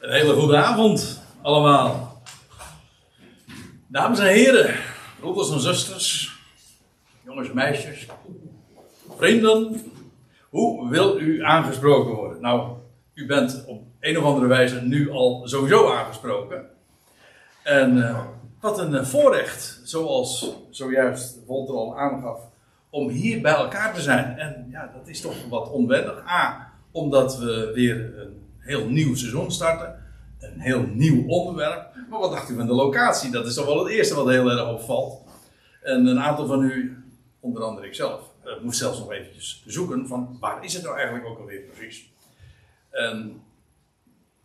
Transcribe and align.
Een 0.00 0.12
hele 0.12 0.34
goede 0.34 0.56
avond 0.56 1.20
allemaal. 1.42 2.22
Dames 3.86 4.18
en 4.18 4.26
heren, 4.26 4.74
broeders 5.18 5.50
en 5.50 5.60
zusters, 5.60 6.38
jongens 7.24 7.48
en 7.48 7.54
meisjes, 7.54 8.06
vrienden. 9.16 9.80
Hoe 10.48 10.90
wil 10.90 11.18
u 11.18 11.42
aangesproken 11.42 12.14
worden? 12.14 12.40
Nou, 12.40 12.76
u 13.14 13.26
bent 13.26 13.64
op 13.66 13.82
een 14.00 14.18
of 14.18 14.24
andere 14.24 14.46
wijze 14.46 14.82
nu 14.82 15.10
al 15.10 15.42
sowieso 15.44 15.92
aangesproken. 15.92 16.66
En 17.62 18.08
eh, 18.08 18.20
wat 18.60 18.78
een 18.78 18.94
eh, 18.94 19.04
voorrecht, 19.04 19.80
zoals 19.84 20.56
zojuist 20.70 21.38
Walter 21.46 21.74
al 21.74 21.98
aangaf, 21.98 22.40
om 22.90 23.08
hier 23.08 23.40
bij 23.40 23.54
elkaar 23.54 23.94
te 23.94 24.00
zijn. 24.00 24.38
En 24.38 24.66
ja, 24.70 24.90
dat 24.94 25.08
is 25.08 25.20
toch 25.20 25.48
wat 25.48 25.70
onwennig. 25.70 26.26
A, 26.28 26.72
omdat 26.90 27.38
we 27.38 27.70
weer 27.74 28.18
een 28.18 28.49
heel 28.70 28.88
nieuw 28.88 29.14
seizoen 29.14 29.50
starten. 29.50 29.94
Een 30.38 30.60
heel 30.60 30.86
nieuw 30.92 31.26
onderwerp. 31.26 31.94
Maar 32.10 32.18
wat 32.18 32.30
dacht 32.30 32.50
u 32.50 32.56
van 32.56 32.66
de 32.66 32.72
locatie? 32.72 33.30
Dat 33.30 33.46
is 33.46 33.54
toch 33.54 33.66
wel 33.66 33.84
het 33.84 33.92
eerste 33.92 34.14
wat 34.14 34.28
heel 34.28 34.50
erg 34.50 34.68
opvalt. 34.68 35.22
En 35.82 36.06
een 36.06 36.20
aantal 36.20 36.46
van 36.46 36.62
u, 36.62 37.02
onder 37.40 37.62
andere 37.62 37.86
ikzelf, 37.86 38.20
uh, 38.44 38.52
moest 38.62 38.78
zelfs 38.78 38.98
nog 38.98 39.12
eventjes 39.12 39.62
zoeken 39.66 40.06
van 40.06 40.36
waar 40.40 40.64
is 40.64 40.72
het 40.72 40.82
nou 40.82 40.94
eigenlijk 40.94 41.26
ook 41.26 41.38
alweer 41.38 41.60
precies. 41.60 42.10
En 42.90 43.42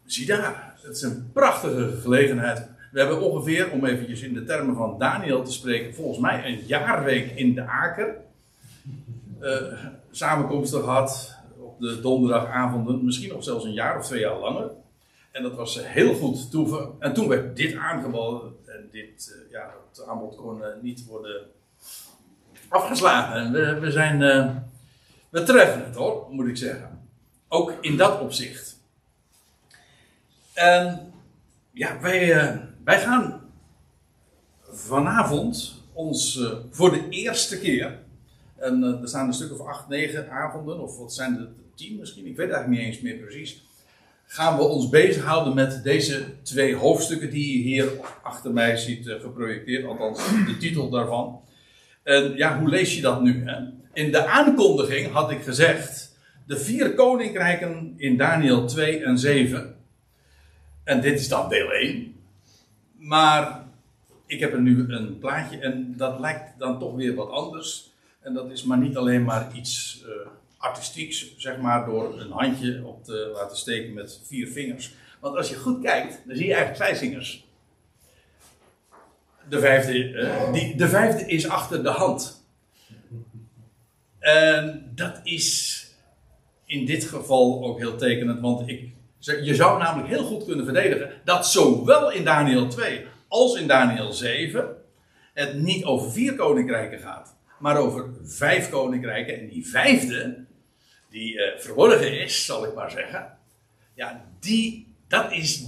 zie 0.06 0.26
daar, 0.26 0.76
het 0.82 0.96
is 0.96 1.02
een 1.02 1.30
prachtige 1.34 1.98
gelegenheid. 2.02 2.68
We 2.92 3.00
hebben 3.00 3.22
ongeveer, 3.22 3.72
om 3.72 3.86
eventjes 3.86 4.22
in 4.22 4.34
de 4.34 4.44
termen 4.44 4.76
van 4.76 5.00
Daniel 5.00 5.44
te 5.44 5.52
spreken, 5.52 5.96
volgens 5.96 6.20
mij 6.20 6.46
een 6.46 6.66
jaarweek 6.66 7.32
in 7.32 7.56
de 7.56 7.68
Aker. 7.68 8.16
Uh, 9.42 9.52
samenkomsten 10.12 10.84
gehad 10.84 11.36
de 11.80 12.02
donderdagavonden, 12.02 13.06
misschien 13.06 13.30
nog 13.30 13.44
zelfs 13.44 13.66
een 13.66 13.74
jaar 13.74 13.98
of 13.98 14.06
twee 14.06 14.20
jaar 14.20 14.40
langer. 14.40 14.72
En 15.36 15.44
dat 15.44 15.56
was 15.56 15.78
eh, 15.78 15.86
heel 15.86 16.14
goed. 16.14 16.52
toeven. 16.52 16.90
en 17.00 17.14
toen 17.14 17.28
werd 17.28 17.56
dit 17.56 17.76
aangeboden. 17.76 18.56
En 18.66 18.90
dit 18.92 19.36
eh, 19.36 19.52
ja, 19.52 19.74
het 19.90 20.08
aanbod 20.08 20.36
kon 20.36 20.64
eh, 20.64 20.70
niet 20.82 21.06
worden 21.06 21.42
afgeslagen. 22.70 23.52
We, 23.52 23.80
we 23.80 23.92
zijn. 23.92 24.20
We 25.30 25.44
treffen 25.44 25.86
het 25.86 25.96
hoor, 25.96 26.28
moet 26.30 26.48
ik 26.48 26.58
zeggen. 26.58 27.08
Ook 27.48 27.74
in 27.82 27.98
dat 27.98 28.20
opzicht. 28.20 28.80
En 30.54 31.14
ja, 31.72 32.00
wij, 32.00 32.62
wij 32.84 33.00
gaan 33.00 33.42
vanavond 34.70 35.84
ons 35.94 36.50
voor 36.70 36.92
de 36.92 37.10
eerste 37.10 37.60
keer. 37.60 38.00
En 38.56 38.84
er 38.84 39.08
staan 39.08 39.28
een 39.28 39.34
stuk 39.34 39.52
of 39.52 39.68
acht, 39.68 39.88
negen 39.88 40.32
avonden, 40.32 40.80
of 40.80 40.98
wat 40.98 41.14
zijn 41.14 41.34
de 41.34 41.50
10 41.76 41.98
misschien, 42.00 42.26
ik 42.26 42.36
weet 42.36 42.50
eigenlijk 42.50 42.82
niet 42.82 42.88
eens 42.88 43.02
meer 43.02 43.16
precies, 43.16 43.64
gaan 44.26 44.58
we 44.58 44.64
ons 44.64 44.90
bezighouden 44.90 45.56
met 45.56 45.84
deze 45.84 46.42
twee 46.42 46.76
hoofdstukken 46.76 47.30
die 47.30 47.58
je 47.58 47.64
hier 47.64 47.92
achter 48.24 48.52
mij 48.52 48.78
ziet 48.78 49.08
eh, 49.08 49.20
geprojecteerd, 49.20 49.86
althans 49.86 50.18
de 50.46 50.58
titel 50.58 50.90
daarvan. 50.90 51.42
En 52.04 52.36
ja, 52.36 52.60
hoe 52.60 52.70
lees 52.70 52.96
je 52.96 53.02
dat 53.02 53.22
nu? 53.22 53.44
Hè? 53.46 53.64
In 53.94 54.12
de 54.12 54.26
aankondiging 54.26 55.12
had 55.12 55.32
ik 55.32 55.42
gezegd 55.42 56.18
de 56.48 56.58
vier 56.58 56.94
koninkrijken 56.94 57.94
in 57.98 58.18
Daniel 58.18 58.66
2 58.66 59.04
en 59.04 59.18
7. 59.18 59.76
En 60.84 61.02
dit 61.02 61.20
is 61.20 61.28
dan 61.28 61.50
deel 61.50 61.72
1. 61.72 62.16
Maar 62.98 63.64
ik 64.26 64.40
heb 64.40 64.54
er 64.54 64.62
nu 64.62 64.86
een 64.88 65.20
plaatje 65.20 65.58
en 65.58 65.94
dat 65.98 66.20
lijkt 66.20 66.60
dan 66.60 66.80
toch 66.80 66.96
weer 66.96 67.16
wat 67.16 67.30
anders. 67.30 67.94
En 68.22 68.34
dat 68.34 68.52
is 68.52 68.64
maar 68.64 68.78
niet 68.78 68.98
alleen 68.98 69.24
maar 69.24 69.48
iets 69.54 70.04
eh, 70.06 70.28
artistieks, 70.66 71.38
zeg 71.38 71.58
maar, 71.58 71.86
door 71.86 72.20
een 72.20 72.32
handje 72.32 72.82
op 72.86 73.04
te 73.04 73.32
laten 73.34 73.58
steken 73.58 73.94
met 73.94 74.22
vier 74.24 74.48
vingers. 74.48 74.94
Want 75.20 75.38
als 75.38 75.50
je 75.50 75.56
goed 75.56 75.84
kijkt, 75.84 76.22
dan 76.26 76.36
zie 76.36 76.46
je 76.46 76.54
eigenlijk 76.54 76.84
vijf 76.84 77.00
vingers. 77.00 77.48
De 79.50 79.60
vijfde, 79.60 80.10
uh, 80.10 80.54
die, 80.54 80.76
de 80.76 80.88
vijfde 80.88 81.26
is 81.26 81.48
achter 81.48 81.84
de 81.84 81.90
hand. 81.90 82.46
En 84.20 84.92
dat 84.96 85.20
is 85.24 85.80
in 86.66 86.86
dit 86.86 87.04
geval 87.04 87.64
ook 87.66 87.80
heel 87.80 87.98
tekenend, 87.98 88.42
want 88.42 88.70
ik, 88.70 88.90
je 89.20 89.56
zou 89.56 89.80
namelijk 89.80 90.10
heel 90.10 90.24
goed 90.24 90.46
kunnen 90.46 90.66
verdedigen 90.66 91.12
dat 91.24 91.48
zowel 91.48 92.12
in 92.12 92.24
Daniel 92.24 92.68
2 92.68 93.06
als 93.28 93.60
in 93.60 93.68
Daniel 93.68 94.14
7 94.14 94.76
het 95.34 95.54
niet 95.62 95.84
over 95.84 96.12
vier 96.12 96.36
koninkrijken 96.36 97.00
gaat 97.00 97.36
maar 97.60 97.78
over 97.78 98.10
vijf 98.24 98.70
koninkrijken. 98.70 99.40
En 99.40 99.48
die 99.48 99.68
vijfde, 99.68 100.46
die 101.16 101.34
uh, 101.34 101.44
verborgen 101.58 102.22
is, 102.22 102.46
zal 102.46 102.66
ik 102.66 102.74
maar 102.74 102.92
zeggen. 102.92 103.28
Ja, 103.94 104.26
die, 104.40 104.96
dat 105.08 105.32
is 105.32 105.64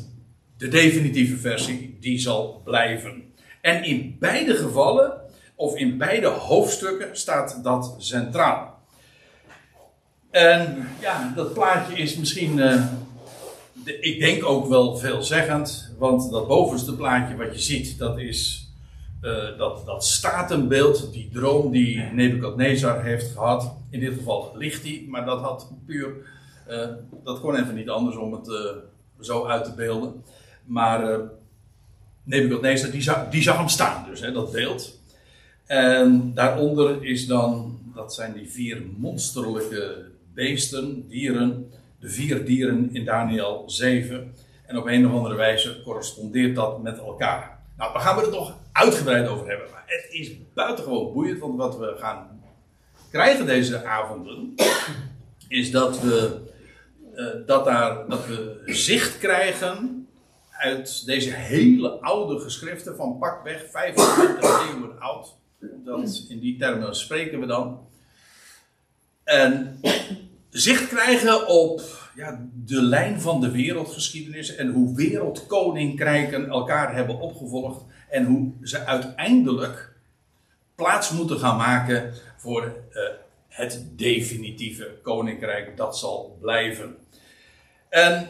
de 0.57 0.67
definitieve 0.67 1.37
versie, 1.37 1.97
die 1.99 2.19
zal 2.19 2.61
blijven. 2.63 3.33
En 3.61 3.83
in 3.83 4.15
beide 4.19 4.55
gevallen, 4.55 5.21
of 5.55 5.75
in 5.75 5.97
beide 5.97 6.27
hoofdstukken, 6.27 7.17
staat 7.17 7.63
dat 7.63 7.95
centraal. 7.97 8.79
En 10.31 10.87
ja, 10.99 11.33
dat 11.35 11.53
plaatje 11.53 11.93
is 11.93 12.15
misschien, 12.15 12.55
de, 12.55 13.99
ik 13.99 14.19
denk 14.19 14.45
ook 14.45 14.67
wel 14.67 14.97
veelzeggend. 14.97 15.93
Want 15.97 16.31
dat 16.31 16.47
bovenste 16.47 16.95
plaatje 16.95 17.35
wat 17.35 17.53
je 17.53 17.61
ziet, 17.61 17.97
dat 17.97 18.19
is 18.19 18.71
uh, 19.21 19.57
dat, 19.57 19.85
dat 19.85 20.05
statenbeeld, 20.05 21.13
die 21.13 21.29
droom 21.33 21.71
die 21.71 21.99
Nebukadnezar 21.99 23.03
heeft 23.03 23.31
gehad. 23.31 23.76
In 23.89 23.99
dit 23.99 24.13
geval 24.13 24.51
ligt 24.55 24.83
hij, 24.83 25.05
maar 25.09 25.25
dat 25.25 25.41
had 25.41 25.71
puur. 25.85 26.15
Uh, 26.69 26.87
dat 27.23 27.39
kon 27.39 27.55
even 27.55 27.75
niet 27.75 27.89
anders 27.89 28.15
om 28.15 28.33
het 28.33 28.47
uh, 28.47 28.55
zo 29.19 29.45
uit 29.45 29.63
te 29.63 29.73
beelden. 29.73 30.23
Maar 30.65 31.19
Nebukadnezar, 32.27 32.91
die 32.91 33.01
zag, 33.01 33.29
die 33.29 33.41
zag 33.41 33.57
hem 33.57 33.67
staan, 33.67 34.05
dus 34.09 34.19
hè, 34.19 34.31
dat 34.31 34.51
beeld. 34.51 34.99
En 35.65 36.33
daaronder 36.33 37.03
is 37.05 37.27
dan, 37.27 37.79
dat 37.95 38.13
zijn 38.13 38.33
die 38.33 38.49
vier 38.49 38.81
monsterlijke 38.97 40.05
beesten, 40.33 41.07
dieren. 41.07 41.71
De 41.99 42.09
vier 42.09 42.45
dieren 42.45 42.89
in 42.93 43.05
Daniel 43.05 43.63
7. 43.65 44.33
En 44.65 44.77
op 44.77 44.85
een 44.85 45.07
of 45.07 45.13
andere 45.13 45.35
wijze 45.35 45.81
correspondeert 45.83 46.55
dat 46.55 46.81
met 46.81 46.97
elkaar. 46.97 47.59
Nou, 47.77 47.93
daar 47.93 48.01
gaan 48.01 48.15
we 48.15 48.21
het 48.21 48.31
nog 48.31 48.57
uitgebreid 48.71 49.27
over 49.27 49.47
hebben. 49.47 49.67
Maar 49.71 49.83
het 49.85 50.07
is 50.09 50.31
buitengewoon 50.53 51.13
boeiend, 51.13 51.39
want 51.39 51.57
wat 51.57 51.77
we 51.77 51.95
gaan 51.97 52.36
krijgen 53.11 53.45
deze 53.45 53.85
avonden, 53.85 54.53
is 55.47 55.71
dat 55.71 56.01
we, 56.01 56.41
uh, 57.15 57.47
dat 57.47 57.65
daar, 57.65 58.07
dat 58.07 58.27
we 58.27 58.61
zicht 58.65 59.17
krijgen 59.17 60.07
uit 60.49 61.05
deze 61.05 61.33
hele 61.33 61.89
oude 61.89 62.39
geschriften 62.39 62.95
van 62.95 63.17
pakweg 63.17 63.65
25 63.71 64.69
eeuwen 64.69 64.99
oud. 64.99 65.35
Dat, 65.59 66.25
in 66.29 66.39
die 66.39 66.57
termen 66.57 66.95
spreken 66.95 67.39
we 67.39 67.45
dan. 67.45 67.87
En 69.23 69.79
zicht 70.49 70.87
krijgen 70.87 71.47
op 71.47 71.81
ja, 72.15 72.47
de 72.53 72.81
lijn 72.81 73.21
van 73.21 73.41
de 73.41 73.51
wereldgeschiedenis 73.51 74.55
en 74.55 74.71
hoe 74.71 74.95
wereldkoninkrijken 74.95 76.47
elkaar 76.49 76.95
hebben 76.95 77.19
opgevolgd 77.19 77.83
en 78.09 78.25
hoe 78.25 78.51
ze 78.61 78.85
uiteindelijk 78.85 79.93
plaats 80.75 81.11
moeten 81.11 81.39
gaan 81.39 81.57
maken 81.57 82.13
voor 82.47 82.63
uh, 82.63 83.01
het 83.47 83.85
definitieve 83.95 84.91
koninkrijk 85.01 85.77
dat 85.77 85.97
zal 85.97 86.37
blijven. 86.41 86.95
En 87.89 88.27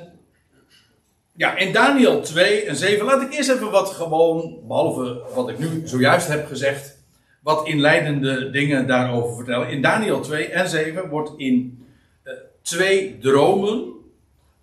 ja, 1.33 1.57
in 1.57 1.73
Daniel 1.73 2.22
2 2.22 2.61
en 2.61 2.75
7 2.75 3.05
laat 3.05 3.22
ik 3.22 3.33
eerst 3.33 3.50
even 3.50 3.72
wat 3.72 3.89
gewoon, 3.89 4.59
behalve 4.67 5.22
wat 5.33 5.50
ik 5.50 5.59
nu 5.59 5.81
zojuist 5.88 6.28
heb 6.28 6.47
gezegd, 6.47 7.03
wat 7.41 7.67
inleidende 7.67 8.50
dingen 8.50 8.88
daarover 8.88 9.35
vertellen. 9.35 9.69
In 9.69 9.81
Daniel 9.81 10.22
2 10.22 10.47
en 10.47 10.69
7 10.69 11.09
wordt 11.09 11.31
in 11.38 11.85
uh, 12.23 12.34
twee 12.61 13.17
dromen 13.17 13.94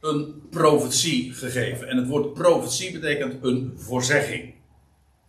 een 0.00 0.42
profetie 0.50 1.32
gegeven. 1.32 1.88
En 1.88 1.96
het 1.96 2.08
woord 2.08 2.34
profetie 2.34 2.92
betekent 2.92 3.44
een 3.44 3.72
voorzegging. 3.76 4.54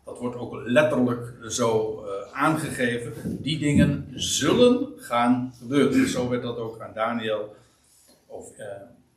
Dat 0.05 0.19
wordt 0.19 0.37
ook 0.37 0.61
letterlijk 0.63 1.33
zo 1.47 2.03
uh, 2.04 2.04
aangegeven. 2.35 3.13
Die 3.41 3.59
dingen 3.59 4.07
zullen 4.13 4.87
gaan 4.97 5.53
gebeuren. 5.59 6.07
Zo 6.07 6.29
werd 6.29 6.41
dat 6.41 6.57
ook 6.57 6.79
aan 6.79 6.93
Daniel 6.93 7.55
of, 8.25 8.49
uh, 8.57 8.65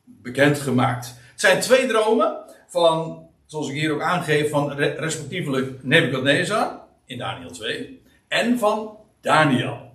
bekendgemaakt. 0.05 1.07
Het 1.07 1.39
zijn 1.39 1.59
twee 1.59 1.87
dromen 1.87 2.37
van, 2.67 3.27
zoals 3.45 3.69
ik 3.69 3.75
hier 3.75 3.93
ook 3.93 4.01
aangeef, 4.01 4.49
van 4.49 4.71
re 4.71 4.87
respectievelijk 4.87 5.83
Nebuchadnezzar 5.83 6.79
in 7.05 7.17
Daniel 7.17 7.51
2 7.51 8.01
en 8.27 8.59
van 8.59 8.97
Daniel. 9.21 9.89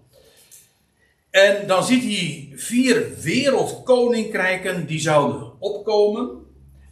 En 1.30 1.66
dan 1.66 1.84
ziet 1.84 2.02
hij 2.02 2.52
vier 2.58 3.06
wereldkoninkrijken 3.20 4.86
die 4.86 5.00
zouden 5.00 5.52
opkomen. 5.58 6.43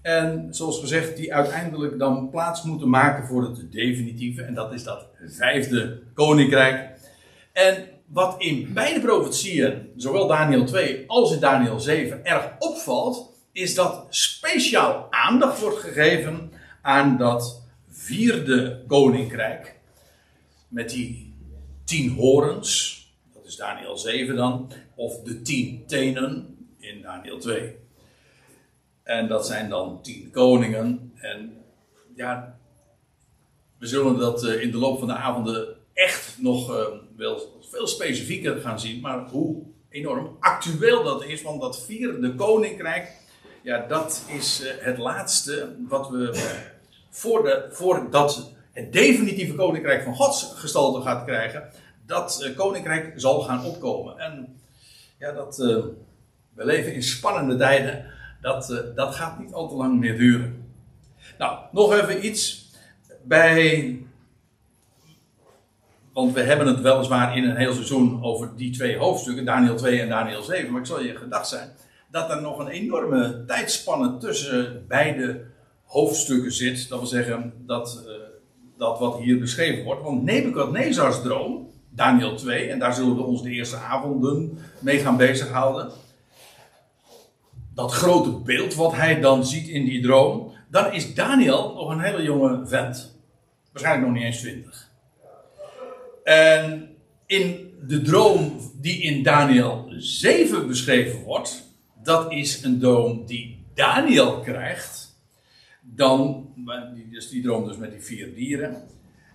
En 0.02 0.46
zoals 0.50 0.80
gezegd, 0.80 1.16
die 1.16 1.34
uiteindelijk 1.34 1.98
dan 1.98 2.30
plaats 2.30 2.62
moeten 2.62 2.88
maken 2.88 3.26
voor 3.26 3.42
het 3.42 3.72
definitieve. 3.72 4.42
En 4.42 4.54
dat 4.54 4.72
is 4.72 4.84
dat 4.84 5.06
vijfde 5.26 6.02
koninkrijk. 6.14 6.90
En 7.52 7.88
wat 8.06 8.34
in 8.38 8.72
beide 8.72 9.00
profetieën, 9.00 9.92
zowel 9.96 10.26
Daniel 10.26 10.64
2 10.64 11.04
als 11.06 11.32
in 11.32 11.40
Daniel 11.40 11.80
7, 11.80 12.24
erg 12.24 12.50
opvalt, 12.58 13.32
is 13.52 13.74
dat 13.74 14.06
speciaal 14.08 15.06
aandacht 15.10 15.60
wordt 15.60 15.78
gegeven 15.78 16.52
aan 16.82 17.16
dat 17.16 17.62
vierde 17.88 18.84
koninkrijk. 18.86 19.78
Met 20.68 20.90
die 20.90 21.34
tien 21.84 22.10
horens, 22.10 23.00
dat 23.34 23.46
is 23.46 23.56
Daniel 23.56 23.96
7 23.96 24.36
dan, 24.36 24.72
of 24.94 25.20
de 25.20 25.42
tien 25.42 25.86
tenen 25.86 26.56
in 26.78 27.02
Daniel 27.02 27.38
2. 27.38 27.81
En 29.12 29.28
dat 29.28 29.46
zijn 29.46 29.68
dan 29.68 30.02
tien 30.02 30.30
koningen. 30.30 31.12
En 31.14 31.64
ja, 32.14 32.58
we 33.78 33.86
zullen 33.86 34.18
dat 34.18 34.44
eh, 34.44 34.60
in 34.62 34.70
de 34.70 34.76
loop 34.76 34.98
van 34.98 35.08
de 35.08 35.14
avonden 35.14 35.76
echt 35.92 36.36
nog 36.38 36.70
uh, 36.70 36.84
wel 37.16 37.60
veel 37.70 37.86
specifieker 37.86 38.60
gaan 38.60 38.80
zien. 38.80 39.00
Maar 39.00 39.28
hoe 39.28 39.62
enorm 39.88 40.36
actueel 40.40 41.02
dat 41.02 41.24
is, 41.24 41.42
want 41.42 41.60
dat 41.60 41.84
vierde 41.84 42.34
koninkrijk, 42.34 43.12
ja, 43.62 43.86
dat 43.86 44.24
is 44.28 44.62
uh, 44.62 44.70
het 44.78 44.98
laatste 44.98 45.76
wat 45.88 46.08
we 46.08 46.50
voor 47.10 47.42
de, 47.42 47.68
voordat 47.70 48.50
het 48.72 48.92
definitieve 48.92 49.54
koninkrijk 49.54 50.02
van 50.02 50.14
Gods 50.14 50.52
gestalte 50.54 51.00
gaat 51.00 51.24
krijgen, 51.24 51.70
dat 52.06 52.52
koninkrijk 52.56 53.12
zal 53.16 53.40
gaan 53.40 53.64
opkomen. 53.64 54.18
En 54.18 54.60
ja, 55.18 55.32
dat, 55.32 55.56
we 55.56 56.64
leven 56.64 56.94
in 56.94 57.02
spannende 57.02 57.56
tijden. 57.56 58.20
Dat, 58.42 58.92
dat 58.94 59.14
gaat 59.14 59.38
niet 59.38 59.52
al 59.52 59.68
te 59.68 59.74
lang 59.74 59.98
meer 59.98 60.18
duren. 60.18 60.64
Nou, 61.38 61.58
nog 61.72 61.94
even 61.94 62.26
iets 62.26 62.70
bij. 63.22 63.96
Want 66.12 66.32
we 66.32 66.40
hebben 66.40 66.66
het 66.66 66.80
weliswaar 66.80 67.36
in 67.36 67.44
een 67.44 67.56
heel 67.56 67.72
seizoen 67.72 68.22
over 68.22 68.56
die 68.56 68.72
twee 68.72 68.96
hoofdstukken, 68.96 69.44
Daniel 69.44 69.76
2 69.76 70.00
en 70.00 70.08
Daniel 70.08 70.42
7. 70.42 70.70
Maar 70.70 70.80
ik 70.80 70.86
zal 70.86 71.02
je 71.02 71.16
gedacht 71.16 71.48
zijn 71.48 71.68
dat 72.10 72.30
er 72.30 72.42
nog 72.42 72.58
een 72.58 72.68
enorme 72.68 73.44
tijdspanne 73.46 74.16
tussen 74.16 74.84
beide 74.88 75.44
hoofdstukken 75.84 76.52
zit. 76.52 76.88
Dat 76.88 76.98
wil 76.98 77.08
zeggen 77.08 77.52
dat, 77.66 78.04
uh, 78.06 78.12
dat 78.78 78.98
wat 78.98 79.18
hier 79.18 79.38
beschreven 79.38 79.84
wordt. 79.84 80.02
Want 80.02 80.22
Nebukadnezars 80.22 81.22
droom, 81.22 81.70
Daniel 81.90 82.36
2, 82.36 82.68
en 82.68 82.78
daar 82.78 82.94
zullen 82.94 83.16
we 83.16 83.22
ons 83.22 83.42
de 83.42 83.50
eerste 83.50 83.76
avonden 83.76 84.58
mee 84.78 84.98
gaan 84.98 85.16
bezighouden. 85.16 85.90
Dat 87.74 87.92
grote 87.92 88.30
beeld 88.30 88.74
wat 88.74 88.92
hij 88.92 89.20
dan 89.20 89.46
ziet 89.46 89.68
in 89.68 89.84
die 89.84 90.02
droom, 90.02 90.52
dan 90.70 90.92
is 90.92 91.14
Daniel 91.14 91.74
nog 91.74 91.90
een 91.90 92.00
hele 92.00 92.22
jonge 92.22 92.66
vent. 92.66 93.18
Waarschijnlijk 93.72 94.06
nog 94.06 94.16
niet 94.16 94.24
eens 94.24 94.40
20. 94.40 94.90
En 96.24 96.96
in 97.26 97.74
de 97.86 98.02
droom 98.02 98.60
die 98.80 99.02
in 99.02 99.22
Daniel 99.22 99.86
7 99.96 100.66
beschreven 100.66 101.22
wordt, 101.22 101.70
dat 102.02 102.32
is 102.32 102.62
een 102.62 102.78
droom 102.78 103.26
die 103.26 103.64
Daniel 103.74 104.40
krijgt. 104.40 105.20
Dan, 105.80 106.48
dus 107.10 107.28
die 107.28 107.42
droom 107.42 107.64
dus 107.64 107.76
met 107.76 107.90
die 107.90 108.02
vier 108.02 108.34
dieren. 108.34 108.88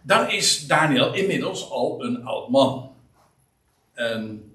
Dan 0.04 0.30
is 0.30 0.68
Daniel 0.68 1.14
inmiddels 1.14 1.70
al 1.70 2.04
een 2.04 2.26
oud 2.26 2.50
man. 2.50 2.92
En 3.94 4.52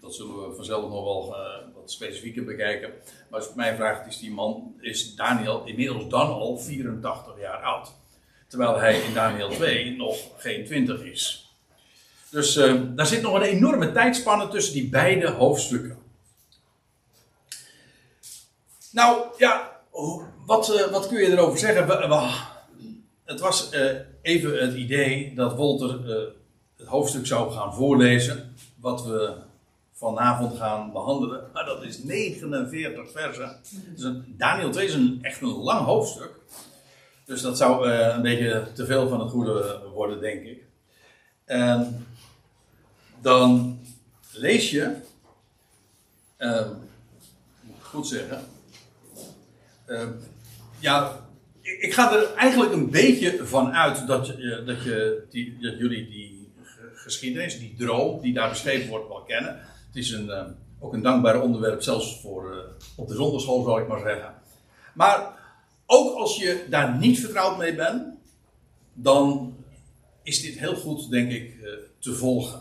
dat 0.00 0.14
zullen 0.14 0.48
we 0.48 0.54
vanzelf 0.54 0.90
nog 0.90 1.04
wel 1.04 1.36
uh, 1.38 1.63
specifieker 1.90 2.44
bekijken. 2.44 2.90
Maar 3.30 3.40
als 3.40 3.54
mij 3.54 3.74
vraagt, 3.74 4.06
is 4.06 4.18
die 4.18 4.30
man, 4.30 4.74
is 4.80 5.14
Daniel 5.14 5.64
inmiddels 5.64 6.08
dan 6.08 6.26
al 6.26 6.58
84 6.58 7.40
jaar 7.40 7.62
oud. 7.62 7.92
Terwijl 8.48 8.78
hij 8.78 9.00
in 9.00 9.14
Daniel 9.14 9.48
2 9.48 9.96
nog 9.96 10.16
geen 10.36 10.64
20 10.64 11.04
is. 11.04 11.52
Dus 12.30 12.56
uh, 12.56 12.82
daar 12.94 13.06
zit 13.06 13.22
nog 13.22 13.34
een 13.34 13.42
enorme 13.42 13.92
tijdspanne 13.92 14.48
tussen 14.48 14.74
die 14.74 14.88
beide 14.88 15.30
hoofdstukken. 15.30 15.98
Nou 18.90 19.24
ja, 19.38 19.80
wat, 20.46 20.68
uh, 20.68 20.90
wat 20.90 21.08
kun 21.08 21.20
je 21.20 21.30
erover 21.30 21.58
zeggen? 21.58 21.86
Het 23.24 23.40
was 23.40 23.72
uh, 23.72 23.90
even 24.22 24.60
het 24.60 24.74
idee 24.74 25.34
dat 25.34 25.56
Wolter 25.56 26.00
het 26.76 26.86
hoofdstuk 26.86 27.26
zou 27.26 27.52
gaan 27.52 27.74
voorlezen. 27.74 28.54
Wat 28.76 29.04
we 29.04 29.32
vanavond 29.94 30.56
gaan 30.56 30.92
behandelen. 30.92 31.50
Maar 31.52 31.64
dat 31.64 31.82
is 31.82 32.02
49 32.02 33.10
versen. 33.10 33.60
Daniel 34.36 34.70
2 34.70 34.86
is 34.86 34.94
een, 34.94 35.18
echt 35.22 35.40
een 35.40 35.48
lang 35.48 35.84
hoofdstuk. 35.84 36.30
Dus 37.24 37.40
dat 37.40 37.56
zou 37.56 37.88
uh, 37.88 38.14
een 38.14 38.22
beetje 38.22 38.66
te 38.74 38.86
veel 38.86 39.08
van 39.08 39.20
het 39.20 39.30
goede 39.30 39.82
worden, 39.92 40.20
denk 40.20 40.44
ik. 40.44 40.62
En 41.44 42.06
dan 43.20 43.78
lees 44.32 44.70
je, 44.70 44.94
uh, 46.38 46.66
moet 47.60 47.76
ik 47.76 47.82
goed 47.82 48.06
zeggen, 48.06 48.42
uh, 49.86 50.08
ja, 50.78 51.20
ik, 51.60 51.94
ga 51.94 52.14
er 52.14 52.34
eigenlijk 52.34 52.72
een 52.72 52.90
beetje 52.90 53.46
van 53.46 53.72
uit 53.72 54.06
dat, 54.06 54.26
je, 54.26 54.62
dat, 54.66 54.82
je 54.82 55.26
die, 55.30 55.58
dat 55.60 55.78
jullie 55.78 56.08
die 56.08 56.52
geschiedenis, 56.94 57.58
die 57.58 57.74
droom 57.78 58.20
die 58.20 58.34
daar 58.34 58.48
beschreven 58.48 58.88
wordt, 58.88 59.08
wel 59.08 59.22
kennen. 59.22 59.60
Het 59.94 60.02
is 60.02 60.10
een, 60.10 60.26
uh, 60.26 60.42
ook 60.78 60.92
een 60.92 61.02
dankbaar 61.02 61.40
onderwerp, 61.40 61.82
zelfs 61.82 62.20
voor 62.20 62.54
uh, 62.54 62.58
op 62.96 63.08
de 63.08 63.14
zonderschool, 63.14 63.62
zou 63.62 63.82
ik 63.82 63.88
maar 63.88 64.00
zeggen. 64.00 64.34
Maar 64.94 65.32
ook 65.86 66.14
als 66.14 66.36
je 66.36 66.66
daar 66.70 66.96
niet 66.98 67.20
vertrouwd 67.20 67.58
mee 67.58 67.74
bent, 67.74 68.02
dan 68.92 69.54
is 70.22 70.42
dit 70.42 70.58
heel 70.58 70.76
goed, 70.76 71.10
denk 71.10 71.30
ik, 71.30 71.54
uh, 71.54 71.70
te 71.98 72.14
volgen. 72.14 72.60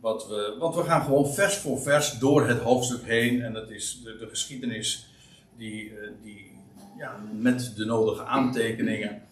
Wat 0.00 0.28
we, 0.28 0.56
want 0.58 0.74
we 0.74 0.82
gaan 0.82 1.02
gewoon 1.02 1.34
vers 1.34 1.56
voor 1.56 1.80
vers 1.80 2.18
door 2.18 2.48
het 2.48 2.58
hoofdstuk 2.58 3.04
heen. 3.04 3.42
En 3.42 3.52
dat 3.52 3.70
is 3.70 4.00
de, 4.04 4.16
de 4.16 4.28
geschiedenis 4.28 5.06
die, 5.56 5.92
die 6.22 6.50
ja, 6.98 7.16
met 7.32 7.72
de 7.76 7.84
nodige 7.84 8.24
aantekeningen, 8.24 9.22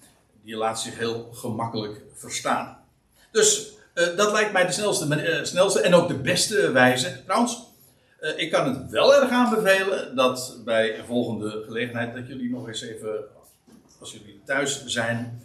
die 0.42 0.56
laat 0.56 0.80
zich 0.80 0.98
heel 0.98 1.28
gemakkelijk 1.32 2.02
verstaan. 2.14 2.84
Dus 3.30 3.78
uh, 4.00 4.16
dat 4.16 4.32
lijkt 4.32 4.52
mij 4.52 4.66
de 4.66 4.72
snelste, 4.72 5.38
uh, 5.38 5.44
snelste 5.44 5.80
en 5.80 5.94
ook 5.94 6.08
de 6.08 6.18
beste 6.18 6.72
wijze. 6.72 7.24
Trouwens, 7.24 7.62
uh, 8.20 8.38
ik 8.38 8.50
kan 8.50 8.74
het 8.74 8.90
wel 8.90 9.14
erg 9.14 9.30
aanbevelen 9.30 10.16
dat 10.16 10.60
bij 10.64 10.98
een 10.98 11.04
volgende 11.04 11.62
gelegenheid 11.66 12.14
dat 12.14 12.26
jullie 12.26 12.50
nog 12.50 12.68
eens 12.68 12.82
even, 12.82 13.24
als 14.00 14.12
jullie 14.12 14.40
thuis 14.44 14.84
zijn, 14.86 15.42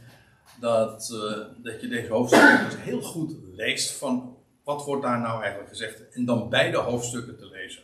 dat, 0.59 1.13
dat 1.57 1.81
je 1.81 1.87
deze 1.87 2.11
hoofdstukken 2.11 2.79
heel 2.79 3.01
goed 3.01 3.35
leest 3.55 3.91
van 3.91 4.37
wat 4.63 4.85
wordt 4.85 5.03
daar 5.03 5.19
nou 5.19 5.41
eigenlijk 5.41 5.69
gezegd. 5.69 6.09
En 6.11 6.25
dan 6.25 6.49
beide 6.49 6.77
hoofdstukken 6.77 7.37
te 7.37 7.45
lezen. 7.45 7.81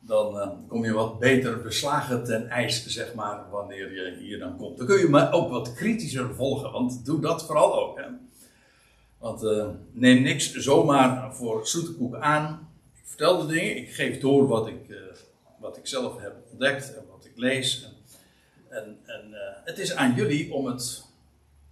Dan 0.00 0.64
kom 0.68 0.84
je 0.84 0.92
wat 0.92 1.18
beter 1.18 1.62
beslagen 1.62 2.24
ten 2.24 2.48
ijs, 2.48 2.86
zeg 2.86 3.14
maar, 3.14 3.50
wanneer 3.50 3.92
je 3.94 4.16
hier 4.18 4.38
dan 4.38 4.56
komt. 4.56 4.78
Dan 4.78 4.86
kun 4.86 4.98
je 4.98 5.08
me 5.08 5.30
ook 5.30 5.50
wat 5.50 5.74
kritischer 5.74 6.34
volgen, 6.34 6.72
want 6.72 7.04
doe 7.04 7.20
dat 7.20 7.46
vooral 7.46 7.74
ook. 7.74 7.98
Hè. 7.98 8.04
Want 9.20 9.42
uh, 9.42 9.68
neem 9.92 10.22
niks 10.22 10.54
zomaar 10.54 11.34
voor 11.34 11.66
zoete 11.66 11.92
koek 11.94 12.16
aan. 12.16 12.68
Ik 12.94 13.02
vertel 13.04 13.46
de 13.46 13.52
dingen, 13.52 13.76
ik 13.76 13.94
geef 13.94 14.18
door 14.18 14.46
wat 14.46 14.66
ik, 14.66 14.88
uh, 14.88 14.98
wat 15.58 15.76
ik 15.76 15.86
zelf 15.86 16.20
heb 16.20 16.34
ontdekt 16.50 16.94
en 16.94 17.04
wat 17.10 17.24
ik 17.24 17.32
lees. 17.34 17.88
En, 18.68 18.98
en, 19.06 19.28
uh, 19.30 19.38
het 19.64 19.78
is 19.78 19.94
aan 19.94 20.14
jullie 20.14 20.52
om 20.52 20.66
het 20.66 21.04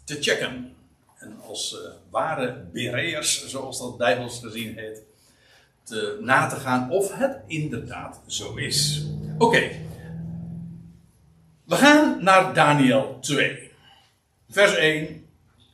te 0.05 0.23
checken. 0.23 0.75
En 1.19 1.41
als 1.41 1.77
ware 2.11 2.65
bereers, 2.73 3.47
zoals 3.47 3.79
dat 3.79 3.97
bijbels 3.97 4.41
gezien 4.41 4.75
heet, 4.79 5.03
te, 5.83 6.19
na 6.21 6.49
te 6.49 6.57
gaan 6.57 6.91
of 6.91 7.15
het 7.15 7.39
inderdaad 7.47 8.21
zo 8.27 8.57
is. 8.57 9.07
Oké, 9.39 9.71
we 11.65 11.75
gaan 11.75 12.25
naar 12.25 12.55
Daniel 12.55 13.19
2. 13.21 13.71
Vers 14.49 14.75
1 14.75 15.28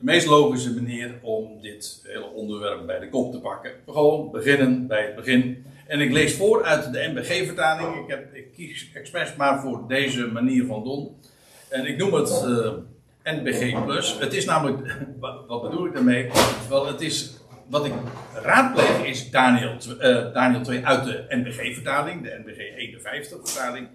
de 0.04 0.10
meest 0.10 0.26
logische 0.26 0.74
manier 0.74 1.14
om 1.22 1.60
dit 1.60 2.00
hele 2.02 2.30
onderwerp 2.30 2.86
bij 2.86 2.98
de 2.98 3.08
kop 3.08 3.32
te 3.32 3.40
pakken. 3.40 3.70
Gewoon 3.86 4.30
beginnen 4.30 4.86
bij 4.86 5.02
het 5.02 5.14
begin. 5.14 5.64
En 5.86 6.00
ik 6.00 6.12
lees 6.12 6.34
voor 6.34 6.64
uit 6.64 6.92
de 6.92 7.10
NBG-vertaling. 7.14 8.08
Ik, 8.08 8.28
ik 8.32 8.52
kies 8.52 8.90
expres 8.94 9.34
maar 9.36 9.60
voor 9.60 9.84
deze 9.88 10.26
manier 10.26 10.66
van 10.66 10.84
doen. 10.84 11.16
En 11.68 11.86
ik 11.86 11.96
noem 11.96 12.14
het 12.14 12.44
uh, 12.46 12.72
NBG. 13.22 14.18
Het 14.18 14.32
is 14.32 14.44
namelijk, 14.44 14.96
wat 15.48 15.62
bedoel 15.62 15.86
ik 15.86 15.94
daarmee? 15.94 16.30
Wel, 16.68 16.86
het 16.86 17.00
is, 17.00 17.36
wat 17.66 17.84
ik 17.84 17.92
raadpleeg 18.42 19.04
is 19.04 19.30
Daniel, 19.30 19.76
uh, 20.00 20.32
Daniel 20.32 20.62
2 20.62 20.86
uit 20.86 21.04
de 21.04 21.24
NBG-vertaling, 21.28 22.22
de 22.22 22.42
NBG 22.44 22.96
51-vertaling. 22.96 23.86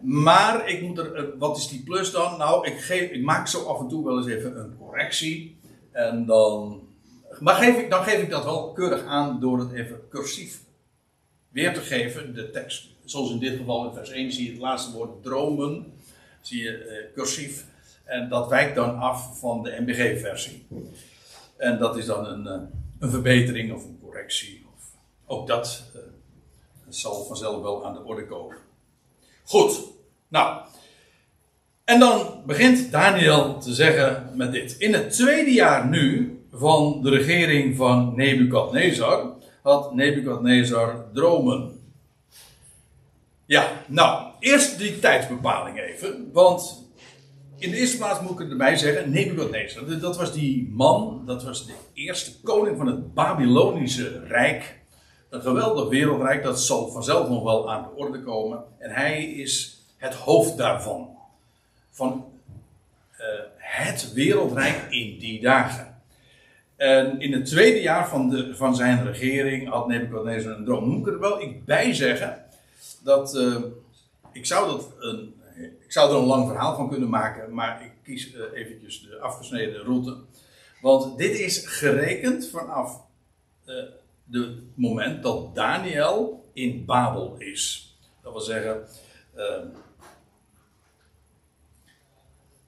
Maar 0.00 0.68
ik 0.68 0.82
moet 0.82 0.98
er, 0.98 1.14
eh, 1.14 1.24
wat 1.38 1.56
is 1.56 1.68
die 1.68 1.82
plus 1.82 2.10
dan? 2.10 2.38
Nou, 2.38 2.66
ik, 2.66 2.80
geef, 2.80 3.10
ik 3.10 3.22
maak 3.22 3.48
zo 3.48 3.64
af 3.64 3.80
en 3.80 3.88
toe 3.88 4.04
wel 4.04 4.16
eens 4.16 4.26
even 4.26 4.58
een 4.58 4.76
correctie. 4.78 5.58
En 5.90 6.26
dan, 6.26 6.82
maar 7.40 7.54
geef 7.54 7.78
ik, 7.78 7.90
dan 7.90 8.04
geef 8.04 8.22
ik 8.22 8.30
dat 8.30 8.44
wel 8.44 8.72
keurig 8.72 9.04
aan 9.04 9.40
door 9.40 9.58
het 9.58 9.72
even 9.72 10.00
cursief 10.10 10.62
weer 11.48 11.74
te 11.74 11.80
geven, 11.80 12.34
de 12.34 12.50
tekst. 12.50 12.88
Zoals 13.04 13.30
in 13.30 13.38
dit 13.38 13.56
geval 13.56 13.86
in 13.88 13.94
vers 13.94 14.10
1 14.10 14.32
zie 14.32 14.44
je 14.44 14.50
het 14.50 14.60
laatste 14.60 14.92
woord 14.92 15.22
dromen, 15.22 15.92
zie 16.40 16.62
je 16.62 16.76
eh, 16.78 17.14
cursief. 17.14 17.66
En 18.04 18.28
dat 18.28 18.48
wijkt 18.48 18.74
dan 18.74 18.98
af 18.98 19.38
van 19.38 19.62
de 19.62 19.76
MBG-versie. 19.80 20.66
En 21.56 21.78
dat 21.78 21.96
is 21.96 22.06
dan 22.06 22.26
een, 22.26 22.46
eh, 22.46 22.60
een 22.98 23.10
verbetering 23.10 23.72
of 23.72 23.84
een 23.84 23.98
correctie. 24.02 24.66
Of, 24.76 24.82
ook 25.26 25.46
dat 25.46 25.84
zal 26.88 27.24
vanzelf 27.24 27.62
wel 27.62 27.86
aan 27.86 27.94
de 27.94 28.04
orde 28.04 28.26
komen. 28.26 28.56
Goed, 29.44 29.80
nou. 30.28 30.62
En 31.84 31.98
dan 31.98 32.42
begint 32.46 32.90
Daniel 32.90 33.58
te 33.58 33.74
zeggen 33.74 34.30
met 34.34 34.52
dit. 34.52 34.76
In 34.78 34.92
het 34.92 35.10
tweede 35.10 35.52
jaar 35.52 35.88
nu 35.88 36.38
van 36.52 37.02
de 37.02 37.10
regering 37.10 37.76
van 37.76 38.12
Nebukadnezar 38.16 39.32
had 39.62 39.94
Nebukadnezar 39.94 41.06
dromen. 41.12 41.80
Ja, 43.46 43.72
nou, 43.86 44.32
eerst 44.38 44.78
die 44.78 44.98
tijdsbepaling 44.98 45.80
even. 45.80 46.30
Want 46.32 46.84
in 47.58 47.70
de 47.70 47.76
eerste 47.76 47.96
plaats 47.96 48.20
moet 48.20 48.40
ik 48.40 48.50
erbij 48.50 48.76
zeggen, 48.76 49.10
Nebukadnezar, 49.10 49.98
dat 50.00 50.16
was 50.16 50.32
die 50.32 50.70
man, 50.72 51.22
dat 51.26 51.44
was 51.44 51.66
de 51.66 51.74
eerste 51.92 52.40
koning 52.40 52.76
van 52.76 52.86
het 52.86 53.14
Babylonische 53.14 54.22
Rijk. 54.26 54.82
Een 55.34 55.42
geweldig 55.42 55.88
wereldrijk, 55.88 56.42
dat 56.42 56.60
zal 56.60 56.88
vanzelf 56.88 57.28
nog 57.28 57.42
wel 57.42 57.70
aan 57.70 57.82
de 57.82 57.96
orde 57.96 58.22
komen. 58.22 58.64
En 58.78 58.90
hij 58.90 59.24
is 59.24 59.82
het 59.96 60.14
hoofd 60.14 60.56
daarvan. 60.56 61.16
Van 61.90 62.24
uh, 63.20 63.26
het 63.56 64.12
wereldrijk 64.12 64.86
in 64.90 65.18
die 65.18 65.40
dagen. 65.40 66.02
En 66.76 67.20
in 67.20 67.32
het 67.32 67.46
tweede 67.46 67.80
jaar 67.80 68.08
van, 68.08 68.30
de, 68.30 68.56
van 68.56 68.76
zijn 68.76 69.06
regering 69.06 69.68
had 69.68 69.88
Nebuchadnezzar 69.88 70.56
een 70.56 70.64
droom. 70.64 70.88
Moet 70.88 71.06
ik 71.06 71.12
er 71.12 71.20
wel 71.20 71.40
ik 71.40 71.64
bij 71.64 71.94
zeggen 71.94 72.44
dat 73.02 73.34
uh, 73.34 73.56
ik, 74.32 74.46
zou 74.46 74.66
dat 74.66 74.90
een, 74.98 75.34
ik 75.56 75.92
zou 75.92 76.10
er 76.10 76.16
een 76.16 76.24
lang 76.24 76.48
verhaal 76.48 76.76
van 76.76 76.88
kunnen 76.88 77.08
maken, 77.08 77.54
maar 77.54 77.82
ik 77.84 77.92
kies 78.02 78.34
uh, 78.34 78.40
eventjes 78.54 79.02
de 79.02 79.18
afgesneden 79.18 79.82
route. 79.82 80.16
Want 80.80 81.18
dit 81.18 81.38
is 81.38 81.66
gerekend 81.66 82.48
vanaf 82.48 83.02
het 84.30 84.52
moment 84.74 85.22
dat 85.22 85.54
Daniel 85.54 86.44
in 86.52 86.84
Babel 86.84 87.34
is. 87.38 87.94
Dat 88.22 88.32
wil 88.32 88.40
zeggen, 88.40 88.86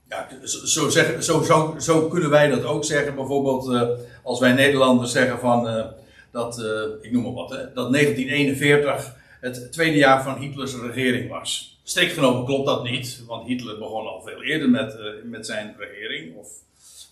ja, 0.09 0.29
zo, 0.47 0.89
zeggen, 0.89 1.23
zo, 1.25 1.43
zo, 1.43 1.75
zo, 1.79 2.09
kunnen 2.09 2.31
wij 2.31 2.49
dat 2.49 2.65
ook 2.65 2.85
zeggen. 2.85 3.15
Bijvoorbeeld 3.15 3.69
uh, 3.69 3.89
als 4.23 4.41
wij 4.41 4.53
Nederlanders 4.53 5.13
zeggen 5.13 5.39
van 5.39 5.67
uh, 5.67 5.85
dat, 6.31 6.59
uh, 6.59 6.83
ik 7.01 7.13
noem 7.13 7.23
maar 7.23 7.33
wat, 7.33 7.51
hè, 7.51 7.73
dat 7.73 7.93
1941 7.93 9.17
het 9.41 9.73
tweede 9.73 9.97
jaar 9.97 10.23
van 10.23 10.37
Hitlers 10.39 10.75
regering 10.75 11.31
was. 11.31 11.81
Strikt 11.83 12.13
genomen 12.13 12.45
klopt 12.45 12.67
dat 12.67 12.85
niet, 12.85 13.23
want 13.27 13.47
Hitler 13.47 13.79
begon 13.79 14.07
al 14.07 14.23
veel 14.23 14.43
eerder 14.43 14.71
met, 14.71 14.99
met 15.25 15.47
zijn 15.47 15.75
regering 15.79 16.37
of 16.37 16.49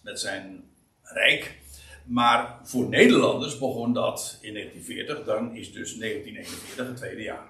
met 0.02 0.20
zijn 0.20 0.64
rijk. 1.02 1.58
Maar 2.04 2.58
voor 2.62 2.88
Nederlanders 2.88 3.58
begon 3.58 3.92
dat 3.92 4.38
in 4.40 4.52
1940, 4.52 5.24
dan 5.24 5.54
is 5.56 5.72
dus 5.72 5.96
1941 5.96 6.86
het 6.86 6.96
tweede 6.96 7.22
jaar. 7.22 7.48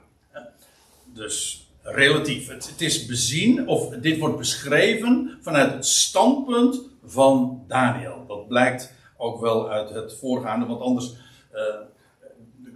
Dus 1.05 1.69
relatief. 1.83 2.49
Het, 2.49 2.81
is 2.81 3.07
bezien, 3.07 3.69
of 3.69 3.89
dit 3.89 4.19
wordt 4.19 4.39
beschreven 4.39 5.39
vanuit 5.41 5.73
het 5.73 5.87
standpunt 5.87 6.81
van 7.05 7.65
Daniel. 7.69 8.25
Dat 8.27 8.49
blijkt 8.49 8.95
ook 9.17 9.41
wel 9.41 9.71
uit 9.71 9.91
het 9.91 10.17
voorgaande, 10.19 10.67
want 10.67 10.81
anders 10.81 11.15
uh, 11.55 11.61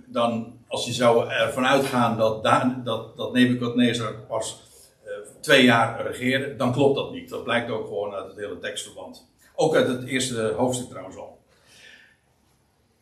dan, 0.07 0.59
als 0.67 0.85
je 0.87 0.93
zou 0.93 1.29
ervan 1.29 1.67
uitgaan 1.67 2.17
dat, 2.17 2.45
dat, 2.85 3.17
dat 3.17 3.33
Nebuchadnezzar 3.33 4.15
pas 4.15 4.63
uh, 5.05 5.11
twee 5.41 5.65
jaar 5.65 6.07
regeerde, 6.07 6.57
dan 6.57 6.73
klopt 6.73 6.97
dat 6.97 7.13
niet. 7.13 7.29
Dat 7.29 7.45
blijkt 7.45 7.71
ook 7.71 7.87
gewoon 7.87 8.15
uit 8.15 8.27
het 8.27 8.37
hele 8.37 8.59
tekstverband. 8.59 9.31
Ook 9.55 9.75
uit 9.75 9.89
het 9.89 10.05
eerste 10.05 10.55
hoofdstuk 10.57 10.89
trouwens 10.89 11.17
al. 11.17 11.39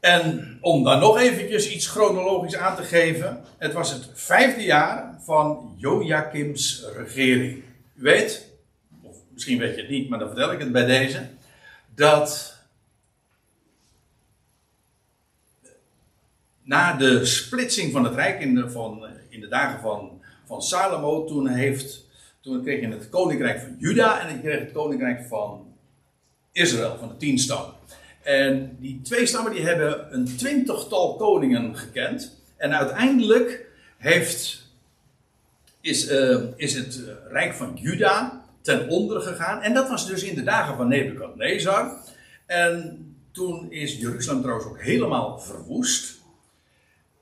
En 0.07 0.59
om 0.61 0.85
dan 0.85 1.01
nog 1.01 1.19
eventjes 1.19 1.71
iets 1.71 1.87
chronologisch 1.87 2.57
aan 2.57 2.77
te 2.77 2.83
geven. 2.83 3.45
Het 3.59 3.73
was 3.73 3.93
het 3.93 4.11
vijfde 4.15 4.63
jaar 4.63 5.19
van 5.21 5.75
Joachims 5.77 6.85
regering. 6.97 7.63
U 7.95 8.03
weet, 8.03 8.51
of 9.03 9.17
misschien 9.33 9.59
weet 9.59 9.75
je 9.75 9.81
het 9.81 9.91
niet, 9.91 10.09
maar 10.09 10.19
dan 10.19 10.29
vertel 10.29 10.53
ik 10.53 10.59
het 10.59 10.73
bij 10.73 10.85
deze. 10.85 11.29
Dat 11.95 12.59
na 16.63 16.93
de 16.93 17.25
splitsing 17.25 17.93
van 17.93 18.05
het 18.05 18.15
Rijk 18.15 18.41
in 18.41 18.55
de, 18.55 18.71
van, 18.71 19.07
in 19.29 19.41
de 19.41 19.49
dagen 19.49 19.81
van, 19.81 20.23
van 20.45 20.63
Salomo, 20.63 21.25
toen, 21.25 21.49
heeft, 21.49 22.07
toen 22.41 22.63
kreeg 22.63 22.81
je 22.81 22.89
het 22.89 23.09
koninkrijk 23.09 23.61
van 23.61 23.77
Juda 23.79 24.21
en 24.21 24.35
ik 24.35 24.41
kreeg 24.41 24.59
het 24.59 24.73
koninkrijk 24.73 25.27
van 25.29 25.75
Israël, 26.53 26.97
van 26.99 27.09
de 27.09 27.17
tien 27.17 27.39
stammen. 27.39 27.76
En 28.27 28.77
die 28.81 29.01
twee 29.03 29.27
stammen 29.27 29.53
die 29.53 29.65
hebben 29.65 30.15
een 30.15 30.37
twintigtal 30.37 31.17
koningen 31.17 31.77
gekend. 31.77 32.41
En 32.57 32.77
uiteindelijk 32.77 33.67
heeft, 33.97 34.63
is, 35.81 36.11
uh, 36.11 36.43
is 36.57 36.75
het 36.75 37.05
eh, 37.05 37.15
rijk 37.31 37.55
van 37.55 37.79
Juda 37.81 38.45
ten 38.61 38.89
onder 38.89 39.21
gegaan. 39.21 39.63
En 39.63 39.75
dat 39.75 39.89
was 39.89 40.07
dus 40.07 40.23
in 40.23 40.35
de 40.35 40.43
dagen 40.43 40.77
van 40.77 40.89
Nebukadnezar. 40.89 41.99
En 42.47 43.07
toen 43.33 43.73
is 43.73 43.99
Jeruzalem 43.99 44.41
trouwens 44.41 44.69
ook 44.69 44.81
helemaal 44.81 45.39
verwoest. 45.39 46.19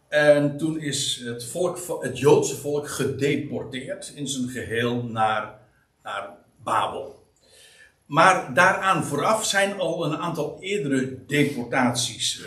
En 0.09 0.57
toen 0.57 0.81
is 0.81 1.23
het, 1.25 1.45
volk, 1.45 1.79
het 2.01 2.19
Joodse 2.19 2.57
volk 2.57 2.89
gedeporteerd 2.89 4.13
in 4.15 4.29
zijn 4.29 4.49
geheel 4.49 5.03
naar, 5.03 5.59
naar 6.03 6.31
Babel. 6.63 7.24
Maar 8.15 8.55
daaraan 8.55 9.05
vooraf 9.05 9.45
zijn 9.45 9.79
al 9.79 10.05
een 10.05 10.17
aantal 10.17 10.57
eerdere 10.61 11.27
deportaties. 11.27 12.41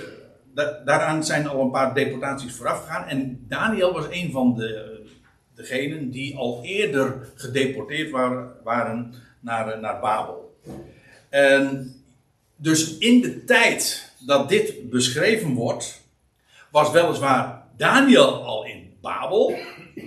Uh, 0.56 0.66
daaraan 0.86 1.24
zijn 1.24 1.48
al 1.48 1.62
een 1.62 1.72
paar 1.72 1.94
deportaties 1.94 2.54
vooraf 2.56 2.82
gegaan. 2.82 3.08
En 3.08 3.46
Daniel 3.48 3.94
was 3.94 4.06
een 4.10 4.32
van 4.32 4.56
de, 4.56 5.00
degenen 5.56 6.12
die 6.12 6.38
al 6.38 6.60
eerder 6.64 7.32
gedeporteerd 7.36 8.12
waren, 8.12 8.52
waren 8.64 9.14
naar, 9.40 9.68
eh, 9.68 9.80
naar 9.80 10.00
Babel. 10.00 10.60
En 11.30 11.96
dus 12.56 12.98
in 12.98 13.22
de 13.22 13.44
tijd 13.44 14.12
dat 14.20 14.50
dit 14.50 14.90
beschreven 14.90 15.54
wordt, 15.54 16.02
was 16.72 16.92
weliswaar 16.92 17.64
Daniel 17.78 18.44
al 18.44 18.66
in 18.66 18.98
Babel, 19.02 19.58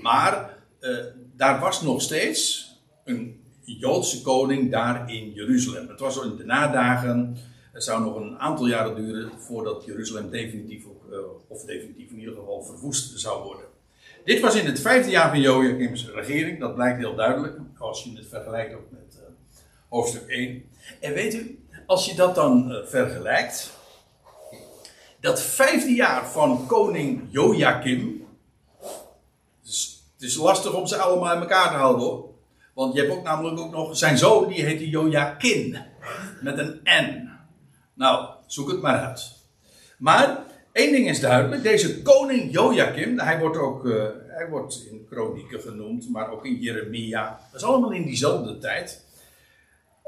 maar 0.03 0.57
uh, 0.81 0.99
daar 1.37 1.61
was 1.61 1.83
nog 1.83 2.03
steeds 2.03 2.71
een 3.05 3.40
Joodse 3.79 4.23
koning 4.23 4.71
daar 4.71 5.11
in 5.13 5.33
Jeruzalem. 5.33 5.89
Het 5.89 6.01
was 6.01 6.23
in 6.23 6.37
de 6.37 6.45
nadagen. 6.45 7.37
Het 7.73 7.85
zou 7.85 8.03
nog 8.03 8.17
een 8.17 8.39
aantal 8.39 8.67
jaren 8.67 8.95
duren 8.95 9.31
voordat 9.39 9.85
Jeruzalem 9.85 10.31
definitief, 10.31 10.85
uh, 11.11 11.19
of 11.49 11.65
definitief 11.65 12.11
in 12.11 12.19
ieder 12.19 12.35
geval 12.35 12.63
verwoest 12.63 13.21
zou 13.21 13.43
worden. 13.45 13.65
Dit 14.25 14.41
was 14.41 14.55
in 14.55 14.67
het 14.67 14.81
vijfde 14.81 15.11
jaar 15.11 15.29
van 15.29 15.41
Joachim's 15.41 16.11
regering. 16.11 16.61
Dat 16.61 16.75
blijkt 16.75 16.99
heel 16.99 17.15
duidelijk 17.15 17.59
als 17.79 18.05
je 18.05 18.17
het 18.17 18.27
vergelijkt 18.29 18.75
ook 18.75 18.91
met 18.91 19.17
uh, 19.17 19.23
hoofdstuk 19.89 20.29
1. 20.29 20.65
En 21.01 21.13
weet 21.13 21.35
u, 21.35 21.59
als 21.87 22.07
je 22.07 22.15
dat 22.15 22.35
dan 22.35 22.73
uh, 22.73 22.87
vergelijkt. 22.87 23.79
Dat 25.21 25.43
vijfde 25.43 25.95
jaar 25.95 26.29
van 26.29 26.67
koning 26.67 27.23
Joachim. 27.31 28.27
Het 29.63 30.29
is 30.29 30.37
lastig 30.37 30.75
om 30.75 30.87
ze 30.87 30.97
allemaal 30.97 31.35
in 31.35 31.41
elkaar 31.41 31.71
te 31.71 31.77
houden 31.77 32.07
hoor. 32.07 32.30
Want 32.75 32.95
je 32.95 33.01
hebt 33.01 33.13
ook 33.13 33.23
namelijk 33.23 33.59
ook 33.61 33.73
nog 33.73 33.97
zijn 33.97 34.19
zoon, 34.19 34.49
die 34.49 34.65
heette 34.65 34.89
Jojakin. 34.89 35.79
Met 36.43 36.59
een 36.59 36.81
N. 36.85 37.29
Nou, 37.95 38.29
zoek 38.47 38.71
het 38.71 38.81
maar 38.81 38.99
uit. 38.99 39.33
Maar 39.99 40.39
één 40.73 40.93
ding 40.93 41.09
is 41.09 41.21
duidelijk: 41.21 41.63
deze 41.63 42.03
koning 42.03 42.53
Joachim, 42.53 43.19
hij 43.19 43.39
wordt 43.39 43.57
ook 43.57 43.85
uh, 43.85 44.05
hij 44.27 44.49
wordt 44.49 44.87
in 44.91 45.07
kronieken 45.11 45.61
genoemd, 45.61 46.11
maar 46.11 46.31
ook 46.31 46.47
in 46.47 46.57
Jeremia. 46.57 47.41
Dat 47.53 47.61
is 47.61 47.67
allemaal 47.67 47.93
in 47.93 48.05
diezelfde 48.05 48.59
tijd. 48.59 49.05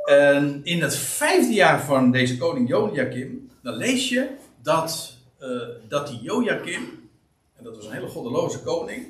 En 0.05 0.61
in 0.65 0.83
het 0.83 0.97
vijfde 0.97 1.53
jaar 1.53 1.83
van 1.83 2.11
deze 2.11 2.37
koning 2.37 2.69
Joachim, 2.69 3.51
dan 3.63 3.75
lees 3.75 4.09
je 4.09 4.29
dat, 4.63 5.17
uh, 5.41 5.63
dat 5.89 6.07
die 6.07 6.21
Joachim, 6.21 7.11
en 7.57 7.65
dat 7.65 7.77
was 7.77 7.87
een 7.87 7.93
hele 7.93 8.09
goddeloze 8.09 8.61
koning, 8.61 9.07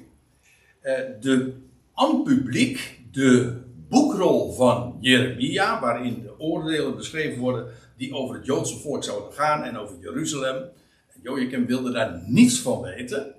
uh, 0.82 0.92
de 1.21 1.54
aan 1.94 2.23
publiek 2.23 3.00
de 3.12 3.61
boekrol 3.88 4.52
van 4.52 4.97
Jeremia, 5.00 5.81
waarin 5.81 6.23
de 6.23 6.38
oordelen 6.38 6.97
beschreven 6.97 7.40
worden 7.40 7.66
die 7.97 8.14
over 8.14 8.37
het 8.37 8.47
Joodse 8.47 8.78
volk 8.78 9.04
zouden 9.04 9.33
gaan 9.33 9.64
en 9.64 9.78
over 9.78 9.97
Jeruzalem. 10.00 10.64
Joachim 11.23 11.66
wilde 11.66 11.92
daar 11.92 12.23
niets 12.26 12.61
van 12.61 12.81
weten. 12.81 13.35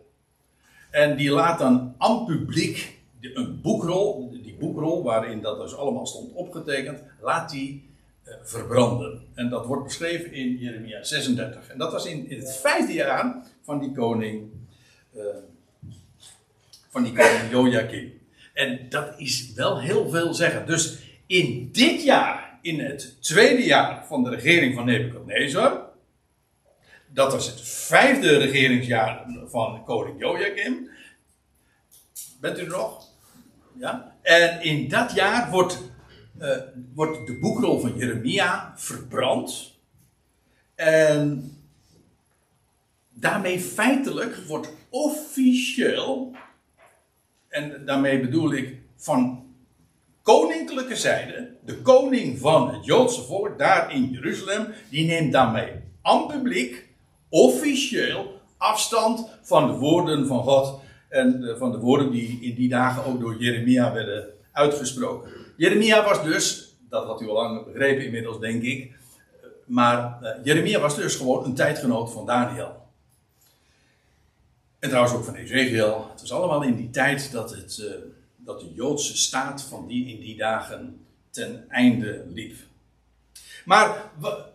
En 0.91 1.17
die 1.17 1.31
laat 1.31 1.59
dan 1.59 1.95
aan 1.97 2.25
publiek 2.25 2.97
een 3.21 3.61
boekrol, 3.61 4.31
die 4.43 4.55
boekrol 4.59 5.03
waarin 5.03 5.41
dat 5.41 5.59
dus 5.59 5.75
allemaal 5.75 6.05
stond 6.05 6.33
opgetekend, 6.33 7.03
laat 7.21 7.49
die 7.49 7.89
uh, 8.23 8.33
verbranden. 8.43 9.21
En 9.33 9.49
dat 9.49 9.65
wordt 9.65 9.83
beschreven 9.83 10.31
in 10.31 10.57
Jeremia 10.57 11.03
36. 11.03 11.67
En 11.67 11.77
dat 11.77 11.91
was 11.91 12.05
in, 12.05 12.29
in 12.29 12.39
het 12.39 12.55
vijfde 12.55 12.93
jaar 12.93 13.45
van 13.61 13.79
die 13.79 13.91
koning, 13.91 14.49
uh, 15.15 15.23
van 16.89 17.03
die 17.03 17.13
koning 17.13 17.51
Joachim. 17.51 18.21
En 18.53 18.89
dat 18.89 19.13
is 19.17 19.53
wel 19.53 19.79
heel 19.79 20.09
veel 20.09 20.33
zeggen. 20.33 20.65
Dus 20.65 20.97
in 21.27 21.69
dit 21.71 22.03
jaar, 22.03 22.59
in 22.61 22.79
het 22.79 23.21
tweede 23.21 23.63
jaar 23.63 24.05
van 24.05 24.23
de 24.23 24.29
regering 24.29 24.75
van 24.75 24.85
Nebuchadnezzar, 24.85 25.91
dat 27.07 27.31
was 27.31 27.45
het 27.47 27.61
vijfde 27.61 28.37
regeringsjaar 28.37 29.25
van 29.45 29.83
koning 29.83 30.19
Joachim. 30.19 30.89
Bent 32.39 32.59
u 32.59 32.61
er 32.61 32.67
nog? 32.67 33.07
Ja? 33.77 34.15
En 34.21 34.61
in 34.61 34.87
dat 34.87 35.13
jaar 35.13 35.49
wordt, 35.49 35.81
uh, 36.39 36.57
wordt 36.93 37.27
de 37.27 37.37
boekrol 37.39 37.79
van 37.79 37.97
Jeremia 37.97 38.73
verbrand. 38.75 39.77
En 40.75 41.51
daarmee 43.09 43.59
feitelijk 43.59 44.35
wordt 44.35 44.73
officieel, 44.89 46.35
en 47.53 47.85
daarmee 47.85 48.19
bedoel 48.19 48.53
ik 48.53 48.77
van 48.95 49.45
koninklijke 50.21 50.95
zijde, 50.95 51.49
de 51.65 51.81
koning 51.81 52.39
van 52.39 52.73
het 52.73 52.85
Joodse 52.85 53.21
volk 53.21 53.57
daar 53.57 53.93
in 53.93 54.09
Jeruzalem, 54.09 54.67
die 54.89 55.05
neemt 55.05 55.31
daarmee 55.31 55.71
aan 56.01 56.27
publiek, 56.27 56.87
officieel, 57.29 58.41
afstand 58.57 59.29
van 59.41 59.67
de 59.67 59.73
woorden 59.73 60.27
van 60.27 60.43
God 60.43 60.79
en 61.09 61.55
van 61.57 61.71
de 61.71 61.77
woorden 61.77 62.11
die 62.11 62.39
in 62.41 62.55
die 62.55 62.69
dagen 62.69 63.05
ook 63.05 63.19
door 63.19 63.35
Jeremia 63.39 63.93
werden 63.93 64.25
uitgesproken. 64.51 65.29
Jeremia 65.57 66.03
was 66.03 66.23
dus, 66.23 66.75
dat 66.89 67.05
had 67.05 67.21
u 67.21 67.27
al 67.27 67.33
lang 67.33 67.65
begrepen 67.65 68.05
inmiddels 68.05 68.39
denk 68.39 68.63
ik, 68.63 68.91
maar 69.65 70.19
uh, 70.21 70.29
Jeremia 70.43 70.79
was 70.79 70.95
dus 70.95 71.15
gewoon 71.15 71.45
een 71.45 71.55
tijdgenoot 71.55 72.11
van 72.11 72.25
Daniel. 72.25 72.82
En 74.83 74.89
trouwens 74.89 75.15
ook 75.15 75.23
van 75.23 75.35
Ezekiel. 75.35 76.07
Het 76.11 76.21
was 76.21 76.31
allemaal 76.31 76.63
in 76.63 76.75
die 76.75 76.89
tijd 76.89 77.31
dat, 77.31 77.51
het, 77.55 77.77
uh, 77.81 77.91
dat 78.37 78.59
de 78.59 78.73
Joodse 78.73 79.17
staat 79.17 79.61
van 79.61 79.87
die 79.87 80.07
in 80.07 80.19
die 80.19 80.37
dagen 80.37 81.05
ten 81.29 81.65
einde 81.69 82.25
liep. 82.33 82.55
Maar 83.65 84.11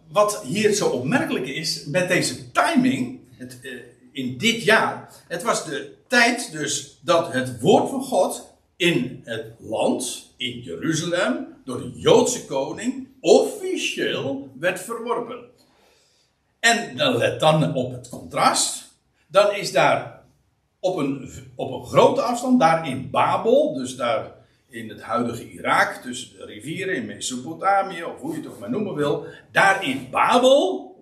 wat 0.09 0.43
hier 0.43 0.73
zo 0.73 0.89
opmerkelijk 0.89 1.47
is 1.47 1.85
met 1.85 2.09
deze 2.09 2.51
timing, 2.51 3.21
het, 3.37 3.59
uh, 3.63 3.73
in 4.13 4.39
dit 4.39 4.63
jaar, 4.63 5.11
het 5.29 5.43
was 5.43 5.65
de 5.65 5.95
tijd 6.07 6.53
dus 6.53 6.99
dat 7.03 7.33
het 7.33 7.61
woord 7.61 7.91
van 7.91 8.03
God 8.03 8.53
in 8.77 9.21
het 9.25 9.47
land, 9.59 10.33
in 10.37 10.61
Jeruzalem, 10.61 11.47
door 11.65 11.79
de 11.79 11.93
Joodse 11.95 12.45
koning, 12.45 13.09
officieel 13.21 14.51
werd 14.59 14.81
verworpen. 14.81 15.45
En 16.61 16.97
dan 16.97 17.17
let 17.17 17.41
dan 17.41 17.75
op 17.75 17.93
het 17.93 18.09
contrast. 18.09 18.87
Dan 19.27 19.55
is 19.55 19.73
daar 19.73 20.18
op 20.81 20.97
een, 20.97 21.31
op 21.55 21.73
een 21.73 21.87
grote 21.87 22.23
afstand, 22.23 22.61
daar 22.61 22.89
in 22.89 23.11
Babel, 23.11 23.75
dus 23.75 23.97
daar 23.97 24.37
in 24.69 24.89
het 24.89 25.03
huidige 25.03 25.51
Irak, 25.51 25.93
tussen 25.93 26.37
de 26.37 26.45
rivieren 26.45 26.95
in 26.95 27.07
Mesopotamië, 27.07 28.05
of 28.05 28.21
hoe 28.21 28.33
je 28.33 28.39
het 28.39 28.49
ook 28.49 28.59
maar 28.59 28.71
noemen 28.71 28.95
wil, 28.95 29.27
daar 29.53 29.85
in 29.85 30.09
Babel, 30.11 30.97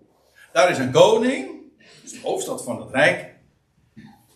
daar 0.53 0.71
is 0.71 0.79
een 0.79 0.93
koning, 0.93 1.51
dus 2.03 2.13
de 2.13 2.21
hoofdstad 2.23 2.65
van 2.65 2.81
het 2.81 2.91
Rijk, 2.91 3.35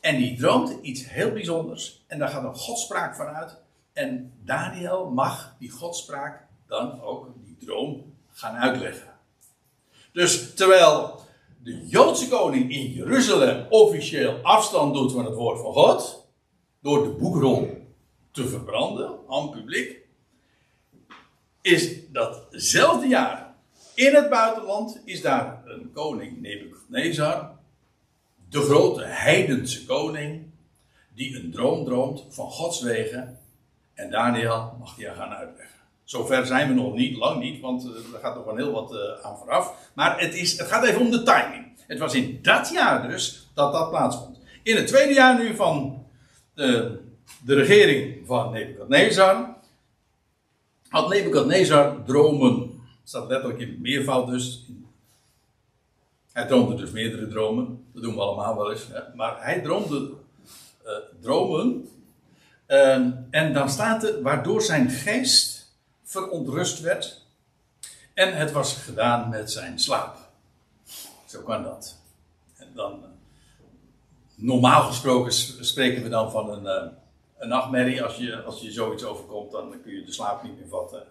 en 0.01 0.17
die 0.17 0.37
droomt 0.37 0.79
iets 0.83 1.09
heel 1.09 1.33
bijzonders. 1.33 2.05
En 2.07 2.19
daar 2.19 2.29
gaat 2.29 2.45
een 2.45 2.55
godspraak 2.55 3.17
van 3.17 3.27
uit. 3.27 3.57
En 3.93 4.33
Daniel 4.45 5.11
mag 5.11 5.57
die 5.59 5.71
godspraak 5.71 6.47
dan 6.67 7.01
ook, 7.01 7.27
die 7.45 7.57
droom, 7.57 8.15
gaan 8.33 8.57
uitleggen. 8.57 9.09
Dus 10.13 10.55
terwijl 10.55 11.21
de 11.63 11.87
Joodse 11.87 12.29
koning 12.29 12.71
in 12.71 12.93
Jeruzalem 12.93 13.67
officieel 13.69 14.39
afstand 14.43 14.95
doet 14.95 15.13
van 15.13 15.25
het 15.25 15.35
woord 15.35 15.61
van 15.61 15.73
God, 15.73 16.29
door 16.81 17.03
de 17.03 17.11
boekrol 17.11 17.87
te 18.31 18.49
verbranden 18.49 19.19
aan 19.29 19.51
publiek, 19.51 19.99
is 21.63 22.11
datzelfde 22.11 23.07
jaar 23.07 23.51
in 23.95 24.15
het 24.15 24.29
buitenland 24.29 25.01
is 25.05 25.23
daar 25.23 25.63
een 25.65 25.93
koning 25.93 26.41
Nebukadnezar 26.41 27.59
de 28.49 28.61
grote 28.61 29.05
heidense 29.05 29.85
koning, 29.85 30.51
die 31.15 31.37
een 31.37 31.51
droom 31.51 31.85
droomt 31.85 32.25
van 32.29 32.51
Gods 32.51 32.83
wegen. 32.83 33.39
En 33.95 34.11
Daniel 34.11 34.77
mag 34.79 34.95
die 34.95 35.07
gaan 35.07 35.31
uitleggen. 35.31 35.70
Zover 36.11 36.47
zijn 36.47 36.69
we 36.69 36.75
nog 36.75 36.95
niet, 36.95 37.17
lang 37.17 37.43
niet, 37.43 37.61
want 37.61 37.85
eh, 37.85 38.15
er 38.15 38.21
gaat 38.21 38.35
nog 38.35 38.45
wel 38.45 38.57
heel 38.57 38.73
wat 38.73 38.93
uh, 38.93 38.99
aan 39.27 39.37
vooraf. 39.37 39.91
Maar 39.95 40.21
het, 40.21 40.35
is, 40.35 40.59
het 40.59 40.67
gaat 40.67 40.85
even 40.85 41.01
om 41.01 41.11
de 41.11 41.23
timing. 41.23 41.67
Het 41.87 41.99
was 41.99 42.15
in 42.15 42.39
dat 42.43 42.71
jaar 42.73 43.09
dus 43.09 43.51
dat 43.55 43.73
dat 43.73 43.91
plaatsvond. 43.91 44.39
In 44.63 44.77
het 44.77 44.87
tweede 44.87 45.13
jaar 45.13 45.39
nu 45.39 45.55
van 45.55 46.05
de, 46.55 46.99
de 47.45 47.55
regering 47.55 48.27
van 48.27 48.53
Nebukadnezar 48.53 49.57
had 50.89 51.09
Nebukadnezar 51.09 52.05
dromen. 52.05 52.81
staat 53.05 53.29
letterlijk 53.29 53.61
in 53.61 53.79
meervoud 53.81 54.27
dus, 54.29 54.67
hij 56.33 56.47
droomde 56.47 56.75
dus 56.75 56.91
meerdere 56.91 57.29
dromen. 57.29 57.85
Dat 57.93 58.03
doen 58.03 58.15
we 58.15 58.21
allemaal 58.21 58.57
wel 58.57 58.71
eens. 58.71 58.87
Hè? 58.93 59.01
Maar 59.15 59.43
hij 59.43 59.61
droomde 59.61 60.11
dromen. 61.21 61.89
Uh, 62.69 62.95
en 63.31 63.53
dan 63.53 63.71
staat 63.71 64.05
er, 64.05 64.23
waardoor 64.23 64.63
zijn 64.63 64.91
geest 64.91 65.50
verontrust 66.11 66.81
werd. 66.81 67.25
En 68.15 68.37
het 68.37 68.53
was 68.53 68.75
gedaan 68.75 69.29
met 69.29 69.53
zijn 69.53 69.79
slaap. 69.79 70.17
Zo 71.27 71.43
kan 71.43 71.63
dat. 71.63 71.97
En 72.57 72.69
dan, 72.75 72.99
uh, 73.03 73.07
normaal 74.35 74.83
gesproken 74.83 75.33
spreken 75.65 76.03
we 76.03 76.09
dan 76.09 76.31
van 76.31 76.51
een, 76.51 76.65
uh, 76.65 76.93
een 77.39 77.49
nachtmerrie. 77.49 78.03
Als 78.03 78.17
je, 78.17 78.43
als 78.43 78.61
je 78.61 78.73
zoiets 78.73 79.05
overkomt, 79.05 79.53
dan 79.53 79.75
kun 79.83 79.95
je 79.95 80.05
de 80.05 80.13
slaap 80.13 80.43
niet 80.43 80.59
meer 80.59 80.69
vatten. 80.69 81.03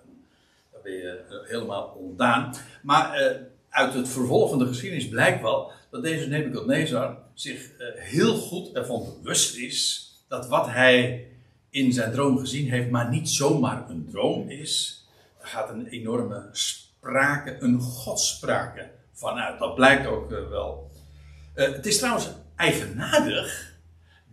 Dan 0.72 0.82
ben 0.84 0.92
je 0.92 1.44
helemaal 1.48 1.86
ontdaan. 1.88 2.56
Maar 2.82 3.40
uit 3.70 3.94
het 3.94 4.10
vervolg 4.10 4.50
van 4.50 4.60
de 4.60 4.68
geschiedenis 4.68 5.10
blijkt 5.10 5.42
wel 5.42 5.72
dat 5.90 6.04
deze 6.04 6.28
Nebuchadnezzar 6.28 7.18
zich 7.34 7.70
heel 7.96 8.36
goed 8.36 8.76
ervan 8.76 9.14
bewust 9.22 9.56
is 9.56 10.10
dat 10.28 10.48
wat 10.48 10.68
hij 10.68 11.28
in 11.70 11.94
zijn 11.94 12.12
droom 12.12 12.38
gezien 12.38 12.70
heeft, 12.70 12.90
maar 12.90 13.10
niet 13.10 13.30
zomaar 13.30 13.90
een 13.90 14.08
droom 14.12 14.50
is. 14.50 15.04
Er 15.42 15.48
gaat 15.48 15.70
een 15.70 15.88
enorme 15.88 16.50
sprake, 16.52 17.58
een 17.60 17.80
godsprake 17.80 18.92
vanuit. 19.14 19.60
Dat 19.60 19.76
blijkt 19.76 20.08
ook 20.08 20.32
uh, 20.32 20.50
wel. 20.50 20.92
Uh, 21.56 21.72
het 21.72 21.86
is 21.86 21.98
trouwens 21.98 22.30
eigenaardig 22.56 23.74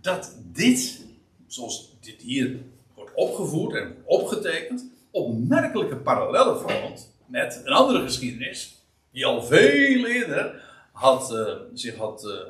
dat 0.01 0.37
dit, 0.53 1.05
zoals 1.47 1.97
dit 2.01 2.23
hier 2.23 2.59
wordt 2.95 3.15
opgevoerd 3.15 3.75
en 3.75 3.97
opgetekend, 4.05 4.85
opmerkelijke 5.11 5.97
parallellen 5.97 6.61
vormt 6.61 7.11
met 7.27 7.61
een 7.65 7.73
andere 7.73 8.03
geschiedenis 8.03 8.83
die 9.11 9.27
al 9.27 9.43
veel 9.43 10.07
eerder 10.07 10.65
had, 10.93 11.33
uh, 11.33 11.49
zich 11.75 11.97
had 11.97 12.47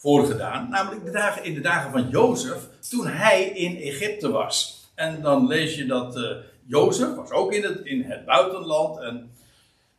voorgedaan. 0.00 0.68
Namelijk 0.68 1.44
in 1.44 1.54
de 1.54 1.60
dagen 1.60 1.90
van 1.90 2.08
Jozef, 2.08 2.68
toen 2.88 3.06
hij 3.06 3.44
in 3.44 3.76
Egypte 3.76 4.30
was. 4.30 4.88
En 4.94 5.22
dan 5.22 5.46
lees 5.46 5.74
je 5.74 5.86
dat 5.86 6.16
uh, 6.16 6.36
Jozef 6.64 7.14
was 7.14 7.30
ook 7.30 7.52
in 7.52 7.62
het, 7.62 7.84
in 7.84 8.02
het 8.02 8.24
buitenland. 8.24 9.00
En, 9.00 9.30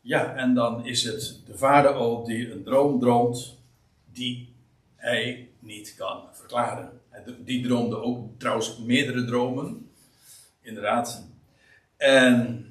ja, 0.02 0.36
en 0.36 0.54
dan 0.54 0.86
is 0.86 1.04
het 1.04 1.42
de 1.46 1.58
vader 1.58 1.94
ook 1.94 2.26
die 2.26 2.52
een 2.52 2.64
droom 2.64 3.00
droomt 3.00 3.58
die 4.06 4.54
hij 4.96 5.50
niet 5.60 5.96
kan 5.98 6.24
verklaren. 6.32 7.02
Die 7.40 7.64
droomde 7.64 8.02
ook 8.02 8.40
trouwens 8.40 8.78
meerdere 8.78 9.26
dromen. 9.26 9.90
Inderdaad. 10.62 11.28
En 11.98 12.66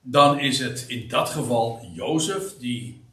dan 0.00 0.38
is 0.38 0.58
het 0.58 0.84
in 0.88 1.08
dat 1.08 1.28
geval 1.28 1.90
Jozef 1.92 2.56
die 2.58 3.04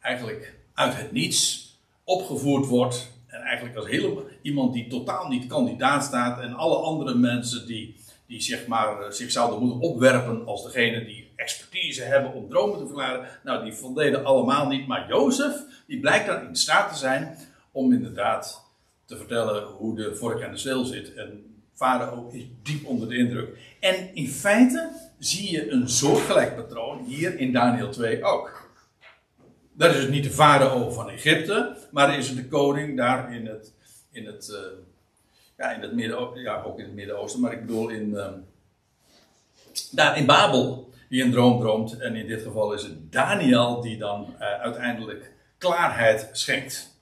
eigenlijk 0.00 0.58
uit 0.74 0.96
het 0.96 1.12
niets 1.12 1.69
opgevoerd 2.10 2.66
wordt. 2.66 3.12
En 3.26 3.40
eigenlijk 3.40 3.76
als 3.76 3.86
helemaal, 3.86 4.22
iemand 4.42 4.72
die 4.72 4.86
totaal 4.86 5.28
niet 5.28 5.46
kandidaat 5.46 6.04
staat. 6.04 6.40
En 6.40 6.54
alle 6.54 6.76
andere 6.76 7.14
mensen 7.14 7.66
die, 7.66 7.96
die 8.26 8.40
zeg 8.40 8.66
maar, 8.66 9.00
eh, 9.00 9.10
zich 9.10 9.30
zouden 9.30 9.60
moeten 9.60 9.80
opwerpen 9.80 10.46
als 10.46 10.62
degene 10.62 11.04
die 11.04 11.30
expertise 11.36 12.02
hebben 12.02 12.32
om 12.32 12.48
dromen 12.48 12.78
te 12.78 12.86
verklaren. 12.86 13.28
Nou, 13.44 13.64
die 13.64 13.72
voldeden 13.72 14.24
allemaal 14.24 14.66
niet. 14.68 14.86
Maar 14.86 15.08
Jozef, 15.08 15.54
die 15.86 16.00
blijkt 16.00 16.26
dan 16.26 16.46
in 16.46 16.56
staat 16.56 16.92
te 16.92 16.98
zijn 16.98 17.36
om 17.72 17.92
inderdaad 17.92 18.64
te 19.04 19.16
vertellen 19.16 19.62
hoe 19.64 19.96
de 19.96 20.16
vork 20.16 20.40
en 20.40 20.50
de 20.50 20.58
steel 20.58 20.84
zit. 20.84 21.14
En 21.14 21.44
ook 22.14 22.32
is 22.32 22.44
diep 22.62 22.86
onder 22.86 23.08
de 23.08 23.16
indruk. 23.16 23.58
En 23.80 24.14
in 24.14 24.28
feite 24.28 24.90
zie 25.18 25.50
je 25.50 25.70
een 25.70 25.88
soortgelijk 25.88 26.56
patroon 26.56 27.04
hier 27.04 27.38
in 27.38 27.52
Daniel 27.52 27.90
2 27.90 28.24
ook. 28.24 28.59
Dat 29.80 29.94
is 29.94 30.00
het 30.00 30.10
niet 30.10 30.24
de 30.24 30.30
farao 30.30 30.90
van 30.90 31.10
Egypte, 31.10 31.76
maar 31.90 32.18
is 32.18 32.28
het 32.28 32.36
de 32.36 32.48
koning 32.48 32.96
daar 32.96 33.34
in 33.34 33.46
het, 33.46 33.72
in 34.10 34.26
het, 34.26 34.48
uh, 34.52 34.58
ja, 35.56 35.72
in 35.72 35.80
het 35.80 35.92
midden, 35.92 36.40
ja, 36.40 36.62
ook 36.62 36.78
in 36.78 36.84
het 36.84 36.94
Midden-Oosten, 36.94 37.40
maar 37.40 37.52
ik 37.52 37.66
bedoel 37.66 37.88
in, 37.88 38.08
uh, 38.10 38.26
daar 39.90 40.18
in 40.18 40.26
Babel, 40.26 40.90
die 41.08 41.22
een 41.22 41.30
droom 41.30 41.60
droomt. 41.60 41.98
En 41.98 42.16
in 42.16 42.26
dit 42.26 42.42
geval 42.42 42.72
is 42.72 42.82
het 42.82 43.12
Daniel 43.12 43.80
die 43.80 43.98
dan 43.98 44.34
uh, 44.40 44.60
uiteindelijk 44.60 45.32
klaarheid 45.58 46.28
schenkt. 46.32 47.00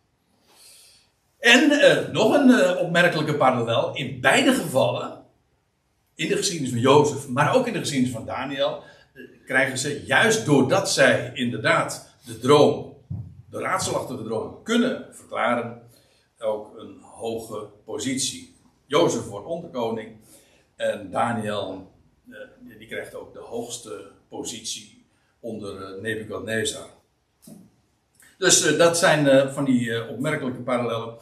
En 1.39 1.71
uh, 1.71 2.09
nog 2.09 2.35
een 2.35 2.77
opmerkelijke 2.77 3.35
parallel. 3.35 3.95
In 3.95 4.21
beide 4.21 4.53
gevallen, 4.53 5.25
in 6.15 6.29
de 6.29 6.37
geschiedenis 6.37 6.73
van 6.73 6.81
Jozef, 6.81 7.29
maar 7.29 7.55
ook 7.55 7.67
in 7.67 7.73
de 7.73 7.79
geschiedenis 7.79 8.15
van 8.15 8.27
Daniel, 8.27 8.83
krijgen 9.47 9.79
ze 9.79 10.05
juist 10.07 10.47
doordat 10.47 10.91
zij 10.91 11.31
inderdaad 11.35 12.08
de 12.29 12.39
droom, 12.39 12.97
de 13.51 13.59
raadselachtige 13.59 14.23
droom, 14.23 14.63
kunnen 14.63 15.07
verklaren, 15.11 15.83
ook 16.39 16.79
een 16.79 17.01
hoge 17.01 17.67
positie. 17.85 18.57
Jozef 18.87 19.27
wordt 19.27 19.47
onderkoning. 19.47 20.17
En 20.77 21.11
Daniel, 21.11 21.93
die 22.79 22.89
krijgt 22.89 23.15
ook 23.15 23.33
de 23.33 23.39
hoogste 23.39 24.11
positie 24.29 25.05
onder 25.41 26.01
Nebukadnezar. 26.01 26.87
Dus 28.39 28.77
dat 28.77 28.99
zijn 28.99 29.53
van 29.53 29.65
die 29.65 30.09
opmerkelijke 30.09 30.61
parallellen. 30.61 31.15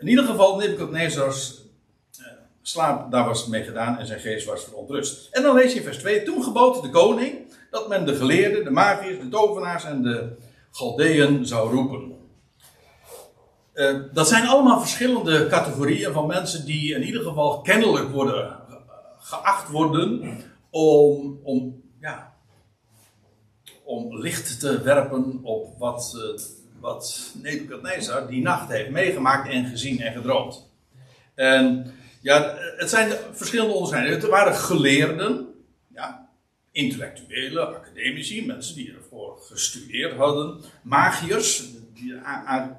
in 0.00 0.08
ieder 0.08 0.24
geval, 0.24 0.56
Nebukadnezars 0.56 1.62
slaap, 2.62 3.10
daar 3.10 3.24
was 3.24 3.40
het 3.40 3.48
mee 3.48 3.64
gedaan 3.64 3.98
en 3.98 4.06
zijn 4.06 4.20
geest 4.20 4.46
was 4.46 4.64
verontrust. 4.64 5.28
En 5.32 5.42
dan 5.42 5.54
lees 5.54 5.72
je 5.72 5.82
vers 5.82 5.98
2. 5.98 6.22
Toen 6.22 6.42
gebood 6.42 6.82
de 6.82 6.90
koning 6.90 7.49
dat 7.70 7.88
men 7.88 8.06
de 8.06 8.14
geleerden, 8.14 8.64
de 8.64 8.70
magiërs, 8.70 9.18
de 9.20 9.28
tovenaars 9.28 9.84
en 9.84 10.02
de 10.02 10.36
Galdeën 10.70 11.46
zou 11.46 11.70
roepen. 11.70 12.18
Uh, 13.74 14.00
dat 14.12 14.28
zijn 14.28 14.46
allemaal 14.46 14.80
verschillende 14.80 15.46
categorieën 15.46 16.12
van 16.12 16.26
mensen 16.26 16.64
die 16.64 16.94
in 16.94 17.02
ieder 17.02 17.22
geval 17.22 17.60
kennelijk 17.60 18.10
worden 18.10 18.58
geacht 19.18 19.68
worden 19.68 20.36
om, 20.70 21.40
om, 21.42 21.82
ja, 22.00 22.32
om 23.84 24.16
licht 24.16 24.60
te 24.60 24.82
werpen 24.82 25.40
op 25.42 25.78
wat, 25.78 26.14
uh, 26.16 26.40
wat 26.80 27.32
Nebuchadnezzar 27.42 28.26
die 28.26 28.42
nacht 28.42 28.68
heeft 28.68 28.90
meegemaakt 28.90 29.48
en 29.48 29.66
gezien 29.66 30.00
en 30.00 30.12
gedroomd. 30.12 30.70
En 31.34 31.92
ja, 32.22 32.54
het 32.76 32.90
zijn 32.90 33.12
verschillende 33.32 33.72
onderscheidingen. 33.72 34.20
Het 34.20 34.28
waren 34.28 34.54
geleerden, 34.54 35.49
intellectuelen, 36.72 37.76
academici, 37.76 38.46
mensen 38.46 38.74
die 38.74 38.92
ervoor 38.92 39.38
gestudeerd 39.40 40.16
hadden, 40.16 40.60
magiërs, 40.82 41.64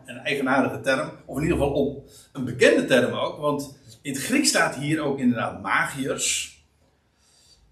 een 0.06 0.18
eigenaardige 0.18 0.80
term, 0.80 1.12
of 1.26 1.38
in 1.38 1.44
ieder 1.44 1.58
geval 1.58 2.06
een 2.34 2.46
bekende 2.46 2.86
term 2.86 3.14
ook, 3.14 3.38
want 3.38 3.78
in 4.02 4.14
het 4.14 4.22
Grieks 4.22 4.50
staat 4.50 4.76
hier 4.76 5.00
ook 5.00 5.20
inderdaad 5.20 5.62
magiërs. 5.62 6.60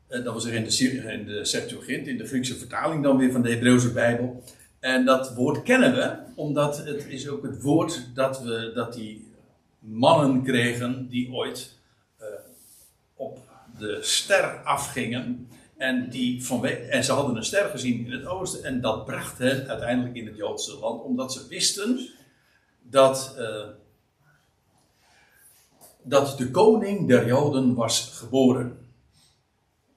Eh, 0.08 0.24
dat 0.24 0.34
was 0.34 0.46
er 0.46 0.54
in 0.54 0.64
de, 0.64 1.12
in 1.14 1.26
de 1.26 1.46
Septuagint, 1.46 2.08
in 2.08 2.18
de 2.18 2.28
Griekse 2.28 2.58
vertaling 2.58 3.04
dan 3.04 3.18
weer 3.18 3.32
van 3.32 3.42
de 3.42 3.50
Hebreeuwse 3.50 3.92
Bijbel. 3.92 4.44
En 4.80 5.06
dat 5.06 5.34
woord 5.34 5.64
kennen 5.64 5.94
we, 5.94 6.18
omdat 6.36 6.86
het 6.86 7.06
is 7.08 7.28
ook 7.28 7.44
het 7.44 7.62
woord 7.62 8.10
dat, 8.14 8.42
we, 8.42 8.72
dat 8.74 8.94
die 8.94 9.28
mannen 9.80 10.44
kregen 10.44 11.08
die 11.10 11.32
ooit 11.32 11.78
uh, 12.22 12.28
op 13.16 13.40
de 13.78 13.98
ster 14.02 14.62
afgingen. 14.64 15.48
En, 15.80 16.10
die 16.10 16.48
en 16.90 17.04
ze 17.04 17.12
hadden 17.12 17.36
een 17.36 17.44
ster 17.44 17.70
gezien 17.70 18.06
in 18.06 18.12
het 18.12 18.26
oosten. 18.26 18.64
En 18.64 18.82
dat 18.82 19.06
bracht 19.06 19.38
hen 19.38 19.68
uiteindelijk 19.68 20.16
in 20.16 20.26
het 20.26 20.36
Joodse 20.36 20.80
land. 20.80 21.02
Omdat 21.02 21.34
ze 21.34 21.48
wisten 21.48 22.10
dat, 22.82 23.36
uh, 23.38 23.68
dat 26.04 26.38
de 26.38 26.52
koning 26.52 27.08
der 27.08 27.28
Joden 27.28 27.76
was 27.76 28.12
geboren. 28.14 28.88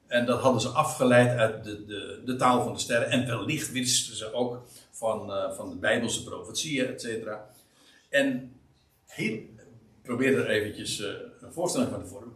En 0.06 0.26
dat 0.26 0.40
hadden 0.40 0.60
ze 0.60 0.68
afgeleid 0.68 1.38
uit 1.38 1.64
de, 1.64 1.84
de, 1.84 2.22
de 2.24 2.36
taal 2.36 2.62
van 2.62 2.72
de 2.72 2.78
sterren. 2.78 3.10
En 3.10 3.26
wellicht 3.26 3.72
wisten 3.72 4.16
ze 4.16 4.32
ook 4.32 4.62
van, 4.90 5.30
uh, 5.30 5.52
van 5.52 5.70
de 5.70 5.76
Bijbelse 5.76 6.24
profetieën, 6.24 6.86
et. 6.86 7.28
En 8.08 8.52
hier, 9.14 9.40
probeer 10.02 10.38
er 10.38 10.48
eventjes 10.48 11.00
uh, 11.00 11.08
een 11.40 11.52
voorstelling 11.52 11.90
van 11.90 12.02
te 12.02 12.08
vormen. 12.08 12.34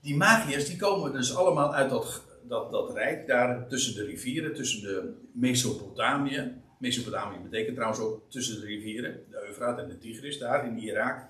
Die 0.00 0.16
magiërs 0.16 0.66
die 0.66 0.76
komen 0.76 1.12
dus 1.12 1.34
allemaal 1.34 1.74
uit 1.74 1.90
dat, 1.90 2.22
dat, 2.48 2.70
dat 2.70 2.94
rijk 2.94 3.26
daar 3.26 3.68
tussen 3.68 3.94
de 3.94 4.04
rivieren, 4.04 4.54
tussen 4.54 4.80
de 4.82 5.12
Mesopotamië. 5.32 6.52
Mesopotamië 6.78 7.38
betekent 7.42 7.74
trouwens 7.74 8.02
ook 8.02 8.20
tussen 8.28 8.60
de 8.60 8.66
rivieren, 8.66 9.20
de 9.30 9.46
Eufraat 9.46 9.78
en 9.78 9.88
de 9.88 9.98
Tigris 9.98 10.38
daar 10.38 10.66
in 10.66 10.78
Irak. 10.78 11.24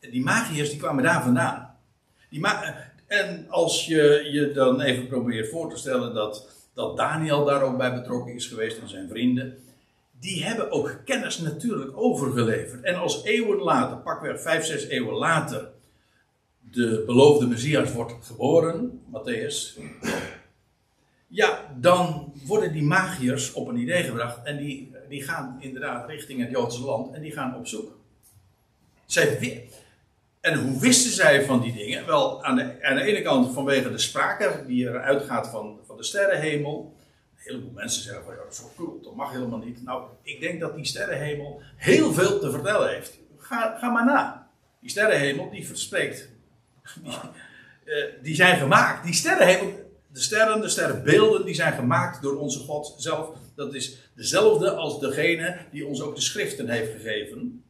Die 0.00 0.22
magiërs 0.22 0.70
die 0.70 0.78
kwamen 0.78 1.04
daar 1.04 1.22
vandaan. 1.22 1.76
Die 2.30 2.40
ma 2.40 2.88
en 3.06 3.46
als 3.48 3.86
je 3.86 4.28
je 4.32 4.52
dan 4.52 4.80
even 4.80 5.06
probeert 5.06 5.48
voor 5.48 5.70
te 5.70 5.76
stellen 5.76 6.14
dat, 6.14 6.66
dat 6.74 6.96
Daniel 6.96 7.44
daar 7.44 7.62
ook 7.62 7.76
bij 7.76 7.94
betrokken 7.94 8.34
is 8.34 8.46
geweest 8.46 8.78
en 8.78 8.88
zijn 8.88 9.08
vrienden 9.08 9.58
die 10.20 10.44
hebben 10.44 10.70
ook 10.70 11.00
kennis 11.04 11.38
natuurlijk 11.38 11.96
overgeleverd. 11.96 12.82
En 12.82 12.94
als 12.94 13.24
eeuwen 13.24 13.58
later, 13.58 13.96
pakweg 13.96 14.40
vijf, 14.40 14.64
zes 14.64 14.86
eeuwen 14.86 15.14
later, 15.14 15.68
de 16.70 17.02
beloofde 17.06 17.46
Messias 17.46 17.92
wordt 17.92 18.14
geboren, 18.26 19.02
Matthäus, 19.12 19.80
ja, 21.30 21.74
dan 21.76 22.32
worden 22.46 22.72
die 22.72 22.82
magiërs 22.82 23.52
op 23.52 23.68
een 23.68 23.76
idee 23.76 24.02
gebracht 24.02 24.42
en 24.44 24.56
die, 24.56 24.94
die 25.08 25.22
gaan 25.22 25.56
inderdaad 25.60 26.08
richting 26.08 26.40
het 26.40 26.50
Joodse 26.50 26.82
land 26.82 27.14
en 27.14 27.22
die 27.22 27.32
gaan 27.32 27.56
op 27.56 27.66
zoek. 27.66 27.98
Zij, 29.06 29.68
en 30.40 30.58
hoe 30.58 30.80
wisten 30.80 31.10
zij 31.10 31.44
van 31.44 31.60
die 31.60 31.72
dingen? 31.72 32.06
Wel, 32.06 32.44
aan 32.44 32.56
de, 32.56 33.02
ene 33.02 33.22
kant 33.22 33.52
vanwege 33.52 33.90
de 33.90 33.98
sprake 33.98 34.64
die 34.66 34.88
eruit 34.88 35.22
gaat 35.22 35.48
van, 35.48 35.78
van 35.86 35.96
de 35.96 36.02
sterrenhemel 36.04 36.94
een 37.36 37.42
heleboel 37.42 37.72
mensen 37.72 38.02
zeggen 38.02 38.24
van 38.24 38.34
ja, 38.34 38.40
dat 38.42 38.52
is 38.52 38.62
cool, 38.76 39.00
dat 39.02 39.14
mag 39.14 39.32
helemaal 39.32 39.58
niet. 39.58 39.82
Nou, 39.84 40.04
ik 40.22 40.40
denk 40.40 40.60
dat 40.60 40.74
die 40.74 40.84
sterrenhemel 40.84 41.62
heel 41.76 42.12
veel 42.12 42.40
te 42.40 42.50
vertellen 42.50 42.88
heeft. 42.88 43.18
Ga, 43.38 43.78
ga 43.78 43.90
maar 43.90 44.04
na. 44.04 44.50
Die 44.80 44.90
sterrenhemel 44.90 45.50
die 45.50 45.66
verspreekt. 45.66 46.28
Die, 47.04 47.12
uh, 47.84 48.04
die 48.22 48.34
zijn 48.34 48.58
gemaakt. 48.58 49.04
Die 49.04 49.14
sterrenhemel, 49.14 49.89
de 50.12 50.20
sterren, 50.20 50.60
de 50.60 50.68
sterrenbeelden, 50.68 51.44
die 51.44 51.54
zijn 51.54 51.72
gemaakt 51.72 52.22
door 52.22 52.36
onze 52.36 52.58
God 52.58 52.94
zelf. 52.98 53.28
Dat 53.54 53.74
is 53.74 54.10
dezelfde 54.14 54.70
als 54.70 55.00
degene 55.00 55.56
die 55.72 55.86
ons 55.86 56.00
ook 56.00 56.14
de 56.14 56.20
schriften 56.20 56.68
heeft 56.68 56.92
gegeven. 56.92 57.64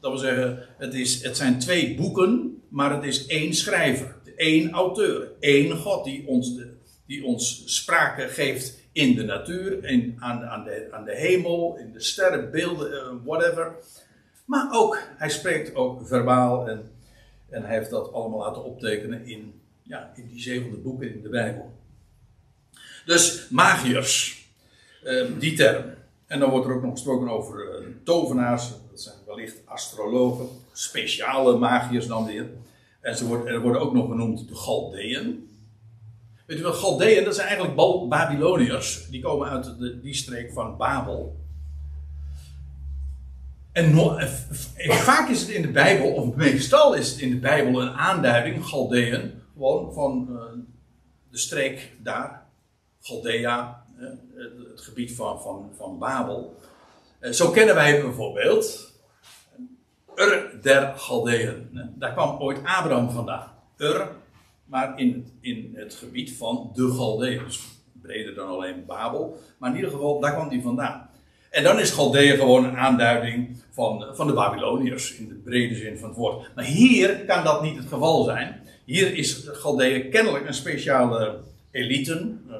Dat 0.00 0.10
wil 0.10 0.20
zeggen, 0.20 0.66
het, 0.78 0.94
is, 0.94 1.22
het 1.22 1.36
zijn 1.36 1.58
twee 1.58 1.94
boeken, 1.94 2.62
maar 2.68 2.94
het 2.94 3.04
is 3.04 3.26
één 3.26 3.54
schrijver, 3.54 4.16
één 4.36 4.70
auteur, 4.70 5.30
één 5.40 5.76
God 5.76 6.04
die 6.04 6.26
ons 6.26 6.56
de, 6.56 6.76
die 7.06 7.24
ons 7.24 7.62
sprake 7.66 8.28
geeft 8.28 8.78
in 8.92 9.14
de 9.14 9.22
natuur, 9.22 9.84
in, 9.84 10.16
aan, 10.18 10.44
aan, 10.44 10.64
de, 10.64 10.88
aan 10.90 11.04
de 11.04 11.16
hemel, 11.16 11.76
in 11.76 11.92
de 11.92 12.00
sterrenbeelden, 12.00 12.90
uh, 12.92 13.24
whatever. 13.24 13.74
Maar 14.44 14.68
ook, 14.72 14.98
hij 15.16 15.30
spreekt 15.30 15.74
ook 15.74 16.06
verbaal 16.06 16.68
en, 16.68 16.90
en 17.48 17.62
hij 17.62 17.76
heeft 17.76 17.90
dat 17.90 18.12
allemaal 18.12 18.38
laten 18.38 18.64
optekenen 18.64 19.26
in, 19.26 19.59
ja, 19.90 20.12
in 20.16 20.26
die 20.26 20.40
zevende 20.40 20.76
boeken 20.76 21.14
in 21.14 21.22
de 21.22 21.28
Bijbel. 21.28 21.72
Dus 23.04 23.46
magiërs, 23.48 24.44
uh, 25.04 25.26
die 25.38 25.56
term. 25.56 25.84
En 26.26 26.38
dan 26.38 26.50
wordt 26.50 26.66
er 26.66 26.74
ook 26.74 26.82
nog 26.82 26.92
gesproken 26.92 27.28
over 27.28 27.80
uh, 27.80 27.86
tovenaars, 28.04 28.68
dat 28.90 29.00
zijn 29.00 29.16
wellicht 29.26 29.56
astrologen, 29.64 30.46
speciale 30.72 31.58
magiërs 31.58 32.06
dan 32.06 32.26
weer. 32.26 32.46
En 33.00 33.16
ze 33.16 33.26
worden, 33.26 33.46
er 33.46 33.60
worden 33.60 33.80
ook 33.80 33.92
nog 33.92 34.08
genoemd 34.08 34.48
de 34.48 34.54
Galdeën. 34.54 35.48
Weet 36.46 36.56
je 36.56 36.62
wel, 36.62 36.72
Galdeën, 36.72 37.24
dat 37.24 37.34
zijn 37.34 37.46
eigenlijk 37.46 37.76
Babyloniërs. 38.08 39.08
Die 39.10 39.22
komen 39.22 39.48
uit 39.48 39.78
de, 39.78 40.00
die 40.00 40.14
streek 40.14 40.52
van 40.52 40.76
Babel. 40.76 41.38
En 43.72 43.94
vaak 44.88 45.28
is 45.28 45.40
het 45.40 45.50
in 45.50 45.62
de 45.62 45.70
Bijbel, 45.70 46.12
of 46.12 46.34
meestal 46.34 46.94
is 46.94 47.10
het 47.10 47.20
in 47.20 47.30
de 47.30 47.38
Bijbel 47.38 47.82
een 47.82 47.92
aanduiding, 47.92 48.66
Galdeën, 48.66 49.39
gewoon 49.52 49.92
van 49.92 50.28
uh, 50.30 50.38
de 51.30 51.38
streek 51.38 51.92
daar, 51.98 52.46
Galdea, 53.00 53.84
het 54.34 54.80
gebied 54.80 55.12
van, 55.12 55.40
van, 55.40 55.70
van 55.76 55.98
Babel. 55.98 56.56
Uh, 57.20 57.32
zo 57.32 57.50
kennen 57.50 57.74
wij 57.74 58.00
bijvoorbeeld 58.00 58.92
Ur 60.16 60.58
der 60.62 60.92
Galdeën. 60.96 61.68
Daar 61.94 62.12
kwam 62.12 62.40
ooit 62.40 62.58
Abraham 62.64 63.10
vandaan. 63.10 63.52
Ur 63.76 64.08
maar 64.70 64.98
in, 64.98 65.38
in 65.40 65.72
het 65.74 65.94
gebied 65.94 66.36
van 66.36 66.70
de 66.74 66.90
Galdeën. 66.90 67.44
Dus 67.44 67.60
breder 68.02 68.34
dan 68.34 68.48
alleen 68.48 68.84
Babel. 68.86 69.40
Maar 69.58 69.70
in 69.70 69.76
ieder 69.76 69.90
geval, 69.90 70.20
daar 70.20 70.34
kwam 70.34 70.48
die 70.48 70.62
vandaan. 70.62 71.08
En 71.50 71.62
dan 71.62 71.78
is 71.78 71.90
Galdeën 71.90 72.36
gewoon 72.36 72.64
een 72.64 72.76
aanduiding 72.76 73.56
van, 73.70 74.06
van 74.12 74.26
de 74.26 74.32
Babyloniërs 74.32 75.16
in 75.16 75.28
de 75.28 75.34
brede 75.34 75.74
zin 75.74 75.98
van 75.98 76.08
het 76.08 76.18
woord. 76.18 76.50
Maar 76.54 76.64
hier 76.64 77.24
kan 77.24 77.44
dat 77.44 77.62
niet 77.62 77.76
het 77.76 77.86
geval 77.86 78.24
zijn. 78.24 78.60
Hier 78.90 79.14
is 79.14 79.46
Galdeën 79.46 80.10
kennelijk 80.10 80.46
een 80.46 80.54
speciale 80.54 81.40
elite 81.70 82.34
eh, 82.48 82.56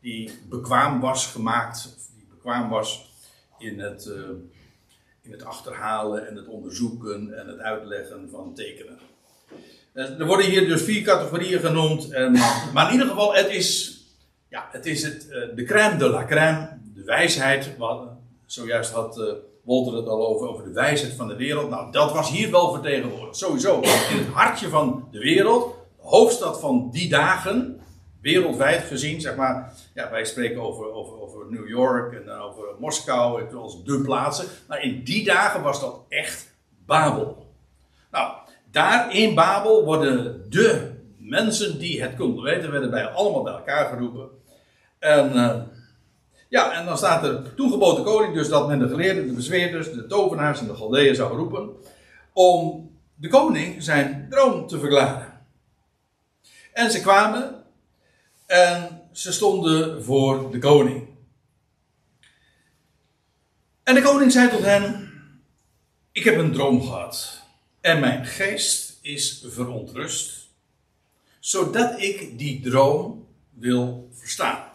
die 0.00 0.30
bekwaam 0.48 1.00
was 1.00 1.26
gemaakt, 1.26 1.96
die 2.14 2.26
bekwaam 2.30 2.68
was 2.68 3.10
in 3.58 3.80
het, 3.80 4.06
uh, 4.06 4.14
in 5.22 5.32
het 5.32 5.44
achterhalen 5.44 6.28
en 6.28 6.36
het 6.36 6.46
onderzoeken 6.46 7.38
en 7.38 7.46
het 7.46 7.58
uitleggen 7.58 8.28
van 8.30 8.54
tekenen. 8.54 8.98
Eh, 9.92 10.20
er 10.20 10.26
worden 10.26 10.46
hier 10.46 10.66
dus 10.66 10.82
vier 10.82 11.02
categorieën 11.02 11.60
genoemd. 11.60 12.12
En, 12.12 12.32
maar 12.72 12.86
in 12.86 12.92
ieder 12.92 13.08
geval, 13.08 13.34
het 13.34 13.48
is, 13.48 14.00
ja, 14.48 14.68
het 14.72 14.86
is 14.86 15.02
het, 15.02 15.28
eh, 15.28 15.56
de 15.56 15.64
crème 15.64 15.96
de 15.96 16.08
la 16.08 16.24
crème. 16.24 16.68
De 16.94 17.04
wijsheid. 17.04 17.76
Wat, 17.76 18.08
zojuist 18.46 18.92
had 18.92 19.20
Walter 19.66 19.96
het 19.96 20.08
al 20.08 20.26
over, 20.26 20.48
over 20.48 20.64
de 20.64 20.72
wijsheid 20.72 21.12
van 21.12 21.28
de 21.28 21.36
wereld. 21.36 21.70
Nou, 21.70 21.92
dat 21.92 22.12
was 22.12 22.30
hier 22.30 22.50
wel 22.50 22.72
vertegenwoordigd. 22.72 23.36
Sowieso. 23.36 23.80
In 23.80 24.18
het 24.18 24.32
hartje 24.32 24.68
van 24.68 25.08
de 25.10 25.18
wereld. 25.18 25.74
De 25.96 26.08
hoofdstad 26.08 26.60
van 26.60 26.88
die 26.92 27.08
dagen. 27.08 27.80
Wereldwijd 28.20 28.84
gezien, 28.84 29.20
zeg 29.20 29.36
maar. 29.36 29.72
Ja, 29.94 30.10
wij 30.10 30.24
spreken 30.24 30.60
over, 30.60 30.92
over, 30.92 31.20
over 31.20 31.46
New 31.50 31.68
York 31.68 32.12
en 32.12 32.30
over 32.30 32.64
Moskou. 32.78 33.56
Als 33.56 33.84
de 33.84 34.00
plaatsen. 34.00 34.46
Maar 34.68 34.82
in 34.82 35.04
die 35.04 35.24
dagen 35.24 35.62
was 35.62 35.80
dat 35.80 36.00
echt 36.08 36.54
Babel. 36.86 37.46
Nou, 38.10 38.32
daar 38.70 39.14
in 39.14 39.34
Babel 39.34 39.84
worden 39.84 40.44
de 40.50 40.94
mensen 41.18 41.78
die 41.78 42.02
het 42.02 42.16
konden 42.16 42.44
weten, 42.44 42.70
werden 42.70 42.90
bij 42.90 43.06
allemaal 43.06 43.42
bij 43.42 43.52
elkaar 43.52 43.86
geroepen. 43.86 44.28
En 44.98 45.36
uh, 45.36 45.60
ja, 46.48 46.72
en 46.72 46.84
dan 46.84 46.96
staat 46.96 47.24
er 47.24 47.54
toegeboden 47.54 48.04
koning, 48.04 48.34
dus 48.34 48.48
dat 48.48 48.68
men 48.68 48.78
de 48.78 48.88
geleerden, 48.88 49.26
de 49.26 49.32
bezweerders, 49.32 49.92
de 49.92 50.06
tovenaars 50.06 50.60
en 50.60 50.66
de 50.66 50.74
Galdeën 50.74 51.14
zou 51.14 51.36
roepen. 51.36 51.70
Om 52.32 52.90
de 53.14 53.28
koning 53.28 53.82
zijn 53.82 54.26
droom 54.30 54.66
te 54.66 54.78
verklaren. 54.78 55.40
En 56.72 56.90
ze 56.90 57.00
kwamen 57.00 57.64
en 58.46 59.02
ze 59.12 59.32
stonden 59.32 60.04
voor 60.04 60.50
de 60.50 60.58
koning. 60.58 61.08
En 63.82 63.94
de 63.94 64.02
koning 64.02 64.32
zei 64.32 64.50
tot 64.50 64.62
hen: 64.62 65.10
Ik 66.12 66.24
heb 66.24 66.38
een 66.38 66.52
droom 66.52 66.82
gehad. 66.82 67.42
En 67.80 68.00
mijn 68.00 68.26
geest 68.26 68.98
is 69.02 69.44
verontrust, 69.48 70.48
zodat 71.40 72.02
ik 72.02 72.38
die 72.38 72.60
droom 72.60 73.26
wil 73.50 74.08
verstaan. 74.12 74.65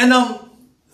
En 0.00 0.08
dan 0.08 0.36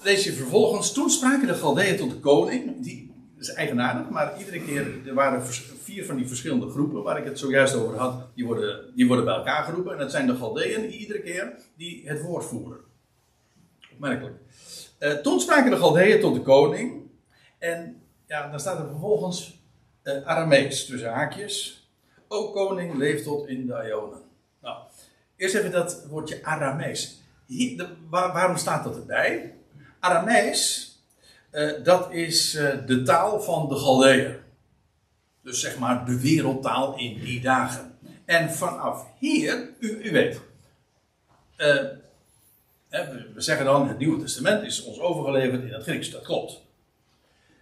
lees 0.02 0.24
je 0.24 0.32
vervolgens, 0.32 0.92
toen 0.92 1.10
spraken 1.10 1.46
de 1.46 1.54
Galdeën 1.54 1.96
tot 1.96 2.10
de 2.10 2.16
koning, 2.16 2.82
die 2.82 3.12
is 3.38 3.52
eigenaardig, 3.52 4.10
maar 4.10 4.38
iedere 4.38 4.60
keer, 4.60 5.06
er 5.06 5.14
waren 5.14 5.46
vier 5.82 6.04
van 6.04 6.16
die 6.16 6.28
verschillende 6.28 6.70
groepen 6.70 7.02
waar 7.02 7.18
ik 7.18 7.24
het 7.24 7.38
zojuist 7.38 7.74
over 7.74 7.98
had, 7.98 8.26
die 8.34 8.46
worden, 8.46 8.92
die 8.94 9.06
worden 9.06 9.24
bij 9.24 9.34
elkaar 9.34 9.64
geroepen. 9.64 9.92
En 9.92 9.98
dat 9.98 10.10
zijn 10.10 10.26
de 10.26 10.34
Galdeën 10.34 10.90
iedere 10.90 11.20
keer 11.20 11.52
die 11.76 12.02
het 12.08 12.22
woord 12.22 12.44
voeren. 12.44 12.78
Opmerkelijk. 13.92 14.36
Uh, 14.98 15.12
toen 15.12 15.40
spraken 15.40 15.70
de 15.70 15.76
Galdeën 15.76 16.20
tot 16.20 16.34
de 16.34 16.42
koning. 16.42 17.10
En 17.58 18.02
ja, 18.26 18.50
dan 18.50 18.60
staat 18.60 18.78
er 18.78 18.86
vervolgens 18.86 19.60
uh, 20.02 20.26
Aramees 20.26 20.86
tussen 20.86 21.12
haakjes. 21.12 21.88
O 22.28 22.50
koning, 22.50 22.94
leef 22.94 23.22
tot 23.22 23.48
in 23.48 23.66
de 23.66 23.84
Ionen. 23.88 24.20
Nou, 24.62 24.76
eerst 25.36 25.54
even 25.54 25.72
dat 25.72 26.06
woordje 26.08 26.44
Aramees. 26.44 27.24
Waarom 28.10 28.56
staat 28.56 28.84
dat 28.84 28.96
erbij? 28.96 29.54
Aramees, 30.00 30.90
uh, 31.52 31.72
dat 31.84 32.12
is 32.12 32.54
uh, 32.54 32.86
de 32.86 33.02
taal 33.02 33.40
van 33.40 33.68
de 33.68 33.76
Galdeën. 33.76 34.36
Dus 35.42 35.60
zeg 35.60 35.78
maar 35.78 36.04
de 36.04 36.20
wereldtaal 36.20 36.98
in 36.98 37.20
die 37.20 37.40
dagen. 37.40 37.98
En 38.24 38.50
vanaf 38.52 39.06
hier, 39.18 39.68
u, 39.78 40.00
u 40.02 40.10
weet. 40.10 40.40
Uh, 41.58 41.74
we 43.34 43.40
zeggen 43.40 43.64
dan, 43.64 43.88
het 43.88 43.98
Nieuwe 43.98 44.20
Testament 44.20 44.62
is 44.62 44.82
ons 44.82 45.00
overgeleverd 45.00 45.62
in 45.62 45.72
het 45.72 45.82
Grieks. 45.82 46.10
Dat 46.10 46.22
klopt. 46.22 46.64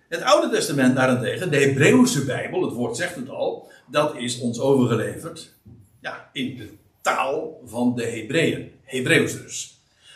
Het 0.09 0.23
Oude 0.23 0.51
Testament 0.51 0.97
daarentegen, 0.97 1.51
de 1.51 1.57
Hebreeuwse 1.57 2.25
Bijbel, 2.25 2.63
het 2.63 2.75
woord 2.75 2.97
zegt 2.97 3.15
het 3.15 3.29
al, 3.29 3.71
dat 3.87 4.17
is 4.17 4.39
ons 4.39 4.61
overgeleverd 4.61 5.55
ja, 6.01 6.31
in 6.33 6.57
de 6.57 6.73
taal 7.01 7.61
van 7.65 7.95
de 7.95 8.05
Hebreeën. 8.05 8.73
Hebreeuws 8.83 9.33
dus. 9.33 9.74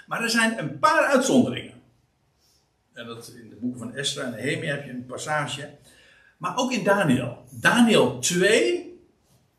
Maar 0.08 0.22
er 0.22 0.30
zijn 0.30 0.58
een 0.58 0.78
paar 0.78 1.04
uitzonderingen. 1.04 1.74
En 2.92 3.06
dat 3.06 3.32
in 3.42 3.48
de 3.48 3.56
boeken 3.56 3.78
van 3.78 3.94
Esther 3.94 4.24
en 4.24 4.30
Nehemia 4.30 4.74
heb 4.74 4.84
je 4.84 4.90
een 4.90 5.06
passage. 5.06 5.70
Maar 6.36 6.56
ook 6.56 6.72
in 6.72 6.84
Daniel. 6.84 7.44
Daniel 7.50 8.18
2, 8.18 9.00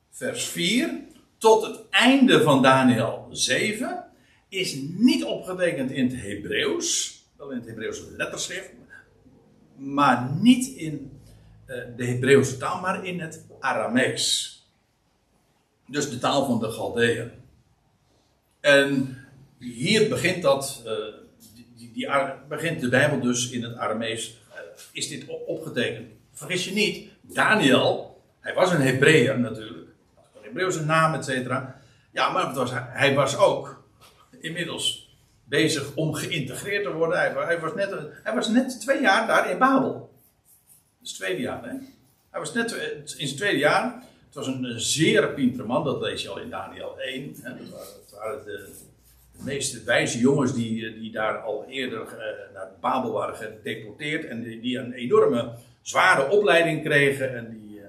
vers 0.10 0.46
4, 0.46 1.00
tot 1.38 1.66
het 1.66 1.80
einde 1.90 2.44
van 2.44 2.62
Daniel 2.62 3.28
7, 3.32 4.06
is 4.48 4.76
niet 4.82 5.24
opgetekend 5.24 5.92
in 5.92 6.06
het 6.06 6.22
Hebreeuws. 6.22 7.20
Wel 7.38 7.52
in 7.52 7.58
het 7.58 7.68
Hebreeuwse 7.68 8.12
letterschrift. 8.18 8.70
Maar 9.76 10.32
niet 10.42 10.68
in 10.68 11.20
uh, 11.68 11.76
de 11.96 12.06
Hebreeuwse 12.06 12.58
taal, 12.58 12.80
maar 12.80 13.06
in 13.06 13.20
het 13.20 13.46
Aramees. 13.60 14.56
Dus 15.88 16.10
de 16.10 16.20
taal 16.20 16.46
van 16.46 16.60
de 16.60 16.72
Galdeën. 16.72 17.32
En 18.60 19.18
hier 19.60 20.10
begint 20.10 20.42
dat, 20.42 20.84
uh, 20.86 20.92
die, 21.76 21.92
die, 21.94 22.10
begint 22.48 22.82
de 22.82 22.90
Bijbel 22.90 23.20
dus 23.20 23.50
in 23.50 23.64
het 23.64 23.76
Aramees, 23.76 24.38
uh, 24.50 24.56
is 24.92 25.08
dit 25.08 25.26
opgetekend. 25.46 26.08
Vergis 26.32 26.66
je 26.66 26.74
niet, 26.74 27.10
Daniel, 27.22 28.22
hij 28.40 28.54
was 28.54 28.72
een 28.72 28.82
Hebreeër 28.82 29.40
natuurlijk, 29.40 29.90
een 30.36 30.44
Hebreeuwse 30.44 30.86
naam, 30.86 31.14
et 31.14 31.26
cetera. 31.26 31.82
Ja, 32.12 32.30
maar 32.30 32.54
was, 32.54 32.72
hij 32.74 33.16
was 33.16 33.38
ook 33.38 33.84
inmiddels 34.40 35.18
bezig 35.44 35.96
om 35.96 36.14
geïntegreerd 36.14 36.84
te 36.84 36.92
worden. 36.92 37.20
Hij, 37.20 37.60
was 37.60 37.74
net, 37.74 37.96
hij 38.24 38.36
was 38.36 38.48
net 38.48 38.82
twee 38.82 39.02
jaar 39.02 39.28
daar 39.28 39.52
in 39.52 39.58
Babel. 39.58 39.92
Dat 41.00 41.08
is 41.08 41.14
tweede 41.14 41.42
jaar, 41.42 41.64
hè? 41.64 41.76
Hij 42.30 42.40
was 42.40 42.54
net 42.54 42.72
in 42.72 43.28
zijn 43.28 43.36
tweede 43.36 43.58
jaar. 43.58 44.04
Het 44.26 44.36
was 44.36 44.48
een 44.48 44.80
zeer 44.80 45.34
pintere 45.34 45.68
man, 45.68 45.84
dat 45.84 46.02
lees 46.02 46.22
je 46.22 46.30
al 46.30 46.40
in 46.40 46.50
Daniel 46.50 47.00
1. 47.00 47.36
En 47.44 47.58
dat 47.70 48.14
waren 48.20 48.46
de, 48.46 48.76
de 49.40 49.46
meeste 49.46 49.84
wijze 49.84 50.20
jongens 50.20 50.54
die, 50.54 50.88
eh, 50.88 50.94
die 50.94 51.12
daar 51.12 51.38
al 51.38 51.66
eerder 51.70 52.02
uh, 52.02 52.54
naar 52.54 52.72
Babel 52.80 53.12
waren 53.12 53.36
gedeporteerd 53.36 54.26
en 54.26 54.44
die, 54.44 54.62
die, 54.62 54.78
een 54.78 54.94
enorme 54.94 55.54
zware 55.82 56.30
opleiding 56.30 56.84
kregen 56.84 57.36
en 57.36 57.50
die, 57.50 57.78
uh, 57.78 57.86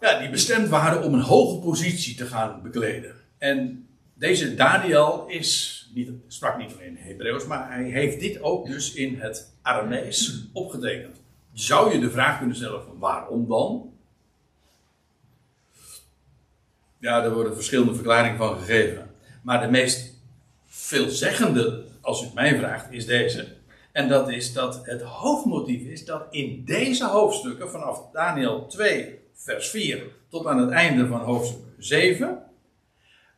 ja, 0.00 0.18
die 0.18 0.30
bestemd 0.30 0.68
waren 0.68 1.02
om 1.02 1.14
een 1.14 1.20
hoge 1.20 1.60
positie 1.60 2.16
te 2.16 2.26
gaan 2.26 2.62
bekleden. 2.62 3.14
En 3.38 3.86
deze 4.14 4.54
Daniel 4.54 5.24
is, 5.26 5.90
niet, 5.94 6.10
sprak 6.26 6.58
niet 6.58 6.72
alleen 6.78 6.96
Hebreeuws, 6.98 7.46
maar 7.46 7.72
hij 7.72 7.84
heeft 7.84 8.20
dit 8.20 8.42
ook 8.42 8.66
dus 8.66 8.94
in 8.94 9.20
het 9.20 9.52
Aramees 9.62 10.48
opgetekend. 10.52 11.20
Zou 11.52 11.92
je 11.92 12.00
de 12.00 12.10
vraag 12.10 12.38
kunnen 12.38 12.56
stellen 12.56 12.82
van 12.82 12.98
waarom 12.98 13.48
dan? 13.48 13.92
Ja, 16.98 17.24
er 17.24 17.34
worden 17.34 17.54
verschillende 17.54 17.94
verklaringen 17.94 18.38
van 18.38 18.58
gegeven. 18.58 19.08
Maar 19.42 19.60
de 19.60 19.70
meest 19.70 20.14
veelzeggende, 20.66 21.84
als 22.00 22.22
u 22.22 22.24
het 22.24 22.34
mij 22.34 22.58
vraagt, 22.58 22.92
is 22.92 23.06
deze. 23.06 23.56
En 23.92 24.08
dat 24.08 24.30
is 24.30 24.52
dat 24.52 24.86
het 24.86 25.02
hoofdmotief 25.02 25.82
is 25.82 26.04
dat 26.04 26.26
in 26.30 26.64
deze 26.64 27.06
hoofdstukken, 27.06 27.70
vanaf 27.70 28.10
Daniel 28.12 28.66
2, 28.66 29.18
vers 29.34 29.68
4 29.68 30.02
tot 30.28 30.46
aan 30.46 30.58
het 30.58 30.70
einde 30.70 31.06
van 31.06 31.20
hoofdstuk 31.20 31.60
7, 31.78 32.42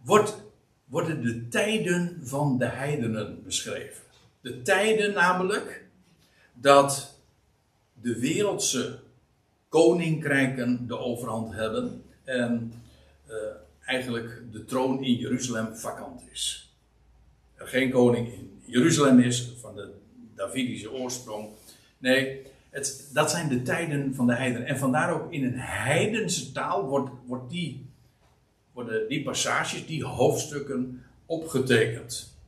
wordt, 0.04 0.42
worden 0.84 1.22
de 1.22 1.48
tijden 1.48 2.20
van 2.22 2.58
de 2.58 2.64
heidenen 2.66 3.42
beschreven. 3.44 4.02
De 4.40 4.62
tijden 4.62 5.12
namelijk 5.12 5.84
dat 6.52 7.18
de 7.92 8.18
wereldse 8.18 8.98
koninkrijken 9.68 10.86
de 10.86 10.98
overhand 10.98 11.54
hebben 11.54 12.02
en 12.24 12.72
uh, 13.28 13.34
eigenlijk 13.90 14.42
de 14.52 14.64
troon 14.64 15.04
in 15.04 15.14
Jeruzalem 15.14 15.76
vakant 15.76 16.22
is. 16.32 16.74
Er 17.54 17.66
geen 17.66 17.90
koning 17.90 18.32
in 18.32 18.60
Jeruzalem 18.64 19.18
is, 19.18 19.52
van 19.60 19.74
de 19.74 19.90
Davidische 20.34 20.92
oorsprong. 20.92 21.48
Nee, 21.98 22.42
het, 22.70 23.10
dat 23.12 23.30
zijn 23.30 23.48
de 23.48 23.62
tijden 23.62 24.14
van 24.14 24.26
de 24.26 24.34
heidenen. 24.34 24.68
En 24.68 24.78
vandaar 24.78 25.12
ook 25.12 25.32
in 25.32 25.44
een 25.44 25.58
heidense 25.58 26.52
taal 26.52 26.86
wordt, 26.86 27.10
wordt 27.26 27.50
die, 27.50 27.86
worden 28.72 29.08
die 29.08 29.22
passages, 29.22 29.86
die 29.86 30.04
hoofdstukken 30.04 31.02
opgetekend. 31.26 32.38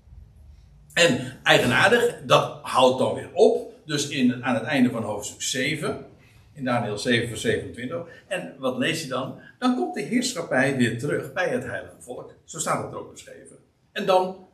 En 0.93 1.39
eigenaardig, 1.43 2.17
dat 2.27 2.59
houdt 2.63 2.99
dan 2.99 3.15
weer 3.15 3.31
op. 3.33 3.73
Dus 3.85 4.09
in, 4.09 4.45
aan 4.45 4.55
het 4.55 4.65
einde 4.65 4.91
van 4.91 5.03
hoofdstuk 5.03 5.43
7, 5.43 6.07
in 6.53 6.65
Daniel 6.65 6.99
7, 6.99 7.29
vers 7.29 7.41
27. 7.41 8.07
En 8.27 8.55
wat 8.59 8.79
lees 8.79 9.03
je 9.03 9.09
dan? 9.09 9.39
Dan 9.59 9.77
komt 9.77 9.95
de 9.95 10.01
heerschappij 10.01 10.77
weer 10.77 10.99
terug 10.99 11.33
bij 11.33 11.49
het 11.49 11.65
heilige 11.65 11.97
volk. 11.99 12.35
Zo 12.45 12.59
staat 12.59 12.83
het 12.83 12.93
er 12.93 12.99
ook 12.99 13.13
beschreven. 13.13 13.57
En 13.93 14.07
dan 14.07 14.47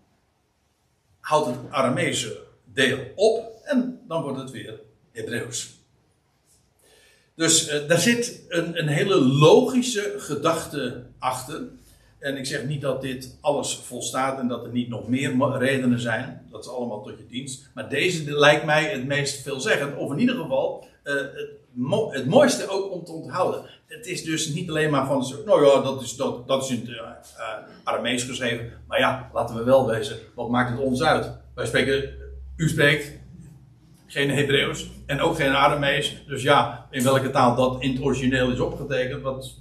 houdt 1.20 1.46
het 1.46 1.56
Aramese 1.70 2.40
deel 2.64 2.98
op 3.14 3.60
en 3.64 4.00
dan 4.08 4.22
wordt 4.22 4.38
het 4.38 4.50
weer 4.50 4.80
Hebreeuws. 5.12 5.76
Dus 7.34 7.72
uh, 7.72 7.88
daar 7.88 7.98
zit 7.98 8.42
een, 8.48 8.78
een 8.78 8.88
hele 8.88 9.20
logische 9.20 10.14
gedachte 10.18 11.02
achter. 11.18 11.62
En 12.18 12.36
ik 12.36 12.46
zeg 12.46 12.64
niet 12.64 12.80
dat 12.80 13.02
dit 13.02 13.36
alles 13.40 13.74
volstaat 13.74 14.38
en 14.38 14.48
dat 14.48 14.64
er 14.64 14.72
niet 14.72 14.88
nog 14.88 15.08
meer 15.08 15.58
redenen 15.58 16.00
zijn. 16.00 16.46
Dat 16.50 16.64
is 16.64 16.70
allemaal 16.70 17.02
tot 17.02 17.18
je 17.18 17.26
dienst. 17.26 17.70
Maar 17.74 17.88
deze 17.88 18.38
lijkt 18.38 18.64
mij 18.64 18.84
het 18.84 19.06
meest 19.06 19.42
veelzeggend. 19.42 19.96
Of 19.96 20.12
in 20.12 20.18
ieder 20.18 20.36
geval 20.36 20.86
het, 21.02 21.50
het, 22.10 22.26
mooiste 22.26 22.68
ook 22.68 22.92
om 22.92 23.04
te 23.04 23.12
onthouden. 23.12 23.62
Het 23.86 24.06
is 24.06 24.24
dus 24.24 24.48
niet 24.48 24.68
alleen 24.68 24.90
maar 24.90 25.06
van, 25.06 25.42
nou 25.44 25.66
ja, 25.66 25.82
dat 25.82 26.02
is, 26.02 26.16
dat, 26.16 26.48
dat 26.48 26.62
is 26.62 26.70
in 26.70 26.80
het 26.80 26.88
uh, 26.88 27.44
Aramees 27.84 28.22
geschreven. 28.22 28.72
Maar 28.86 28.98
ja, 28.98 29.30
laten 29.32 29.56
we 29.56 29.64
wel 29.64 29.86
wezen, 29.86 30.18
wat 30.34 30.48
maakt 30.48 30.70
het 30.70 30.80
ons 30.80 31.02
uit? 31.02 31.32
Wij 31.54 31.66
spreken, 31.66 32.14
u 32.56 32.68
spreekt 32.68 33.12
geen 34.06 34.30
Hebreeuws 34.30 34.90
en 35.06 35.20
ook 35.20 35.36
geen 35.36 35.50
Aramees. 35.50 36.22
Dus 36.26 36.42
ja, 36.42 36.86
in 36.90 37.02
welke 37.02 37.30
taal 37.30 37.56
dat 37.56 37.82
in 37.82 37.92
het 37.92 38.02
origineel 38.02 38.50
is 38.50 38.60
opgetekend, 38.60 39.22
wat 39.22 39.54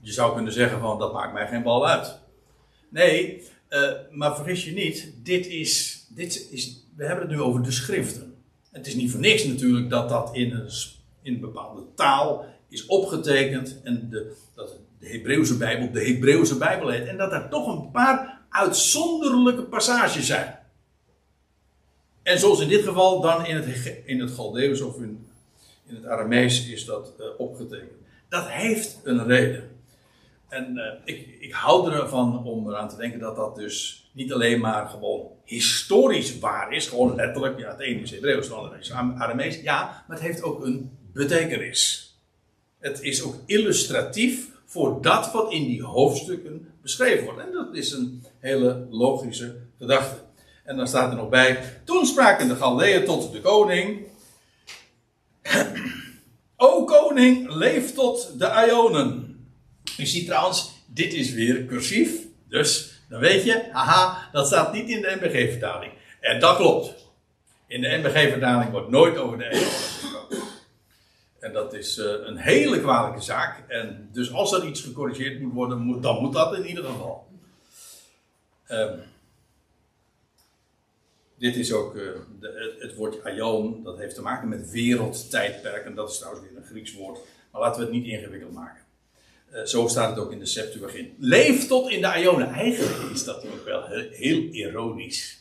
je 0.00 0.12
zou 0.12 0.34
kunnen 0.34 0.52
zeggen 0.52 0.80
van 0.80 0.98
dat 0.98 1.12
maakt 1.12 1.32
mij 1.32 1.46
geen 1.46 1.62
bal 1.62 1.88
uit. 1.88 2.18
Nee, 2.90 3.42
uh, 3.70 3.90
maar 4.10 4.36
vergis 4.36 4.64
je 4.64 4.72
niet, 4.72 5.12
dit 5.22 5.46
is, 5.46 6.04
dit 6.08 6.48
is, 6.50 6.84
we 6.96 7.04
hebben 7.04 7.28
het 7.28 7.36
nu 7.36 7.42
over 7.42 7.62
de 7.62 7.70
schriften. 7.70 8.34
Het 8.72 8.86
is 8.86 8.94
niet 8.94 9.10
voor 9.10 9.20
niks 9.20 9.44
natuurlijk 9.44 9.90
dat 9.90 10.08
dat 10.08 10.30
in 10.32 10.52
een 10.52 10.70
in 11.22 11.34
een 11.34 11.40
bepaalde 11.40 11.82
taal 11.94 12.46
is 12.68 12.86
opgetekend. 12.86 13.80
En 13.82 14.08
de, 14.10 14.36
dat 14.54 14.78
de 14.98 15.08
Hebreeuwse 15.08 15.56
Bijbel 15.56 15.90
de 15.92 16.04
Hebreeuwse 16.04 16.56
Bijbel 16.56 16.88
heet. 16.88 17.06
En 17.06 17.16
dat 17.16 17.32
er 17.32 17.48
toch 17.48 17.66
een 17.66 17.90
paar 17.90 18.40
uitzonderlijke 18.48 19.62
passages 19.62 20.26
zijn. 20.26 20.58
En 22.22 22.38
zoals 22.38 22.60
in 22.60 22.68
dit 22.68 22.84
geval 22.84 23.20
dan 23.20 23.46
in 23.46 23.56
het, 23.56 24.02
in 24.04 24.20
het 24.20 24.30
Galdeus 24.30 24.80
of 24.80 24.96
in, 24.96 25.26
in 25.86 25.94
het 25.94 26.06
Aramees 26.06 26.68
is 26.68 26.84
dat 26.84 27.12
uh, 27.20 27.26
opgetekend. 27.38 27.90
Dat 28.28 28.48
heeft 28.48 29.00
een 29.04 29.26
reden. 29.26 29.70
En 30.48 30.76
uh, 30.76 30.84
ik, 31.04 31.36
ik 31.40 31.52
hou 31.52 31.92
ervan 31.92 32.44
om 32.44 32.68
eraan 32.68 32.88
te 32.88 32.96
denken 32.96 33.18
dat 33.18 33.36
dat 33.36 33.56
dus 33.56 34.08
niet 34.12 34.32
alleen 34.32 34.60
maar 34.60 34.88
gewoon 34.88 35.26
historisch 35.44 36.38
waar 36.38 36.72
is, 36.72 36.86
gewoon 36.86 37.14
letterlijk, 37.14 37.58
ja, 37.58 37.70
het 37.70 37.80
ene 37.80 38.00
is 38.00 38.10
Hebreeuws, 38.10 38.46
het 38.46 38.56
andere 38.56 38.78
is 38.78 38.92
Aramees, 38.92 39.60
ja, 39.60 40.04
maar 40.08 40.16
het 40.16 40.26
heeft 40.26 40.42
ook 40.42 40.64
een 40.64 40.98
betekenis. 41.12 42.14
Het 42.78 43.02
is 43.02 43.22
ook 43.22 43.36
illustratief 43.46 44.48
voor 44.64 45.02
dat 45.02 45.32
wat 45.32 45.52
in 45.52 45.66
die 45.66 45.82
hoofdstukken 45.82 46.68
beschreven 46.82 47.24
wordt. 47.24 47.40
En 47.40 47.52
dat 47.52 47.74
is 47.74 47.92
een 47.92 48.24
hele 48.38 48.86
logische 48.90 49.56
gedachte. 49.78 50.16
En 50.64 50.76
dan 50.76 50.88
staat 50.88 51.10
er 51.10 51.16
nog 51.16 51.28
bij: 51.28 51.58
Toen 51.84 52.06
spraken 52.06 52.48
de 52.48 52.56
Galdeën 52.56 53.04
tot 53.04 53.32
de 53.32 53.40
koning. 53.40 54.06
O 56.62 56.84
koning, 56.84 57.54
leef 57.54 57.94
tot 57.94 58.38
de 58.38 58.66
Ionen. 58.68 59.38
U 59.98 60.06
ziet 60.06 60.26
trouwens, 60.26 60.70
dit 60.86 61.12
is 61.12 61.32
weer 61.32 61.64
cursief. 61.64 62.10
Dus 62.48 63.00
dan 63.08 63.20
weet 63.20 63.44
je, 63.44 63.68
haha, 63.72 64.28
dat 64.32 64.46
staat 64.46 64.72
niet 64.72 64.88
in 64.88 65.00
de 65.00 65.16
NBG-vertaling. 65.20 65.92
En 66.20 66.40
dat 66.40 66.56
klopt. 66.56 66.94
In 67.66 67.80
de 67.80 67.88
NBG-vertaling 67.88 68.70
wordt 68.70 68.90
nooit 68.90 69.18
over 69.18 69.38
de 69.38 69.44
Ionen 69.44 69.66
gesproken. 69.66 70.38
En 71.40 71.52
dat 71.52 71.74
is 71.74 71.98
uh, 71.98 72.06
een 72.06 72.36
hele 72.36 72.80
kwalijke 72.80 73.20
zaak. 73.20 73.68
En 73.68 74.08
dus 74.12 74.32
als 74.32 74.52
er 74.52 74.66
iets 74.66 74.80
gecorrigeerd 74.80 75.40
moet 75.40 75.52
worden, 75.52 76.00
dan 76.00 76.20
moet 76.20 76.32
dat 76.32 76.54
in 76.54 76.66
ieder 76.66 76.84
geval. 76.84 77.28
Um, 78.68 79.00
dit 81.38 81.56
is 81.56 81.72
ook 81.72 81.94
uh, 81.94 82.10
de, 82.40 82.76
het 82.78 82.94
woord 82.94 83.24
aion, 83.24 83.82
dat 83.82 83.98
heeft 83.98 84.14
te 84.14 84.22
maken 84.22 84.48
met 84.48 84.70
wereldtijdperk. 84.70 85.84
En 85.84 85.94
dat 85.94 86.10
is 86.10 86.18
trouwens 86.18 86.46
weer 86.48 86.56
een 86.56 86.66
Grieks 86.66 86.92
woord. 86.92 87.18
Maar 87.50 87.60
laten 87.60 87.80
we 87.80 87.86
het 87.86 87.94
niet 87.94 88.12
ingewikkeld 88.12 88.52
maken. 88.52 88.82
Uh, 89.52 89.64
zo 89.64 89.88
staat 89.88 90.10
het 90.10 90.24
ook 90.24 90.32
in 90.32 90.38
de 90.38 90.46
Septuagint. 90.46 91.12
Leef 91.18 91.66
tot 91.66 91.90
in 91.90 92.00
de 92.00 92.20
Ionen. 92.20 92.48
Eigenlijk 92.48 93.10
is 93.12 93.24
dat 93.24 93.44
ook 93.46 93.64
wel 93.64 93.86
heel, 93.86 94.08
heel 94.10 94.40
ironisch. 94.40 95.38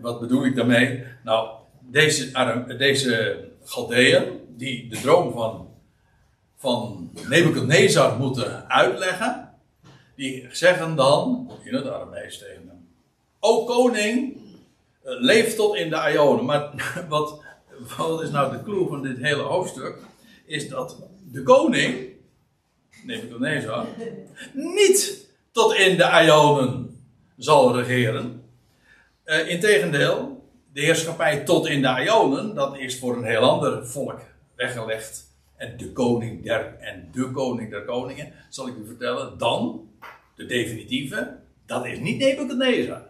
Wat 0.00 0.20
bedoel 0.20 0.44
ik 0.44 0.56
daarmee? 0.56 1.04
Nou, 1.24 1.58
deze, 1.80 2.30
deze 2.78 3.44
Galdeën, 3.66 4.40
die 4.48 4.88
de 4.88 5.00
droom 5.00 5.32
van, 5.32 5.68
van 6.56 7.10
Nebuchadnezzar 7.28 8.18
moeten 8.18 8.68
uitleggen, 8.70 9.54
die 10.16 10.46
zeggen 10.50 10.96
dan, 10.96 11.50
in 11.64 11.74
het 11.74 11.86
Aramees 11.86 12.38
tegen 12.38 12.68
hem, 12.68 12.88
O 13.40 13.64
koning, 13.64 14.36
leef 15.02 15.54
tot 15.54 15.76
in 15.76 15.90
de 15.90 16.10
Ionen. 16.12 16.44
Maar 16.44 16.70
wat, 17.08 17.42
wat 17.96 18.22
is 18.22 18.30
nou 18.30 18.56
de 18.56 18.62
clue 18.62 18.88
van 18.88 19.02
dit 19.02 19.18
hele 19.18 19.42
hoofdstuk? 19.42 19.96
Is 20.44 20.68
dat 20.68 20.96
de 21.32 21.42
koning, 21.42 22.08
Nebuchadnezzar, 23.04 23.86
niet 24.52 25.28
tot 25.52 25.74
in 25.74 25.96
de 25.96 26.22
Ionen 26.24 27.00
zal 27.36 27.76
regeren. 27.76 28.44
Uh, 29.24 29.48
integendeel, 29.48 30.35
de 30.76 30.82
heerschappij 30.82 31.44
tot 31.44 31.66
in 31.66 31.82
de 31.82 32.02
Ionen, 32.04 32.54
dat 32.54 32.78
is 32.78 32.98
voor 32.98 33.16
een 33.16 33.24
heel 33.24 33.40
ander 33.40 33.86
volk 33.86 34.20
weggelegd. 34.54 35.34
En 35.56 35.76
de 35.76 35.92
koning 35.92 36.44
der 36.44 36.76
en 36.78 37.08
de 37.12 37.30
koning 37.30 37.70
der 37.70 37.84
koningen, 37.84 38.32
zal 38.48 38.68
ik 38.68 38.76
u 38.76 38.86
vertellen, 38.86 39.38
dan, 39.38 39.88
de 40.34 40.46
definitieve, 40.46 41.36
dat 41.66 41.86
is 41.86 41.98
niet 41.98 42.18
Nebuchadnezzar. 42.18 43.02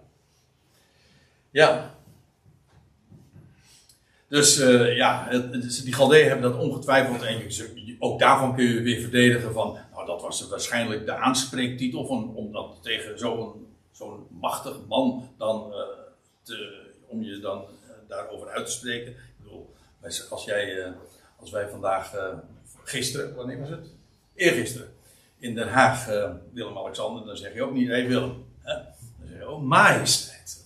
Ja. 1.51 1.95
Dus 4.29 4.61
uh, 4.61 4.97
ja, 4.97 5.27
het, 5.29 5.83
die 5.85 5.95
Galdeën 5.95 6.29
hebben 6.29 6.51
dat 6.51 6.61
ongetwijfeld. 6.61 7.23
En 7.23 7.97
ook 7.99 8.19
daarvan 8.19 8.55
kun 8.55 8.65
je 8.65 8.81
weer 8.81 9.01
verdedigen 9.01 9.53
van. 9.53 9.79
Nou, 9.93 10.07
dat 10.07 10.23
was 10.23 10.49
waarschijnlijk 10.49 11.07
de 11.07 11.15
aanspreektitel 11.15 12.07
van, 12.07 12.35
om 12.35 12.53
dat 12.53 12.79
tegen 12.83 13.19
zo'n 13.19 13.67
zo'n 13.93 14.27
machtig 14.41 14.77
man 14.89 15.29
dan 15.39 15.71
uh, 15.71 15.77
te, 16.43 16.86
om 17.17 17.23
je 17.23 17.39
dan 17.39 17.59
uh, 17.63 17.91
daarover 18.09 18.49
uit 18.49 18.67
te 18.67 18.73
spreken. 18.73 19.11
Ik 19.11 19.43
bedoel, 19.43 19.75
als, 20.31 20.45
jij, 20.45 20.93
als 21.37 21.51
wij 21.51 21.69
vandaag, 21.69 22.15
gisteren, 22.85 23.35
wanneer 23.35 23.61
was 23.61 23.69
het? 23.69 23.87
Eergisteren, 24.35 24.89
in 25.39 25.55
Den 25.55 25.69
Haag 25.69 26.07
Willem-Alexander, 26.53 27.27
dan 27.27 27.37
zeg 27.37 27.55
je 27.55 27.63
ook 27.63 27.73
niet, 27.73 27.89
hé 27.89 27.95
hey 27.95 28.07
Willem. 28.07 28.45
Hè? 28.63 28.75
Dan 29.19 29.29
zeg 29.29 29.39
je, 29.39 29.51
oh 29.51 29.63
majesteit. 29.63 30.65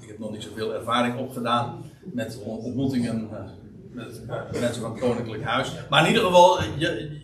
Ik 0.00 0.08
heb 0.08 0.18
nog 0.18 0.30
niet 0.30 0.42
zoveel 0.42 0.74
ervaring 0.74 1.18
opgedaan 1.18 1.90
met 2.04 2.38
ontmoetingen 2.42 3.28
eh, 3.32 3.44
met 3.90 4.60
mensen 4.60 4.82
van 4.82 4.90
het 4.90 5.00
Koninklijk 5.00 5.42
Huis. 5.42 5.72
Maar 5.90 6.02
in 6.02 6.08
ieder 6.08 6.24
geval, 6.24 6.62
je, 6.62 7.20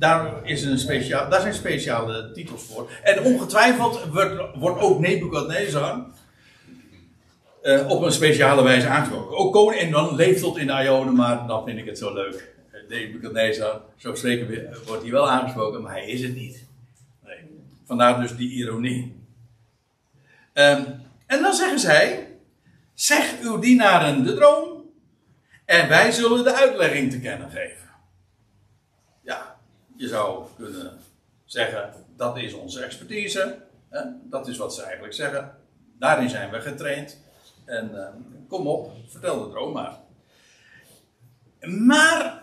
daar, 0.00 0.44
is 0.44 0.62
een 0.62 0.78
speciaal, 0.78 1.30
daar 1.30 1.40
zijn 1.40 1.54
speciale 1.54 2.32
titels 2.32 2.62
voor. 2.62 2.90
En 3.02 3.22
ongetwijfeld 3.22 4.04
wordt, 4.04 4.40
wordt 4.54 4.80
ook 4.80 4.98
Nebuchadnezzar 4.98 6.06
uh, 7.62 7.90
op 7.90 8.02
een 8.02 8.12
speciale 8.12 8.62
wijze 8.62 8.86
aangesproken. 8.86 9.36
Ook 9.36 9.52
koning, 9.52 9.80
en 9.80 9.90
dan 9.90 10.14
leeft 10.14 10.40
tot 10.40 10.58
in 10.58 10.66
de 10.66 10.82
Ionen, 10.82 11.14
maar 11.14 11.46
dan 11.46 11.64
vind 11.64 11.78
ik 11.78 11.86
het 11.86 11.98
zo 11.98 12.14
leuk. 12.14 12.48
Nebuchadnezzar, 12.88 13.80
zo 13.96 14.14
spreken 14.14 14.76
wordt 14.86 15.02
hij 15.02 15.10
wel 15.10 15.30
aangesproken, 15.30 15.82
maar 15.82 15.92
hij 15.92 16.06
is 16.06 16.22
het 16.22 16.34
niet. 16.34 16.64
Nee. 17.24 17.38
Vandaar 17.86 18.20
dus 18.20 18.36
die 18.36 18.50
ironie. 18.50 19.16
Um, 20.54 20.84
en 21.26 21.42
dan 21.42 21.54
zeggen 21.54 21.78
zij: 21.78 22.28
Zeg 22.94 23.34
uw 23.42 23.58
dienaren 23.58 24.24
de 24.24 24.34
droom, 24.34 24.90
en 25.64 25.88
wij 25.88 26.10
zullen 26.10 26.44
de 26.44 26.54
uitlegging 26.54 27.10
te 27.10 27.20
kennen 27.20 27.50
geven. 27.50 27.79
Je 30.00 30.08
zou 30.08 30.44
kunnen 30.56 30.98
zeggen: 31.44 31.92
dat 32.16 32.36
is 32.38 32.52
onze 32.52 32.82
expertise. 32.82 33.62
Hè? 33.88 34.00
Dat 34.22 34.48
is 34.48 34.56
wat 34.56 34.74
ze 34.74 34.82
eigenlijk 34.82 35.14
zeggen. 35.14 35.56
Daarin 35.98 36.28
zijn 36.28 36.50
we 36.50 36.60
getraind. 36.60 37.18
En 37.64 37.90
uh, 37.94 38.06
kom 38.48 38.66
op, 38.66 38.92
vertel 39.08 39.44
de 39.44 39.50
droom 39.50 39.72
maar. 39.72 39.98
Maar 41.60 42.42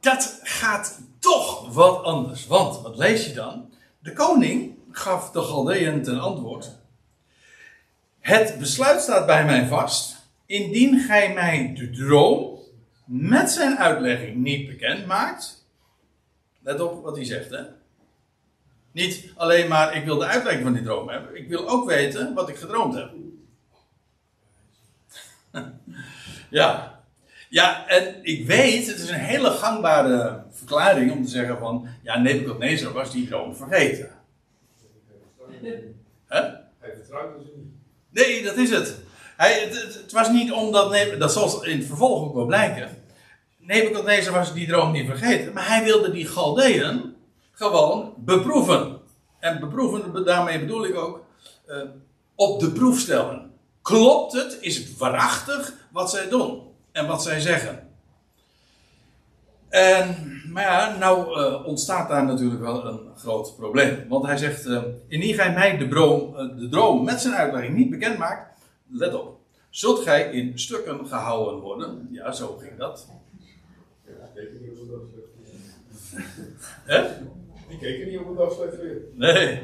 dat 0.00 0.40
gaat 0.42 1.00
toch 1.18 1.72
wat 1.74 2.02
anders. 2.02 2.46
Want, 2.46 2.80
wat 2.80 2.96
lees 2.96 3.26
je 3.26 3.32
dan? 3.32 3.72
De 3.98 4.12
koning 4.12 4.78
gaf 4.90 5.30
de 5.30 5.40
Galdeën 5.40 6.02
ten 6.02 6.20
antwoord. 6.20 6.70
Het 8.20 8.58
besluit 8.58 9.00
staat 9.00 9.26
bij 9.26 9.44
mij 9.44 9.66
vast. 9.66 10.16
Indien 10.46 11.00
gij 11.00 11.34
mij 11.34 11.74
de 11.74 11.90
droom 11.90 12.58
met 13.04 13.50
zijn 13.50 13.78
uitlegging 13.78 14.36
niet 14.36 14.66
bekend 14.66 15.06
maakt. 15.06 15.63
Let 16.64 16.80
op 16.80 17.02
wat 17.02 17.16
hij 17.16 17.24
zegt, 17.24 17.50
hè? 17.50 17.62
Niet 18.92 19.32
alleen 19.36 19.68
maar 19.68 19.96
ik 19.96 20.04
wil 20.04 20.18
de 20.18 20.24
uitlegging 20.24 20.64
van 20.64 20.72
die 20.72 20.82
droom 20.82 21.08
hebben. 21.08 21.36
Ik 21.36 21.48
wil 21.48 21.68
ook 21.68 21.88
weten 21.88 22.34
wat 22.34 22.48
ik 22.48 22.56
gedroomd 22.56 22.94
heb. 22.94 23.10
ja. 26.50 27.02
Ja, 27.48 27.88
en 27.88 28.18
ik 28.22 28.46
weet, 28.46 28.86
het 28.86 28.98
is 28.98 29.08
een 29.08 29.14
hele 29.14 29.50
gangbare 29.50 30.44
verklaring 30.50 31.12
om 31.12 31.24
te 31.24 31.30
zeggen 31.30 31.58
van, 31.58 31.88
ja, 32.02 32.18
Nebuchadnezzar 32.18 32.92
was 32.92 33.12
die 33.12 33.26
droom 33.26 33.56
vergeten. 33.56 34.10
Hè? 36.26 36.40
Hij 36.78 36.94
vertrouwde 36.94 37.44
ze 37.44 37.50
niet. 37.56 37.72
Nee, 38.10 38.42
dat 38.42 38.56
is 38.56 38.70
het. 38.70 38.96
Hij, 39.36 39.60
het, 39.60 39.94
het, 39.94 40.12
was 40.12 40.30
niet 40.30 40.52
omdat, 40.52 41.18
dat 41.18 41.32
zal 41.32 41.64
in 41.64 41.78
het 41.78 41.86
vervolg 41.86 42.28
ook 42.28 42.34
wel 42.34 42.46
blijken. 42.46 43.03
Nebuchadnezzar 43.66 44.32
was 44.32 44.54
die 44.54 44.66
droom 44.66 44.92
niet 44.92 45.06
vergeten, 45.06 45.52
maar 45.52 45.68
hij 45.68 45.84
wilde 45.84 46.10
die 46.10 46.26
Galdeën 46.26 47.14
gewoon 47.52 48.14
beproeven. 48.16 49.00
En 49.38 49.60
beproeven, 49.60 50.24
daarmee 50.24 50.60
bedoel 50.60 50.84
ik 50.84 50.96
ook, 50.96 51.24
uh, 51.68 51.82
op 52.34 52.60
de 52.60 52.70
proef 52.70 52.98
stellen. 52.98 53.50
Klopt 53.82 54.32
het? 54.32 54.58
Is 54.60 54.76
het 54.76 54.96
waarachtig 54.96 55.74
wat 55.92 56.10
zij 56.10 56.28
doen 56.28 56.62
en 56.92 57.06
wat 57.06 57.22
zij 57.22 57.40
zeggen? 57.40 57.88
En, 59.68 60.40
maar 60.52 60.62
ja, 60.62 60.96
nou 60.98 61.40
uh, 61.40 61.66
ontstaat 61.66 62.08
daar 62.08 62.24
natuurlijk 62.24 62.60
wel 62.60 62.86
een 62.86 63.00
groot 63.16 63.56
probleem. 63.56 64.04
Want 64.08 64.26
hij 64.26 64.36
zegt, 64.36 64.66
uh, 64.66 64.82
indien 65.08 65.34
gij 65.34 65.52
mij 65.52 65.76
de, 65.76 65.88
droom, 65.88 66.32
de 66.58 66.68
droom 66.68 67.04
met 67.04 67.20
zijn 67.20 67.34
uitlegging 67.34 67.76
niet 67.76 67.90
bekend 67.90 68.18
maakt, 68.18 68.58
let 68.88 69.14
op. 69.14 69.38
Zult 69.70 70.02
gij 70.02 70.30
in 70.32 70.58
stukken 70.58 71.06
gehouden 71.06 71.60
worden? 71.60 72.08
Ja, 72.10 72.32
zo 72.32 72.56
ging 72.60 72.78
dat. 72.78 73.06
Weet 74.34 74.60
niet 74.60 74.78
hoe 74.78 74.88
dat 74.90 75.00
slecht 75.12 76.24
Hè? 76.84 77.02
Die 77.68 77.78
keken 77.78 78.08
niet 78.08 78.20
hoe 78.20 78.36
dat 78.36 78.54
slecht 78.54 78.80
weer. 78.80 78.96
Nee. 79.14 79.60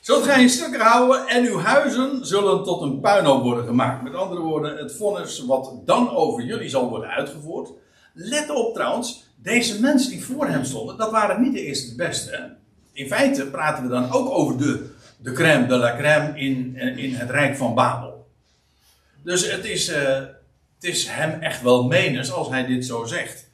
Zult 0.00 0.24
gij 0.24 0.42
in 0.42 0.48
stukken 0.48 0.80
houden 0.80 1.26
en 1.26 1.44
uw 1.44 1.58
huizen 1.58 2.26
zullen 2.26 2.64
tot 2.64 2.82
een 2.82 3.00
puinhoop 3.00 3.42
worden 3.42 3.64
gemaakt. 3.64 4.02
Met 4.02 4.14
andere 4.14 4.40
woorden, 4.40 4.76
het 4.76 4.94
vonnis 4.94 5.44
wat 5.44 5.72
dan 5.84 6.10
over 6.10 6.44
jullie 6.44 6.68
zal 6.68 6.88
worden 6.88 7.08
uitgevoerd. 7.08 7.70
Let 8.12 8.50
op 8.50 8.74
trouwens, 8.74 9.24
deze 9.36 9.80
mensen 9.80 10.10
die 10.10 10.24
voor 10.24 10.46
hem 10.46 10.64
stonden, 10.64 10.96
dat 10.96 11.10
waren 11.10 11.42
niet 11.42 11.52
de 11.52 11.64
eerste 11.64 11.88
de 11.88 11.96
beste. 11.96 12.56
In 12.92 13.06
feite 13.06 13.46
praten 13.46 13.82
we 13.82 13.88
dan 13.88 14.12
ook 14.12 14.30
over 14.30 14.58
de, 14.58 14.90
de 15.18 15.32
crème 15.32 15.66
de 15.66 15.76
la 15.76 15.96
crème 15.96 16.38
in, 16.38 16.76
in 16.76 17.14
het 17.14 17.30
Rijk 17.30 17.56
van 17.56 17.74
Babel. 17.74 18.26
Dus 19.22 19.50
het 19.50 19.64
is, 19.64 19.88
uh, 19.88 19.96
het 20.74 20.84
is 20.84 21.08
hem 21.08 21.40
echt 21.40 21.62
wel 21.62 21.84
menens 21.84 22.32
als 22.32 22.48
hij 22.48 22.66
dit 22.66 22.86
zo 22.86 23.04
zegt. 23.04 23.47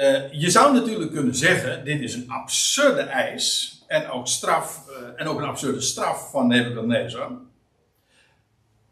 Uh, 0.00 0.32
je 0.32 0.50
zou 0.50 0.74
natuurlijk 0.74 1.12
kunnen 1.12 1.34
zeggen, 1.34 1.84
dit 1.84 2.00
is 2.00 2.14
een 2.14 2.30
absurde 2.30 3.00
eis 3.00 3.78
en 3.86 4.08
ook 4.08 4.26
straf, 4.26 4.84
uh, 4.88 4.96
en 5.16 5.26
ook 5.26 5.38
een 5.38 5.48
absurde 5.48 5.80
straf 5.80 6.30
van 6.30 6.46
Nebuchadnezzar, 6.46 7.30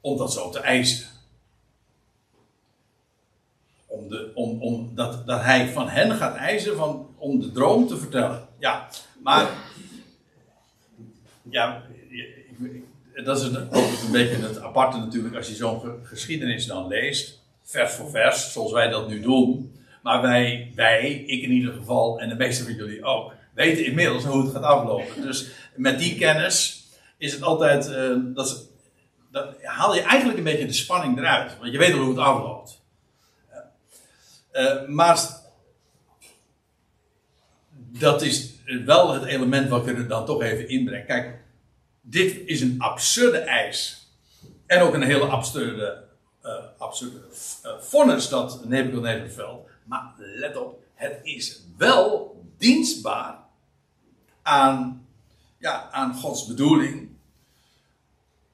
om 0.00 0.16
dat 0.16 0.32
zo 0.32 0.50
te 0.50 0.60
eisen. 0.60 1.06
Om, 3.86 4.08
de, 4.08 4.30
om, 4.34 4.62
om 4.62 4.94
dat, 4.94 5.26
dat 5.26 5.42
hij 5.42 5.68
van 5.68 5.88
hen 5.88 6.10
gaat 6.10 6.36
eisen 6.36 6.76
van, 6.76 7.14
om 7.18 7.40
de 7.40 7.52
droom 7.52 7.86
te 7.86 7.96
vertellen. 7.96 8.48
Ja, 8.58 8.88
maar. 9.22 9.48
Ja, 11.50 11.82
dat 13.24 13.38
is 13.38 13.44
een, 13.44 13.76
een 13.76 14.12
beetje 14.12 14.36
het 14.36 14.60
aparte 14.60 14.98
natuurlijk 14.98 15.36
als 15.36 15.48
je 15.48 15.54
zo'n 15.54 16.00
geschiedenis 16.02 16.66
dan 16.66 16.86
leest, 16.86 17.40
vers 17.62 17.92
voor 17.92 18.10
vers, 18.10 18.52
zoals 18.52 18.72
wij 18.72 18.88
dat 18.88 19.08
nu 19.08 19.20
doen. 19.20 19.76
Maar 20.08 20.22
wij, 20.22 20.72
wij, 20.74 21.12
ik 21.12 21.42
in 21.42 21.50
ieder 21.50 21.72
geval 21.72 22.20
en 22.20 22.28
de 22.28 22.34
meeste 22.34 22.64
van 22.64 22.74
jullie 22.74 23.04
ook, 23.04 23.32
weten 23.54 23.84
inmiddels 23.84 24.24
hoe 24.24 24.42
het 24.42 24.52
gaat 24.52 24.62
aflopen. 24.62 25.22
Dus 25.22 25.46
met 25.76 25.98
die 25.98 26.18
kennis 26.18 26.86
is 27.18 27.32
het 27.32 27.42
altijd, 27.42 27.88
uh, 27.88 28.16
dat, 28.34 28.68
haal 29.62 29.94
je 29.94 30.00
eigenlijk 30.00 30.38
een 30.38 30.44
beetje 30.44 30.66
de 30.66 30.72
spanning 30.72 31.18
eruit, 31.18 31.58
want 31.58 31.72
je 31.72 31.78
weet 31.78 31.92
al 31.92 31.98
hoe 31.98 32.08
het 32.08 32.18
afloopt. 32.18 32.82
Uh, 34.52 34.86
maar 34.86 35.18
dat 37.74 38.22
is 38.22 38.54
wel 38.84 39.12
het 39.12 39.24
element 39.24 39.68
wat 39.68 39.86
ik 39.86 39.98
er 39.98 40.08
dan 40.08 40.26
toch 40.26 40.42
even 40.42 40.68
inbreng. 40.68 41.06
Kijk, 41.06 41.38
dit 42.00 42.40
is 42.46 42.60
een 42.60 42.74
absurde 42.78 43.38
eis. 43.38 44.08
En 44.66 44.80
ook 44.80 44.94
een 44.94 45.02
hele 45.02 45.24
absurde, 45.24 46.04
uh, 46.44 46.52
absurde 46.78 47.18
vonnis 47.80 48.28
dat 48.28 48.64
Nebuchadnezzar 48.64 49.28
veld. 49.28 49.67
Maar 49.88 50.14
let 50.16 50.56
op, 50.56 50.82
het 50.94 51.20
is 51.22 51.62
wel 51.76 52.36
dienstbaar 52.58 53.38
aan, 54.42 55.06
ja, 55.58 55.90
aan 55.90 56.14
Gods 56.14 56.46
bedoeling. 56.46 57.08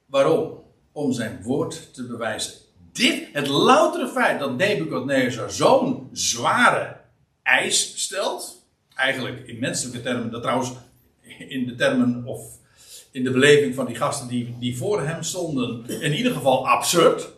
Waarom? 0.05 0.63
Om 0.91 1.13
zijn 1.13 1.43
woord 1.43 1.93
te 1.93 2.05
bewijzen. 2.05 2.53
Dit, 2.91 3.27
het 3.33 3.47
loutere 3.47 4.07
feit 4.07 4.39
dat 4.39 4.57
Nebuchadnezzar 4.57 5.51
zo'n 5.51 6.09
zware 6.11 7.01
eis 7.43 8.03
stelt, 8.03 8.65
eigenlijk 8.95 9.47
in 9.47 9.59
menselijke 9.59 10.01
termen, 10.01 10.31
dat 10.31 10.41
trouwens 10.41 10.71
in 11.47 11.65
de 11.65 11.75
termen 11.75 12.25
of 12.25 12.57
in 13.11 13.23
de 13.23 13.31
beleving 13.31 13.75
van 13.75 13.85
die 13.85 13.95
gasten 13.95 14.27
die, 14.27 14.55
die 14.59 14.77
voor 14.77 15.01
hem 15.01 15.23
stonden, 15.23 15.89
in 16.01 16.13
ieder 16.13 16.31
geval 16.31 16.67
absurd. 16.67 17.34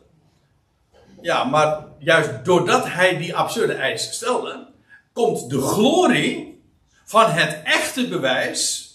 Ja, 1.22 1.44
maar 1.44 1.86
juist 2.00 2.46
doordat 2.46 2.88
hij 2.88 3.18
die 3.18 3.36
absurde 3.36 3.74
eis 3.74 4.12
stelde, 4.12 4.68
komt 5.14 5.50
de 5.50 5.62
glorie 5.62 6.62
van 7.06 7.32
het 7.32 7.62
echte 7.64 8.08
bewijs 8.08 8.88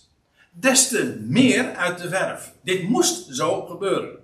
des 0.51 0.89
te 0.89 1.17
meer 1.21 1.75
uit 1.75 1.99
de 1.99 2.09
verf. 2.09 2.53
Dit 2.63 2.83
moest 2.83 3.37
zo 3.37 3.63
gebeuren. 3.63 4.19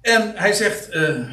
En 0.00 0.36
hij 0.36 0.52
zegt, 0.52 0.94
uh, 0.94 1.28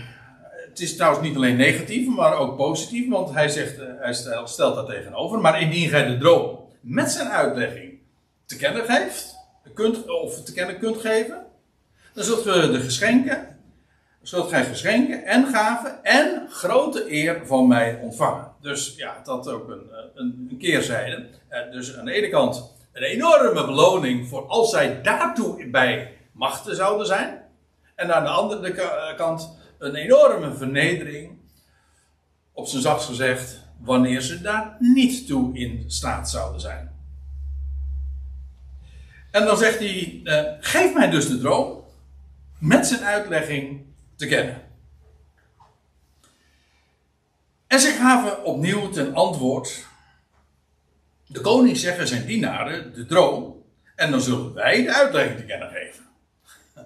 het 0.68 0.80
is 0.80 0.96
trouwens 0.96 1.28
niet 1.28 1.36
alleen 1.36 1.56
negatief, 1.56 2.08
maar 2.08 2.38
ook 2.38 2.58
positief, 2.58 3.10
want 3.10 3.34
hij, 3.34 3.50
zegt, 3.50 3.80
uh, 3.80 3.86
hij 4.00 4.14
stelt 4.46 4.76
dat 4.76 4.88
tegenover. 4.88 5.40
Maar 5.40 5.62
indien 5.62 5.90
gij 5.90 6.08
de 6.08 6.18
droom 6.18 6.60
met 6.80 7.12
zijn 7.12 7.28
uitlegging 7.28 8.00
te 8.46 8.56
kennen 8.56 8.86
geeft, 8.86 9.36
kunt, 9.74 10.10
of 10.10 10.44
te 10.44 10.54
kennen 10.54 10.80
kunt 10.80 10.98
geven, 10.98 11.46
dan 12.14 12.24
zult 12.24 12.42
ge 12.42 12.72
de 12.72 12.80
geschenken, 12.80 13.51
zult 14.22 14.50
gij 14.50 14.66
geschenken 14.66 15.26
en 15.26 15.48
gaven 15.48 16.04
en 16.04 16.48
grote 16.50 17.12
eer 17.14 17.42
van 17.46 17.68
mij 17.68 18.00
ontvangen. 18.02 18.52
Dus 18.62 18.94
ja, 18.98 19.22
dat 19.24 19.48
ook 19.48 19.70
een, 19.70 19.90
een, 20.16 20.48
een 20.50 20.58
keerzijde. 20.58 21.28
Uh, 21.50 21.72
dus 21.72 21.98
aan 21.98 22.06
de 22.06 22.12
ene 22.12 22.30
kant 22.30 22.74
een 22.92 23.04
enorme 23.04 23.66
beloning 23.66 24.28
voor 24.28 24.48
als 24.48 24.70
zij 24.70 25.02
daartoe 25.02 25.70
bij 25.70 26.18
machten 26.32 26.76
zouden 26.76 27.06
zijn. 27.06 27.42
En 27.96 28.16
aan 28.16 28.24
de 28.24 28.30
andere 28.30 28.74
kant 29.16 29.58
een 29.78 29.96
enorme 29.96 30.54
vernedering, 30.54 31.40
op 32.54 32.68
zijn 32.68 32.82
zachtst 32.82 33.08
gezegd, 33.08 33.60
wanneer 33.80 34.22
ze 34.22 34.42
daar 34.42 34.76
niet 34.80 35.28
toe 35.28 35.58
in 35.58 35.84
staat 35.88 36.30
zouden 36.30 36.62
zijn. 36.62 36.92
En 39.32 39.46
dan 39.46 39.58
zegt 39.58 39.80
hij: 39.80 40.22
Geef 40.60 40.94
mij 40.94 41.10
dus 41.10 41.28
de 41.28 41.40
droom 41.40 41.84
met 42.60 42.88
zijn 42.88 43.04
uitlegging 43.04 43.91
kennen. 44.28 44.62
En 47.68 47.80
ze 47.80 47.92
gaven 47.92 48.44
opnieuw 48.44 48.90
ten 48.90 49.14
antwoord. 49.14 49.86
De 51.28 51.42
koning 51.42 51.78
zeggen 51.78 52.08
zijn 52.08 52.26
dienaren 52.26 52.94
de 52.94 53.06
droom. 53.06 53.64
En 53.96 54.12
dan 54.12 54.22
zullen 54.22 54.54
wij 54.54 54.84
de 54.84 54.94
uitlegging 54.94 55.38
te 55.38 55.46
kennen 55.46 55.70
geven. 55.70 56.04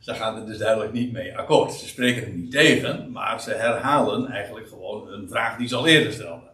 Ze 0.00 0.14
gaan 0.14 0.36
er 0.36 0.46
dus 0.46 0.58
duidelijk 0.58 0.92
niet 0.92 1.12
mee 1.12 1.38
akkoord. 1.38 1.72
Ze 1.72 1.86
spreken 1.86 2.22
er 2.22 2.32
niet 2.32 2.50
tegen, 2.50 3.10
maar 3.12 3.40
ze 3.40 3.50
herhalen 3.50 4.26
eigenlijk 4.30 4.68
gewoon 4.68 5.12
een 5.12 5.28
vraag 5.28 5.56
die 5.56 5.68
ze 5.68 5.76
al 5.76 5.86
eerder 5.86 6.12
stelden. 6.12 6.50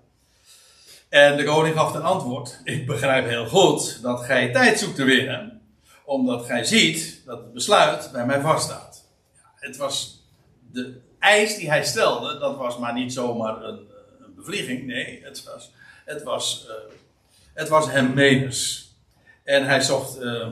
En 1.08 1.36
de 1.36 1.44
koning 1.44 1.74
gaf 1.74 1.92
ten 1.92 2.02
antwoord: 2.02 2.60
Ik 2.64 2.86
begrijp 2.86 3.26
heel 3.26 3.46
goed 3.46 4.02
dat 4.02 4.20
gij 4.20 4.52
tijd 4.52 4.78
zoekt 4.78 4.96
te 4.96 5.04
winnen, 5.04 5.60
omdat 6.04 6.46
gij 6.46 6.64
ziet 6.64 7.22
dat 7.24 7.38
het 7.38 7.52
besluit 7.52 8.10
bij 8.12 8.26
mij 8.26 8.40
vaststaat. 8.40 8.91
Het 9.62 9.76
was 9.76 10.22
de 10.70 11.00
eis 11.18 11.56
die 11.56 11.68
hij 11.70 11.84
stelde, 11.84 12.38
dat 12.38 12.56
was 12.56 12.78
maar 12.78 12.94
niet 12.94 13.12
zomaar 13.12 13.62
een, 13.62 13.78
een 14.20 14.34
bevlieging, 14.34 14.86
nee, 14.86 15.20
het 15.24 15.44
was, 15.44 15.72
het 16.04 16.22
was, 16.22 16.66
uh, 16.68 16.74
het 17.54 17.68
was 17.68 17.90
hem. 17.90 18.18
En 19.44 19.66
hij 19.66 19.80
zocht. 19.80 20.22
Uh, 20.22 20.48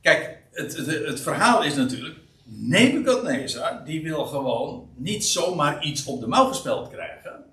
kijk, 0.00 0.38
het, 0.52 0.76
het, 0.86 1.20
verhaal 1.20 1.62
is 1.62 1.74
natuurlijk. 1.74 2.18
Nebukadnezar, 2.44 3.84
die 3.84 4.02
wil 4.02 4.26
gewoon 4.26 4.90
niet 4.96 5.24
zomaar 5.24 5.82
iets 5.82 6.04
op 6.04 6.20
de 6.20 6.26
mouw 6.26 6.46
gespeld 6.46 6.90
krijgen. 6.90 7.44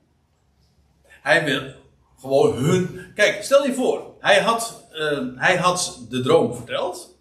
Hij 1.03 1.43
wil 1.43 1.73
gewoon 2.19 2.55
hun. 2.55 3.11
Kijk, 3.15 3.43
stel 3.43 3.65
je 3.65 3.73
voor, 3.73 4.13
hij 4.19 4.41
had, 4.41 4.87
uh, 4.93 5.19
hij 5.35 5.55
had 5.55 6.05
de 6.09 6.21
droom 6.21 6.55
verteld. 6.55 7.15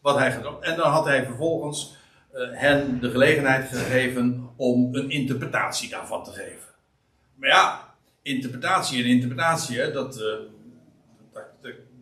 Wat 0.00 0.16
hij 0.16 0.32
gedroomd. 0.32 0.64
En 0.64 0.76
dan 0.76 0.90
had 0.90 1.04
hij 1.04 1.24
vervolgens 1.24 1.96
hen 2.32 3.00
de 3.00 3.10
gelegenheid 3.10 3.68
gegeven 3.68 4.50
om 4.56 4.94
een 4.94 5.10
interpretatie 5.10 5.88
daarvan 5.88 6.24
te 6.24 6.30
geven. 6.30 6.68
Maar 7.34 7.48
ja, 7.48 7.94
interpretatie 8.22 9.02
en 9.02 9.08
interpretatie, 9.08 9.78
hè, 9.78 9.92
dat, 9.92 10.22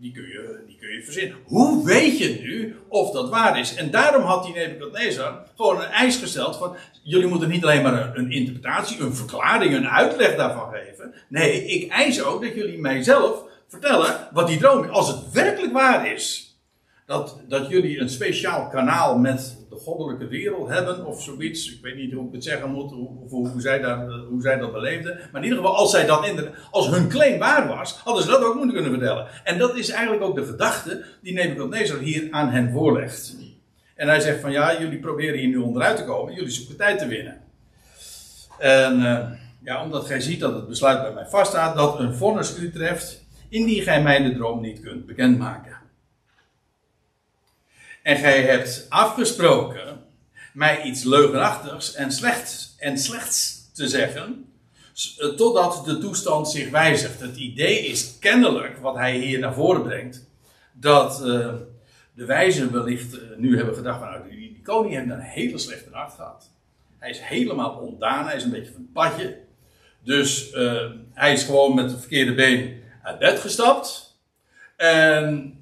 die, 0.01 0.13
kun 0.13 0.23
je, 0.23 0.65
die 0.67 0.77
kun 0.79 0.93
je 0.93 1.03
verzinnen. 1.03 1.37
Hoe 1.45 1.85
weet 1.85 2.19
je 2.19 2.41
nu 2.43 2.77
of 2.89 3.11
dat 3.11 3.29
waar 3.29 3.59
is? 3.59 3.75
En 3.75 3.91
daarom 3.91 4.23
had 4.23 4.45
die 4.45 4.55
Nebuchadnezzar 4.55 5.47
gewoon 5.57 5.81
een 5.81 5.91
eis 5.91 6.17
gesteld 6.17 6.57
van... 6.57 6.77
jullie 7.03 7.29
moeten 7.29 7.49
niet 7.49 7.65
alleen 7.65 7.83
maar 7.83 8.03
een, 8.03 8.19
een 8.19 8.31
interpretatie, 8.31 9.01
een 9.01 9.15
verklaring, 9.15 9.75
een 9.75 9.89
uitleg 9.89 10.37
daarvan 10.37 10.73
geven. 10.73 11.15
Nee, 11.29 11.67
ik 11.67 11.91
eis 11.91 12.23
ook 12.23 12.43
dat 12.43 12.55
jullie 12.55 12.79
mijzelf 12.79 13.43
vertellen 13.69 14.29
wat 14.33 14.47
die 14.47 14.59
droom 14.59 14.85
is. 14.85 14.91
Als 14.91 15.09
het 15.09 15.33
werkelijk 15.33 15.73
waar 15.73 16.13
is 16.13 16.57
dat, 17.07 17.41
dat 17.49 17.69
jullie 17.69 18.01
een 18.01 18.09
speciaal 18.09 18.69
kanaal 18.69 19.19
met 19.19 19.57
de 19.77 19.83
goddelijke 19.83 20.27
wereld 20.27 20.69
hebben 20.69 21.07
of 21.07 21.23
zoiets. 21.23 21.73
Ik 21.73 21.83
weet 21.83 21.97
niet 21.97 22.13
hoe 22.13 22.27
ik 22.27 22.33
het 22.33 22.45
zeggen 22.45 22.71
moet, 22.71 22.91
hoe, 22.91 23.29
hoe, 23.29 23.61
zij, 23.61 23.81
daar, 23.81 24.09
hoe 24.09 24.41
zij 24.41 24.59
dat 24.59 24.73
beleefden. 24.73 25.19
Maar 25.33 25.43
in 25.43 25.49
ieder 25.49 25.59
geval, 25.59 25.77
als, 25.77 25.91
zij 25.91 26.07
dat 26.07 26.27
in 26.27 26.49
als 26.71 26.89
hun 26.89 27.09
claim 27.09 27.39
waar 27.39 27.69
was, 27.69 27.93
hadden 28.05 28.23
ze 28.23 28.31
dat 28.31 28.43
ook 28.45 28.55
moeten 28.55 28.75
kunnen 28.75 28.91
vertellen. 28.91 29.27
En 29.45 29.59
dat 29.59 29.77
is 29.77 29.89
eigenlijk 29.89 30.23
ook 30.23 30.37
de 30.37 30.45
gedachte 30.45 31.05
die 31.23 31.33
Nebuchadnezzar 31.33 31.99
hier 31.99 32.29
aan 32.31 32.51
hen 32.51 32.73
voorlegt. 32.73 33.37
En 33.95 34.09
hij 34.09 34.21
zegt 34.21 34.41
van 34.41 34.53
ja, 34.53 34.81
jullie 34.81 34.99
proberen 34.99 35.39
hier 35.39 35.49
nu 35.49 35.57
onderuit 35.57 35.97
te 35.97 36.05
komen, 36.05 36.35
jullie 36.35 36.51
zoeken 36.51 36.77
tijd 36.77 36.99
te 36.99 37.07
winnen. 37.07 37.41
En 38.59 39.01
uh, 39.01 39.31
ja, 39.63 39.85
omdat 39.85 40.07
gij 40.07 40.21
ziet 40.21 40.41
dat 40.41 40.55
het 40.55 40.69
besluit 40.69 41.03
bij 41.03 41.13
mij 41.13 41.27
vaststaat, 41.27 41.77
dat 41.77 41.99
een 41.99 42.15
vonnis 42.15 42.59
u 42.59 42.71
treft, 42.71 43.25
indien 43.49 43.83
gij 43.83 44.03
mij 44.03 44.23
de 44.23 44.35
droom 44.35 44.61
niet 44.61 44.81
kunt 44.81 45.07
bekendmaken. 45.07 45.76
En 48.07 48.17
gij 48.17 48.43
hebt 48.43 48.87
afgesproken 48.89 50.05
mij 50.53 50.83
iets 50.83 51.03
leugenachtigs 51.03 51.95
en 51.95 52.13
slechts, 52.13 52.75
en 52.79 52.99
slechts 52.99 53.71
te 53.73 53.89
zeggen, 53.89 54.53
eh, 55.19 55.29
Totdat 55.29 55.85
de 55.85 55.99
toestand 55.99 56.51
zich 56.51 56.71
wijzigt. 56.71 57.21
Het 57.21 57.37
idee 57.37 57.87
is 57.87 58.19
kennelijk, 58.19 58.79
wat 58.79 58.95
hij 58.95 59.17
hier 59.17 59.39
naar 59.39 59.55
voren 59.55 59.83
brengt, 59.83 60.29
dat 60.73 61.21
eh, 61.21 61.55
de 62.15 62.25
wijzen 62.25 62.73
wellicht 62.73 63.19
eh, 63.19 63.21
nu 63.37 63.57
hebben 63.57 63.75
gedacht 63.75 63.99
van, 63.99 64.09
nou, 64.09 64.29
die, 64.29 64.39
die 64.39 64.63
koning 64.63 64.95
heeft 64.95 65.11
een 65.11 65.21
hele 65.21 65.59
slechte 65.59 65.91
nacht 65.91 66.15
gehad. 66.15 66.51
Hij 66.99 67.11
is 67.11 67.21
helemaal 67.21 67.71
ontdaan, 67.71 68.27
hij 68.27 68.37
is 68.37 68.45
een 68.45 68.51
beetje 68.51 68.73
van 68.73 68.83
het 68.83 68.93
padje. 68.93 69.39
Dus 70.03 70.51
hij 71.13 71.33
is 71.33 71.43
gewoon 71.43 71.75
met 71.75 71.91
het 71.91 72.01
verkeerde 72.01 72.35
been 72.35 72.83
uit 73.03 73.19
bed 73.19 73.41
gestapt. 73.41 74.19
En 74.77 75.56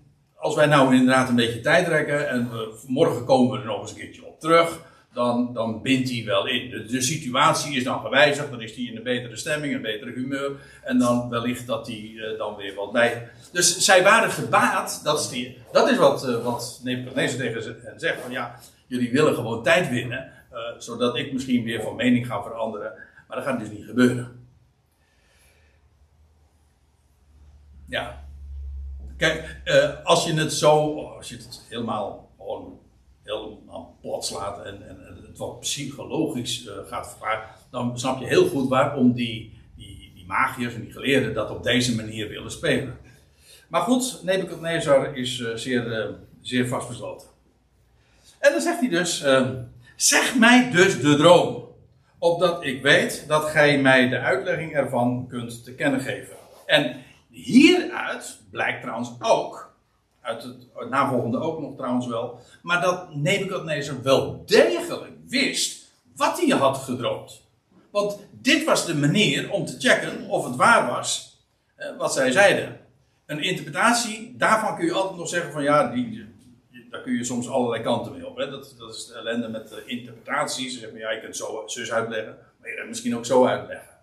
als 0.44 0.54
wij 0.54 0.66
nou 0.66 0.94
inderdaad 0.94 1.28
een 1.28 1.36
beetje 1.36 1.60
tijd 1.60 1.88
rekken 1.88 2.28
en 2.28 2.50
we, 2.50 2.74
morgen 2.86 3.24
komen 3.24 3.52
we 3.52 3.58
er 3.58 3.66
nog 3.66 3.80
eens 3.80 3.90
een 3.90 3.96
keertje 3.96 4.24
op 4.24 4.40
terug, 4.40 4.80
dan, 5.12 5.52
dan 5.52 5.82
bindt 5.82 6.10
hij 6.10 6.24
wel 6.24 6.46
in. 6.46 6.70
De, 6.70 7.00
situatie 7.00 7.76
is 7.76 7.84
dan 7.84 8.00
gewijzigd, 8.00 8.50
dan 8.50 8.60
is 8.60 8.74
hij 8.74 8.84
in 8.84 8.96
een 8.96 9.02
betere 9.02 9.36
stemming, 9.36 9.74
een 9.74 9.82
betere 9.82 10.12
humeur. 10.12 10.50
En 10.82 10.98
dan 10.98 11.28
wellicht 11.28 11.66
dat 11.66 11.86
hij 11.86 12.12
eh, 12.16 12.38
dan 12.38 12.56
weer 12.56 12.74
wat 12.74 12.92
bij. 12.92 13.28
Dus 13.52 13.78
zij 13.78 14.02
waren 14.02 14.30
gebaat, 14.30 15.00
dat 15.04 15.20
is, 15.20 15.28
die, 15.28 15.58
dat 15.72 15.90
is 15.90 15.96
wat, 15.96 16.28
eh, 16.28 16.44
wat 16.44 16.80
tegen 16.84 17.62
ze 17.62 17.80
hen 17.82 18.00
zegt: 18.00 18.20
van 18.20 18.32
ja, 18.32 18.58
jullie 18.86 19.12
willen 19.12 19.34
gewoon 19.34 19.62
tijd 19.62 19.88
winnen, 19.88 20.32
eh, 20.50 20.58
zodat 20.78 21.16
ik 21.16 21.32
misschien 21.32 21.64
weer 21.64 21.82
van 21.82 21.96
mening 21.96 22.26
ga 22.26 22.42
veranderen. 22.42 22.92
Maar 23.28 23.36
dat 23.36 23.46
gaat 23.46 23.58
dus 23.58 23.70
niet 23.70 23.84
gebeuren. 23.84 24.46
Ja, 27.88 28.23
Kijk, 29.16 29.60
eh, 29.64 30.04
als 30.04 30.24
je 30.24 30.34
het 30.34 30.52
zo, 30.52 31.02
als 31.02 31.28
je 31.28 31.36
het 31.36 31.66
helemaal 31.68 32.30
gewoon 32.38 32.78
helemaal 33.22 33.96
plat 34.00 34.26
slaat 34.26 34.64
en, 34.64 34.88
en, 34.88 34.98
het 35.26 35.38
wat 35.38 35.60
psychologisch 35.60 36.66
eh, 36.66 36.74
gaat 36.86 37.08
verklaren, 37.08 37.48
dan 37.70 37.98
snap 37.98 38.20
je 38.20 38.26
heel 38.26 38.48
goed 38.48 38.68
waarom 38.68 39.12
die, 39.12 39.52
die, 39.76 40.12
die 40.14 40.24
magiërs 40.26 40.74
en 40.74 40.80
die 40.80 40.92
geleerden 40.92 41.34
dat 41.34 41.50
op 41.50 41.62
deze 41.62 41.94
manier 41.94 42.28
willen 42.28 42.50
spelen. 42.50 42.98
Maar 43.68 43.82
goed, 43.82 44.20
Nebuchadnezzar 44.22 45.16
is 45.16 45.40
eh, 45.40 45.54
zeer, 45.54 46.14
zeer 46.40 46.68
vastbesloten. 46.68 47.28
En 48.44 48.52
dan 48.52 48.60
zegt 48.60 48.80
hij 48.80 48.88
dus, 48.88 49.22
eh, 49.22 49.48
zeg 49.96 50.38
mij 50.38 50.70
dus 50.70 51.00
de 51.00 51.16
droom, 51.16 51.64
opdat 52.18 52.64
ik 52.64 52.82
weet 52.82 53.24
dat 53.28 53.44
gij 53.44 53.78
mij 53.78 54.08
de 54.08 54.18
uitlegging 54.18 54.74
ervan 54.74 55.26
kunt 55.28 55.64
te 55.64 55.74
kennen 55.74 56.00
geven. 56.00 56.36
En 56.66 56.96
hieruit 57.34 58.38
blijkt 58.50 58.82
trouwens 58.82 59.10
ook, 59.20 59.72
uit 60.20 60.42
het, 60.42 60.90
navolgende 60.90 61.38
ook 61.38 61.60
nog 61.60 61.76
trouwens 61.76 62.06
wel, 62.06 62.38
maar 62.62 62.80
dat 62.80 63.14
Nebuchadnezzar 63.14 64.02
wel 64.02 64.42
degelijk 64.46 65.12
wist 65.28 65.92
wat 66.16 66.40
hij 66.40 66.58
had 66.58 66.76
gedroomd. 66.76 67.42
Want 67.90 68.18
dit 68.30 68.64
was 68.64 68.86
de 68.86 68.94
manier 68.94 69.50
om 69.50 69.66
te 69.66 69.78
checken 69.78 70.28
of 70.28 70.44
het 70.44 70.56
waar 70.56 70.86
was 70.86 71.38
eh, 71.74 71.96
wat 71.96 72.12
zij 72.12 72.30
zeiden. 72.30 72.80
Een 73.26 73.42
interpretatie, 73.42 74.34
daarvan 74.36 74.76
kun 74.76 74.84
je 74.84 74.92
altijd 74.92 75.16
nog 75.16 75.28
zeggen 75.28 75.52
van 75.52 75.62
ja, 75.62 75.92
die, 75.92 76.26
daar 76.90 77.00
kun 77.00 77.12
je 77.12 77.24
soms 77.24 77.48
allerlei 77.48 77.82
kanten 77.82 78.12
mee 78.12 78.28
op. 78.28 78.36
Hè? 78.36 78.50
Dat, 78.50 78.74
dat 78.78 78.94
is 78.94 79.06
de 79.06 79.14
ellende 79.14 79.48
met 79.48 79.68
de 79.68 79.82
interpretaties. 79.86 80.72
Ze 80.72 80.78
zeggen 80.78 80.98
ja, 80.98 81.10
je 81.10 81.20
kunt 81.20 81.38
het 81.38 81.70
zo 81.70 81.94
uitleggen, 81.94 82.36
maar 82.60 82.68
je 82.68 82.74
kunt 82.74 82.78
het 82.78 82.88
misschien 82.88 83.16
ook 83.16 83.26
zo 83.26 83.46
uitleggen. 83.46 83.93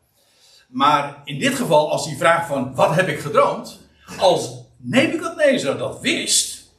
Maar 0.72 1.22
in 1.24 1.40
dit 1.40 1.56
geval, 1.56 1.92
als 1.92 2.06
die 2.08 2.18
vraag 2.18 2.48
van 2.48 2.76
wat 2.76 2.96
heb 2.96 3.08
ik 3.08 3.20
gedroomd, 3.20 3.80
als 4.18 4.62
Nebuchadnezzar 4.78 5.78
dat 5.78 6.00
wist, 6.00 6.72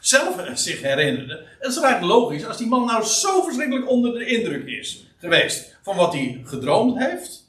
zelf 0.00 0.50
zich 0.54 0.82
herinnerde, 0.82 1.46
het 1.58 1.70
is 1.70 1.80
eigenlijk 1.80 2.12
logisch 2.12 2.46
als 2.46 2.56
die 2.56 2.66
man 2.66 2.84
nou 2.84 3.04
zo 3.04 3.42
verschrikkelijk 3.42 3.88
onder 3.88 4.18
de 4.18 4.26
indruk 4.26 4.66
is 4.66 5.06
geweest 5.18 5.78
van 5.82 5.96
wat 5.96 6.12
hij 6.12 6.40
gedroomd 6.44 6.98
heeft. 6.98 7.46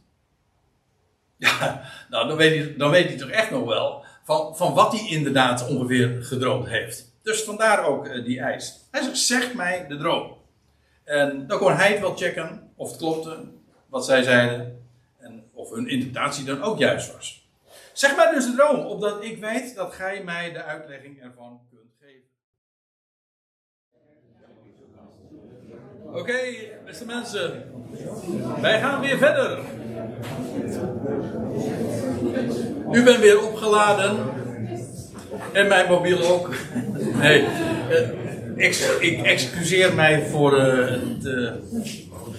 Ja, 1.38 1.82
nou 2.10 2.28
dan 2.28 2.38
weet 2.38 2.55
hij, 2.55 2.76
dan 2.78 2.89
weet 2.89 3.07
hij 3.07 3.18
toch 3.18 3.30
echt 3.30 3.51
nog 3.51 3.66
wel 3.66 4.05
van, 4.24 4.57
van 4.57 4.74
wat 4.74 4.91
hij 4.91 5.10
inderdaad 5.10 5.68
ongeveer 5.68 6.18
gedroomd 6.24 6.68
heeft. 6.68 7.14
Dus 7.24 7.43
vandaar 7.43 7.86
ook 7.86 8.07
eh, 8.07 8.26
die 8.26 8.39
eis. 8.39 8.88
Hij 8.91 9.01
zegt, 9.01 9.18
zeg 9.18 9.53
mij 9.53 9.86
de 9.88 9.97
droom. 9.97 10.38
En 11.03 11.47
dan 11.47 11.57
kon 11.57 11.74
hij 11.74 11.91
het 11.91 11.99
wel 11.99 12.18
checken 12.18 12.72
of 12.76 12.89
het 12.89 12.97
klopte 12.97 13.38
wat 13.88 14.05
zij 14.05 14.24
zeiden. 14.24 14.89
Of 15.60 15.70
hun 15.70 15.88
interpretatie 15.88 16.45
dan 16.45 16.62
ook 16.64 16.78
juist 16.80 17.14
was. 17.14 17.47
Zeg 17.93 18.16
mij 18.16 18.32
dus 18.34 18.45
de 18.45 18.55
droom, 18.55 18.86
opdat 18.86 19.24
ik 19.24 19.38
weet 19.38 19.76
dat 19.76 19.93
gij 19.93 20.24
mij 20.24 20.51
de 20.51 20.64
uitlegging 20.64 21.22
ervan 21.22 21.60
kunt 21.70 21.91
geven. 22.01 22.28
Oké, 26.14 26.38
beste 26.86 27.05
mensen. 27.05 27.64
Wij 28.62 28.80
gaan 28.80 29.01
weer 29.01 29.18
verder. 29.18 29.60
U 32.91 33.03
bent 33.03 33.20
weer 33.20 33.43
opgeladen. 33.47 34.18
En 35.53 35.68
mijn 35.68 35.89
mobiel 35.89 36.24
ook. 36.28 36.49
Nee. 37.14 37.45
eh, 37.89 38.10
ex- 38.66 38.99
ik 38.99 39.22
excuseer 39.26 39.95
mij 39.95 40.26
voor 40.26 40.57
eh, 40.57 40.88
het. 40.88 41.26
eh, 41.26 41.53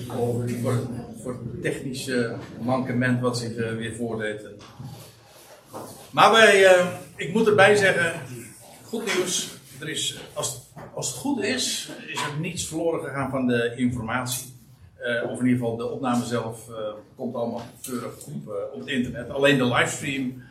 voor, 0.08 0.48
voor 0.62 0.88
technische 1.62 2.36
mankement 2.60 3.20
wat 3.20 3.38
zich 3.38 3.54
eh, 3.54 3.76
weer 3.76 3.94
voordeed. 3.94 4.40
Maar 6.10 6.32
wij, 6.32 6.64
eh, 6.64 6.86
ik 7.16 7.32
moet 7.32 7.46
erbij 7.46 7.76
zeggen, 7.76 8.12
goed 8.84 9.04
nieuws. 9.04 9.48
Er 9.80 9.88
is, 9.88 10.20
als, 10.32 10.60
als 10.94 11.08
het 11.08 11.16
goed 11.16 11.42
is, 11.42 11.90
is 12.06 12.20
er 12.20 12.40
niets 12.40 12.66
verloren 12.66 13.04
gegaan 13.04 13.30
van 13.30 13.46
de 13.46 13.74
informatie. 13.76 14.54
Eh, 14.96 15.30
of 15.30 15.40
in 15.40 15.46
ieder 15.46 15.60
geval 15.60 15.76
de 15.76 15.90
opname 15.90 16.24
zelf 16.24 16.68
komt 17.16 17.34
allemaal 17.34 17.62
keurig 17.82 18.26
op, 18.26 18.70
op 18.72 18.80
het 18.80 18.88
internet. 18.88 19.30
Alleen 19.30 19.58
de 19.58 19.64
livestream, 19.64 20.42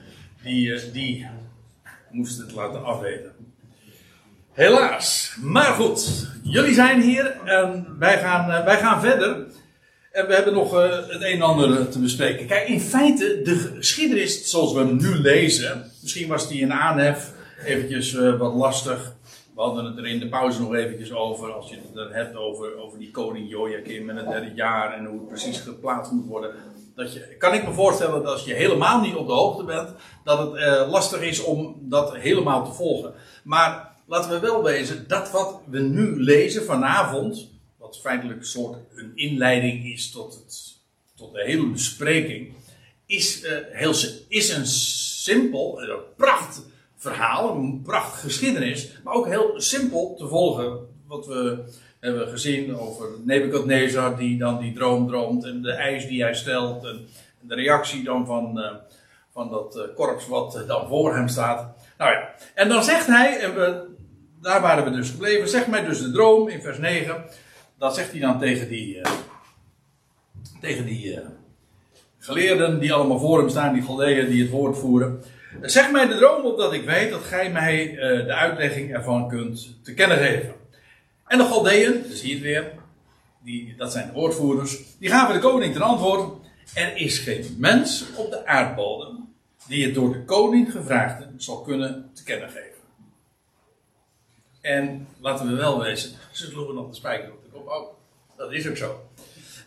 die, 0.43 0.91
die 0.91 1.27
moest 2.11 2.37
het 2.37 2.51
laten 2.51 2.83
afweten. 2.83 3.31
Helaas. 4.51 5.37
Maar 5.41 5.73
goed, 5.73 6.27
jullie 6.43 6.73
zijn 6.73 7.01
hier 7.01 7.25
en 7.45 7.95
wij 7.99 8.19
gaan, 8.19 8.63
wij 8.65 8.77
gaan 8.77 9.01
verder. 9.01 9.47
En 10.11 10.27
we 10.27 10.33
hebben 10.33 10.53
nog 10.53 10.73
eh, 10.73 10.89
het 10.89 11.21
een 11.21 11.21
en 11.21 11.41
ander 11.41 11.89
te 11.89 11.99
bespreken. 11.99 12.47
Kijk, 12.47 12.67
in 12.67 12.79
feite, 12.79 13.41
de 13.43 13.55
geschiedenis 13.55 14.49
zoals 14.49 14.73
we 14.73 14.79
hem 14.79 14.97
nu 14.97 15.15
lezen. 15.15 15.91
Misschien 16.01 16.27
was 16.27 16.47
die 16.47 16.61
in 16.61 16.73
aanhef 16.73 17.31
eventjes 17.65 18.15
eh, 18.15 18.37
wat 18.37 18.53
lastig. 18.53 19.15
We 19.55 19.61
hadden 19.61 19.85
het 19.85 19.97
er 19.97 20.07
in 20.07 20.19
de 20.19 20.29
pauze 20.29 20.61
nog 20.61 20.75
eventjes 20.75 21.13
over. 21.13 21.51
Als 21.51 21.69
je 21.69 21.75
het 21.93 22.13
hebt 22.13 22.35
over, 22.35 22.77
over 22.77 22.99
die 22.99 23.11
koning 23.11 23.49
Joachim 23.49 24.09
en 24.09 24.15
het 24.15 24.27
derde 24.27 24.51
jaar. 24.55 24.93
En 24.93 25.05
hoe 25.05 25.19
het 25.19 25.27
precies 25.27 25.59
geplaatst 25.59 26.11
moet 26.11 26.27
worden. 26.27 26.51
Dat 26.95 27.13
je, 27.13 27.35
kan 27.37 27.53
ik 27.53 27.67
me 27.67 27.73
voorstellen 27.73 28.23
dat 28.23 28.31
als 28.31 28.45
je 28.45 28.53
helemaal 28.53 29.01
niet 29.01 29.15
op 29.15 29.27
de 29.27 29.33
hoogte 29.33 29.63
bent. 29.63 29.89
Dat 30.23 30.39
het 30.39 30.55
eh, 30.55 30.89
lastig 30.89 31.21
is 31.21 31.43
om 31.43 31.75
dat 31.81 32.15
helemaal 32.15 32.65
te 32.65 32.73
volgen. 32.73 33.13
Maar 33.43 33.95
laten 34.07 34.31
we 34.31 34.39
wel 34.39 34.63
wezen, 34.63 35.05
dat 35.07 35.31
wat 35.31 35.59
we 35.69 35.79
nu 35.79 36.23
lezen 36.23 36.63
vanavond 36.63 37.58
wat 37.89 37.99
feitelijk 37.99 38.39
een 38.39 38.45
soort 38.45 38.77
een 38.95 39.11
inleiding 39.15 39.85
is 39.85 40.11
tot, 40.11 40.33
het, 40.33 40.75
tot 41.15 41.33
de 41.33 41.43
hele 41.43 41.67
bespreking, 41.67 42.53
is, 43.05 43.43
eh, 43.43 43.57
heel, 43.71 43.93
is 44.27 44.49
een 44.49 44.65
simpel, 44.65 45.81
een 45.81 45.99
pracht 46.17 46.61
verhaal, 46.97 47.55
een 47.55 47.81
pracht 47.81 48.19
geschiedenis, 48.19 48.91
maar 49.03 49.13
ook 49.13 49.27
heel 49.27 49.53
simpel 49.55 50.15
te 50.17 50.27
volgen. 50.27 50.87
Wat 51.07 51.27
we 51.27 51.63
hebben 51.99 52.27
gezien 52.27 52.75
over 52.77 53.07
Nebukadnezar 53.23 54.17
die 54.17 54.37
dan 54.37 54.59
die 54.59 54.73
droom 54.73 55.07
droomt 55.07 55.45
en 55.45 55.61
de 55.61 55.71
eis 55.71 56.07
die 56.07 56.21
hij 56.21 56.33
stelt 56.33 56.85
en 56.85 57.07
de 57.41 57.55
reactie 57.55 58.03
dan 58.03 58.25
van, 58.25 58.59
eh, 58.59 58.75
van 59.33 59.49
dat 59.49 59.75
eh, 59.75 59.83
korps 59.95 60.27
wat 60.27 60.55
eh, 60.55 60.67
dan 60.67 60.87
voor 60.87 61.15
hem 61.15 61.27
staat. 61.27 61.75
Nou 61.97 62.11
ja, 62.11 62.29
en 62.53 62.69
dan 62.69 62.83
zegt 62.83 63.07
hij, 63.07 63.39
en 63.39 63.55
we, 63.55 63.87
daar 64.41 64.61
waren 64.61 64.83
we 64.83 64.91
dus 64.91 65.09
gebleven, 65.09 65.49
zeg 65.49 65.67
mij 65.67 65.85
dus 65.85 66.01
de 66.01 66.11
droom 66.11 66.47
in 66.47 66.61
vers 66.61 66.77
9. 66.77 67.23
Dat 67.79 67.95
zegt 67.95 68.11
hij 68.11 68.19
dan 68.19 68.39
tegen 68.39 68.67
die, 68.67 69.01
eh, 69.01 69.11
tegen 70.61 70.85
die 70.85 71.15
eh, 71.15 71.27
geleerden 72.17 72.79
die 72.79 72.93
allemaal 72.93 73.19
voor 73.19 73.39
hem 73.39 73.49
staan, 73.49 73.73
die 73.73 73.83
Galdeën 73.83 74.29
die 74.29 74.41
het 74.41 74.51
woord 74.51 74.77
voeren. 74.77 75.23
Zeg 75.61 75.91
mij 75.91 76.07
de 76.07 76.17
droom 76.17 76.45
op 76.45 76.57
dat 76.57 76.73
ik 76.73 76.85
weet 76.85 77.09
dat 77.09 77.23
gij 77.23 77.51
mij 77.51 77.89
eh, 77.89 78.25
de 78.25 78.33
uitlegging 78.33 78.93
ervan 78.93 79.27
kunt 79.27 79.83
te 79.83 79.93
kennen 79.93 80.17
geven. 80.17 80.53
En 81.27 81.37
de 81.37 81.43
Galdeën, 81.43 82.03
dus 82.07 82.21
hier 82.21 82.41
weer, 82.41 82.71
die, 83.43 83.75
dat 83.77 83.91
zijn 83.91 84.07
de 84.07 84.13
woordvoerders, 84.13 84.77
die 84.99 85.09
gaven 85.09 85.33
de 85.33 85.41
koning 85.41 85.73
ten 85.73 85.81
antwoord. 85.81 86.47
Er 86.73 86.97
is 86.97 87.17
geen 87.17 87.55
mens 87.57 88.05
op 88.15 88.31
de 88.31 88.45
aardbodem 88.45 89.33
die 89.67 89.85
het 89.85 89.93
door 89.93 90.13
de 90.13 90.23
koning 90.23 90.71
gevraagde 90.71 91.27
zal 91.37 91.61
kunnen 91.61 92.11
te 92.13 92.23
kennen 92.23 92.49
geven. 92.49 92.67
En 94.61 95.07
laten 95.19 95.47
we 95.47 95.55
wel 95.55 95.79
wezen, 95.79 96.11
ze 96.31 96.45
sloegen 96.45 96.75
nog 96.75 96.89
de 96.89 96.95
spijker 96.95 97.38
ook. 97.69 97.95
Dat 98.37 98.51
is 98.51 98.67
ook 98.67 98.77
zo. 98.77 99.09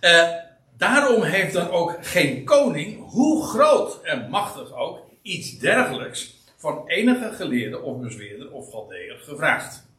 Eh, 0.00 0.28
daarom 0.76 1.22
heeft 1.22 1.52
dan 1.52 1.70
ook 1.70 1.98
geen 2.00 2.44
koning, 2.44 3.10
hoe 3.10 3.46
groot 3.46 4.02
en 4.02 4.30
machtig 4.30 4.74
ook, 4.74 4.98
iets 5.22 5.58
dergelijks 5.58 6.40
van 6.56 6.86
enige 6.86 7.32
geleerde 7.32 7.80
of 7.80 8.00
bezweerder 8.00 8.52
of 8.52 8.70
galdeer 8.70 9.18
gevraagd. 9.18 9.90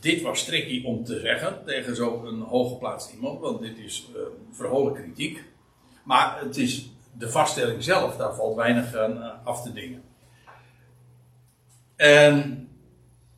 Dit 0.00 0.22
was 0.22 0.44
tricky 0.44 0.84
om 0.84 1.04
te 1.04 1.20
zeggen 1.20 1.64
tegen 1.64 1.96
zo'n 1.96 2.40
hooggeplaatst 2.40 3.12
iemand, 3.12 3.40
want 3.40 3.60
dit 3.60 3.78
is 3.78 4.08
eh, 4.14 4.20
verholen 4.52 4.94
kritiek. 4.94 5.44
Maar 6.04 6.40
het 6.40 6.56
is 6.56 6.90
de 7.18 7.30
vaststelling 7.30 7.82
zelf, 7.82 8.16
daar 8.16 8.34
valt 8.34 8.56
weinig 8.56 8.96
aan 8.96 9.22
eh, 9.22 9.46
af 9.46 9.62
te 9.62 9.72
dingen. 9.72 10.02
En 11.96 12.68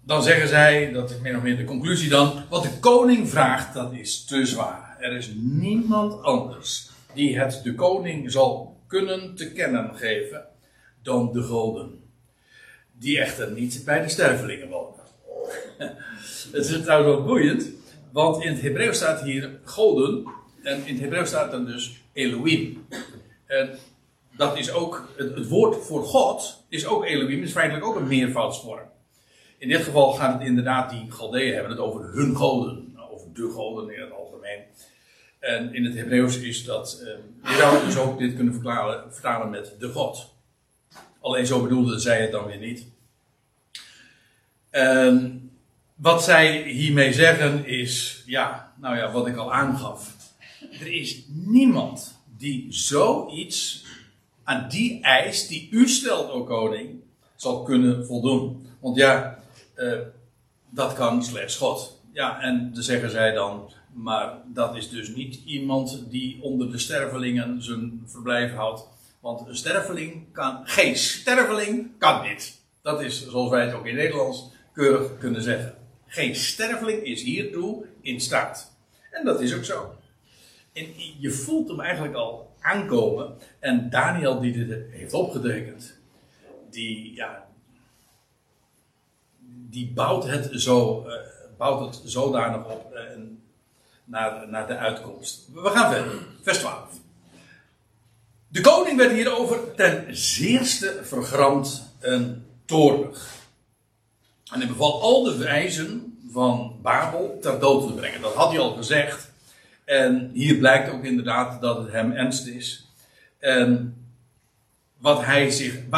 dan 0.06 0.22
zeggen 0.22 0.48
zij, 0.48 0.92
dat 0.92 1.10
is 1.10 1.18
min 1.18 1.36
of 1.36 1.42
meer 1.42 1.56
de 1.56 1.64
conclusie 1.64 2.08
dan, 2.08 2.44
wat 2.50 2.62
de 2.62 2.78
koning 2.80 3.28
vraagt, 3.28 3.74
dat 3.74 3.92
is 3.92 4.24
te 4.24 4.46
zwaar. 4.46 4.96
Er 5.00 5.12
is 5.12 5.30
niemand 5.36 6.22
anders 6.22 6.90
die 7.14 7.38
het 7.38 7.60
de 7.62 7.74
koning 7.74 8.32
zal 8.32 8.76
kunnen 8.86 9.34
te 9.34 9.52
kennen 9.52 9.94
geven 9.94 10.44
dan 11.02 11.32
de 11.32 11.42
goden. 11.42 12.02
Die 12.92 13.20
echter 13.20 13.50
niet 13.50 13.82
bij 13.84 14.02
de 14.02 14.08
stervelingen 14.08 14.68
wonen. 14.68 15.00
Het 16.52 16.66
is 16.66 16.82
trouwens 16.82 17.14
wel 17.14 17.24
boeiend, 17.24 17.68
want 18.12 18.44
in 18.44 18.52
het 18.52 18.62
Hebreeuws 18.62 18.96
staat 18.96 19.22
hier 19.22 19.50
goden 19.64 20.24
en 20.62 20.86
in 20.86 20.92
het 20.92 21.02
Hebreeuws 21.02 21.28
staat 21.28 21.50
dan 21.50 21.64
dus 21.64 22.02
Elohim. 22.12 22.86
En 23.46 23.78
dat 24.36 24.58
is 24.58 24.72
ook, 24.72 25.08
het, 25.16 25.34
het 25.34 25.48
woord 25.48 25.84
voor 25.86 26.04
God 26.04 26.64
is 26.68 26.86
ook 26.86 27.04
Elohim, 27.04 27.42
is 27.42 27.52
feitelijk 27.52 27.86
ook 27.86 27.96
een 27.96 28.06
meervoudsvorm. 28.06 28.92
In 29.64 29.70
dit 29.70 29.82
geval 29.82 30.12
gaat 30.12 30.38
het 30.38 30.48
inderdaad, 30.48 30.90
die 30.90 31.10
Galdeeën 31.10 31.52
hebben 31.52 31.70
het 31.70 31.80
over 31.80 32.12
hun 32.12 32.36
goden, 32.36 32.96
over 33.10 33.26
de 33.32 33.50
goden 33.50 33.94
in 33.94 34.00
het 34.00 34.12
algemeen. 34.12 34.60
En 35.38 35.74
in 35.74 35.84
het 35.84 35.94
Hebreeuws 35.94 36.38
is 36.38 36.64
dat, 36.64 37.02
eh, 37.02 37.50
je 37.50 37.56
zou 37.56 37.84
dus 37.84 37.96
ook 37.96 38.18
dit 38.18 38.34
kunnen 38.34 38.52
verklaren, 38.52 39.12
vertalen 39.12 39.50
met 39.50 39.74
de 39.78 39.88
God. 39.88 40.34
Alleen 41.20 41.46
zo 41.46 41.62
bedoelde 41.62 41.98
zij 41.98 42.20
het 42.20 42.32
dan 42.32 42.46
weer 42.46 42.58
niet. 42.58 42.86
En 44.70 45.50
wat 45.94 46.24
zij 46.24 46.62
hiermee 46.62 47.12
zeggen 47.12 47.66
is, 47.66 48.22
ja, 48.26 48.72
nou 48.80 48.96
ja, 48.96 49.12
wat 49.12 49.26
ik 49.26 49.36
al 49.36 49.52
aangaf. 49.52 50.14
Er 50.80 50.92
is 50.92 51.24
niemand 51.28 52.20
die 52.38 52.66
zoiets 52.72 53.84
aan 54.42 54.68
die 54.68 55.02
eis 55.02 55.48
die 55.48 55.68
u 55.70 55.88
stelt, 55.88 56.30
o 56.30 56.44
koning, 56.44 57.00
zal 57.36 57.62
kunnen 57.62 58.06
voldoen. 58.06 58.66
Want 58.80 58.96
ja, 58.96 59.42
uh, 59.76 59.98
dat 60.70 60.94
kan 60.94 61.24
slechts 61.24 61.56
God. 61.56 62.02
Ja, 62.12 62.40
en 62.40 62.70
dan 62.74 62.82
zeggen 62.82 63.10
zij 63.10 63.32
dan, 63.32 63.72
maar 63.92 64.38
dat 64.46 64.76
is 64.76 64.88
dus 64.88 65.08
niet 65.08 65.40
iemand 65.44 66.10
die 66.10 66.42
onder 66.42 66.70
de 66.70 66.78
stervelingen 66.78 67.62
zijn 67.62 68.02
verblijf 68.06 68.54
houdt. 68.54 68.88
Want 69.20 69.48
een 69.48 69.56
sterveling 69.56 70.32
kan, 70.32 70.60
geen 70.64 70.96
sterveling 70.96 71.90
kan 71.98 72.22
dit. 72.22 72.62
Dat 72.82 73.00
is 73.00 73.28
zoals 73.28 73.50
wij 73.50 73.64
het 73.64 73.74
ook 73.74 73.86
in 73.86 73.94
Nederlands 73.94 74.50
keurig 74.72 75.18
kunnen 75.18 75.42
zeggen. 75.42 75.74
Geen 76.06 76.34
sterveling 76.34 77.02
is 77.02 77.22
hiertoe 77.22 77.86
in 78.00 78.20
staat. 78.20 78.76
En 79.10 79.24
dat 79.24 79.40
is 79.40 79.54
ook 79.54 79.64
zo. 79.64 79.94
En 80.72 80.86
je 81.18 81.30
voelt 81.30 81.68
hem 81.68 81.80
eigenlijk 81.80 82.14
al 82.14 82.54
aankomen. 82.60 83.36
En 83.58 83.90
Daniel 83.90 84.40
die 84.40 84.66
dit 84.66 84.78
heeft 84.90 85.12
opgetekend, 85.12 85.98
die, 86.70 87.14
ja, 87.14 87.46
die 89.74 89.92
bouwt 89.94 90.24
het, 90.24 90.50
zo, 90.52 91.06
uh, 91.06 91.12
bouwt 91.56 91.80
het 91.80 92.10
zodanig 92.10 92.66
op 92.66 92.92
uh, 92.94 93.00
naar, 94.04 94.48
naar 94.48 94.66
de 94.66 94.76
uitkomst. 94.76 95.48
We 95.52 95.70
gaan 95.70 95.92
verder. 95.92 96.12
Vers 96.42 96.58
12. 96.58 96.78
De 98.48 98.60
koning 98.60 98.96
werd 98.96 99.12
hierover 99.12 99.74
ten 99.74 100.16
zeerste 100.16 101.00
vergramd 101.02 101.94
en 101.98 102.46
toornig. 102.64 103.42
En 104.52 104.58
hij 104.58 104.68
beval 104.68 105.02
al 105.02 105.22
de 105.22 105.36
wijzen 105.36 106.18
van 106.30 106.78
Babel 106.82 107.38
ter 107.40 107.60
dood 107.60 107.86
te 107.86 107.94
brengen. 107.94 108.20
Dat 108.20 108.34
had 108.34 108.50
hij 108.50 108.60
al 108.60 108.74
gezegd. 108.74 109.32
En 109.84 110.30
hier 110.32 110.56
blijkt 110.56 110.90
ook 110.90 111.04
inderdaad 111.04 111.60
dat 111.60 111.76
het 111.78 111.92
hem 111.92 112.12
ernst 112.12 112.46
is. 112.46 112.88
En 113.38 113.96
wat 114.98 115.24
hij 115.24 115.50
zich 115.50 115.88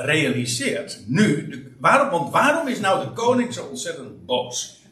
realiseert 0.00 1.02
nu. 1.06 1.76
waarom, 1.80 2.10
want 2.10 2.32
waarom 2.32 2.68
is 2.68 2.80
nou 2.80 3.04
de 3.04 3.12
koning 3.12 3.54
zo 3.54 3.64
ontzettend 3.64 4.26
boos? 4.26 4.82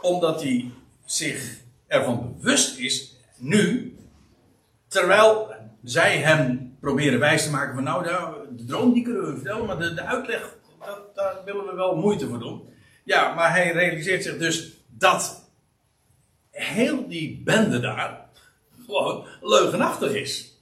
Omdat 0.00 0.42
hij 0.42 0.70
zich 1.04 1.56
ervan 1.86 2.36
bewust 2.36 2.78
is 2.78 3.16
nu. 3.36 3.96
Terwijl 4.88 5.54
zij 5.82 6.18
hem 6.18 6.76
proberen 6.80 7.18
wijs 7.18 7.44
te 7.44 7.50
maken 7.50 7.74
van 7.74 7.84
nou, 7.84 8.04
de, 8.04 8.64
droom 8.64 8.92
die 8.92 9.02
kunnen 9.02 9.24
we 9.24 9.34
vertellen, 9.34 9.66
maar 9.66 9.78
de, 9.78 9.94
de 9.94 10.02
uitleg, 10.02 10.56
dat, 10.86 11.14
daar 11.14 11.36
willen 11.44 11.66
we 11.66 11.74
wel 11.74 11.96
moeite 11.96 12.28
voor 12.28 12.38
doen. 12.38 12.68
Ja, 13.04 13.34
maar 13.34 13.50
hij 13.50 13.72
realiseert 13.72 14.22
zich 14.22 14.38
dus 14.38 14.72
dat 14.86 15.50
heel 16.50 17.08
die 17.08 17.42
bende 17.44 17.80
daar 17.80 18.26
gewoon 18.86 19.26
leugenachtig 19.40 20.14
is. 20.14 20.53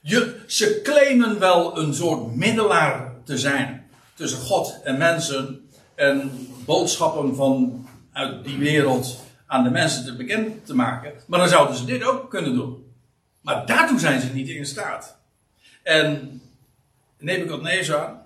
Je, 0.00 0.40
ze 0.46 0.80
claimen 0.82 1.38
wel 1.38 1.78
een 1.78 1.94
soort 1.94 2.34
middelaar 2.36 3.12
te 3.24 3.38
zijn 3.38 3.90
tussen 4.14 4.38
God 4.38 4.80
en 4.84 4.98
mensen 4.98 5.70
en 5.94 6.48
boodschappen 6.64 7.34
van 7.34 7.86
uit 8.12 8.44
die 8.44 8.58
wereld 8.58 9.18
aan 9.46 9.64
de 9.64 9.70
mensen 9.70 10.04
te 10.04 10.16
bekend 10.16 10.66
te 10.66 10.74
maken. 10.74 11.12
Maar 11.26 11.38
dan 11.38 11.48
zouden 11.48 11.76
ze 11.76 11.84
dit 11.84 12.04
ook 12.04 12.30
kunnen 12.30 12.54
doen. 12.54 12.92
Maar 13.40 13.66
daartoe 13.66 13.98
zijn 13.98 14.20
ze 14.20 14.32
niet 14.32 14.48
in 14.48 14.66
staat. 14.66 15.18
En 15.82 16.40
Nebuchadnezzar, 17.18 18.22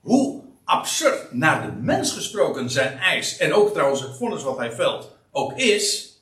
hoe 0.00 0.42
absurd 0.64 1.32
naar 1.32 1.62
de 1.66 1.72
mens 1.72 2.12
gesproken 2.12 2.70
zijn 2.70 2.98
eis, 2.98 3.36
en 3.36 3.52
ook 3.52 3.72
trouwens 3.72 4.00
het 4.00 4.16
vonnis 4.16 4.42
wat 4.42 4.56
hij 4.56 4.72
velt, 4.72 5.16
ook 5.30 5.58
is. 5.58 6.14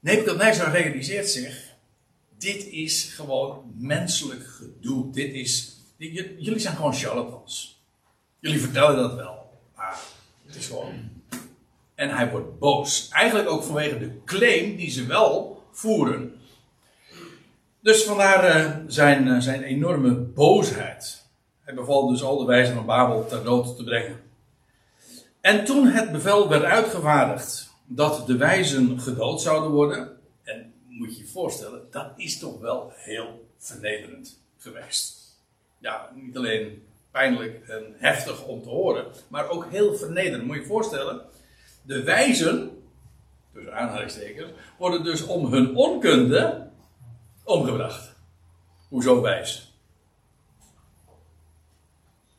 Nebuchadnezzar 0.00 0.70
realiseert 0.70 1.28
zich, 1.28 1.71
dit 2.42 2.66
is 2.66 3.04
gewoon 3.04 3.72
menselijk 3.76 4.46
gedoe. 4.46 5.10
Dit 5.12 5.32
is, 5.32 5.76
jullie 5.96 6.58
zijn 6.58 6.76
gewoon 6.76 6.94
charlatans. 6.94 7.82
Jullie 8.38 8.60
vertellen 8.60 8.96
dat 8.96 9.14
wel, 9.14 9.50
maar 9.76 10.00
het 10.46 10.56
is 10.56 10.66
gewoon. 10.66 11.10
En 11.94 12.10
hij 12.10 12.30
wordt 12.30 12.58
boos. 12.58 13.08
Eigenlijk 13.08 13.50
ook 13.50 13.62
vanwege 13.62 13.98
de 13.98 14.20
claim 14.24 14.76
die 14.76 14.90
ze 14.90 15.06
wel 15.06 15.62
voeren. 15.70 16.34
Dus 17.80 18.02
vandaar 18.02 18.56
uh, 18.56 18.76
zijn, 18.86 19.26
uh, 19.26 19.40
zijn 19.40 19.62
enorme 19.62 20.14
boosheid. 20.14 21.26
Hij 21.60 21.74
beval 21.74 22.08
dus 22.08 22.22
al 22.22 22.38
de 22.38 22.44
wijzen 22.44 22.74
van 22.74 22.86
Babel 22.86 23.26
ter 23.26 23.44
dood 23.44 23.76
te 23.76 23.84
brengen. 23.84 24.20
En 25.40 25.64
toen 25.64 25.86
het 25.86 26.12
bevel 26.12 26.48
werd 26.48 26.64
uitgevaardigd 26.64 27.70
dat 27.86 28.26
de 28.26 28.36
wijzen 28.36 29.00
gedood 29.00 29.40
zouden 29.40 29.70
worden, 29.70 29.98
en 29.98 30.20
moet 30.98 31.16
je 31.16 31.22
je 31.22 31.28
voorstellen, 31.28 31.86
dat 31.90 32.12
is 32.16 32.38
toch 32.38 32.60
wel 32.60 32.92
heel 32.96 33.48
vernederend 33.58 34.40
geweest. 34.58 35.20
Ja, 35.78 36.10
niet 36.14 36.36
alleen 36.36 36.82
pijnlijk 37.10 37.68
en 37.68 37.94
heftig 37.96 38.44
om 38.44 38.62
te 38.62 38.68
horen, 38.68 39.06
maar 39.28 39.48
ook 39.48 39.66
heel 39.70 39.94
vernederend. 39.94 40.44
Moet 40.44 40.54
je 40.54 40.60
je 40.60 40.66
voorstellen, 40.66 41.20
de 41.82 42.02
wijzen, 42.02 42.82
tussen 43.52 43.74
aanhalingstekens, 43.74 44.50
worden 44.78 45.04
dus 45.04 45.26
om 45.26 45.52
hun 45.52 45.76
onkunde 45.76 46.70
omgebracht. 47.44 48.12
Hoezo 48.88 49.20
wijs? 49.20 49.72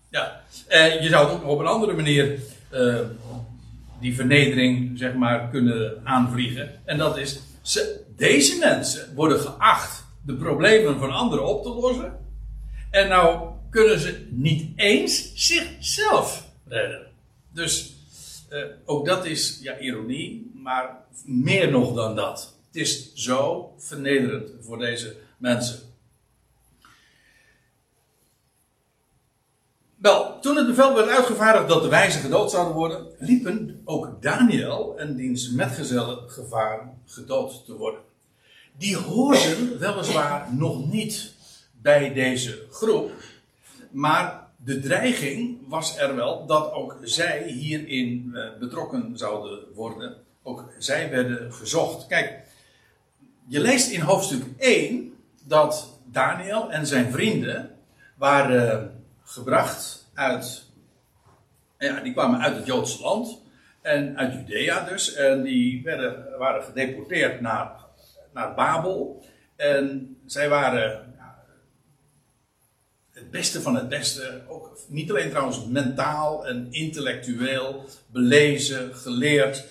Ja, 0.09 0.41
eh, 0.67 1.01
je 1.01 1.09
zou 1.09 1.25
het 1.25 1.35
ook 1.35 1.49
op 1.49 1.59
een 1.59 1.65
andere 1.65 1.93
manier 1.93 2.39
uh, 2.73 2.99
die 3.99 4.15
vernedering, 4.15 4.97
zeg 4.97 5.13
maar, 5.13 5.49
kunnen 5.49 6.01
aanvliegen. 6.03 6.81
En 6.85 6.97
dat 6.97 7.17
is, 7.17 7.39
ze, 7.61 8.02
deze 8.15 8.57
mensen 8.57 9.15
worden 9.15 9.39
geacht 9.39 10.05
de 10.25 10.35
problemen 10.35 10.99
van 10.99 11.11
anderen 11.11 11.45
op 11.45 11.63
te 11.63 11.69
lossen. 11.69 12.19
En 12.91 13.07
nou 13.07 13.49
kunnen 13.69 13.99
ze 13.99 14.27
niet 14.29 14.71
eens 14.75 15.31
zichzelf 15.35 16.49
redden. 16.67 17.07
Dus 17.53 17.95
uh, 18.51 18.65
ook 18.85 19.05
dat 19.05 19.25
is 19.25 19.59
ja, 19.61 19.77
ironie, 19.77 20.51
maar 20.53 20.97
meer 21.25 21.71
nog 21.71 21.93
dan 21.93 22.15
dat. 22.15 22.55
Het 22.67 22.75
is 22.75 23.13
zo 23.13 23.73
vernederend 23.77 24.51
voor 24.61 24.77
deze 24.77 25.15
mensen. 25.37 25.79
Wel, 29.95 30.32
toen 30.43 30.55
het 30.55 30.67
bevel 30.67 30.95
werd 30.95 31.07
uitgevaardigd 31.07 31.67
dat 31.67 31.81
de 31.83 31.89
wijzen 31.89 32.21
gedood 32.21 32.51
zouden 32.51 32.73
worden, 32.73 33.07
liepen 33.19 33.81
ook 33.85 34.21
Daniel 34.21 34.97
en 34.97 35.15
diens 35.15 35.49
metgezellen 35.49 36.29
gevaar 36.29 36.93
gedood 37.05 37.65
te 37.65 37.73
worden. 37.73 37.99
Die 38.77 38.97
hoorden 38.97 39.79
weliswaar 39.79 40.53
nog 40.53 40.91
niet 40.91 41.33
bij 41.81 42.13
deze 42.13 42.65
groep, 42.71 43.11
maar 43.91 44.47
de 44.55 44.79
dreiging 44.79 45.57
was 45.67 45.97
er 45.97 46.15
wel 46.15 46.45
dat 46.45 46.71
ook 46.71 46.97
zij 47.01 47.43
hierin 47.47 48.31
eh, 48.33 48.43
betrokken 48.59 49.17
zouden 49.17 49.59
worden. 49.73 50.15
Ook 50.41 50.65
zij 50.77 51.09
werden 51.09 51.53
gezocht. 51.53 52.07
Kijk, 52.07 52.39
je 53.47 53.59
leest 53.59 53.91
in 53.91 54.01
hoofdstuk 54.01 54.43
1 54.57 55.13
dat 55.43 55.99
Daniel 56.05 56.71
en 56.71 56.87
zijn 56.87 57.11
vrienden 57.11 57.69
waren 58.15 59.03
gebracht 59.23 60.02
uit. 60.13 60.63
Ja, 61.77 61.99
die 61.99 62.13
kwamen 62.13 62.39
uit 62.39 62.55
het 62.55 62.65
Joodse 62.65 63.01
land. 63.01 63.41
En 63.81 64.17
uit 64.17 64.33
Judea 64.33 64.83
dus. 64.83 65.13
En 65.13 65.43
die 65.43 65.83
werden, 65.83 66.37
waren 66.37 66.63
gedeporteerd 66.63 67.41
naar, 67.41 67.71
naar 68.33 68.53
Babel. 68.53 69.25
En 69.55 70.17
zij 70.25 70.49
waren 70.49 71.13
ja, 71.17 71.43
het 73.11 73.31
beste 73.31 73.61
van 73.61 73.75
het 73.75 73.89
beste. 73.89 74.41
Ook, 74.47 74.77
niet 74.87 75.09
alleen 75.09 75.29
trouwens 75.29 75.65
mentaal 75.65 76.47
en 76.47 76.67
intellectueel, 76.71 77.85
belezen, 78.11 78.95
geleerd, 78.95 79.65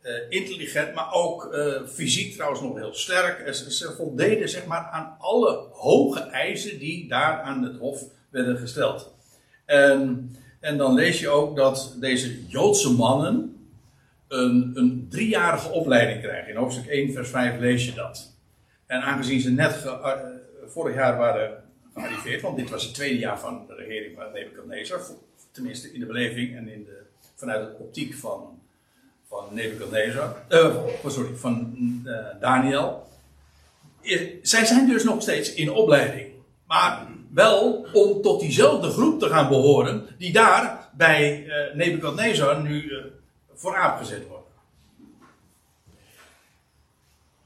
eh, 0.00 0.12
intelligent, 0.28 0.94
maar 0.94 1.12
ook 1.12 1.52
eh, 1.52 1.86
fysiek 1.86 2.34
trouwens 2.34 2.60
nog 2.60 2.76
heel 2.76 2.94
sterk. 2.94 3.40
En 3.40 3.54
Ze, 3.54 3.72
ze 3.72 3.92
voldeden 3.92 4.48
zeg 4.48 4.66
maar 4.66 4.88
aan 4.92 5.16
alle 5.18 5.68
hoge 5.72 6.20
eisen 6.20 6.78
die 6.78 7.08
daar 7.08 7.40
aan 7.40 7.62
het 7.62 7.76
hof 7.76 8.02
werden 8.30 8.58
gesteld. 8.58 9.15
En, 9.66 10.30
en 10.60 10.76
dan 10.76 10.94
lees 10.94 11.20
je 11.20 11.28
ook 11.28 11.56
dat 11.56 11.96
deze 12.00 12.46
Joodse 12.46 12.92
mannen 12.92 13.56
een, 14.28 14.72
een 14.74 15.06
driejarige 15.10 15.70
opleiding 15.70 16.20
krijgen. 16.20 16.50
In 16.50 16.56
hoofdstuk 16.56 16.86
1, 16.86 17.12
vers 17.12 17.28
5 17.28 17.58
lees 17.58 17.84
je 17.84 17.92
dat. 17.92 18.34
En 18.86 19.00
aangezien 19.00 19.40
ze 19.40 19.50
net 19.50 19.84
eh, 19.84 20.12
vorig 20.66 20.94
jaar 20.94 21.16
waren 21.16 21.62
gearriveerd, 21.94 22.42
want 22.42 22.56
dit 22.56 22.70
was 22.70 22.84
het 22.84 22.94
tweede 22.94 23.18
jaar 23.18 23.40
van 23.40 23.64
de 23.66 23.74
regering 23.74 24.16
van 24.16 24.32
Nebuchadnezzar, 24.32 25.00
tenminste 25.50 25.92
in 25.92 26.00
de 26.00 26.06
beleving 26.06 26.56
en 26.56 26.68
in 26.68 26.84
de, 26.84 27.02
vanuit 27.34 27.66
de 27.66 27.76
optiek 27.78 28.14
van, 28.14 28.60
van 29.28 29.44
Nebuchadnezzar, 29.50 30.36
eh, 30.48 30.76
sorry, 31.06 31.34
van 31.34 31.76
eh, 32.04 32.40
Daniel. 32.40 33.06
Zij 34.42 34.64
zijn 34.64 34.86
dus 34.86 35.04
nog 35.04 35.22
steeds 35.22 35.54
in 35.54 35.70
opleiding, 35.70 36.32
maar 36.66 37.06
wel 37.36 37.86
om 37.92 38.22
tot 38.22 38.40
diezelfde 38.40 38.90
groep 38.90 39.20
te 39.20 39.28
gaan 39.28 39.48
behoren, 39.48 40.06
die 40.18 40.32
daar 40.32 40.88
bij 40.92 41.46
eh 41.48 41.74
Nebuchadnezzar 41.74 42.62
nu 42.62 42.90
eh, 42.90 43.04
vooraap 43.54 43.98
gezet 43.98 44.26
wordt. 44.28 44.48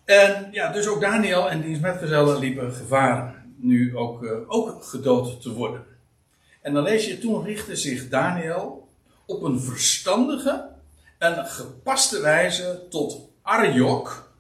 En 0.05 0.49
ja, 0.51 0.72
dus 0.72 0.86
ook 0.86 1.01
Daniel 1.01 1.51
en 1.51 1.61
diens 1.61 1.80
metgezellen 1.80 2.38
liepen 2.38 2.72
gevaar 2.72 3.45
nu 3.57 3.97
ook, 3.97 4.24
eh, 4.24 4.30
ook 4.47 4.84
gedood 4.84 5.43
te 5.43 5.53
worden. 5.53 5.84
En 6.61 6.74
dan 6.74 6.82
lees 6.82 7.07
je, 7.07 7.18
toen 7.18 7.45
richtte 7.45 7.76
zich 7.76 8.09
Daniel 8.09 8.88
op 9.26 9.43
een 9.43 9.61
verstandige 9.61 10.68
en 11.18 11.47
gepaste 11.47 12.20
wijze 12.20 12.86
tot 12.91 13.20
Arjok. 13.43 14.32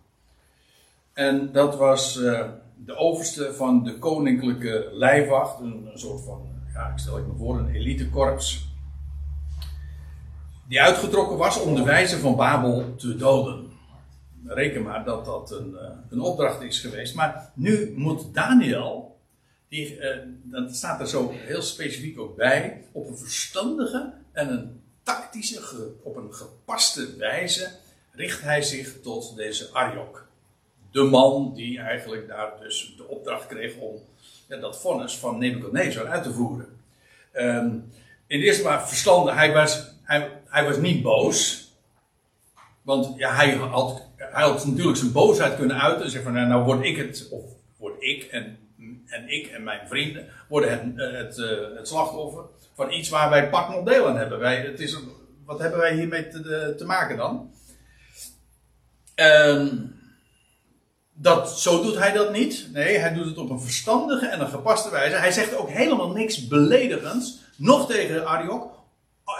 En 1.12 1.52
dat 1.52 1.76
was 1.76 2.20
de 2.84 2.96
overste 2.96 3.54
van 3.54 3.84
de 3.84 3.98
koninklijke 3.98 4.88
lijfwacht, 4.92 5.60
een, 5.60 5.90
soort 5.94 6.24
van, 6.24 6.48
ja, 6.72 6.88
ik 6.88 6.98
stel 6.98 7.18
ik 7.18 7.26
me 7.26 7.34
voor, 7.36 7.58
een 7.58 7.74
elitekorps. 7.74 8.68
Die 10.68 10.80
uitgetrokken 10.80 11.36
was 11.36 11.60
om 11.60 11.74
de 11.74 11.82
wijze 11.82 12.18
van 12.18 12.36
Babel 12.36 12.94
te 12.96 13.16
doden 13.16 13.70
reken 14.46 14.82
maar 14.82 15.04
dat 15.04 15.24
dat 15.24 15.50
een, 15.50 15.76
eh, 15.76 15.88
een 16.08 16.20
opdracht 16.20 16.62
is 16.62 16.80
geweest. 16.80 17.14
Maar 17.14 17.50
nu 17.54 17.94
moet 17.96 18.34
Daniel, 18.34 19.18
die, 19.68 19.98
eh, 19.98 20.18
dat 20.42 20.76
staat 20.76 21.00
er 21.00 21.08
zo 21.08 21.30
heel 21.30 21.62
specifiek 21.62 22.18
ook 22.18 22.36
bij, 22.36 22.84
op 22.92 23.08
een 23.08 23.18
verstandige 23.18 24.12
en 24.32 24.52
een 24.52 24.82
tactische, 25.02 25.92
op 26.02 26.16
een 26.16 26.34
gepaste 26.34 27.16
wijze 27.16 27.70
richt 28.12 28.40
hij 28.40 28.62
zich 28.62 29.00
tot 29.00 29.36
deze 29.36 29.68
Arjok. 29.72 30.28
De 30.90 31.02
man 31.02 31.52
die 31.54 31.78
eigenlijk 31.78 32.28
daar 32.28 32.52
dus 32.60 32.94
de 32.96 33.06
opdracht 33.06 33.46
kreeg 33.46 33.76
om 33.76 34.00
dat 34.58 34.80
vonnis 34.80 35.16
van 35.16 35.38
Nebuchadnezzar 35.38 36.06
uit 36.06 36.22
te 36.22 36.32
voeren. 36.32 36.66
Ehm, 37.32 37.68
in 38.26 38.38
de 38.38 38.44
eerste 38.44 38.62
plaats 38.62 38.88
verstandig, 38.88 39.34
hij 39.34 39.52
was, 39.52 39.94
hij, 40.02 40.30
hij 40.44 40.64
was 40.64 40.76
niet 40.76 41.02
boos. 41.02 41.68
Want 42.82 43.18
ja, 43.18 43.34
hij, 43.34 43.54
had, 43.54 44.06
hij 44.16 44.42
had 44.42 44.66
natuurlijk 44.66 44.96
zijn 44.96 45.12
boosheid 45.12 45.56
kunnen 45.56 45.80
uiten. 45.80 46.04
En 46.04 46.10
zeggen 46.10 46.32
van, 46.32 46.40
nou, 46.40 46.48
nou 46.48 46.64
word 46.64 46.84
ik 46.84 46.96
het, 46.96 47.28
of 47.30 47.44
word 47.76 48.02
ik 48.02 48.22
en, 48.22 48.58
en 49.06 49.28
ik 49.28 49.46
en 49.46 49.64
mijn 49.64 49.88
vrienden, 49.88 50.28
worden 50.48 50.70
het, 50.70 50.98
eh, 50.98 51.18
het, 51.18 51.38
eh, 51.38 51.76
het 51.76 51.88
slachtoffer 51.88 52.44
van 52.74 52.92
iets 52.92 53.08
waar 53.08 53.30
wij 53.30 53.48
pak 53.48 53.68
nog 53.68 53.84
deel 53.84 54.08
aan 54.08 54.16
hebben. 54.16 54.38
Wij, 54.38 54.60
het 54.60 54.80
is, 54.80 54.98
wat 55.44 55.58
hebben 55.58 55.78
wij 55.78 55.94
hiermee 55.94 56.28
te, 56.28 56.74
te 56.78 56.84
maken 56.84 57.16
dan? 57.16 57.50
Ehm, 59.14 59.76
dat, 61.22 61.58
zo 61.58 61.82
doet 61.82 61.98
hij 61.98 62.12
dat 62.12 62.32
niet. 62.32 62.68
Nee, 62.72 62.98
hij 62.98 63.14
doet 63.14 63.26
het 63.26 63.38
op 63.38 63.50
een 63.50 63.60
verstandige 63.60 64.26
en 64.26 64.40
een 64.40 64.48
gepaste 64.48 64.90
wijze. 64.90 65.16
Hij 65.16 65.32
zegt 65.32 65.56
ook 65.56 65.68
helemaal 65.68 66.10
niks 66.10 66.48
beledigends, 66.48 67.38
nog 67.56 67.86
tegen 67.86 68.26
Ariok, 68.26 68.78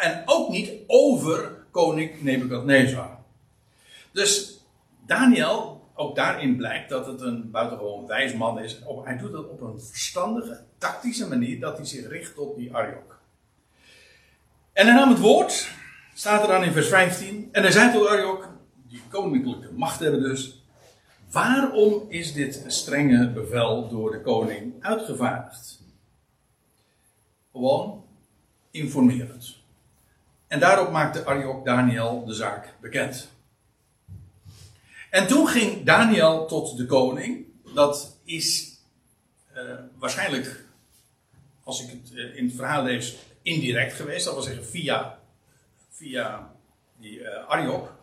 en 0.00 0.22
ook 0.26 0.48
niet 0.48 0.70
over 0.86 1.50
koning 1.70 2.22
Nebukadnezar. 2.22 3.18
Dus 4.12 4.60
Daniel, 5.06 5.88
ook 5.94 6.16
daarin 6.16 6.56
blijkt 6.56 6.88
dat 6.88 7.06
het 7.06 7.20
een 7.20 7.50
buitengewoon 7.50 8.06
wijs 8.06 8.34
man 8.34 8.58
is. 8.58 8.80
Hij 9.04 9.18
doet 9.18 9.32
dat 9.32 9.48
op 9.48 9.60
een 9.60 9.80
verstandige, 9.80 10.64
tactische 10.78 11.28
manier, 11.28 11.60
dat 11.60 11.76
hij 11.76 11.86
zich 11.86 12.08
richt 12.08 12.38
op 12.38 12.56
die 12.56 12.74
Ariok. 12.74 13.18
En 14.72 14.86
hij 14.86 14.94
nam 14.94 15.08
het 15.08 15.18
woord, 15.18 15.70
staat 16.14 16.42
er 16.42 16.48
dan 16.48 16.64
in 16.64 16.72
vers 16.72 16.88
15, 16.88 17.48
en 17.52 17.62
hij 17.62 17.72
zei 17.72 17.92
tot 17.92 18.08
Ariok, 18.08 18.48
die 18.88 19.02
koninklijke 19.08 19.72
macht 19.72 20.00
hebben 20.00 20.20
dus, 20.20 20.59
waarom 21.30 22.06
is 22.08 22.32
dit 22.32 22.64
strenge 22.66 23.30
bevel 23.30 23.88
door 23.88 24.10
de 24.10 24.20
koning 24.20 24.74
uitgevaardigd? 24.80 25.82
Gewoon 27.52 28.04
informerend. 28.70 29.56
En 30.46 30.60
daarop 30.60 30.90
maakte 30.90 31.24
Ariok 31.24 31.64
Daniel 31.64 32.24
de 32.24 32.34
zaak 32.34 32.74
bekend. 32.80 33.30
En 35.10 35.26
toen 35.26 35.46
ging 35.46 35.84
Daniel 35.84 36.46
tot 36.46 36.76
de 36.76 36.86
koning. 36.86 37.46
Dat 37.74 38.18
is 38.24 38.78
eh, 39.52 39.62
waarschijnlijk, 39.98 40.64
als 41.64 41.82
ik 41.82 41.90
het 41.90 42.14
eh, 42.14 42.36
in 42.36 42.44
het 42.44 42.54
verhaal 42.54 42.82
lees, 42.82 43.16
indirect 43.42 43.92
geweest. 43.92 44.24
Dat 44.24 44.34
wil 44.34 44.42
zeggen 44.42 44.64
via, 44.64 45.18
via 45.90 46.52
die 46.96 47.24
eh 47.24 47.48
Ariok. 47.48 47.98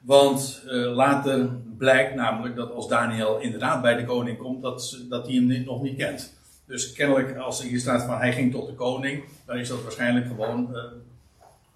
Want 0.00 0.62
later 0.66 1.50
blijkt 1.84 2.14
namelijk 2.14 2.56
dat 2.56 2.70
als 2.72 2.88
Daniel 2.88 3.38
inderdaad 3.38 3.82
bij 3.82 3.94
de 3.94 4.04
koning 4.04 4.38
komt, 4.38 4.62
dat, 4.62 4.98
dat 5.08 5.26
hij 5.26 5.34
hem 5.34 5.64
nog 5.64 5.82
niet 5.82 5.96
kent. 5.96 6.36
Dus 6.66 6.92
kennelijk, 6.92 7.36
als 7.36 7.60
er 7.60 7.66
hier 7.66 7.78
staat 7.78 8.02
van 8.02 8.18
hij 8.18 8.32
ging 8.32 8.52
tot 8.52 8.66
de 8.66 8.74
koning, 8.74 9.24
dan 9.46 9.56
is 9.58 9.68
dat 9.68 9.82
waarschijnlijk 9.82 10.26
gewoon 10.26 10.76
eh, 10.76 10.82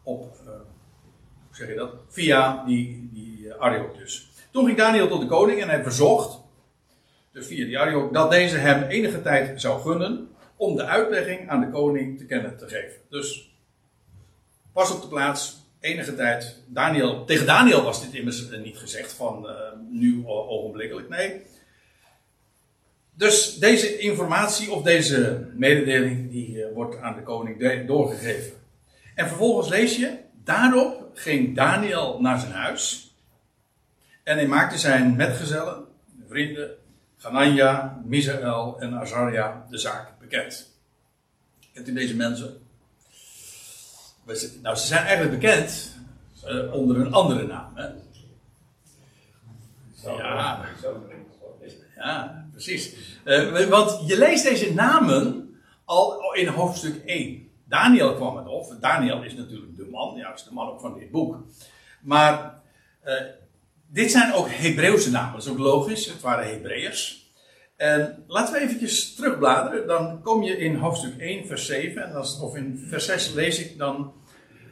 op, 0.02 0.36
eh, 0.46 0.52
hoe 1.46 1.56
zeg 1.56 1.68
je 1.68 1.74
dat? 1.74 1.90
Via 2.08 2.64
die, 2.64 3.08
die 3.12 3.54
Ariok 3.54 3.96
dus. 3.96 4.30
Toen 4.50 4.64
ging 4.64 4.76
Daniel 4.76 5.08
tot 5.08 5.20
de 5.20 5.26
koning 5.26 5.60
en 5.60 5.68
hij 5.68 5.82
verzocht, 5.82 6.40
dus 7.32 7.46
via 7.46 7.64
die 7.64 7.78
Ariok, 7.78 8.12
dat 8.12 8.30
deze 8.30 8.56
hem 8.56 8.82
enige 8.82 9.22
tijd 9.22 9.60
zou 9.60 9.80
gunnen 9.80 10.28
om 10.56 10.76
de 10.76 10.84
uitlegging 10.84 11.48
aan 11.48 11.60
de 11.60 11.70
koning 11.70 12.18
te 12.18 12.26
kennen 12.26 12.56
te 12.56 12.68
geven. 12.68 13.00
Dus 13.10 13.52
pas 14.72 14.94
op 14.94 15.02
de 15.02 15.08
plaats, 15.08 15.67
enige 15.80 16.14
tijd. 16.14 16.56
Daniel, 16.66 17.24
tegen 17.24 17.46
Daniel 17.46 17.82
was 17.82 18.02
dit 18.02 18.14
immers 18.14 18.50
eh, 18.50 18.60
niet 18.60 18.78
gezegd 18.78 19.12
van 19.12 19.48
eh, 19.48 19.54
nu 19.90 20.22
ogenblikkelijk, 20.26 21.08
nee. 21.08 21.42
Dus 23.14 23.58
deze 23.58 23.98
informatie 23.98 24.70
of 24.70 24.82
deze 24.82 25.48
mededeling 25.54 26.30
die 26.30 26.64
eh, 26.64 26.74
wordt 26.74 26.98
aan 26.98 27.14
de 27.14 27.22
koning 27.22 27.86
doorgegeven. 27.86 28.52
En 29.14 29.28
vervolgens 29.28 29.68
lees 29.68 29.96
je, 29.96 30.16
daarop 30.44 31.10
ging 31.14 31.56
Daniel 31.56 32.20
naar 32.20 32.38
zijn 32.38 32.52
huis. 32.52 33.14
En 34.24 34.36
hij 34.36 34.46
maakte 34.46 34.78
zijn 34.78 35.16
metgezellen, 35.16 35.84
vrienden, 36.28 36.70
Ganania, 37.16 38.02
Misaël 38.04 38.76
en 38.80 38.94
Azaria 38.94 39.66
de 39.70 39.78
zaak 39.78 40.18
bekend. 40.18 40.76
Kent 41.72 41.88
u 41.88 41.92
deze 41.92 42.16
mensen? 42.16 42.67
Nou, 44.62 44.76
ze 44.76 44.86
zijn 44.86 45.04
eigenlijk 45.04 45.40
bekend 45.40 45.96
eh, 46.44 46.72
onder 46.72 47.00
een 47.00 47.12
andere 47.12 47.46
naam. 47.46 47.72
Hè? 47.74 47.86
Ja. 50.16 50.66
Ja, 51.96 52.46
precies. 52.52 52.94
Eh, 53.24 53.68
want 53.68 54.08
je 54.08 54.18
leest 54.18 54.44
deze 54.44 54.74
namen 54.74 55.54
al 55.84 56.34
in 56.34 56.46
hoofdstuk 56.46 57.02
1. 57.04 57.50
Daniel 57.64 58.14
kwam 58.14 58.36
het 58.36 58.46
op. 58.46 58.76
Daniel 58.80 59.22
is 59.22 59.34
natuurlijk 59.34 59.76
de 59.76 59.88
man, 59.90 60.16
ja, 60.16 60.34
is 60.34 60.44
de 60.44 60.52
man 60.52 60.68
ook 60.68 60.80
van 60.80 60.98
dit 60.98 61.10
boek. 61.10 61.36
Maar 62.00 62.60
eh, 63.00 63.14
dit 63.86 64.10
zijn 64.10 64.32
ook 64.32 64.46
Hebreeuwse 64.50 65.10
namen, 65.10 65.32
dat 65.32 65.42
is 65.42 65.50
ook 65.50 65.58
logisch. 65.58 66.06
Het 66.06 66.20
waren 66.20 66.48
Hebreërs. 66.48 67.26
En 67.76 68.24
laten 68.26 68.54
we 68.54 68.60
eventjes 68.60 69.14
terugbladeren. 69.14 69.86
Dan 69.86 70.22
kom 70.22 70.42
je 70.42 70.58
in 70.58 70.74
hoofdstuk 70.74 71.18
1, 71.18 71.46
vers 71.46 71.66
7. 71.66 72.02
En 72.02 72.14
als, 72.14 72.40
of 72.40 72.56
in 72.56 72.86
vers 72.88 73.04
6 73.04 73.32
lees 73.32 73.58
ik 73.58 73.78
dan 73.78 74.12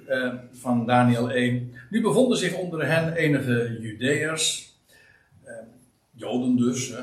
eh, 0.09 0.33
van 0.53 0.87
Daniel 0.87 1.31
1. 1.31 1.75
Nu 1.91 2.03
bevonden 2.03 2.39
zich 2.39 2.55
onder 2.55 2.87
hen 2.87 3.13
enige 3.13 3.79
Judeërs. 3.81 4.75
eh, 5.45 5.53
Joden 6.15 6.57
dus. 6.57 6.95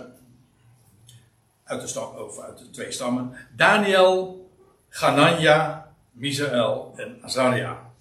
uit, 1.64 1.82
de 1.82 1.88
stam, 1.88 2.16
of 2.16 2.40
uit 2.40 2.58
de 2.58 2.70
twee 2.70 2.92
stammen. 2.92 3.34
Daniel, 3.56 4.50
Ganania, 4.90 5.92
Misaël 6.12 6.94
en 6.96 7.18
Azaria. 7.22 7.92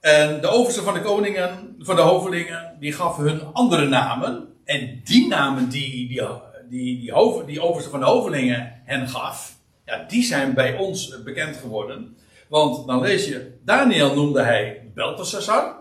En 0.00 0.40
de 0.40 0.48
overste 0.48 0.82
van 0.82 0.94
de 0.94 1.00
koningen, 1.00 1.76
van 1.78 1.96
de 1.96 2.02
hovelingen, 2.02 2.76
die 2.78 2.92
gaf 2.92 3.16
hun 3.16 3.52
andere 3.52 3.88
namen. 3.88 4.54
En 4.64 5.00
die 5.04 5.28
namen 5.28 5.68
die, 5.68 6.08
die, 6.08 6.22
die, 6.68 6.98
die, 7.00 7.12
over, 7.12 7.46
die 7.46 7.60
overste 7.60 7.90
van 7.90 8.00
de 8.00 8.06
hovelingen 8.06 8.80
hen 8.84 9.08
gaf, 9.08 9.56
ja, 9.84 10.04
die 10.08 10.22
zijn 10.22 10.54
bij 10.54 10.76
ons 10.76 11.22
bekend 11.22 11.56
geworden. 11.56 12.16
Want 12.50 12.86
dan 12.86 13.00
lees 13.00 13.26
je, 13.26 13.58
Daniel 13.64 14.14
noemde 14.14 14.42
hij 14.42 14.90
Belteshazzar. 14.94 15.74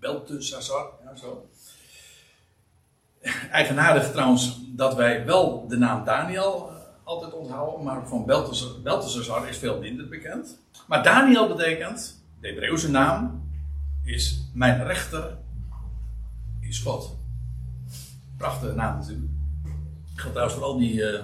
Belteshazzar, 0.00 0.90
ja 1.02 1.16
zo. 1.16 1.48
Eigenaardig 3.50 4.12
trouwens 4.12 4.60
dat 4.66 4.94
wij 4.94 5.26
wel 5.26 5.68
de 5.68 5.76
naam 5.76 6.04
Daniel 6.04 6.68
eh, 6.68 6.76
altijd 7.02 7.32
onthouden, 7.32 7.84
maar 7.84 8.08
van 8.08 8.24
Belteshazzar 8.82 9.48
is 9.48 9.56
veel 9.56 9.78
minder 9.78 10.08
bekend. 10.08 10.58
Maar 10.86 11.02
Daniel 11.02 11.48
betekent, 11.48 12.24
de 12.40 12.48
Hebreeuwse 12.48 12.90
naam, 12.90 13.48
is 14.04 14.50
mijn 14.54 14.86
rechter 14.86 15.36
is 16.60 16.78
God. 16.78 17.16
Prachtige 18.36 18.74
naam 18.74 18.98
natuurlijk. 18.98 19.32
Ik 20.14 20.20
ga 20.20 20.28
trouwens 20.28 20.54
vooral 20.54 20.78
die, 20.78 20.94
uh, 20.94 21.20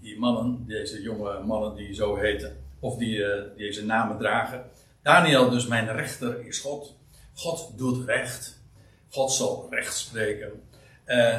die 0.00 0.18
mannen, 0.18 0.64
deze 0.66 1.02
jonge 1.02 1.42
mannen 1.44 1.76
die 1.76 1.94
zo 1.94 2.16
heten, 2.16 2.61
of 2.82 2.96
die 2.96 3.16
uh, 3.16 3.42
deze 3.56 3.84
namen 3.84 4.18
dragen. 4.18 4.64
Daniel 5.02 5.50
dus, 5.50 5.66
mijn 5.66 5.92
rechter 5.92 6.46
is 6.46 6.58
God. 6.58 6.96
God 7.34 7.72
doet 7.76 8.06
recht. 8.06 8.60
God 9.10 9.32
zal 9.32 9.66
recht 9.70 9.96
spreken. 9.96 10.62
Uh, 11.06 11.38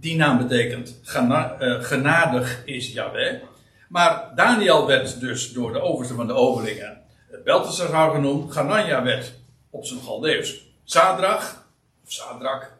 die 0.00 0.16
naam 0.16 0.38
betekent 0.38 1.00
uh, 1.14 1.82
genadig 1.82 2.62
is 2.64 2.92
Yahweh. 2.92 3.42
Maar 3.88 4.32
Daniel 4.34 4.86
werd 4.86 5.20
dus 5.20 5.52
door 5.52 5.72
de 5.72 5.80
overste 5.80 6.14
van 6.14 6.26
de 6.26 6.32
overlingen 6.32 6.98
Belteshazzar 7.44 8.10
genoemd. 8.14 8.52
Ganania 8.52 9.02
werd 9.02 9.34
op 9.70 9.84
zijn 9.84 10.00
Galdeus 10.00 10.66
Sadrach, 10.84 11.66
of 12.04 12.12
Sadrak. 12.12 12.76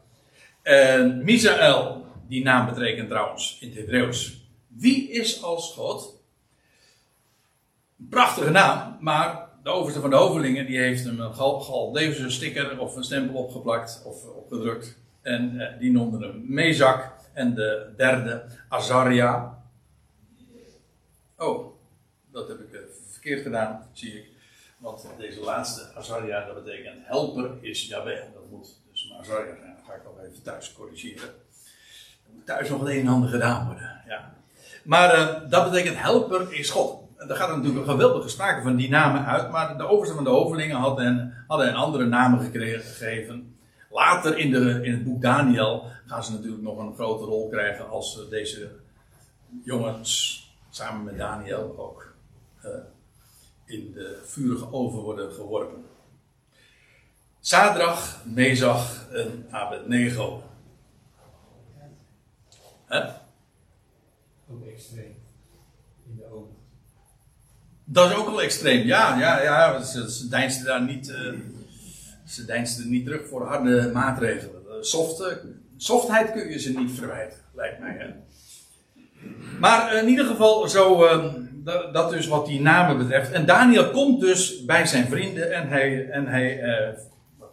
En 0.63 1.25
Misaël, 1.25 2.07
die 2.29 2.43
naam 2.43 2.75
betekent 2.75 3.09
trouwens 3.09 3.59
in 3.61 3.69
het 3.69 3.77
Hebreeuws. 3.77 4.47
Wie 4.67 5.11
is 5.11 5.43
als 5.43 5.73
God? 5.73 6.18
Prachtige 8.11 8.51
naam, 8.51 8.97
maar 9.01 9.49
de 9.63 9.71
overste 9.71 10.01
van 10.01 10.11
de 10.11 10.17
hovelingen 10.17 10.67
die 10.67 10.79
heeft 10.79 11.05
hem 11.05 11.21
een 11.21 11.35
Galdeuse 11.35 12.31
sticker 12.31 12.79
of 12.79 12.97
een 12.97 13.05
stempel 13.05 13.43
opgeplakt 13.43 14.03
of 14.05 14.25
opgedrukt. 14.25 14.99
En 15.23 15.61
eh, 15.61 15.79
die 15.79 15.93
noemde 15.93 16.27
hem 16.27 16.45
Mezak. 16.47 17.17
En 17.33 17.55
de 17.55 17.93
derde 17.97 18.45
Azaria. 18.69 19.63
Oh, 21.37 21.75
dat 22.33 22.49
heb 22.49 22.61
ik 22.61 22.73
eh, 22.73 22.81
verkeerd 23.11 23.43
gedaan, 23.43 23.89
zie 23.93 24.13
ik. 24.13 24.29
Want 24.79 25.07
deze 25.19 25.41
laatste 25.41 25.95
Azaria, 25.95 26.47
dat 26.47 26.65
betekent 26.65 26.99
helper 27.03 27.51
is 27.61 27.87
Yahweh. 27.87 28.21
Dat 28.35 28.51
moet 28.51 28.81
dus 28.91 29.09
maar 29.09 29.19
Azaria 29.19 29.57
zijn. 29.57 29.75
Dat 29.75 29.85
ga 29.87 29.95
ik 29.95 30.05
al 30.05 30.25
even 30.25 30.43
thuis 30.43 30.73
corrigeren. 30.73 31.29
Er 32.25 32.35
moet 32.35 32.47
thuis 32.47 32.69
nog 32.69 32.81
een 32.81 33.01
en 33.01 33.09
ander 33.09 33.29
gedaan 33.29 33.67
worden. 33.67 34.03
Ja. 34.07 34.35
Maar 34.85 35.19
uh, 35.19 35.51
dat 35.51 35.71
betekent 35.71 35.97
helper 35.97 36.53
is 36.53 36.71
God. 36.71 37.08
Daar 37.27 37.37
gaat 37.37 37.49
natuurlijk 37.49 37.87
een 37.87 37.93
geweldige 37.93 38.29
sprake 38.29 38.63
van 38.63 38.77
die 38.77 38.89
namen 38.89 39.27
uit. 39.27 39.51
Maar 39.51 39.77
de 39.77 39.87
overste 39.87 40.15
van 40.15 40.25
de 40.25 40.31
overlingen 40.31 40.77
hadden, 40.77 41.35
een 41.49 41.75
andere 41.75 42.05
namen 42.05 42.41
gegeven. 42.41 43.57
Later 43.91 44.39
in, 44.39 44.51
de, 44.51 44.81
in 44.83 44.93
het 44.93 45.05
boek 45.05 45.23
Daniel 45.23 45.85
gaan 46.07 46.25
ze 46.25 46.33
natuurlijk 46.33 46.63
nog 46.63 46.79
een 46.79 46.95
grote 46.95 47.25
rol 47.25 47.49
krijgen 47.49 47.89
als 47.89 48.29
deze 48.31 48.71
jongens 49.65 50.43
samen 50.71 51.05
met 51.05 51.17
Daniel 51.17 51.75
ook 51.79 52.15
uh, 52.65 52.71
in 53.65 53.93
de 53.93 54.23
vurige 54.25 54.73
oven 54.73 54.99
worden 54.99 55.33
geworpen. 55.33 55.85
Sadrach, 57.41 58.25
Mezach 58.25 59.09
en 59.11 59.47
Abednego. 59.51 60.43
Hè? 62.87 63.05
Ook 64.51 64.67
extreem. 64.67 65.18
Dat 67.91 68.11
is 68.11 68.17
ook 68.17 68.27
wel 68.27 68.43
extreem, 68.43 68.87
ja. 68.87 69.19
ja, 69.19 69.43
ja 69.43 69.83
ze, 69.83 70.13
ze 70.13 70.29
deinsden 70.29 70.67
daar 70.67 70.83
niet, 70.83 71.09
uh, 71.09 71.39
ze 72.27 72.45
deinsden 72.45 72.91
niet 72.91 73.05
terug 73.05 73.29
voor 73.29 73.47
harde 73.47 73.91
maatregelen. 73.93 74.63
Soft, 74.81 75.37
softheid 75.77 76.33
kun 76.33 76.49
je 76.49 76.59
ze 76.59 76.79
niet 76.79 76.99
verwijten, 76.99 77.39
lijkt 77.55 77.81
mij. 77.81 77.97
Hè? 77.99 78.07
Maar 79.61 79.97
in 79.97 80.09
ieder 80.09 80.25
geval, 80.25 80.69
zo, 80.69 81.05
uh, 81.05 81.25
dat, 81.93 82.11
dus 82.11 82.27
wat 82.27 82.47
die 82.47 82.61
namen 82.61 82.99
betreft. 82.99 83.33
En 83.33 83.47
Daniel 83.47 83.91
komt 83.91 84.21
dus 84.21 84.65
bij 84.65 84.87
zijn 84.87 85.07
vrienden 85.07 85.53
en 85.53 85.69
hij, 85.69 86.11
en 86.11 86.27
hij, 86.27 86.63
uh, 86.63 86.99
wacht 87.39 87.53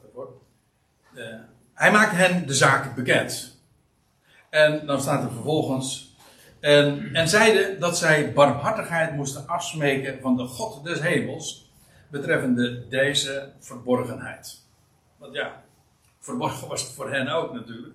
hij 1.74 1.92
maakt 1.92 2.16
hen 2.16 2.48
de 2.48 2.54
zaak 2.54 2.96
bekend. 2.96 3.60
En 4.50 4.86
dan 4.86 5.02
staat 5.02 5.24
er 5.24 5.32
vervolgens. 5.32 6.05
En, 6.66 7.10
en 7.14 7.30
zeiden 7.30 7.80
dat 7.80 7.98
zij 7.98 8.34
barmhartigheid 8.34 9.16
moesten 9.16 9.48
afsmeken 9.48 10.22
van 10.22 10.38
de 10.38 10.46
God 10.46 10.84
des 10.84 11.02
hemels. 11.02 11.64
betreffende 12.10 12.88
deze 12.88 13.52
verborgenheid. 13.60 14.62
Want 15.18 15.34
ja, 15.34 15.64
verborgen 16.20 16.68
was 16.68 16.82
het 16.82 16.92
voor 16.92 17.12
hen 17.12 17.28
ook 17.28 17.54
natuurlijk. 17.54 17.94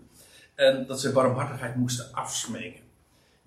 En 0.55 0.87
dat 0.87 1.01
ze 1.01 1.13
barmhartigheid 1.13 1.77
moesten 1.77 2.13
afsmeken 2.13 2.89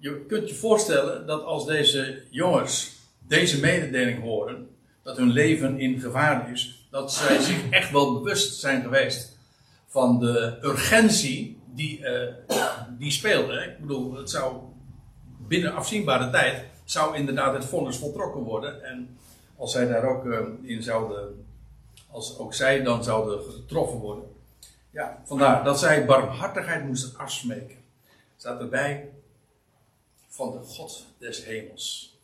je 0.03 0.25
kunt 0.27 0.49
je 0.49 0.55
voorstellen 0.55 1.27
dat 1.27 1.43
als 1.43 1.65
deze 1.65 2.23
jongens 2.29 2.91
deze 3.27 3.59
mededeling 3.59 4.21
horen, 4.21 4.67
dat 5.03 5.17
hun 5.17 5.31
leven 5.31 5.79
in 5.79 5.99
gevaar 5.99 6.51
is, 6.51 6.87
dat 6.91 7.13
zij 7.13 7.39
zich 7.39 7.69
echt 7.69 7.91
wel 7.91 8.13
bewust 8.13 8.59
zijn 8.59 8.81
geweest 8.81 9.37
van 9.87 10.19
de 10.19 10.57
urgentie 10.61 11.61
die, 11.73 11.99
uh, 11.99 12.57
die 12.97 13.11
speelde. 13.11 13.53
Ik 13.53 13.79
bedoel, 13.79 14.13
het 14.13 14.29
zou 14.29 14.55
binnen 15.47 15.73
afzienbare 15.73 16.29
tijd, 16.29 16.65
zou 16.83 17.15
inderdaad 17.15 17.53
het 17.53 17.65
vonnis 17.65 17.97
voltrokken 17.97 18.41
worden. 18.41 18.83
En 18.83 19.17
als 19.55 19.71
zij 19.71 19.87
daar 19.87 20.03
ook 20.03 20.25
uh, 20.25 20.39
in 20.61 20.83
zouden, 20.83 21.45
als 22.11 22.37
ook 22.37 22.53
zij 22.53 22.83
dan 22.83 23.03
zouden 23.03 23.51
getroffen 23.51 23.97
worden. 23.97 24.31
Ja, 24.89 25.21
vandaar 25.25 25.63
dat 25.63 25.79
zij 25.79 26.05
barmhartigheid 26.05 26.85
moesten 26.85 27.17
afsmeken. 27.17 27.77
Staat 28.37 28.59
erbij, 28.59 29.09
van 30.27 30.51
de 30.51 30.59
God 30.59 31.05
des 31.17 31.45
hemels. 31.45 32.17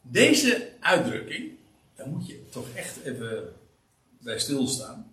Deze 0.00 0.72
uitdrukking, 0.80 1.50
daar 1.94 2.08
moet 2.08 2.26
je 2.26 2.48
toch 2.48 2.66
echt 2.74 3.02
even 3.02 3.54
bij 4.18 4.38
stilstaan. 4.38 5.12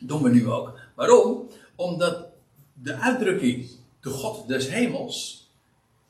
Doen 0.00 0.22
we 0.22 0.30
nu 0.30 0.50
ook. 0.50 0.78
Waarom? 0.94 1.48
Omdat 1.74 2.26
de 2.72 2.94
uitdrukking 2.94 3.70
de 4.00 4.10
God 4.10 4.48
des 4.48 4.68
hemels 4.68 5.41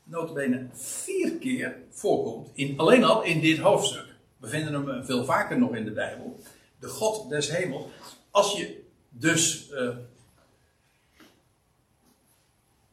notabene 0.03 0.67
vier 0.73 1.31
keer 1.31 1.77
voorkomt. 1.89 2.49
In, 2.53 2.79
alleen 2.79 3.03
al 3.03 3.23
in 3.23 3.39
dit 3.39 3.57
hoofdstuk. 3.57 4.15
We 4.37 4.47
vinden 4.47 4.73
hem 4.73 5.05
veel 5.05 5.25
vaker 5.25 5.59
nog 5.59 5.75
in 5.75 5.85
de 5.85 5.91
Bijbel. 5.91 6.39
De 6.79 6.87
God 6.87 7.29
des 7.29 7.51
hemels. 7.51 7.85
Als 8.31 8.57
je 8.57 8.83
dus 9.09 9.69
uh, 9.71 9.89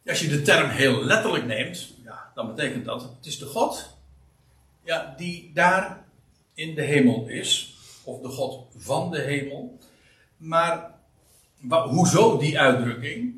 als 0.07 0.21
je 0.21 0.29
de 0.29 0.43
term 0.43 0.69
heel 0.69 1.05
letterlijk 1.05 1.45
neemt, 1.45 1.95
ja, 2.05 2.31
dan 2.35 2.55
betekent 2.55 2.85
dat 2.85 3.03
het 3.03 3.27
is 3.27 3.39
de 3.39 3.47
God 3.47 3.97
ja, 4.83 5.15
die 5.17 5.51
daar 5.55 6.05
in 6.55 6.75
de 6.75 6.83
hemel 6.83 7.29
is, 7.29 7.77
of 8.05 8.21
de 8.21 8.29
God 8.29 8.67
van 8.77 9.11
de 9.11 9.21
hemel. 9.21 9.79
Maar 10.37 10.95
hoezo 11.69 12.39
die 12.39 12.59
uitdrukking? 12.59 13.35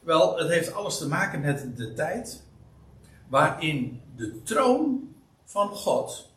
Wel, 0.00 0.38
het 0.38 0.48
heeft 0.48 0.72
alles 0.72 0.98
te 0.98 1.08
maken 1.08 1.40
met 1.40 1.76
de 1.76 1.92
tijd 1.92 2.42
waarin 3.28 4.00
de 4.16 4.42
troon 4.42 5.14
van 5.44 5.68
God 5.68 6.30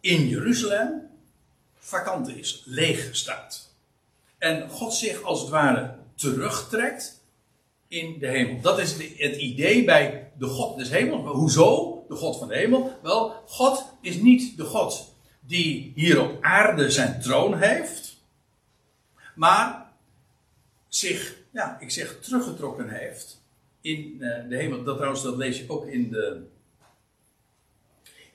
in 0.00 0.28
Jeruzalem 0.28 1.10
vakant 1.78 2.28
is, 2.28 2.62
leeg 2.64 3.16
staat. 3.16 3.74
En 4.38 4.70
God 4.70 4.94
zich 4.94 5.22
als 5.22 5.40
het 5.40 5.50
ware 5.50 5.96
terugtrekt 6.14 7.22
in 7.88 8.18
de 8.18 8.26
hemel. 8.26 8.60
Dat 8.60 8.78
is 8.78 8.92
het 8.92 9.36
idee 9.36 9.84
bij 9.84 10.32
de 10.38 10.46
God 10.46 10.78
des 10.78 10.90
hemels. 10.90 11.26
Hoezo? 11.26 12.04
De 12.08 12.14
God 12.14 12.38
van 12.38 12.48
de 12.48 12.56
hemel? 12.56 12.98
Wel, 13.02 13.42
God 13.46 13.84
is 14.00 14.16
niet 14.16 14.56
de 14.56 14.64
God 14.64 15.14
die 15.40 15.92
hier 15.94 16.20
op 16.20 16.42
aarde 16.42 16.90
zijn 16.90 17.20
troon 17.20 17.58
heeft, 17.58 18.16
maar 19.34 19.92
zich, 20.88 21.36
ja, 21.50 21.76
ik 21.80 21.90
zeg 21.90 22.20
teruggetrokken 22.20 22.88
heeft 22.88 23.37
in 23.88 24.22
eh, 24.22 24.48
de 24.48 24.56
hemel. 24.56 24.82
Dat 24.82 24.96
trouwens, 24.96 25.22
dat 25.22 25.36
lees 25.36 25.58
je 25.58 25.64
ook 25.68 25.86
in 25.86 26.10
de, 26.10 26.40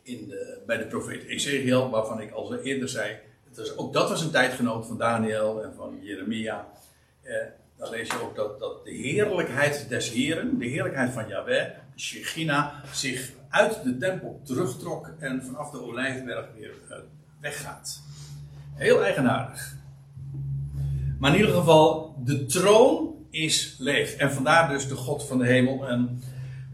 in 0.01 0.27
de, 0.27 0.61
bij 0.65 0.77
de 0.77 0.85
profeet 0.85 1.23
Ezekiel, 1.23 1.89
waarvan 1.89 2.21
ik 2.21 2.31
al 2.31 2.55
eerder 2.55 2.89
zei, 2.89 3.17
het 3.55 3.77
ook 3.77 3.93
dat 3.93 4.09
was 4.09 4.21
een 4.21 4.31
tijdgenoot 4.31 4.87
van 4.87 4.97
Daniel 4.97 5.63
en 5.63 5.73
van 5.75 5.99
Jeremia. 6.01 6.67
Eh, 7.21 7.35
dan 7.77 7.89
lees 7.89 8.07
je 8.07 8.21
ook 8.21 8.35
dat, 8.35 8.59
dat 8.59 8.85
de 8.85 8.91
heerlijkheid 8.91 9.89
des 9.89 10.09
Heren, 10.09 10.57
de 10.57 10.65
heerlijkheid 10.65 11.11
van 11.11 11.27
Yahweh, 11.27 11.69
Shechina, 11.95 12.81
zich 12.93 13.31
uit 13.49 13.83
de 13.83 13.97
tempel 13.97 14.41
terugtrok 14.43 15.11
en 15.19 15.43
vanaf 15.43 15.71
de 15.71 15.81
olijfberg 15.81 16.47
weer 16.57 16.73
uh, 16.89 16.97
weggaat. 17.41 18.01
Heel 18.73 19.03
eigenaardig. 19.03 19.75
Maar 21.19 21.31
in 21.31 21.39
ieder 21.39 21.55
geval, 21.55 22.15
de 22.23 22.45
troon 22.45 23.12
is 23.33 23.75
leeg. 23.79 24.15
En 24.15 24.31
vandaar 24.31 24.69
dus 24.69 24.87
de 24.87 24.95
God 24.95 25.23
van 25.27 25.37
de 25.37 25.45
hemel. 25.45 25.87
En 25.87 26.21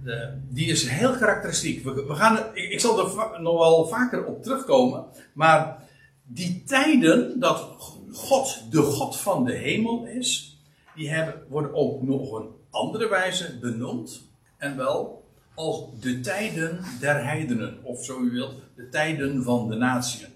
de, 0.03 0.38
die 0.49 0.66
is 0.66 0.88
heel 0.88 1.18
karakteristiek. 1.18 1.84
We, 1.84 2.16
gaan, 2.16 2.38
ik, 2.53 2.72
ik 2.72 2.80
zal 2.80 2.99
er 2.99 3.41
nog 3.41 3.57
wel 3.57 3.88
vaker 3.88 4.26
op 4.26 4.43
terugkomen. 4.43 5.05
Maar 5.34 5.84
die 6.24 6.64
tijden 6.64 7.39
dat 7.39 7.68
God 8.12 8.72
de 8.72 8.82
God 8.82 9.18
van 9.18 9.45
de 9.45 9.53
hemel 9.53 10.05
is, 10.05 10.60
die 10.95 11.10
hebben, 11.10 11.43
worden 11.49 11.74
ook 11.74 12.01
nog 12.01 12.32
een 12.32 12.49
andere 12.70 13.10
wijze 13.10 13.57
benoemd. 13.60 14.22
En 14.57 14.78
wel 14.78 15.24
als 15.55 15.84
de 15.99 16.20
tijden 16.20 16.80
der 16.99 17.24
heidenen, 17.24 17.84
of 17.84 18.05
zo 18.05 18.20
u 18.20 18.32
wilt, 18.32 18.53
de 18.76 18.89
tijden 18.89 19.43
van 19.43 19.70
de 19.70 19.76
natieën. 19.76 20.30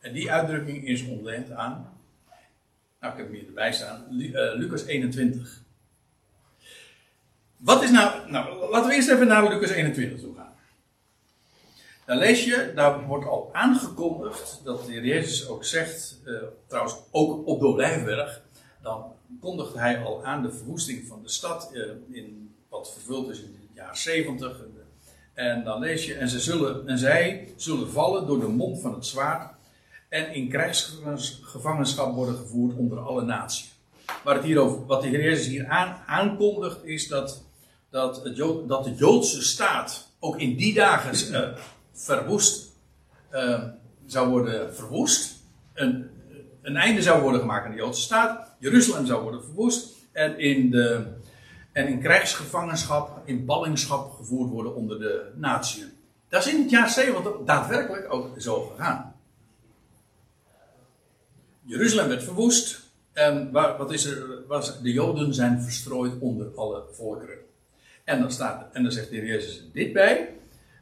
En 0.00 0.12
die 0.12 0.32
uitdrukking 0.32 0.86
is 0.86 1.06
ontleend 1.06 1.50
aan, 1.50 1.97
nou 3.00 3.12
ik 3.12 3.18
heb 3.18 3.26
hem 3.26 3.36
hier 3.36 3.46
erbij 3.46 3.72
staan, 3.72 4.06
uh, 4.10 4.54
Lucas 4.54 4.84
21. 4.84 5.62
Wat 7.56 7.82
is 7.82 7.90
nou, 7.90 8.30
nou, 8.30 8.70
laten 8.70 8.88
we 8.88 8.94
eerst 8.94 9.08
even 9.08 9.26
naar 9.26 9.48
Lucas 9.48 9.70
21 9.70 10.20
toe 10.20 10.34
gaan. 10.34 10.52
Dan 12.06 12.18
lees 12.18 12.44
je, 12.44 12.72
daar 12.74 13.06
wordt 13.06 13.26
al 13.26 13.50
aangekondigd 13.52 14.60
dat 14.64 14.86
de 14.86 14.92
Heer 14.92 15.04
Jezus 15.04 15.48
ook 15.48 15.64
zegt, 15.64 16.20
uh, 16.24 16.42
trouwens 16.66 16.96
ook 17.10 17.46
op 17.46 17.60
de 17.60 17.66
Olijfberg, 17.66 18.42
dan 18.82 19.12
kondigt 19.40 19.74
hij 19.74 20.02
al 20.02 20.24
aan 20.24 20.42
de 20.42 20.52
verwoesting 20.52 21.06
van 21.06 21.22
de 21.22 21.28
stad 21.28 21.70
uh, 21.72 21.84
in 22.10 22.54
wat 22.68 22.92
vervuld 22.92 23.30
is 23.30 23.40
in 23.40 23.56
het 23.60 23.74
jaar 23.74 23.96
70. 23.96 24.60
En 25.34 25.64
dan 25.64 25.80
lees 25.80 26.06
je, 26.06 26.14
en, 26.14 26.28
ze 26.28 26.40
zullen, 26.40 26.88
en 26.88 26.98
zij 26.98 27.48
zullen 27.56 27.90
vallen 27.90 28.26
door 28.26 28.40
de 28.40 28.48
mond 28.48 28.80
van 28.80 28.94
het 28.94 29.06
zwaard 29.06 29.54
en 30.08 30.34
in 30.34 30.48
krijgsgevangenschap 30.48 32.14
worden 32.14 32.36
gevoerd 32.36 32.76
onder 32.76 32.98
alle 32.98 33.22
naties. 33.22 33.76
Het 34.24 34.54
wat 34.86 35.02
de 35.02 35.08
Heer 35.08 35.22
Jezus 35.22 35.46
hier 35.46 35.66
aan, 35.66 36.02
aankondigt, 36.06 36.84
is 36.84 37.08
dat, 37.08 37.44
dat, 37.90 38.24
het 38.24 38.36
dat 38.68 38.84
de 38.84 38.94
Joodse 38.94 39.42
staat 39.42 40.08
ook 40.18 40.38
in 40.38 40.56
die 40.56 40.74
dagen 40.74 41.32
uh, 41.32 41.58
verwoest 41.92 42.68
uh, 43.32 43.62
zou 44.06 44.28
worden 44.28 44.74
verwoest. 44.74 45.36
Een, 45.74 46.10
een 46.62 46.76
einde 46.76 47.02
zou 47.02 47.22
worden 47.22 47.40
gemaakt 47.40 47.64
aan 47.64 47.70
de 47.70 47.76
Joodse 47.76 48.02
staat. 48.02 48.56
Jeruzalem 48.58 49.06
zou 49.06 49.22
worden 49.22 49.44
verwoest. 49.44 49.96
En 50.12 50.38
in, 50.38 50.70
de, 50.70 51.06
en 51.72 51.88
in 51.88 52.00
krijgsgevangenschap, 52.00 53.22
in 53.24 53.44
ballingschap 53.44 54.12
gevoerd 54.12 54.50
worden 54.50 54.74
onder 54.74 54.98
de 54.98 55.32
natie. 55.34 55.84
Dat 56.28 56.46
is 56.46 56.52
in 56.52 56.60
het 56.60 56.70
jaar 56.70 56.90
70 56.90 57.32
daadwerkelijk 57.44 58.12
ook 58.12 58.40
zo 58.40 58.60
gegaan. 58.60 59.17
Jeruzalem 61.68 62.08
werd 62.08 62.24
verwoest. 62.24 62.80
En 63.12 63.52
wat 63.52 63.92
is 63.92 64.04
er? 64.04 64.46
Was, 64.46 64.80
de 64.80 64.92
Joden 64.92 65.34
zijn 65.34 65.62
verstrooid 65.62 66.12
onder 66.20 66.46
alle 66.56 66.84
volkeren. 66.92 67.38
En 68.04 68.20
dan, 68.20 68.32
staat, 68.32 68.66
en 68.72 68.82
dan 68.82 68.92
zegt 68.92 69.10
de 69.10 69.16
Heer 69.16 69.26
Jezus 69.26 69.64
dit 69.72 69.92
bij. 69.92 70.34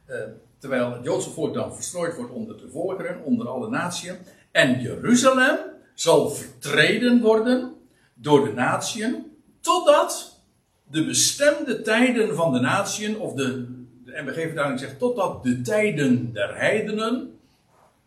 Uh, 0.09 0.15
terwijl 0.57 0.91
het 0.91 1.03
Joodse 1.03 1.29
volk 1.29 1.53
dan 1.53 1.75
verstrooid 1.75 2.15
wordt 2.15 2.31
onder 2.31 2.57
de 2.57 2.69
volkeren, 2.69 3.23
onder 3.23 3.47
alle 3.47 3.69
naties. 3.69 4.13
En 4.51 4.81
Jeruzalem 4.81 5.57
zal 5.93 6.29
vertreden 6.29 7.21
worden 7.21 7.73
door 8.13 8.45
de 8.45 8.53
natieën, 8.53 9.37
totdat 9.61 10.39
de 10.83 11.05
bestemde 11.05 11.81
tijden 11.81 12.35
van 12.35 12.53
de 12.53 12.59
natieën, 12.59 13.19
of 13.19 13.33
de, 13.33 13.65
de 14.05 14.21
MBG-vertaling 14.21 14.79
zegt, 14.79 14.99
totdat 14.99 15.43
de 15.43 15.61
tijden 15.61 16.33
der 16.33 16.57
heidenen 16.57 17.39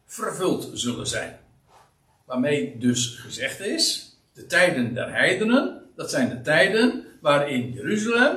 vervuld 0.07 0.71
zullen 0.73 1.07
zijn. 1.07 1.40
Waarmee 2.31 2.79
dus 2.79 3.17
gezegd 3.17 3.61
is, 3.61 4.17
de 4.33 4.47
tijden 4.47 4.95
der 4.95 5.13
heidenen, 5.13 5.83
dat 5.97 6.11
zijn 6.11 6.29
de 6.29 6.41
tijden 6.41 7.05
waarin 7.21 7.73
Jeruzalem 7.73 8.37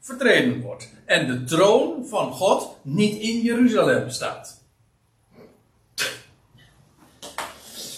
vertreden 0.00 0.60
wordt. 0.60 0.90
En 1.04 1.26
de 1.26 1.44
troon 1.44 2.06
van 2.06 2.32
God 2.32 2.76
niet 2.82 3.20
in 3.20 3.40
Jeruzalem 3.40 4.10
staat. 4.10 4.64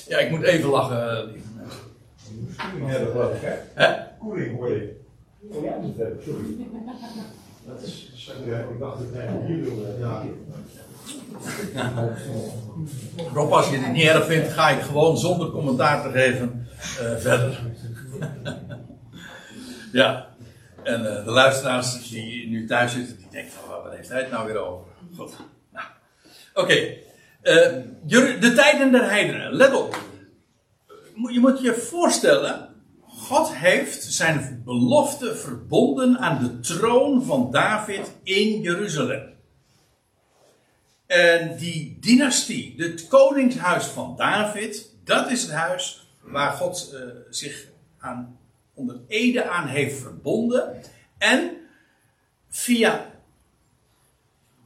Ja, 0.09 0.19
ik 0.19 0.31
moet 0.31 0.43
even 0.43 0.69
lachen, 0.69 1.33
lieve 1.33 1.49
mensen. 1.57 1.81
Koeling 2.79 3.35
ik, 3.35 3.63
hè? 3.75 3.97
Koeling 4.19 4.57
hoor 4.57 4.71
je. 4.71 5.01
Oh 5.49 5.65
ja, 5.65 5.81
sorry. 6.25 6.57
Dat 7.67 7.83
is, 7.83 8.13
ja, 8.45 8.59
ik 8.59 8.79
dacht 8.79 8.99
dat 8.99 9.09
hij 9.13 9.47
hier 9.47 9.63
wilde. 9.63 9.97
Ja. 9.99 10.25
Rob, 13.35 13.53
als 13.53 13.71
je 13.71 13.77
het 13.77 13.93
niet 13.93 14.07
erg 14.07 14.27
vindt, 14.27 14.53
ga 14.53 14.69
ik 14.69 14.83
gewoon 14.83 15.19
zonder 15.19 15.51
commentaar 15.51 16.03
te 16.03 16.11
geven 16.11 16.69
uh, 17.01 17.17
verder. 17.17 17.61
ja, 19.93 20.29
en 20.83 21.01
uh, 21.01 21.25
de 21.25 21.31
luisteraars 21.31 22.09
die 22.09 22.49
nu 22.49 22.67
thuis 22.67 22.93
zitten, 22.93 23.17
die 23.17 23.27
denken 23.31 23.53
van, 23.53 23.83
wat 23.83 23.93
heeft 23.93 24.09
hij 24.09 24.21
het 24.21 24.31
nou 24.31 24.47
weer 24.47 24.57
over? 24.57 24.87
Goed. 25.17 25.37
Nou. 25.73 25.87
Oké, 26.55 26.75
uh, 26.75 26.93
de 28.41 28.53
tijden 28.57 28.93
der 28.93 29.11
heidenen, 29.11 29.53
let 29.53 29.75
op. 29.75 29.99
Je 31.31 31.41
moet 31.41 31.61
je 31.61 31.75
voorstellen, 31.75 32.69
God 33.07 33.55
heeft 33.55 34.05
zijn 34.05 34.63
belofte 34.65 35.37
verbonden 35.37 36.19
aan 36.19 36.43
de 36.43 36.61
troon 36.61 37.23
van 37.23 37.51
David 37.51 38.13
in 38.23 38.61
Jeruzalem. 38.61 39.34
En 41.07 41.57
die 41.57 41.97
dynastie, 42.01 42.75
het 42.77 43.09
koningshuis 43.09 43.85
van 43.85 44.17
David, 44.17 44.91
dat 45.05 45.31
is 45.31 45.43
het 45.43 45.53
huis 45.53 46.09
waar 46.21 46.53
God 46.53 46.91
uh, 46.95 47.01
zich 47.31 47.67
aan, 47.99 48.39
onder 48.75 48.97
Ede 49.09 49.49
aan 49.49 49.67
heeft 49.67 50.01
verbonden. 50.01 50.83
En 51.19 51.51
via 52.49 53.11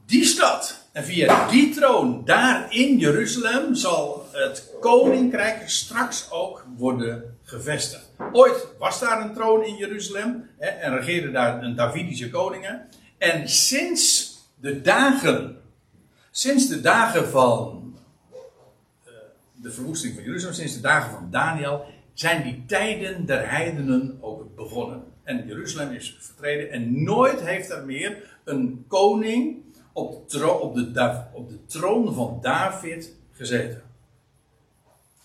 die 0.05 0.25
stad 0.25 0.87
en 0.91 1.03
via 1.03 1.47
die 1.49 1.69
troon 1.69 2.25
daar 2.25 2.73
in 2.73 2.97
Jeruzalem 2.97 3.75
zal 3.75 4.27
het 4.31 4.69
koninkrijk 4.79 5.69
straks 5.69 6.31
ook 6.31 6.65
worden 6.77 7.37
gevestigd. 7.43 8.09
Ooit 8.31 8.67
was 8.79 8.99
daar 8.99 9.21
een 9.21 9.33
troon 9.33 9.65
in 9.65 9.75
Jeruzalem 9.75 10.49
hè, 10.57 10.67
en 10.67 10.95
regeerde 10.95 11.31
daar 11.31 11.63
een 11.63 11.75
Davidische 11.75 12.29
koningen. 12.29 12.87
En 13.17 13.49
sinds 13.49 14.33
de 14.55 14.81
dagen 14.81 15.61
Sinds 16.39 16.67
de 16.67 16.81
dagen 16.81 17.29
van 17.29 17.93
uh, 19.05 19.11
de 19.53 19.71
verwoesting 19.71 20.13
van 20.13 20.23
Jeruzalem, 20.23 20.55
sinds 20.55 20.73
de 20.73 20.81
dagen 20.81 21.11
van 21.11 21.27
Daniel, 21.31 21.85
zijn 22.13 22.43
die 22.43 22.63
tijden 22.65 23.25
der 23.25 23.49
heidenen 23.49 24.17
ook 24.21 24.55
begonnen. 24.55 25.03
En 25.23 25.47
Jeruzalem 25.47 25.91
is 25.91 26.17
vertreden 26.19 26.71
en 26.71 27.03
nooit 27.03 27.41
heeft 27.41 27.69
er 27.69 27.85
meer 27.85 28.39
een 28.43 28.85
koning 28.87 29.63
op, 29.93 30.13
op, 30.13 30.75
de, 30.75 31.23
op 31.33 31.49
de 31.49 31.65
troon 31.65 32.13
van 32.13 32.39
David 32.41 33.15
gezeten. 33.31 33.81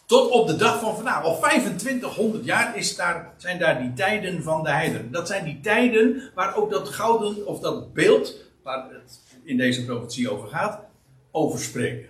Tot 0.06 0.30
op 0.30 0.46
de 0.46 0.56
dag 0.56 0.80
van 0.80 0.94
vandaag, 0.94 1.24
al 1.24 1.38
2500 1.38 2.44
jaar 2.44 2.76
is 2.76 2.96
daar, 2.96 3.34
zijn 3.36 3.58
daar 3.58 3.80
die 3.80 3.92
tijden 3.92 4.42
van 4.42 4.62
de 4.62 4.70
heidenen. 4.70 5.12
Dat 5.12 5.28
zijn 5.28 5.44
die 5.44 5.60
tijden 5.60 6.30
waar 6.34 6.56
ook 6.56 6.70
dat 6.70 6.88
gouden, 6.88 7.46
of 7.46 7.60
dat 7.60 7.92
beeld, 7.92 8.36
waar 8.62 8.90
het 8.90 9.20
in 9.42 9.56
deze 9.56 9.84
profetie 9.84 10.30
over 10.30 10.48
gaat, 10.48 10.92
over 11.34 11.58
spreken. 11.58 12.08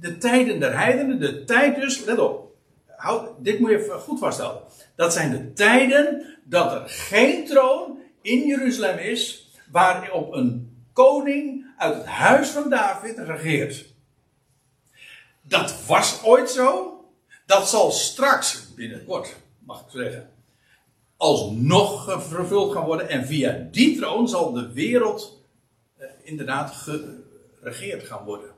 De 0.00 0.18
tijden 0.18 0.60
der 0.60 0.78
heidenen, 0.78 1.20
de 1.20 1.44
tijd 1.44 1.76
dus, 1.76 2.04
let 2.04 2.18
op, 2.18 2.54
houd, 2.86 3.30
dit 3.38 3.58
moet 3.58 3.70
je 3.70 3.78
even 3.78 3.98
goed 3.98 4.18
vasthouden. 4.18 4.62
Dat 4.94 5.12
zijn 5.12 5.30
de 5.30 5.52
tijden 5.52 6.36
dat 6.44 6.72
er 6.72 6.88
geen 6.88 7.46
troon 7.46 7.98
in 8.20 8.46
Jeruzalem 8.46 8.98
is, 8.98 9.50
waarop 9.70 10.32
een 10.32 10.76
koning 10.92 11.66
uit 11.76 11.94
het 11.94 12.06
huis 12.06 12.48
van 12.48 12.70
David 12.70 13.18
regeert. 13.18 13.84
Dat 15.42 15.86
was 15.86 16.24
ooit 16.24 16.50
zo. 16.50 16.92
Dat 17.46 17.68
zal 17.68 17.90
straks, 17.90 18.74
binnenkort, 18.74 19.36
mag 19.58 19.80
ik 19.80 19.90
zeggen, 19.90 20.30
alsnog 21.16 22.22
vervuld 22.28 22.72
gaan 22.72 22.84
worden. 22.84 23.08
En 23.08 23.26
via 23.26 23.68
die 23.70 23.96
troon 23.96 24.28
zal 24.28 24.52
de 24.52 24.72
wereld 24.72 25.42
eh, 25.96 26.06
inderdaad 26.22 26.74
geregeerd 27.72 28.06
gaan 28.06 28.24
worden. 28.24 28.50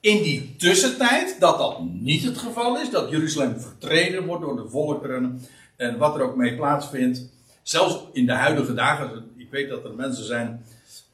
In 0.00 0.22
die 0.22 0.56
tussentijd, 0.56 1.36
dat 1.40 1.58
dat 1.58 1.80
niet 1.80 2.22
het 2.22 2.38
geval 2.38 2.80
is, 2.80 2.90
dat 2.90 3.10
Jeruzalem 3.10 3.60
vertreden 3.60 4.26
wordt 4.26 4.42
door 4.42 4.56
de 4.56 4.68
volkeren 4.68 5.40
en 5.76 5.98
wat 5.98 6.14
er 6.14 6.22
ook 6.22 6.36
mee 6.36 6.56
plaatsvindt, 6.56 7.28
zelfs 7.62 8.04
in 8.12 8.26
de 8.26 8.32
huidige 8.32 8.74
dagen, 8.74 9.30
ik 9.36 9.50
weet 9.50 9.68
dat 9.68 9.84
er 9.84 9.94
mensen 9.94 10.24
zijn, 10.24 10.64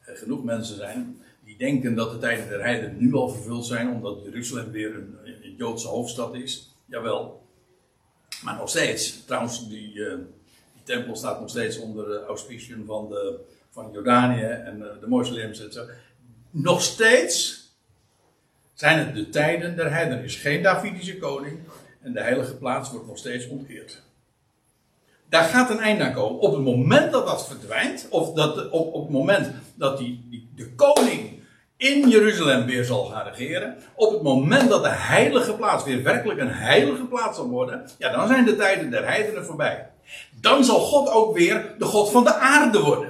eh, 0.01 0.17
genoeg 0.17 0.45
mensen 0.45 0.77
zijn, 0.77 1.21
die 1.45 1.57
denken 1.57 1.95
dat 1.95 2.11
de 2.11 2.19
tijden 2.19 2.49
der 2.49 2.63
heiden 2.63 2.97
nu 2.99 3.15
al 3.15 3.29
vervuld 3.29 3.67
zijn, 3.67 3.89
omdat 3.89 4.19
Jeruzalem 4.25 4.71
weer 4.71 4.95
een, 4.95 5.17
een 5.25 5.55
Joodse 5.57 5.89
hoofdstad 5.89 6.35
is. 6.35 6.75
Jawel. 6.87 7.47
Maar 8.43 8.57
nog 8.57 8.69
steeds, 8.69 9.25
trouwens, 9.25 9.69
die, 9.69 9.95
uh, 9.95 10.15
die 10.75 10.83
tempel 10.85 11.17
staat 11.17 11.41
nog 11.41 11.51
steeds 11.51 11.79
onder 11.79 12.07
de 12.07 12.25
auspiciën 12.25 12.85
van, 12.87 13.09
de, 13.09 13.41
van 13.71 13.91
Jordanië 13.93 14.43
en 14.43 14.79
uh, 14.79 15.01
de 15.01 15.07
moslims 15.07 15.61
en 15.61 15.73
zo 15.73 15.87
nog 16.51 16.83
steeds 16.83 17.67
zijn 18.75 18.99
het 18.99 19.15
de 19.15 19.29
tijden 19.29 19.77
der 19.77 19.93
heiden. 19.93 20.19
Er 20.19 20.25
is 20.25 20.37
geen 20.37 20.63
Davidische 20.63 21.19
koning. 21.19 21.59
En 22.03 22.13
de 22.13 22.21
heilige 22.21 22.57
plaats 22.57 22.91
wordt 22.91 23.07
nog 23.07 23.19
steeds 23.19 23.49
onteerd. 23.49 24.03
Daar 25.29 25.45
gaat 25.45 25.71
een 25.71 25.81
einde 25.81 26.05
aan 26.05 26.13
komen. 26.13 26.41
Op 26.41 26.53
het 26.53 26.63
moment 26.63 27.13
dat 27.13 27.27
dat 27.27 27.47
verdwijnt, 27.47 28.07
of 28.11 28.33
dat, 28.33 28.71
op, 28.71 28.95
op 28.95 29.03
het 29.03 29.13
moment 29.13 29.51
dat 29.75 29.99
die, 29.99 30.27
die, 30.31 30.49
de 30.57 30.75
koning 30.75 31.41
in 31.77 32.09
Jeruzalem 32.09 32.67
weer 32.67 32.85
zal 32.85 33.05
gaan 33.05 33.27
regeren, 33.27 33.77
op 33.95 34.13
het 34.13 34.23
moment 34.23 34.69
dat 34.69 34.83
de 34.83 34.89
heilige 34.89 35.55
plaats 35.55 35.85
weer 35.85 36.03
werkelijk 36.03 36.41
een 36.41 36.53
heilige 36.53 37.05
plaats 37.05 37.37
zal 37.37 37.49
worden, 37.49 37.89
ja, 37.99 38.13
dan 38.13 38.29
zijn 38.29 38.45
de 38.45 38.57
tijden 38.57 38.91
der 38.91 39.07
heidenen 39.07 39.45
voorbij. 39.45 39.91
Dan 40.41 40.65
zal 40.65 40.81
God 40.81 41.11
ook 41.11 41.37
weer 41.37 41.75
de 41.79 41.85
God 41.85 42.11
van 42.11 42.25
de 42.25 42.35
aarde 42.35 42.81
worden. 42.81 43.08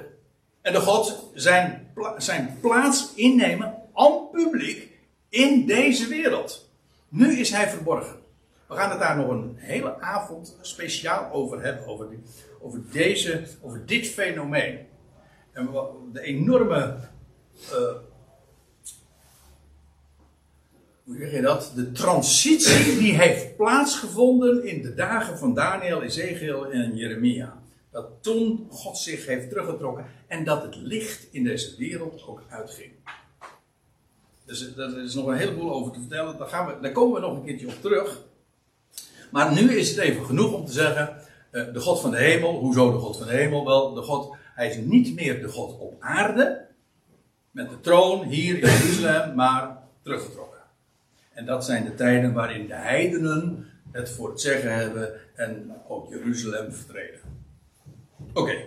En 0.68 0.74
de 0.74 0.80
God 0.80 1.30
zijn, 1.34 1.86
zijn 2.16 2.58
plaats 2.60 3.14
innemen 3.14 3.74
aan 3.94 4.30
publiek 4.32 4.88
in 5.28 5.66
deze 5.66 6.08
wereld. 6.08 6.70
Nu 7.08 7.38
is 7.38 7.50
hij 7.50 7.68
verborgen. 7.68 8.16
We 8.66 8.74
gaan 8.74 8.90
het 8.90 8.98
daar 8.98 9.16
nog 9.16 9.28
een 9.28 9.54
hele 9.56 10.00
avond 10.00 10.56
speciaal 10.60 11.32
over 11.32 11.62
hebben. 11.62 11.86
Over, 11.86 12.08
die, 12.08 12.18
over, 12.60 12.80
deze, 12.92 13.42
over 13.62 13.86
dit 13.86 14.08
fenomeen. 14.08 14.78
En 15.52 15.68
de 16.12 16.20
enorme. 16.20 16.96
Uh, 17.72 17.78
hoe 21.04 21.16
zeg 21.18 21.32
je 21.32 21.40
dat? 21.40 21.72
De 21.74 21.92
transitie 21.92 22.98
die 22.98 23.14
heeft 23.14 23.56
plaatsgevonden 23.56 24.64
in 24.64 24.82
de 24.82 24.94
dagen 24.94 25.38
van 25.38 25.54
Daniel, 25.54 26.02
Ezekiel 26.02 26.70
en 26.70 26.96
Jeremia. 26.96 27.58
Dat 27.98 28.22
toen 28.22 28.66
God 28.70 28.98
zich 28.98 29.26
heeft 29.26 29.48
teruggetrokken 29.48 30.06
en 30.26 30.44
dat 30.44 30.62
het 30.62 30.76
licht 30.76 31.28
in 31.30 31.44
deze 31.44 31.76
wereld 31.76 32.26
ook 32.26 32.42
uitging. 32.48 32.92
Dus 34.44 34.74
daar 34.74 34.98
is 34.98 35.14
nog 35.14 35.26
een 35.26 35.36
heleboel 35.36 35.72
over 35.72 35.92
te 35.92 35.98
vertellen. 36.00 36.38
Daar, 36.38 36.48
gaan 36.48 36.66
we, 36.66 36.80
daar 36.80 36.92
komen 36.92 37.20
we 37.20 37.26
nog 37.26 37.36
een 37.36 37.44
keertje 37.44 37.66
op 37.66 37.80
terug. 37.80 38.24
Maar 39.30 39.52
nu 39.52 39.72
is 39.78 39.90
het 39.90 39.98
even 39.98 40.24
genoeg 40.24 40.52
om 40.52 40.66
te 40.66 40.72
zeggen: 40.72 41.16
uh, 41.52 41.72
de 41.72 41.80
God 41.80 42.00
van 42.00 42.10
de 42.10 42.16
hemel. 42.16 42.58
Hoezo 42.58 42.92
de 42.92 42.98
God 42.98 43.16
van 43.18 43.26
de 43.26 43.32
hemel? 43.32 43.64
Wel, 43.64 43.94
de 43.94 44.02
God, 44.02 44.36
hij 44.54 44.68
is 44.68 44.76
niet 44.76 45.14
meer 45.14 45.40
de 45.40 45.48
God 45.48 45.78
op 45.78 46.02
aarde. 46.02 46.66
Met 47.50 47.70
de 47.70 47.80
troon 47.80 48.24
hier 48.24 48.54
in 48.54 48.70
Jeruzalem, 48.70 49.34
maar 49.34 49.78
teruggetrokken. 50.02 50.62
En 51.32 51.46
dat 51.46 51.64
zijn 51.64 51.84
de 51.84 51.94
tijden 51.94 52.32
waarin 52.32 52.66
de 52.66 52.74
heidenen 52.74 53.66
het 53.90 54.10
voor 54.10 54.30
het 54.30 54.40
zeggen 54.40 54.74
hebben 54.74 55.12
en 55.34 55.72
ook 55.88 56.10
Jeruzalem 56.10 56.72
vertreden. 56.72 57.27
Oké. 58.38 58.64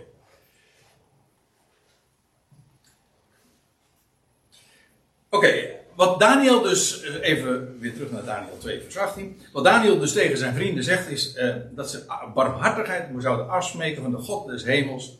Oké, 5.29 5.69
wat 5.95 6.19
Daniel 6.19 6.61
dus, 6.61 7.01
eh, 7.01 7.29
even 7.29 7.79
weer 7.79 7.93
terug 7.93 8.11
naar 8.11 8.23
Daniel 8.25 8.57
2 8.57 8.81
vers 8.81 8.97
18. 8.97 9.41
Wat 9.53 9.63
Daniel 9.63 9.99
dus 9.99 10.13
tegen 10.13 10.37
zijn 10.37 10.53
vrienden 10.53 10.83
zegt 10.83 11.09
is 11.09 11.35
uh, 11.35 11.55
dat 11.71 11.89
ze 11.89 12.05
barmhartigheid 12.33 13.09
zouden 13.17 13.49
afsmeken 13.49 14.01
van 14.01 14.11
de 14.11 14.17
God 14.17 14.47
des 14.47 14.63
hemels 14.63 15.19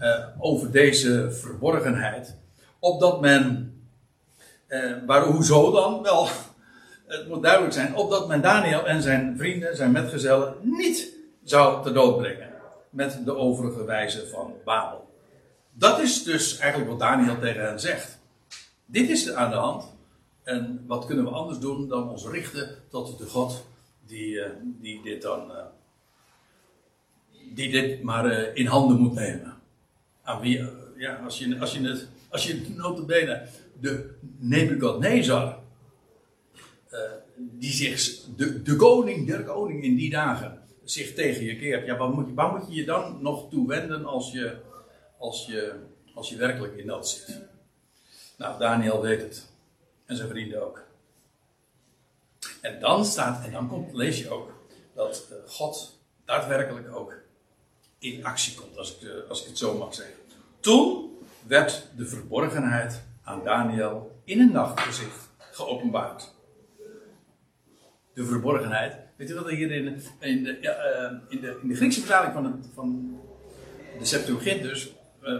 uh, 0.00 0.26
over 0.38 0.70
deze 0.70 1.32
verborgenheid. 1.32 2.36
Opdat 2.78 3.20
men, 3.20 3.74
uh, 4.68 4.92
waar, 5.06 5.24
hoezo 5.24 5.70
dan? 5.70 6.02
Wel, 6.02 6.28
het 7.06 7.28
moet 7.28 7.42
duidelijk 7.42 7.72
zijn, 7.72 7.94
opdat 7.94 8.28
men 8.28 8.40
Daniel 8.40 8.86
en 8.86 9.02
zijn 9.02 9.34
vrienden, 9.38 9.76
zijn 9.76 9.92
metgezellen, 9.92 10.54
niet 10.62 11.12
zou 11.44 11.82
te 11.82 11.92
dood 11.92 12.16
brengen. 12.16 12.55
Met 12.90 13.24
de 13.24 13.36
overige 13.36 13.84
wijze 13.84 14.26
van 14.26 14.54
Babel. 14.64 15.06
Dat 15.72 16.00
is 16.00 16.22
dus 16.22 16.58
eigenlijk 16.58 16.90
wat 16.90 16.98
Daniel 16.98 17.38
tegen 17.38 17.64
hen 17.64 17.80
zegt. 17.80 18.18
Dit 18.86 19.08
is 19.08 19.32
aan 19.32 19.50
de 19.50 19.56
hand. 19.56 19.94
En 20.42 20.84
wat 20.86 21.06
kunnen 21.06 21.24
we 21.24 21.30
anders 21.30 21.58
doen 21.58 21.88
dan 21.88 22.10
ons 22.10 22.26
richten 22.26 22.78
tot 22.88 23.18
de 23.18 23.26
God 23.26 23.66
die, 24.06 24.34
uh, 24.34 24.46
die 24.62 25.02
dit 25.02 25.22
dan. 25.22 25.50
Uh, 25.50 25.56
die 27.54 27.70
dit 27.70 28.02
maar 28.02 28.26
uh, 28.26 28.56
in 28.56 28.66
handen 28.66 28.96
moet 28.96 29.14
nemen. 29.14 29.54
Wie, 30.40 30.64
ja, 30.96 31.14
als 31.14 31.38
je, 31.38 31.58
als 31.58 31.72
je 31.72 31.88
het. 31.88 32.08
Als 32.28 32.46
je 32.46 32.74
notabene 32.76 33.46
de 33.80 34.14
Nebukadnezar. 34.38 35.58
die 37.36 37.72
zich. 37.72 38.24
De, 38.36 38.62
de 38.62 38.76
koning 38.76 39.26
der 39.26 39.44
koning 39.44 39.82
in 39.82 39.96
die 39.96 40.10
dagen. 40.10 40.65
Zich 40.90 41.14
tegen 41.14 41.44
je 41.44 41.56
keert. 41.56 41.86
Ja, 41.86 41.96
waar 41.96 42.08
moet, 42.08 42.34
waar 42.34 42.52
moet 42.52 42.68
je 42.68 42.74
je 42.74 42.84
dan 42.84 43.22
nog 43.22 43.50
toe 43.50 43.68
wenden 43.68 44.04
als 44.04 44.32
je. 44.32 44.56
Als 45.18 45.46
je, 45.46 45.74
als 46.14 46.28
je 46.28 46.36
werkelijk 46.36 46.76
in 46.76 46.86
dat 46.86 47.08
zit? 47.08 47.40
Nou, 48.36 48.58
Daniel 48.58 49.00
weet 49.00 49.20
het. 49.20 49.46
En 50.06 50.16
zijn 50.16 50.28
vrienden 50.28 50.66
ook. 50.66 50.84
En 52.60 52.80
dan 52.80 53.04
staat, 53.04 53.44
en 53.44 53.52
dan 53.52 53.68
komt, 53.68 53.94
lees 53.94 54.18
je 54.18 54.30
ook, 54.30 54.52
dat 54.94 55.26
eh, 55.30 55.50
God 55.50 55.98
daadwerkelijk 56.24 56.94
ook 56.94 57.14
in 57.98 58.24
actie 58.24 58.54
komt, 58.54 58.78
als 58.78 58.96
ik, 58.96 59.08
eh, 59.08 59.28
als 59.28 59.40
ik 59.40 59.46
het 59.46 59.58
zo 59.58 59.78
mag 59.78 59.94
zeggen. 59.94 60.14
Toen 60.60 61.18
werd 61.46 61.86
de 61.96 62.06
verborgenheid 62.06 63.02
aan 63.22 63.44
Daniel 63.44 64.20
in 64.24 64.40
een 64.40 64.52
nachtgezicht 64.52 65.28
geopenbaard. 65.38 66.34
De 68.12 68.24
verborgenheid. 68.24 69.05
Weet 69.16 69.28
je 69.28 69.34
wat 69.34 69.46
er 69.46 69.56
hier 69.56 69.70
in, 69.70 70.42
de, 70.42 70.58
ja, 70.60 70.72
eh, 70.72 71.16
in, 71.28 71.40
de, 71.40 71.58
in 71.62 71.68
de 71.68 71.74
Griekse 71.74 72.00
vertaling 72.00 72.32
van, 72.32 72.44
het, 72.44 72.68
van 72.74 73.18
de 73.98 74.04
Septuagint 74.04 74.62
dus, 74.62 74.92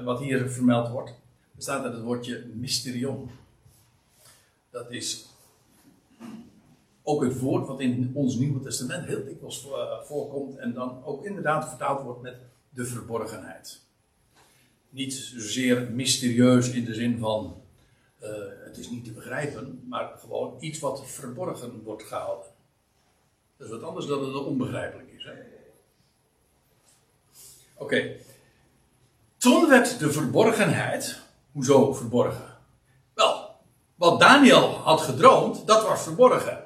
wat 0.04 0.20
hier 0.20 0.50
vermeld 0.50 0.88
wordt, 0.88 1.14
staat 1.58 1.84
er 1.84 1.92
het 1.92 2.02
woordje 2.02 2.44
mysterion. 2.54 3.30
Dat 4.70 4.90
is 4.90 5.26
ook 7.02 7.22
het 7.22 7.38
woord 7.38 7.66
wat 7.66 7.80
in 7.80 8.10
ons 8.14 8.36
Nieuwe 8.36 8.60
Testament 8.60 9.06
heel 9.06 9.24
dikwijls 9.24 9.66
eh, 9.66 10.00
voorkomt 10.02 10.56
en 10.56 10.72
dan 10.72 11.04
ook 11.04 11.24
inderdaad 11.24 11.68
vertaald 11.68 12.02
wordt 12.02 12.22
met 12.22 12.36
de 12.68 12.84
verborgenheid. 12.84 13.80
Niet 14.88 15.14
zozeer 15.14 15.90
mysterieus 15.90 16.70
in 16.70 16.84
de 16.84 16.94
zin 16.94 17.18
van 17.18 17.62
uh, 18.22 18.28
het 18.64 18.76
is 18.76 18.90
niet 18.90 19.04
te 19.04 19.12
begrijpen, 19.12 19.84
maar 19.88 20.18
gewoon 20.18 20.56
iets 20.60 20.78
wat 20.78 21.06
verborgen 21.06 21.82
wordt 21.82 22.02
gehouden. 22.02 22.50
Dat 23.56 23.66
is 23.66 23.72
wat 23.72 23.82
anders 23.82 24.06
dan 24.06 24.24
het 24.24 24.44
onbegrijpelijk 24.44 25.08
is. 25.16 25.28
Oké. 27.74 28.16
Toen 29.36 29.68
werd 29.68 29.98
de 29.98 30.12
verborgenheid, 30.12 31.20
hoezo 31.52 31.92
verborgen? 31.92 32.56
Wat 33.96 34.20
Daniel 34.20 34.80
had 34.84 35.00
gedroomd, 35.00 35.66
dat 35.66 35.88
was 35.88 36.02
verborgen. 36.02 36.58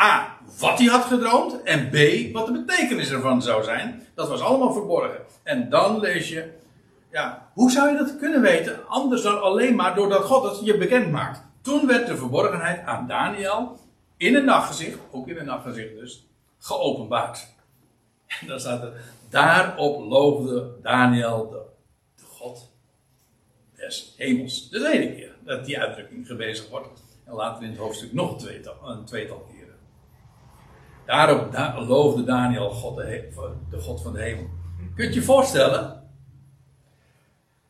A, 0.00 0.36
wat 0.58 0.78
hij 0.78 0.86
had 0.86 1.04
gedroomd. 1.04 1.62
En 1.62 1.88
B, 1.88 1.96
wat 2.32 2.46
de 2.46 2.64
betekenis 2.64 3.10
ervan 3.10 3.42
zou 3.42 3.64
zijn. 3.64 4.06
Dat 4.14 4.28
was 4.28 4.40
allemaal 4.40 4.72
verborgen. 4.72 5.20
En 5.42 5.70
dan 5.70 6.00
lees 6.00 6.28
je, 6.28 6.50
ja, 7.10 7.48
hoe 7.54 7.70
zou 7.70 7.90
je 7.90 7.96
dat 7.96 8.16
kunnen 8.16 8.40
weten? 8.40 8.88
Anders 8.88 9.22
dan 9.22 9.42
alleen 9.42 9.74
maar 9.74 9.94
doordat 9.94 10.24
God 10.24 10.44
het 10.44 10.66
je 10.66 10.78
bekend 10.78 11.10
maakt. 11.10 11.42
Toen 11.62 11.86
werd 11.86 12.06
de 12.06 12.16
verborgenheid 12.16 12.84
aan 12.84 13.06
Daniel 13.06 13.78
in 14.18 14.34
een 14.34 14.44
nachtgezicht, 14.44 14.98
ook 15.10 15.28
in 15.28 15.36
een 15.36 15.46
nachtgezicht 15.46 15.94
dus, 15.94 16.26
geopenbaard. 16.58 17.46
En 18.26 18.46
dan 18.46 18.60
staat 18.60 18.82
er, 18.82 18.92
daarop 19.30 20.10
loofde 20.10 20.74
Daniel 20.82 21.48
de, 21.48 21.62
de 22.16 22.24
God 22.24 22.70
des 23.76 24.14
hemels. 24.16 24.70
De 24.70 24.78
tweede 24.78 25.14
keer 25.14 25.34
dat 25.44 25.64
die 25.64 25.78
uitdrukking 25.78 26.26
gebezigd 26.26 26.68
wordt. 26.68 27.02
En 27.24 27.34
later 27.34 27.62
in 27.62 27.70
het 27.70 27.78
hoofdstuk 27.78 28.12
nog 28.12 28.32
een 28.32 28.38
tweetal, 28.38 28.74
een 28.84 29.04
tweetal 29.04 29.46
keren. 29.52 29.74
Daarop 31.06 31.52
da 31.52 31.84
loofde 31.84 32.24
Daniel 32.24 32.70
God 32.70 32.96
de, 32.96 33.28
de, 33.70 33.80
God 33.80 34.02
van 34.02 34.12
de 34.12 34.20
hemel. 34.20 34.48
Kunt 34.94 35.14
je 35.14 35.22
voorstellen 35.22 36.10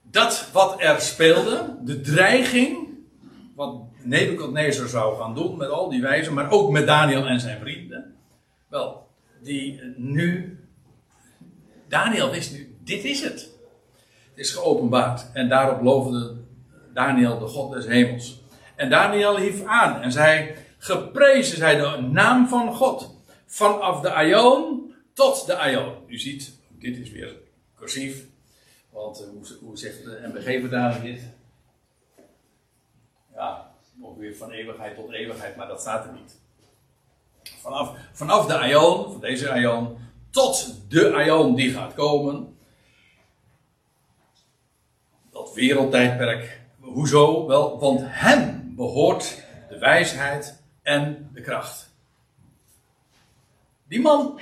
dat 0.03 0.51
wat 0.53 0.81
er 0.81 1.01
speelde, 1.01 1.77
de 1.85 2.01
dreiging, 2.01 2.89
wat 3.55 3.88
Nebuchadnezzar 4.03 4.89
zou 4.89 5.19
gaan 5.21 5.35
doen 5.35 5.57
met 5.57 5.69
al 5.69 5.89
die 5.89 6.01
wijzen, 6.01 6.35
maar 6.35 6.51
ook 6.51 6.71
met 6.71 6.87
Daniel 6.87 7.27
en 7.27 7.41
zijn 7.41 7.61
vrienden. 7.61 8.17
Wel, 8.69 9.09
die 9.43 9.81
nu, 9.97 10.59
Daniel 11.89 12.31
wist 12.31 12.53
nu, 12.53 12.77
dit 12.85 13.05
is 13.05 13.23
het. 13.23 13.57
Het 14.31 14.47
is 14.47 14.51
geopenbaard. 14.51 15.31
En 15.33 15.49
daarop 15.49 15.83
loofde 15.83 16.37
Daniel, 16.95 17.39
de 17.39 17.47
God 17.47 17.73
des 17.73 17.87
hemels. 17.87 18.43
En 18.77 18.91
Daniel 18.91 19.37
hief 19.37 19.65
aan 19.65 20.03
en 20.03 20.13
zei: 20.13 20.55
Geprezen 20.79 21.57
zij 21.57 21.77
de 21.77 22.09
naam 22.11 22.49
van 22.49 22.75
God. 22.75 23.17
Vanaf 23.47 24.01
de 24.01 24.13
Aion 24.13 24.95
tot 25.13 25.47
de 25.47 25.57
Aion. 25.57 25.95
U 26.07 26.19
ziet, 26.19 26.59
dit 26.69 26.97
is 26.97 27.11
weer 27.11 27.37
cursief. 27.77 28.27
Want 28.91 29.21
uh, 29.21 29.29
hoe, 29.29 29.57
hoe, 29.61 29.79
zegt 29.79 30.05
de 30.05 30.31
MBG-verdaling 30.33 31.03
dit? 31.03 31.23
Ja, 33.35 33.68
weer 34.19 34.37
van 34.37 34.51
eeuwigheid 34.51 34.95
tot 34.95 35.13
eeuwigheid, 35.13 35.57
maar 35.57 35.69
dat 35.69 35.81
staat 35.81 36.05
er 36.05 36.13
niet. 36.13 36.37
Vanaf, 37.61 37.97
vanaf 38.13 38.47
de 38.47 38.59
Aion, 38.59 39.13
van 39.13 39.21
deze 39.21 39.51
Aion, 39.51 39.99
tot 40.31 40.75
de 40.89 41.15
Aion 41.15 41.55
die 41.55 41.73
gaat 41.73 41.95
komen. 41.95 42.57
Dat 45.31 45.55
wereldtijdperk 45.55 46.59
Hoezo? 46.89 47.47
Wel, 47.47 47.79
want 47.79 48.01
hem 48.05 48.73
behoort 48.77 49.45
de 49.69 49.79
wijsheid 49.79 50.63
en 50.83 51.31
de 51.33 51.41
kracht. 51.41 51.91
Die 53.89 54.01
man, 54.01 54.41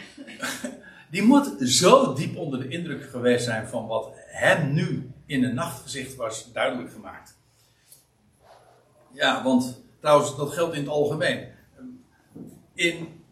die 1.10 1.22
moet 1.22 1.54
zo 1.60 2.14
diep 2.14 2.36
onder 2.36 2.60
de 2.60 2.68
indruk 2.68 3.10
geweest 3.10 3.44
zijn 3.44 3.68
van 3.68 3.86
wat 3.86 4.10
hem 4.14 4.72
nu 4.74 5.10
in 5.26 5.44
een 5.44 5.54
nachtgezicht 5.54 6.14
was 6.14 6.52
duidelijk 6.52 6.92
gemaakt. 6.92 7.35
Ja, 9.16 9.42
want 9.42 9.82
trouwens, 10.00 10.36
dat 10.36 10.52
geldt 10.52 10.74
in 10.74 10.80
het 10.80 10.88
algemeen. 10.88 11.48
In, 12.74 13.24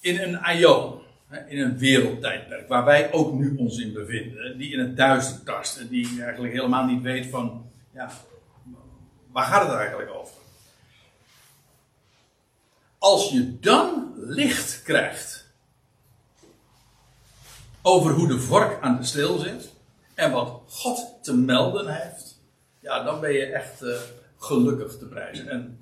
in 0.00 0.20
een 0.20 0.38
aion, 0.38 1.00
in 1.46 1.60
een 1.60 1.78
wereldtijdperk, 1.78 2.68
waar 2.68 2.84
wij 2.84 3.12
ook 3.12 3.32
nu 3.32 3.56
ons 3.56 3.78
in 3.78 3.92
bevinden, 3.92 4.58
die 4.58 4.72
in 4.72 4.78
het 4.78 4.96
duister 4.96 5.42
tast 5.44 5.76
en 5.78 5.88
die 5.88 6.22
eigenlijk 6.22 6.54
helemaal 6.54 6.84
niet 6.84 7.02
weet 7.02 7.26
van, 7.26 7.70
ja, 7.92 8.10
waar 9.32 9.44
gaat 9.44 9.68
het 9.68 9.76
eigenlijk 9.76 10.10
over? 10.10 10.34
Als 12.98 13.30
je 13.30 13.58
dan 13.60 14.12
licht 14.16 14.82
krijgt 14.82 15.52
over 17.82 18.12
hoe 18.12 18.28
de 18.28 18.40
vork 18.40 18.82
aan 18.82 18.96
de 18.96 19.04
steel 19.04 19.38
zit 19.38 19.72
en 20.14 20.32
wat 20.32 20.60
God 20.68 21.18
te 21.22 21.36
melden 21.36 21.94
heeft, 21.94 22.23
ja, 22.84 23.02
dan 23.02 23.20
ben 23.20 23.32
je 23.32 23.46
echt 23.46 23.82
uh, 23.82 23.96
gelukkig 24.38 24.98
te 24.98 25.06
prijzen. 25.06 25.48
En 25.48 25.78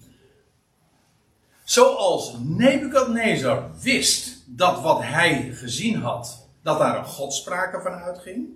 zoals 1.64 2.36
Nebukadnezar 2.38 3.70
wist 3.80 4.42
dat 4.46 4.80
wat 4.80 5.02
hij 5.02 5.52
gezien 5.52 5.96
had, 5.96 6.48
dat 6.62 6.78
daar 6.78 6.98
een 6.98 7.04
godsprake 7.04 7.80
van 7.80 7.92
uitging, 7.92 8.48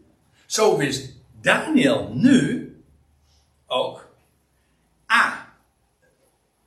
zo 0.46 0.76
wist 0.76 1.12
Daniel 1.40 2.10
nu 2.12 2.70
ook, 3.66 4.08
A, 5.12 5.54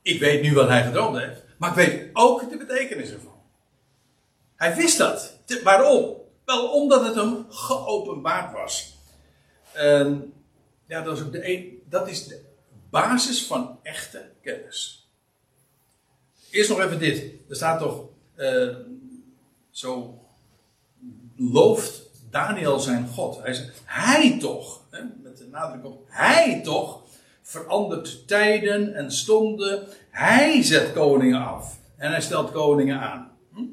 ik 0.01 0.19
weet 0.19 0.41
nu 0.41 0.53
wat 0.53 0.67
hij 0.67 0.83
gedroomd 0.83 1.17
heeft, 1.17 1.43
maar 1.57 1.69
ik 1.69 1.75
weet 1.75 2.09
ook 2.13 2.49
de 2.49 2.57
betekenis 2.57 3.11
ervan. 3.11 3.37
Hij 4.55 4.75
wist 4.75 4.97
dat. 4.97 5.37
Waarom? 5.63 6.15
Wel 6.45 6.71
omdat 6.71 7.05
het 7.05 7.15
hem 7.15 7.45
geopenbaard 7.49 8.53
was. 8.53 8.97
Ja, 10.89 11.01
dat 11.01 11.17
is, 11.17 11.23
ook 11.23 11.31
de 11.31 11.49
een, 11.49 11.81
dat 11.89 12.07
is 12.07 12.27
de 12.27 12.41
basis 12.89 13.45
van 13.45 13.79
echte 13.83 14.31
kennis. 14.41 15.09
Eerst 16.49 16.69
nog 16.69 16.79
even 16.79 16.99
dit. 16.99 17.33
Er 17.49 17.55
staat 17.55 17.79
toch 17.79 18.07
uh, 18.35 18.75
zo 19.69 20.19
looft 21.35 22.09
Daniel 22.29 22.79
zijn 22.79 23.07
God. 23.07 23.41
Hij 23.41 23.53
zegt, 23.53 23.81
hij 23.85 24.39
toch, 24.39 24.85
hè, 24.89 25.01
met 25.23 25.37
de 25.37 25.47
nadruk 25.47 25.85
op 25.85 26.07
hij 26.07 26.61
toch, 26.63 27.03
verandert 27.41 28.27
tijden 28.27 28.93
en 28.93 29.11
stonden. 29.11 29.87
Hij 30.09 30.63
zet 30.63 30.93
koningen 30.93 31.45
af 31.45 31.79
en 31.95 32.11
hij 32.11 32.21
stelt 32.21 32.51
koningen 32.51 32.99
aan. 32.99 33.31
Hm? 33.53 33.65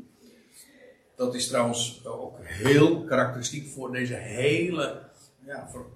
Dat 1.16 1.34
is 1.34 1.48
trouwens 1.48 2.04
ook 2.04 2.38
heel 2.40 3.04
karakteristiek 3.04 3.68
voor 3.68 3.92
deze 3.92 4.14
hele, 4.14 5.02
ja, 5.44 5.68
voor 5.72 5.95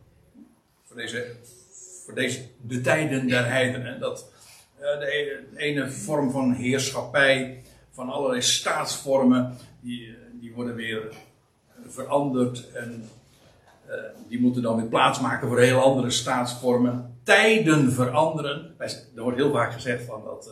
voor 0.91 0.99
deze, 0.99 1.27
voor 2.05 2.15
deze 2.15 2.41
de 2.61 2.81
tijden 2.81 3.29
der 3.29 3.47
heidenen. 3.47 4.01
Dat 4.01 4.31
uh, 4.81 4.99
de, 4.99 5.47
ene, 5.57 5.91
vorm 5.91 6.31
van 6.31 6.53
heerschappij, 6.53 7.63
van 7.91 8.11
allerlei 8.11 8.43
staatsvormen, 8.43 9.57
die, 9.81 10.07
eh, 10.07 10.15
die 10.41 10.53
worden 10.53 10.75
weer 10.75 11.03
veranderd 11.89 12.73
en 12.73 13.09
uh, 13.89 13.95
die 14.29 14.41
moeten 14.41 14.63
dan 14.63 14.77
weer 14.77 14.89
plaatsmaken 14.89 15.49
voor 15.49 15.61
heel 15.61 15.81
andere 15.81 16.11
staatsvormen. 16.11 17.19
Tijden 17.23 17.93
veranderen. 17.93 18.75
Er 18.79 19.23
wordt 19.23 19.39
heel 19.39 19.53
vaak 19.53 19.73
gezegd 19.73 20.05
van 20.05 20.25
dat 20.25 20.51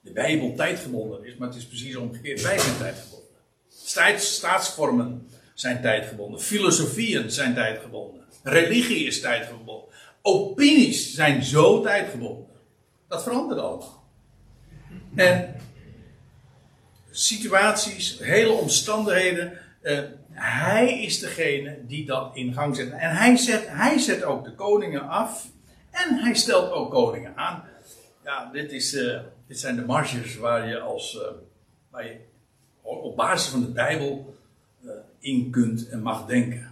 de 0.00 0.12
Bijbel 0.12 0.54
tijdgebonden 0.54 1.24
is, 1.24 1.36
maar 1.36 1.48
het 1.48 1.56
is 1.56 1.66
precies 1.66 1.96
omgekeerd. 1.96 2.42
Wij 2.42 2.58
zijn 2.58 2.76
tijdgebonden. 2.76 3.28
Staats, 3.68 4.34
staatsvormen 4.34 5.28
zijn 5.54 5.80
tijdgebonden. 5.80 6.40
Filosofieën 6.40 7.30
zijn 7.30 7.54
tijdgebonden. 7.54 8.19
Religie 8.42 9.06
is 9.06 9.20
tijdgebonden. 9.20 9.84
Opinies 10.22 11.14
zijn 11.14 11.42
zo 11.42 11.82
tijdgebonden. 11.82 12.46
Dat 13.08 13.22
verandert 13.22 13.60
allemaal. 13.60 14.04
En 15.14 15.54
situaties, 17.10 18.18
hele 18.18 18.52
omstandigheden. 18.52 19.58
Uh, 19.82 20.00
hij 20.30 21.02
is 21.02 21.18
degene 21.18 21.86
die 21.86 22.06
dat 22.06 22.36
in 22.36 22.52
gang 22.52 22.76
zet. 22.76 22.90
En 22.90 23.16
hij 23.16 23.36
zet, 23.36 23.68
hij 23.68 23.98
zet 23.98 24.22
ook 24.22 24.44
de 24.44 24.54
koningen 24.54 25.08
af. 25.08 25.46
En 25.90 26.14
hij 26.14 26.34
stelt 26.34 26.72
ook 26.72 26.90
koningen 26.90 27.36
aan. 27.36 27.64
Ja, 28.24 28.50
dit, 28.52 28.72
is, 28.72 28.94
uh, 28.94 29.20
dit 29.46 29.60
zijn 29.60 29.76
de 29.76 29.84
marges 29.84 30.36
waar 30.36 30.68
je 30.68 30.80
als. 30.80 31.14
Uh, 31.14 31.22
waar 31.90 32.04
je 32.04 32.16
op 32.82 33.16
basis 33.16 33.50
van 33.50 33.60
de 33.60 33.70
Bijbel 33.72 34.34
in 35.18 35.50
kunt 35.50 35.88
en 35.88 36.02
mag 36.02 36.26
denken. 36.26 36.69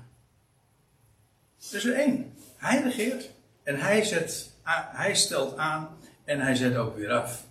Er 1.70 1.77
is 1.77 1.85
er 1.85 1.95
één. 1.95 2.32
Hij 2.57 2.82
regeert. 2.82 3.31
En 3.62 3.81
hij, 3.81 4.05
zet, 4.05 4.51
hij 4.93 5.15
stelt 5.15 5.57
aan 5.57 5.89
en 6.24 6.40
hij 6.40 6.55
zet 6.55 6.77
ook 6.77 6.97
weer 6.97 7.11
af. 7.11 7.47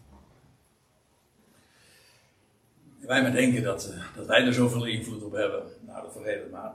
Wij 3.00 3.22
maar 3.22 3.32
denken 3.32 3.64
dat, 3.64 3.90
eh, 3.90 4.04
dat 4.16 4.26
wij 4.26 4.46
er 4.46 4.54
zoveel 4.54 4.86
invloed 4.86 5.24
op 5.24 5.32
hebben. 5.32 5.64
Nou, 5.86 6.02
dat 6.02 6.12
vergeet 6.12 6.52
maar. 6.52 6.72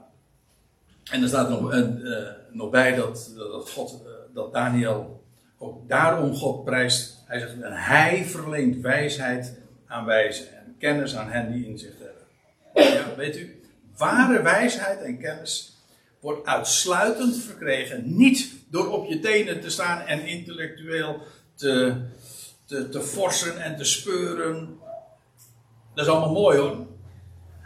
En 1.11 1.21
er 1.21 1.27
staat 1.27 1.49
nog, 1.49 1.73
uh, 1.73 2.27
nog 2.51 2.69
bij 2.69 2.95
dat, 2.95 3.31
dat, 3.35 3.69
God, 3.69 4.01
uh, 4.05 4.11
dat 4.33 4.53
Daniel 4.53 5.23
ook 5.57 5.89
daarom 5.89 6.33
God 6.33 6.63
prijst. 6.63 7.23
Hij 7.25 7.39
zegt, 7.39 7.53
hij 7.61 8.25
verleent 8.25 8.81
wijsheid 8.81 9.59
aan 9.87 10.05
wijzen 10.05 10.57
en 10.57 10.75
kennis 10.79 11.15
aan 11.15 11.31
hen 11.31 11.51
die 11.51 11.67
inzicht 11.67 11.97
hebben. 11.99 12.93
Ja, 12.93 13.15
weet 13.15 13.37
u, 13.37 13.61
ware 13.97 14.41
wijsheid 14.41 15.01
en 15.01 15.17
kennis 15.17 15.72
wordt 16.23 16.47
uitsluitend 16.47 17.37
verkregen. 17.37 18.17
Niet 18.17 18.51
door 18.69 18.87
op 18.87 19.09
je 19.09 19.19
tenen 19.19 19.61
te 19.61 19.69
staan 19.69 20.01
en 20.01 20.25
intellectueel 20.25 21.21
te, 21.55 22.01
te, 22.65 22.89
te 22.89 23.01
forsen 23.01 23.63
en 23.63 23.77
te 23.77 23.83
speuren. 23.83 24.79
Dat 25.93 26.05
is 26.05 26.11
allemaal 26.11 26.31
mooi 26.31 26.57
hoor. 26.57 26.87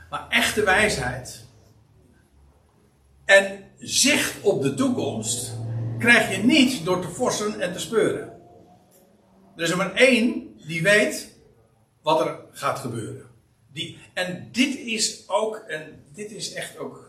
Maar 0.10 0.28
echte 0.30 0.64
wijsheid 0.64 1.46
en 3.26 3.64
zicht 3.78 4.42
op 4.42 4.62
de 4.62 4.74
toekomst 4.74 5.54
krijg 6.00 6.36
je 6.36 6.44
niet 6.44 6.86
door 6.86 7.02
te 7.02 7.10
forsen 7.10 7.60
en 7.60 7.74
te 7.74 7.80
speuren. 7.80 8.34
Er 9.56 9.64
is 9.64 9.70
er 9.70 9.78
maar 9.78 9.94
één 9.94 10.56
die 10.68 10.82
weet 10.82 11.36
wat 12.02 12.20
er 12.20 12.40
gaat 12.52 12.80
gebeuren. 12.80 13.26
Die, 13.74 13.98
en 14.14 14.50
dit 14.52 14.78
is 14.78 15.24
ook, 15.28 15.56
en 15.56 16.04
dit 16.14 16.32
is 16.32 16.54
echt 16.54 16.78
ook 16.78 17.08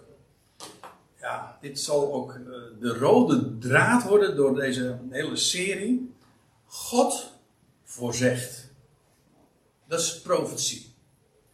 dit 1.61 1.81
zal 1.81 2.13
ook 2.13 2.35
uh, 2.35 2.47
de 2.81 2.99
rode 2.99 3.59
draad 3.59 4.03
worden 4.03 4.37
door 4.37 4.55
deze 4.55 4.99
hele 5.11 5.37
serie. 5.37 6.15
God 6.67 7.33
voorzegt. 7.85 8.71
Dat 9.87 10.01
is 10.01 10.21
profetie. 10.21 10.95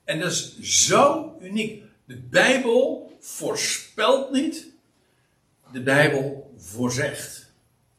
En 0.05 0.21
dat 0.21 0.31
is 0.31 0.59
zo 0.61 1.35
uniek. 1.41 1.83
De 2.05 2.17
Bijbel 2.17 3.13
voorspelt 3.21 4.31
niet, 4.31 4.67
de 5.73 5.83
Bijbel 5.83 6.55
voorzegt. 6.57 7.53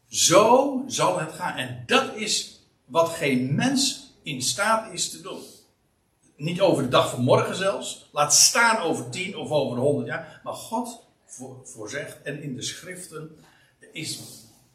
Zo 0.08 0.84
zal 0.88 1.20
het 1.20 1.34
gaan. 1.34 1.58
En 1.58 1.84
dat 1.86 2.16
is 2.16 2.62
wat 2.86 3.10
geen 3.10 3.56
mens 3.56 4.14
in 4.24 4.42
staat 4.42 4.94
is 4.94 5.10
te 5.10 5.22
doen. 5.22 5.42
Niet 6.36 6.62
over 6.62 6.84
de 6.84 6.90
dag 6.90 7.10
van 7.10 7.24
morgen 7.24 7.56
zelfs. 7.56 8.10
Laat 8.12 8.34
staan 8.34 8.78
over 8.78 9.10
tien 9.10 9.38
of 9.38 9.50
over 9.50 9.78
honderd 9.78 10.08
jaar. 10.08 10.42
Maar 10.44 10.54
God 10.54 11.05
voorzegt. 11.64 12.22
En 12.22 12.42
in 12.42 12.56
de 12.56 12.62
schriften 12.62 13.38
is 13.92 14.20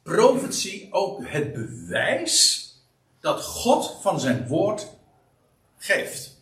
profetie 0.03 0.93
ook 0.93 1.21
het 1.27 1.53
bewijs 1.53 2.67
dat 3.21 3.43
God 3.43 3.99
van 4.03 4.21
zijn 4.21 4.47
woord 4.47 4.89
geeft. 5.77 6.39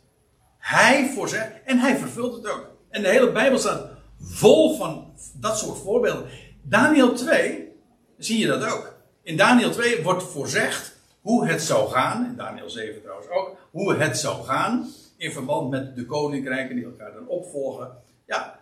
Hij 0.59 1.11
voorzegt 1.15 1.53
en 1.65 1.79
hij 1.79 1.97
vervult 1.97 2.35
het 2.35 2.53
ook. 2.53 2.71
En 2.91 3.03
de 3.03 3.09
hele 3.09 3.33
Bijbel 3.33 3.59
staat 3.59 3.91
vol 4.21 4.77
van 4.77 5.13
dat 5.35 5.59
soort 5.59 5.79
voorbeelden. 5.79 6.31
Daniel 6.63 7.15
2 7.15 7.73
zie 8.19 8.39
je 8.39 8.47
dat 8.47 8.65
ook. 8.65 8.97
In 9.23 9.37
Daniel 9.37 9.71
2 9.71 10.03
wordt 10.03 10.23
voorzegd 10.23 10.97
hoe 11.21 11.47
het 11.47 11.63
zou 11.63 11.91
gaan. 11.91 12.27
In 12.27 12.37
Daniel 12.37 12.71
7 12.71 13.03
trouwens 13.03 13.29
ook. 13.29 13.57
Hoe 13.71 13.95
het 13.95 14.19
zou 14.19 14.45
gaan. 14.45 14.93
In 15.17 15.33
verband 15.33 15.71
met 15.71 15.97
de 15.97 16.07
koninkrijken 16.07 16.77
die 16.77 16.85
elkaar 16.85 17.13
dan 17.13 17.29
opvolgen. 17.29 17.97
Ja, 18.27 18.59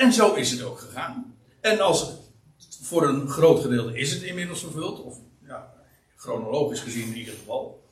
en 0.00 0.12
zo 0.12 0.34
is 0.34 0.50
het 0.50 0.62
ook 0.62 0.78
gegaan. 0.78 1.36
En 1.60 1.80
als 1.80 2.12
voor 2.82 3.08
een 3.08 3.28
groot 3.28 3.60
gedeelte 3.60 3.98
is 3.98 4.12
het 4.12 4.22
inmiddels 4.22 4.60
vervuld, 4.60 5.02
of 5.02 5.18
ja, 5.46 5.72
chronologisch 6.16 6.80
gezien 6.80 7.06
in 7.06 7.16
ieder 7.16 7.34
geval. 7.34 7.82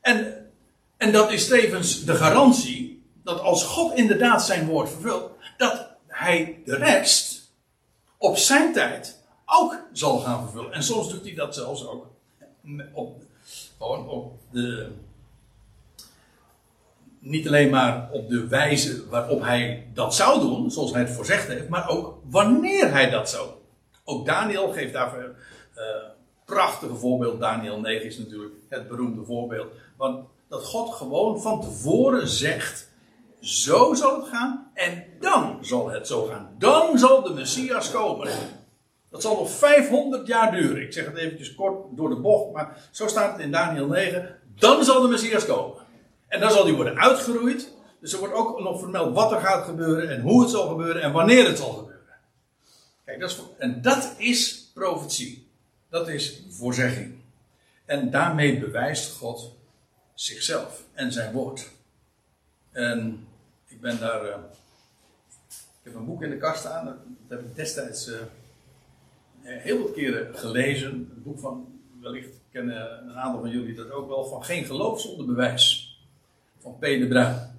En, 0.00 0.50
en 0.96 1.12
dat 1.12 1.32
is 1.32 1.48
tevens 1.48 2.04
de 2.04 2.14
garantie 2.14 3.02
dat 3.22 3.40
als 3.40 3.64
God 3.64 3.94
inderdaad 3.94 4.44
zijn 4.44 4.66
woord 4.66 4.90
vervult, 4.90 5.30
dat 5.56 5.88
hij 6.06 6.62
de 6.64 6.76
rest 6.76 7.52
op 8.18 8.36
zijn 8.36 8.72
tijd 8.72 9.18
ook 9.44 9.78
zal 9.92 10.18
gaan 10.18 10.42
vervullen. 10.42 10.72
En 10.72 10.82
soms 10.82 11.08
doet 11.08 11.24
hij 11.24 11.34
dat 11.34 11.54
zelfs 11.54 11.86
ook 11.86 12.06
op, 12.92 13.22
op 14.08 14.38
de, 14.50 14.92
niet 17.20 17.46
alleen 17.46 17.70
maar 17.70 18.08
op 18.12 18.28
de 18.28 18.48
wijze 18.48 19.08
waarop 19.08 19.42
hij 19.42 19.86
dat 19.94 20.14
zou 20.14 20.40
doen, 20.40 20.70
zoals 20.70 20.92
hij 20.92 21.00
het 21.00 21.10
voorzegd 21.10 21.48
heeft, 21.48 21.68
maar 21.68 21.88
ook 21.88 22.18
wanneer 22.24 22.92
hij 22.92 23.10
dat 23.10 23.30
zou 23.30 23.46
doen. 23.46 23.58
Ook 24.04 24.26
Daniel 24.26 24.72
geeft 24.72 24.92
daar 24.92 25.18
een 25.18 25.34
uh, 25.76 25.84
prachtige 26.44 26.94
voorbeeld. 26.94 27.40
Daniel 27.40 27.80
9 27.80 28.06
is 28.06 28.18
natuurlijk 28.18 28.54
het 28.68 28.88
beroemde 28.88 29.24
voorbeeld. 29.24 29.72
Want 29.96 30.28
dat 30.48 30.64
God 30.64 30.94
gewoon 30.94 31.40
van 31.40 31.60
tevoren 31.60 32.28
zegt: 32.28 32.88
zo 33.40 33.94
zal 33.94 34.20
het 34.20 34.28
gaan 34.28 34.70
en 34.74 35.04
dan 35.20 35.58
zal 35.60 35.90
het 35.90 36.06
zo 36.06 36.24
gaan. 36.24 36.54
Dan 36.58 36.98
zal 36.98 37.22
de 37.22 37.34
Messias 37.34 37.90
komen. 37.90 38.28
Dat 39.10 39.22
zal 39.22 39.36
nog 39.36 39.50
500 39.50 40.26
jaar 40.26 40.52
duren. 40.52 40.82
Ik 40.82 40.92
zeg 40.92 41.06
het 41.06 41.16
eventjes 41.16 41.54
kort 41.54 41.96
door 41.96 42.08
de 42.08 42.20
bocht, 42.20 42.52
maar 42.52 42.88
zo 42.90 43.06
staat 43.08 43.32
het 43.32 43.40
in 43.40 43.50
Daniel 43.50 43.86
9. 43.86 44.36
Dan 44.56 44.84
zal 44.84 45.02
de 45.02 45.08
Messias 45.08 45.46
komen. 45.46 45.79
En 46.30 46.40
dan 46.40 46.50
zal 46.50 46.64
die 46.64 46.74
worden 46.74 46.98
uitgeroeid. 46.98 47.72
Dus 48.00 48.12
er 48.12 48.18
wordt 48.18 48.34
ook 48.34 48.60
nog 48.60 48.80
vermeld 48.80 49.14
wat 49.14 49.32
er 49.32 49.40
gaat 49.40 49.64
gebeuren 49.64 50.10
en 50.10 50.20
hoe 50.20 50.40
het 50.40 50.50
zal 50.50 50.68
gebeuren 50.68 51.02
en 51.02 51.12
wanneer 51.12 51.46
het 51.46 51.58
zal 51.58 51.72
gebeuren. 51.72 52.06
Kijk, 53.04 53.20
dat 53.20 53.30
is, 53.30 53.40
en 53.58 53.82
dat 53.82 54.14
is 54.16 54.70
profetie. 54.74 55.48
Dat 55.88 56.08
is 56.08 56.42
voorzegging. 56.50 57.14
En 57.84 58.10
daarmee 58.10 58.58
bewijst 58.58 59.16
God 59.16 59.54
zichzelf 60.14 60.84
en 60.92 61.12
zijn 61.12 61.32
woord. 61.32 61.70
En 62.70 63.26
ik 63.66 63.80
ben 63.80 64.00
daar. 64.00 64.24
Uh, 64.24 64.36
ik 65.48 65.82
heb 65.82 65.94
een 65.94 66.04
boek 66.04 66.22
in 66.22 66.30
de 66.30 66.36
kast 66.36 66.60
staan. 66.60 66.84
Dat 66.84 66.94
heb 67.38 67.40
ik 67.40 67.56
destijds 67.56 68.08
uh, 68.08 68.16
heel 69.42 69.82
wat 69.82 69.92
keren 69.92 70.38
gelezen. 70.38 70.90
Een 70.90 71.22
boek 71.22 71.38
van, 71.38 71.80
wellicht 72.00 72.28
kennen 72.52 73.08
een 73.08 73.16
aantal 73.16 73.40
van 73.40 73.50
jullie 73.50 73.74
dat 73.74 73.90
ook 73.90 74.08
wel, 74.08 74.24
van 74.24 74.44
Geen 74.44 74.64
geloof 74.64 75.00
zonder 75.00 75.26
bewijs. 75.26 75.89
Van 76.62 76.76
P. 76.78 76.80
de 76.80 77.06
Bruin. 77.08 77.50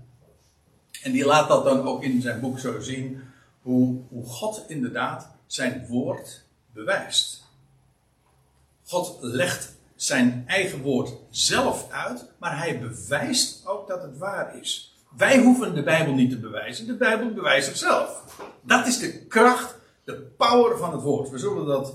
En 1.04 1.12
die 1.12 1.26
laat 1.26 1.48
dat 1.48 1.64
dan 1.64 1.88
ook 1.88 2.04
in 2.04 2.22
zijn 2.22 2.40
boek 2.40 2.60
zo 2.60 2.80
zien. 2.80 3.22
Hoe, 3.62 4.02
hoe 4.10 4.26
God 4.26 4.64
inderdaad 4.68 5.30
zijn 5.48 5.86
woord 5.88 6.44
bewijst. 6.74 7.44
God 8.86 9.18
legt 9.22 9.76
zijn 9.96 10.44
eigen 10.48 10.82
woord 10.82 11.14
zelf 11.30 11.92
uit, 11.92 12.26
maar 12.38 12.58
hij 12.58 12.80
bewijst 12.80 13.68
ook 13.68 13.88
dat 13.88 14.02
het 14.02 14.18
waar 14.18 14.58
is. 14.60 14.96
Wij 15.18 15.38
hoeven 15.38 15.76
de 15.76 15.84
Bijbel 15.84 16.14
niet 16.14 16.30
te 16.30 16.38
bewijzen, 16.38 16.88
de 16.88 16.96
Bijbel 16.96 17.34
bewijst 17.34 17.68
zichzelf. 17.68 18.24
Dat 18.62 18.88
is 18.88 19.00
de 19.00 19.26
kracht, 19.26 19.76
de 20.04 20.14
power 20.38 20.78
van 20.78 20.92
het 20.92 21.02
woord. 21.02 21.30
We 21.30 21.38
zullen 21.38 21.66
dat 21.66 21.94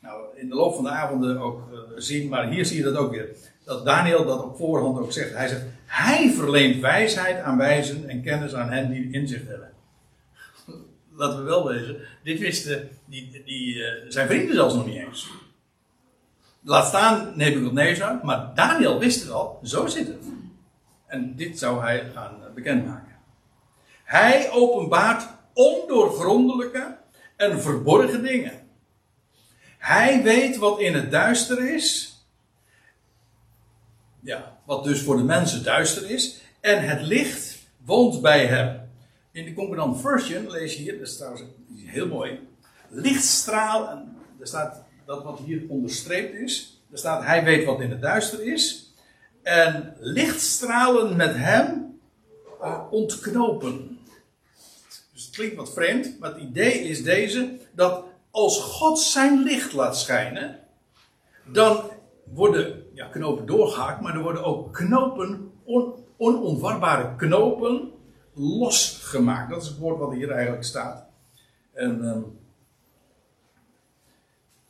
nou, 0.00 0.24
in 0.34 0.48
de 0.48 0.54
loop 0.54 0.74
van 0.74 0.84
de 0.84 0.90
avonden 0.90 1.38
ook 1.38 1.60
uh, 1.72 1.78
zien, 1.96 2.28
maar 2.28 2.48
hier 2.48 2.66
zie 2.66 2.76
je 2.76 2.82
dat 2.82 2.96
ook 2.96 3.10
weer. 3.10 3.28
Dat 3.64 3.84
Daniel 3.84 4.24
dat 4.24 4.42
op 4.42 4.56
voorhand 4.56 4.98
ook 4.98 5.12
zegt. 5.12 5.32
Hij 5.32 5.48
zegt, 5.48 5.62
hij 5.86 6.30
verleent 6.30 6.80
wijsheid 6.80 7.42
aan 7.42 7.56
wijzen 7.56 8.08
en 8.08 8.22
kennis 8.22 8.54
aan 8.54 8.70
hen 8.70 8.90
die 8.90 9.12
inzicht 9.12 9.46
hebben. 9.48 9.72
Laten 11.18 11.38
we 11.38 11.44
wel 11.44 11.68
wezen, 11.68 11.96
dit 12.22 12.38
wisten 12.38 12.88
die, 13.04 13.42
die, 13.44 13.74
uh, 13.74 13.88
zijn 14.08 14.28
vrienden 14.28 14.54
zelfs 14.54 14.74
nog 14.74 14.86
niet 14.86 14.96
eens. 14.96 15.30
Laat 16.62 16.86
staan 16.86 17.32
Nebuchadnezzar, 17.36 18.20
maar 18.22 18.54
Daniel 18.54 18.98
wist 18.98 19.22
het 19.22 19.30
al, 19.30 19.60
zo 19.62 19.86
zit 19.86 20.06
het. 20.06 20.24
En 21.06 21.36
dit 21.36 21.58
zou 21.58 21.80
hij 21.80 22.10
gaan 22.14 22.40
bekendmaken. 22.54 23.16
Hij 24.04 24.50
openbaart 24.50 25.28
ondoorgrondelijke 25.52 26.96
en 27.36 27.60
verborgen 27.60 28.22
dingen. 28.22 28.68
Hij 29.78 30.22
weet 30.22 30.56
wat 30.56 30.80
in 30.80 30.94
het 30.94 31.10
duister 31.10 31.74
is. 31.74 32.16
Ja, 34.20 34.55
wat 34.66 34.84
dus 34.84 35.00
voor 35.00 35.16
de 35.16 35.22
mensen 35.22 35.64
duister 35.64 36.10
is. 36.10 36.40
En 36.60 36.88
het 36.88 37.02
licht 37.02 37.58
woont 37.84 38.20
bij 38.20 38.46
hem. 38.46 38.80
In 39.32 39.44
de 39.44 39.54
Concordant 39.54 40.00
Version 40.00 40.50
lees 40.50 40.74
je 40.74 40.82
hier, 40.82 40.98
dat 40.98 41.08
is 41.08 41.16
trouwens 41.16 41.42
heel 41.74 42.06
mooi. 42.06 42.48
Lichtstraal, 42.88 43.88
en 43.88 44.16
er 44.40 44.46
staat 44.46 44.84
dat 45.06 45.22
wat 45.22 45.38
hier 45.44 45.62
onderstreept 45.68 46.34
is. 46.34 46.80
Er 46.92 46.98
staat, 46.98 47.24
hij 47.24 47.44
weet 47.44 47.64
wat 47.64 47.80
in 47.80 47.90
het 47.90 48.00
duister 48.00 48.52
is. 48.52 48.92
En 49.42 49.94
lichtstralen 49.98 51.16
met 51.16 51.34
hem 51.34 51.98
uh, 52.62 52.80
ontknopen. 52.90 53.98
Dus 55.12 55.24
het 55.24 55.34
klinkt 55.34 55.56
wat 55.56 55.72
vreemd, 55.72 56.18
maar 56.18 56.32
het 56.32 56.42
idee 56.42 56.72
is 56.72 57.02
deze: 57.02 57.58
dat 57.72 58.04
als 58.30 58.60
God 58.60 59.00
zijn 59.00 59.42
licht 59.42 59.72
laat 59.72 59.98
schijnen, 59.98 60.60
dan 61.44 61.90
worden 62.24 62.85
ja, 62.96 63.06
knopen 63.08 63.46
doorgehaakt, 63.46 64.00
maar 64.00 64.14
er 64.14 64.22
worden 64.22 64.44
ook 64.44 64.72
knopen, 64.72 65.52
on, 65.64 65.94
onontwarbare 66.16 67.16
knopen, 67.16 67.90
losgemaakt. 68.34 69.50
Dat 69.50 69.62
is 69.62 69.68
het 69.68 69.78
woord 69.78 69.98
wat 69.98 70.12
hier 70.12 70.30
eigenlijk 70.30 70.64
staat. 70.64 71.06
En 71.72 72.04
um, 72.04 72.38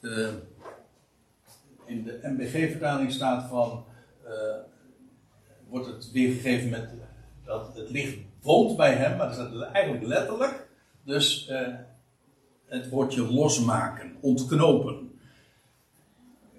de, 0.01 0.43
in 1.85 2.05
de 2.05 2.21
MBG-vertaling 2.23 3.13
staat 3.13 3.49
van, 3.49 3.85
uh, 4.25 4.31
wordt 5.69 5.87
het 5.87 6.11
weergegeven 6.13 6.71
met 6.71 6.91
dat 7.45 7.77
het 7.77 7.91
licht 7.91 8.19
woont 8.43 8.77
bij 8.77 8.95
hem, 8.95 9.17
maar 9.17 9.27
dat 9.27 9.35
staat 9.35 9.73
eigenlijk 9.73 10.07
letterlijk. 10.07 10.69
Dus 11.03 11.49
uh, 11.51 11.69
het 12.67 12.89
woordje 12.89 13.33
losmaken, 13.33 14.17
ontknopen. 14.21 15.06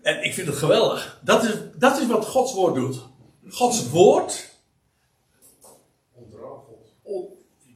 En 0.08 0.24
ik 0.24 0.34
vind 0.34 0.48
het 0.48 0.58
geweldig. 0.58 1.20
Dat 1.22 1.44
is, 1.44 1.54
dat 1.76 2.00
is 2.00 2.08
wat 2.08 2.26
Gods 2.26 2.54
woord 2.54 2.76
doet. 2.76 3.06
Gods 3.50 3.90
woord. 3.90 4.50
Ontrafelt. 6.14 6.94
On, 7.02 7.26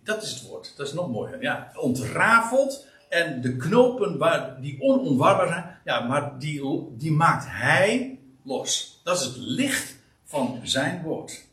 dat 0.03 0.23
is 0.23 0.31
het 0.31 0.47
woord. 0.47 0.73
Dat 0.77 0.87
is 0.87 0.93
nog 0.93 1.09
mooier. 1.09 1.41
Ja, 1.41 1.71
ontrafelt. 1.75 2.85
En 3.09 3.41
de 3.41 3.57
knopen 3.57 4.17
waar, 4.17 4.61
die 4.61 4.81
onontwarbaar 4.81 5.47
zijn, 5.47 5.79
ja, 5.83 5.99
maar 5.99 6.39
die, 6.39 6.87
die 6.97 7.11
maakt 7.11 7.45
hij 7.47 8.19
los. 8.43 9.01
Dat 9.03 9.19
is 9.19 9.25
het 9.25 9.37
licht 9.37 9.95
van 10.25 10.59
zijn 10.63 11.01
woord. 11.01 11.47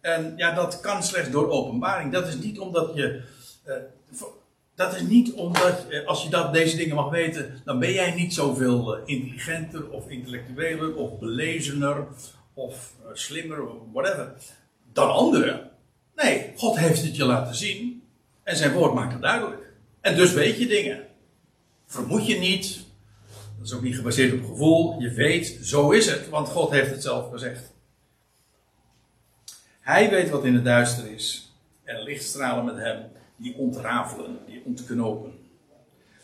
En 0.00 0.32
ja, 0.36 0.54
dat 0.54 0.80
kan 0.80 1.02
slechts 1.02 1.30
door 1.30 1.50
openbaring. 1.50 2.12
Dat 2.12 2.26
is 2.26 2.36
niet 2.36 2.58
omdat 2.58 2.94
je. 2.94 3.22
Uh, 3.66 3.74
dat 4.78 4.94
is 4.94 5.02
niet 5.02 5.32
omdat, 5.32 5.86
uh, 5.88 6.06
als 6.06 6.22
je 6.22 6.30
dat, 6.30 6.52
deze 6.52 6.76
dingen 6.76 6.94
mag 6.94 7.10
weten, 7.10 7.60
dan 7.64 7.78
ben 7.78 7.92
jij 7.92 8.14
niet 8.14 8.34
zoveel 8.34 8.96
uh, 8.96 9.02
intelligenter 9.04 9.90
of 9.90 10.08
intellectueler 10.08 10.94
of 10.94 11.18
belezener 11.18 12.06
of 12.54 12.94
slimmer 13.12 13.66
of 13.66 13.76
whatever 13.92 14.34
dan 14.92 15.10
anderen. 15.10 15.70
Nee, 16.16 16.52
God 16.56 16.78
heeft 16.78 17.02
het 17.02 17.16
je 17.16 17.24
laten 17.24 17.54
zien 17.54 18.02
en 18.42 18.56
zijn 18.56 18.72
woord 18.72 18.94
maakt 18.94 19.12
het 19.12 19.22
duidelijk. 19.22 19.72
En 20.00 20.16
dus 20.16 20.32
weet 20.32 20.58
je 20.58 20.66
dingen. 20.66 21.06
Vermoed 21.86 22.26
je 22.26 22.38
niet. 22.38 22.86
Dat 23.56 23.66
is 23.66 23.72
ook 23.72 23.82
niet 23.82 23.96
gebaseerd 23.96 24.32
op 24.32 24.46
gevoel. 24.46 25.00
Je 25.00 25.10
weet, 25.10 25.58
zo 25.62 25.90
is 25.90 26.06
het, 26.06 26.28
want 26.28 26.48
God 26.48 26.70
heeft 26.70 26.90
het 26.90 27.02
zelf 27.02 27.30
gezegd. 27.30 27.72
Hij 29.80 30.10
weet 30.10 30.30
wat 30.30 30.44
in 30.44 30.54
het 30.54 30.64
duister 30.64 31.10
is. 31.10 31.52
En 31.84 32.02
lichtstralen 32.02 32.64
met 32.64 32.76
hem, 32.76 33.16
die 33.38 33.56
ontrafelen, 33.56 34.38
die 34.46 34.62
ontknopen. 34.64 35.32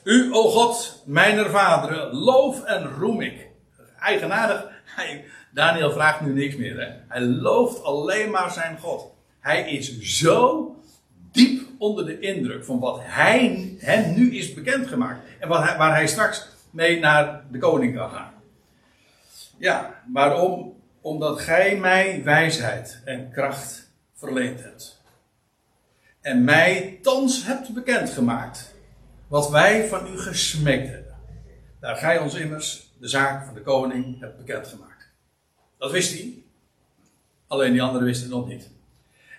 U, 0.05 0.32
o 0.32 0.51
God, 0.51 1.03
mijn 1.07 1.51
vaderen, 1.51 2.15
loof 2.15 2.65
en 2.65 2.91
roem 2.99 3.20
ik. 3.20 3.49
Eigenaardig, 4.01 4.66
hij, 4.85 5.24
Daniel 5.53 5.93
vraagt 5.93 6.20
nu 6.20 6.32
niks 6.32 6.57
meer. 6.57 6.81
Hè? 6.81 6.93
Hij 7.09 7.20
looft 7.20 7.82
alleen 7.82 8.31
maar 8.31 8.51
zijn 8.51 8.78
God. 8.78 9.12
Hij 9.41 9.70
is 9.70 10.01
zo 10.01 10.69
diep 11.32 11.62
onder 11.78 12.07
de 12.07 12.20
indruk 12.20 12.65
van 12.65 12.78
wat 12.78 13.01
hij 13.03 13.74
hem 13.78 14.15
nu 14.15 14.36
is 14.36 14.55
bekendgemaakt. 14.55 15.20
En 15.39 15.49
wat 15.49 15.62
hij, 15.62 15.77
waar 15.77 15.95
hij 15.95 16.07
straks 16.07 16.49
mee 16.70 17.01
naar 17.01 17.45
de 17.51 17.59
koning 17.59 17.97
kan 17.97 18.11
gaan. 18.11 18.32
Ja, 19.59 20.03
waarom? 20.12 20.82
Omdat 21.01 21.41
gij 21.41 21.77
mij 21.77 22.20
wijsheid 22.24 23.01
en 23.05 23.31
kracht 23.31 23.91
verleend 24.15 24.62
hebt. 24.62 25.03
En 26.25 26.45
mij 26.45 26.99
thans 27.03 27.45
hebt 27.47 27.75
bekendgemaakt. 27.75 28.75
Wat 29.29 29.51
wij 29.51 29.89
van 29.89 30.07
u 30.07 30.19
gesmeekt 30.19 30.89
hebben. 30.89 31.17
Daar 31.81 31.97
gij 31.97 32.19
ons 32.19 32.35
immers 32.35 32.93
de 32.99 33.09
zaak 33.09 33.45
van 33.45 33.55
de 33.55 33.61
koning 33.61 34.21
hebt 34.21 34.37
bekendgemaakt. 34.37 35.11
Dat 35.79 35.91
wist 35.91 36.13
hij. 36.13 36.43
Alleen 37.47 37.73
die 37.73 37.83
anderen 37.83 38.07
wisten 38.07 38.27
het 38.27 38.37
nog 38.37 38.47
niet. 38.47 38.71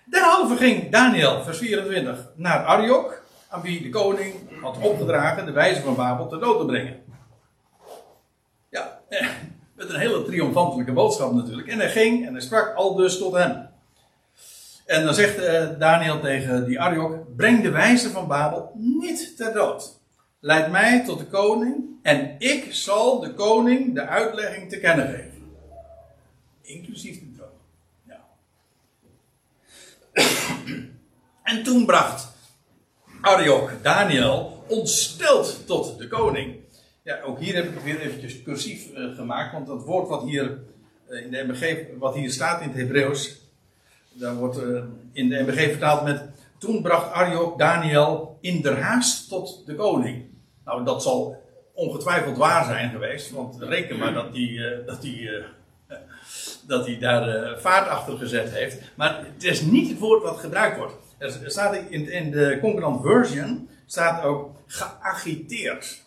Derhalve 0.04 0.56
ging 0.56 0.90
Daniel, 0.90 1.42
vers 1.42 1.58
24, 1.58 2.28
naar 2.34 2.64
Ariok, 2.64 3.22
aan 3.48 3.62
wie 3.62 3.82
de 3.82 3.88
koning 3.88 4.34
had 4.62 4.78
opgedragen 4.78 5.46
de 5.46 5.52
wijze 5.52 5.80
van 5.80 5.96
Babel 5.96 6.28
ter 6.28 6.40
dood 6.40 6.58
te 6.58 6.66
brengen. 6.66 7.02
Ja, 8.70 9.00
met 9.74 9.88
een 9.88 9.98
hele 9.98 10.22
triomfantelijke 10.22 10.92
boodschap 10.92 11.32
natuurlijk. 11.32 11.68
En 11.68 11.78
hij 11.78 11.90
ging 11.90 12.26
en 12.26 12.32
hij 12.32 12.42
sprak 12.42 12.74
al 12.74 12.94
dus 12.94 13.18
tot 13.18 13.34
hem. 13.34 13.65
En 14.86 15.04
dan 15.04 15.14
zegt 15.14 15.38
uh, 15.38 15.78
Daniel 15.78 16.20
tegen 16.20 16.66
die 16.66 16.80
Ariok: 16.80 17.36
Breng 17.36 17.62
de 17.62 17.70
wijze 17.70 18.10
van 18.10 18.26
Babel 18.26 18.72
niet 18.74 19.36
ter 19.36 19.52
dood. 19.52 20.00
Leid 20.40 20.70
mij 20.70 21.04
tot 21.04 21.18
de 21.18 21.26
koning 21.26 21.84
en 22.02 22.34
ik 22.38 22.66
zal 22.70 23.20
de 23.20 23.34
koning 23.34 23.94
de 23.94 24.06
uitlegging 24.06 24.68
te 24.68 24.78
kennen 24.78 25.08
geven. 25.08 25.32
Inclusief 26.62 27.18
de 27.18 27.26
en 31.42 31.62
toen 31.62 31.86
bracht 31.86 32.28
Ariok 33.20 33.72
Daniel 33.82 34.64
ontsteld 34.68 35.66
tot 35.66 35.98
de 35.98 36.08
koning. 36.08 36.56
Ja, 37.02 37.22
ook 37.22 37.38
hier 37.38 37.54
heb 37.54 37.64
ik 37.64 37.74
het 37.74 37.82
weer 37.82 38.00
eventjes 38.00 38.42
cursief 38.42 38.90
uh, 38.90 39.14
gemaakt, 39.14 39.52
want 39.52 39.66
dat 39.66 39.82
woord 39.82 40.08
wat 40.08 40.22
hier, 40.22 40.58
uh, 41.10 41.24
in 41.24 41.30
de 41.30 41.94
wat 41.98 42.14
hier 42.14 42.30
staat 42.30 42.60
in 42.60 42.68
het 42.68 42.76
Hebreeuws, 42.76 43.40
daar 44.18 44.34
wordt 44.34 44.62
uh, 44.62 44.82
in 45.12 45.28
de 45.28 45.42
MBG 45.42 45.60
vertaald 45.60 46.02
met 46.02 46.22
toen 46.58 46.82
bracht 46.82 47.12
Ariok 47.12 47.58
Daniel 47.58 48.38
in 48.40 48.62
der 48.62 48.80
haast 48.80 49.28
tot 49.28 49.66
de 49.66 49.74
koning. 49.74 50.24
Nou, 50.64 50.84
dat 50.84 51.02
zal 51.02 51.44
ongetwijfeld 51.74 52.36
waar 52.36 52.64
zijn 52.64 52.90
geweest, 52.90 53.30
want 53.30 53.56
reken 53.60 53.98
maar 53.98 54.12
dat 54.14 54.28
hij 54.32 54.82
dat 54.86 55.02
die, 55.02 55.30
dat 56.66 56.86
hij 56.86 56.98
daar 56.98 57.58
vaart 57.60 57.88
achter 57.88 58.18
gezet 58.18 58.50
heeft. 58.50 58.78
Maar 58.94 59.24
het 59.34 59.44
is 59.44 59.60
niet 59.60 59.88
het 59.88 59.98
woord 59.98 60.22
wat 60.22 60.38
gebruikt 60.38 60.76
wordt. 60.76 60.94
Er 61.18 61.50
staat 61.50 61.74
in, 61.74 62.10
in 62.10 62.30
de 62.30 62.58
Concordant 62.60 63.02
Version 63.02 63.68
staat 63.86 64.24
ook 64.24 64.50
geagiteerd. 64.66 66.02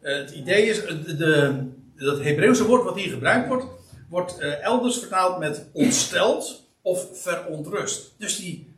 Het 0.00 0.30
idee 0.30 0.66
is, 0.66 0.86
de, 1.16 1.64
dat 1.96 2.22
Hebreeuwse 2.22 2.66
woord 2.66 2.84
wat 2.84 2.96
hier 2.96 3.10
gebruikt 3.10 3.48
wordt, 3.48 3.66
wordt 4.08 4.38
elders 4.38 4.98
vertaald 4.98 5.38
met 5.38 5.66
ontsteld 5.72 6.65
of 6.86 7.06
verontrust. 7.12 8.14
Dus 8.18 8.36
die, 8.36 8.74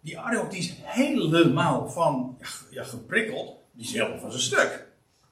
die 0.00 0.18
die 0.48 0.58
is 0.58 0.74
helemaal 0.82 1.88
van 1.88 2.38
ja, 2.70 2.84
geprikkeld, 2.84 3.56
die 3.72 3.86
is 3.86 3.92
helemaal 3.92 4.18
van 4.18 4.30
zijn 4.30 4.42
stuk. 4.42 4.86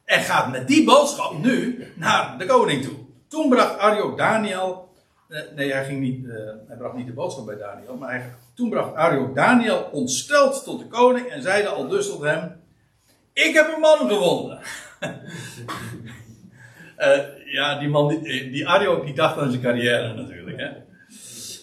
En 0.04 0.20
gaat 0.20 0.50
met 0.50 0.68
die 0.68 0.84
boodschap 0.84 1.38
nu 1.38 1.86
naar 1.94 2.38
de 2.38 2.46
koning 2.46 2.82
toe. 2.84 2.96
Toen 3.28 3.48
bracht 3.48 3.78
Ariok 3.78 4.18
Daniel 4.18 4.88
uh, 5.28 5.40
nee, 5.54 5.72
hij, 5.72 5.84
ging 5.84 6.00
niet, 6.00 6.26
hij 6.66 6.76
bracht 6.78 6.94
niet 6.94 7.06
de 7.06 7.12
boodschap 7.12 7.46
bij 7.46 7.56
Daniel, 7.56 7.96
maar 7.96 8.10
hij, 8.10 8.34
toen 8.54 8.70
bracht 8.70 8.94
Ariok 8.94 9.34
Daniel 9.34 9.88
ontsteld 9.92 10.64
tot 10.64 10.78
de 10.78 10.86
koning 10.86 11.26
en 11.26 11.42
zeide 11.42 11.68
al 11.68 11.88
dus 11.88 12.08
tot 12.08 12.22
hem: 12.22 12.60
Ik 13.32 13.54
heb 13.54 13.72
een 13.74 13.80
man 13.80 14.08
gevonden. 14.08 14.60
uh, 16.98 17.18
ja, 17.56 17.78
die 17.78 17.88
man, 17.88 18.08
die, 18.08 18.50
die 18.50 19.04
die 19.04 19.14
dacht 19.14 19.38
aan 19.38 19.50
zijn 19.50 19.62
carrière 19.62 20.14
natuurlijk. 20.14 20.56
Hè? 20.56 20.70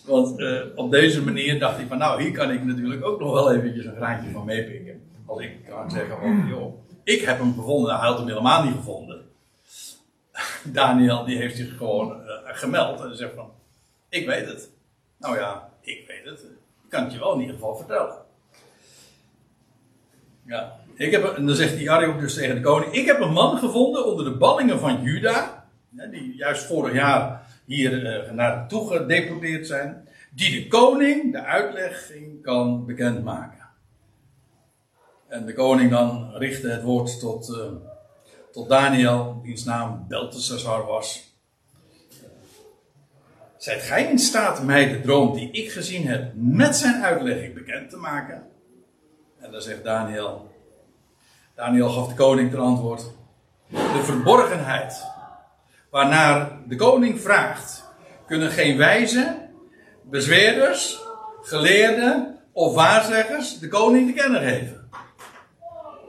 Want 0.05 0.39
uh, 0.39 0.61
op 0.75 0.91
deze 0.91 1.23
manier 1.23 1.59
dacht 1.59 1.75
hij 1.75 1.85
van, 1.85 1.97
nou, 1.97 2.21
hier 2.21 2.31
kan 2.31 2.51
ik 2.51 2.63
natuurlijk 2.63 3.05
ook 3.05 3.19
nog 3.19 3.33
wel 3.33 3.53
eventjes 3.53 3.85
een 3.85 3.95
graantje 3.95 4.31
van 4.31 4.45
meepikken. 4.45 5.01
Als 5.25 5.41
ik 5.41 5.65
kan 5.69 5.91
zeggen 5.91 6.17
van, 6.19 6.45
joh, 6.47 6.73
ik 7.03 7.21
heb 7.21 7.37
hem 7.39 7.53
gevonden. 7.53 7.87
Nou, 7.87 7.99
hij 7.99 8.09
had 8.09 8.17
hem 8.17 8.27
helemaal 8.27 8.63
niet 8.63 8.75
gevonden. 8.75 9.25
Daniel, 10.63 11.25
die 11.25 11.37
heeft 11.37 11.57
zich 11.57 11.77
gewoon 11.77 12.21
uh, 12.21 12.33
gemeld 12.43 13.01
en 13.01 13.15
zegt 13.15 13.33
van, 13.35 13.51
ik 14.09 14.25
weet 14.25 14.45
het. 14.45 14.69
Nou 15.17 15.37
ja, 15.37 15.69
ik 15.81 16.03
weet 16.07 16.25
het. 16.25 16.39
Ik 16.83 16.89
kan 16.89 17.03
het 17.03 17.13
je 17.13 17.19
wel 17.19 17.33
in 17.33 17.39
ieder 17.39 17.55
geval 17.55 17.75
vertellen. 17.75 18.15
Ja. 20.45 20.75
Ik 20.95 21.11
heb, 21.11 21.23
en 21.23 21.45
dan 21.45 21.55
zegt 21.55 21.77
die 21.77 21.91
Ariok 21.91 22.19
dus 22.19 22.33
tegen 22.33 22.55
de 22.55 22.61
koning: 22.61 22.93
Ik 22.93 23.05
heb 23.05 23.19
een 23.19 23.33
man 23.33 23.57
gevonden 23.57 24.05
onder 24.05 24.25
de 24.25 24.37
ballingen 24.37 24.79
van 24.79 25.01
Juda, 25.01 25.65
die 25.89 26.35
juist 26.35 26.65
vorig 26.65 26.93
jaar 26.93 27.47
hier 27.65 28.25
uh, 28.25 28.31
naartoe 28.31 28.87
gedeporteerd 28.87 29.67
zijn, 29.67 30.07
die 30.31 30.61
de 30.61 30.67
koning 30.67 31.31
de 31.31 31.43
uitlegging 31.43 32.41
kan 32.41 32.85
bekendmaken. 32.85 33.67
En 35.27 35.45
de 35.45 35.53
koning 35.53 35.89
dan 35.89 36.31
richtte 36.33 36.69
het 36.69 36.83
woord 36.83 37.19
tot, 37.19 37.49
uh, 37.49 37.71
tot 38.51 38.69
Daniel, 38.69 39.39
wiens 39.43 39.63
naam 39.63 40.05
Beltesazar 40.07 40.85
was. 40.85 41.31
Zijt 43.57 43.81
gij 43.81 44.09
in 44.09 44.19
staat 44.19 44.63
mij 44.63 44.89
de 44.89 45.01
droom 45.01 45.33
die 45.33 45.51
ik 45.51 45.71
gezien 45.71 46.07
heb 46.07 46.31
met 46.35 46.75
zijn 46.75 47.03
uitlegging 47.03 47.53
bekend 47.53 47.89
te 47.89 47.97
maken? 47.97 48.47
En 49.39 49.51
dan 49.51 49.61
zegt 49.61 49.83
Daniel, 49.83 50.51
Daniel 51.55 51.89
gaf 51.89 52.07
de 52.07 52.15
koning 52.15 52.49
ten 52.49 52.59
antwoord. 52.59 53.11
De 53.69 54.01
verborgenheid 54.03 55.12
waarnaar 55.93 56.59
de 56.67 56.75
koning 56.75 57.21
vraagt, 57.21 57.83
kunnen 58.25 58.51
geen 58.51 58.77
wijzen, 58.77 59.49
bezweerders, 60.03 60.99
geleerden 61.41 62.39
of 62.51 62.73
waarzeggers 62.73 63.59
de 63.59 63.67
koning 63.67 64.07
te 64.07 64.13
kennen 64.13 64.41
geven. 64.41 64.89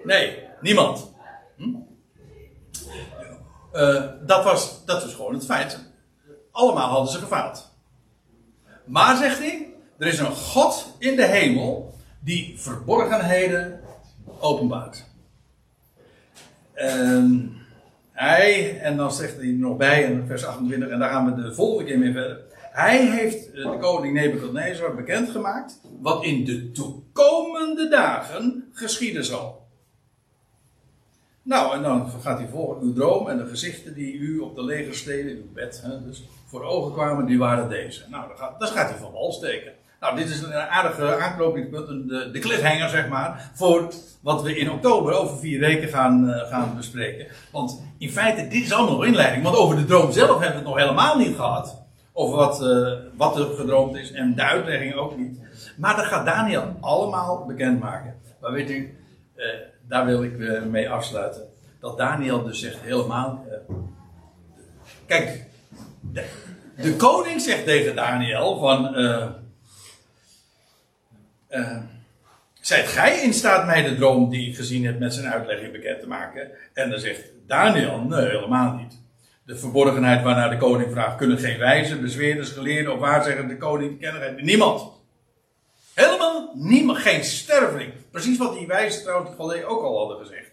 Nee, 0.04 0.38
niemand. 0.60 1.12
Hm? 1.56 1.74
Uh, 3.74 4.04
dat, 4.26 4.44
was, 4.44 4.84
dat 4.84 5.02
was 5.02 5.14
gewoon 5.14 5.34
het 5.34 5.44
feit. 5.44 5.78
Allemaal 6.50 6.88
hadden 6.88 7.12
ze 7.12 7.18
gefaald. 7.18 7.70
Maar, 8.84 9.16
zegt 9.16 9.38
hij, 9.38 9.74
er 9.98 10.06
is 10.06 10.18
een 10.18 10.34
God 10.34 10.94
in 10.98 11.16
de 11.16 11.26
hemel 11.26 11.94
die 12.20 12.58
verborgenheden 12.58 13.80
openbaart. 14.40 15.04
En 16.72 17.56
hij, 18.14 18.80
en 18.80 18.96
dan 18.96 19.12
zegt 19.12 19.36
hij 19.36 19.46
nog 19.46 19.76
bij 19.76 20.02
in 20.02 20.26
vers 20.26 20.44
28, 20.44 20.88
en 20.88 20.98
daar 20.98 21.10
gaan 21.10 21.34
we 21.34 21.42
de 21.42 21.54
volgende 21.54 21.90
keer 21.90 21.98
mee 21.98 22.12
verder. 22.12 22.40
Hij 22.72 23.06
heeft 23.06 23.52
eh, 23.52 23.70
de 23.70 23.78
koning 23.78 24.14
Nebuchadnezzar 24.14 24.94
bekendgemaakt 24.94 25.80
wat 26.00 26.24
in 26.24 26.44
de 26.44 26.70
toekomende 26.70 27.88
dagen 27.88 28.68
geschieden 28.72 29.24
zal. 29.24 29.66
Nou, 31.42 31.76
en 31.76 31.82
dan 31.82 32.10
gaat 32.20 32.38
hij 32.38 32.48
voor 32.48 32.78
uw 32.80 32.92
droom 32.92 33.28
en 33.28 33.36
de 33.36 33.46
gezichten 33.46 33.94
die 33.94 34.14
u 34.14 34.38
op 34.38 34.54
de 34.54 34.64
legersteden, 34.64 35.30
in 35.30 35.36
uw 35.36 35.52
bed, 35.52 35.82
hè, 35.82 36.02
dus 36.02 36.24
voor 36.46 36.62
ogen 36.64 36.92
kwamen, 36.92 37.26
die 37.26 37.38
waren 37.38 37.68
deze. 37.68 38.04
Nou, 38.10 38.28
dan 38.28 38.36
gaat, 38.36 38.60
dan 38.60 38.68
gaat 38.68 38.90
hij 38.90 38.98
van 38.98 39.12
wal 39.12 39.32
steken. 39.32 39.72
Nou, 40.04 40.16
dit 40.16 40.28
is 40.28 40.42
een 40.42 40.54
aardige 40.54 41.16
aanknopingspunt, 41.18 41.86
de, 41.86 42.30
de 42.32 42.38
cliffhanger 42.38 42.88
zeg 42.88 43.08
maar, 43.08 43.50
voor 43.54 43.92
wat 44.20 44.42
we 44.42 44.56
in 44.56 44.70
oktober 44.70 45.12
over 45.12 45.38
vier 45.38 45.60
weken 45.60 45.88
gaan, 45.88 46.28
uh, 46.28 46.36
gaan 46.36 46.76
bespreken. 46.76 47.26
Want 47.52 47.82
in 47.98 48.10
feite, 48.10 48.48
dit 48.48 48.62
is 48.62 48.72
allemaal 48.72 48.94
nog 48.94 49.04
inleiding, 49.04 49.42
want 49.42 49.56
over 49.56 49.76
de 49.76 49.84
droom 49.84 50.12
zelf 50.12 50.28
hebben 50.28 50.48
we 50.48 50.54
het 50.54 50.64
nog 50.64 50.76
helemaal 50.76 51.18
niet 51.18 51.36
gehad. 51.36 51.82
Over 52.12 52.36
wat, 52.36 52.62
uh, 52.62 52.92
wat 53.16 53.38
er 53.38 53.44
gedroomd 53.44 53.96
is 53.96 54.12
en 54.12 54.34
de 54.34 54.42
uitlegging 54.42 54.94
ook 54.94 55.16
niet. 55.16 55.40
Maar 55.76 55.96
dat 55.96 56.04
gaat 56.04 56.26
Daniel 56.26 56.76
allemaal 56.80 57.44
bekendmaken. 57.46 58.14
Maar 58.40 58.52
weet 58.52 58.70
u, 58.70 58.98
uh, 59.36 59.44
daar 59.88 60.06
wil 60.06 60.22
ik 60.22 60.38
mee 60.70 60.90
afsluiten. 60.90 61.42
Dat 61.80 61.98
Daniel 61.98 62.42
dus 62.42 62.60
zegt 62.60 62.80
helemaal. 62.80 63.44
kijk, 65.06 65.44
de, 66.00 66.24
de, 66.76 66.96
koning 66.96 67.40
zegt 67.40 67.64
tegen 67.64 67.96
Daniel 67.96 68.58
van. 68.58 68.94
Uh, 71.54 71.78
zijt 72.60 72.86
gij 72.86 73.22
in 73.22 73.32
staat 73.32 73.66
mij 73.66 73.82
de 73.82 73.96
droom 73.96 74.30
die 74.30 74.48
ik 74.48 74.56
gezien 74.56 74.84
heb 74.84 74.98
met 74.98 75.14
zijn 75.14 75.32
uitlegging 75.32 75.72
bekend 75.72 76.00
te 76.00 76.06
maken? 76.06 76.50
En 76.72 76.90
dan 76.90 76.98
zegt 76.98 77.22
Daniel, 77.46 78.00
nee, 78.00 78.26
helemaal 78.26 78.74
niet. 78.74 78.98
De 79.46 79.56
verborgenheid 79.56 80.22
waarnaar 80.22 80.50
de 80.50 80.56
koning 80.56 80.90
vraagt, 80.90 81.16
kunnen 81.16 81.38
geen 81.38 81.58
wijzen, 81.58 82.00
bezweerders, 82.00 82.50
geleerden 82.50 82.92
of 82.92 82.98
waarzeggen 82.98 83.48
de 83.48 83.56
koning 83.56 84.00
kennen? 84.00 84.44
Niemand. 84.44 84.92
Helemaal 85.94 86.50
niemand, 86.54 86.98
geen 86.98 87.24
sterveling. 87.24 87.92
Precies 88.10 88.38
wat 88.38 88.54
die 88.54 88.66
wijzen 88.66 89.02
trouwens 89.02 89.64
ook 89.64 89.82
al 89.82 89.98
hadden 89.98 90.26
gezegd. 90.26 90.50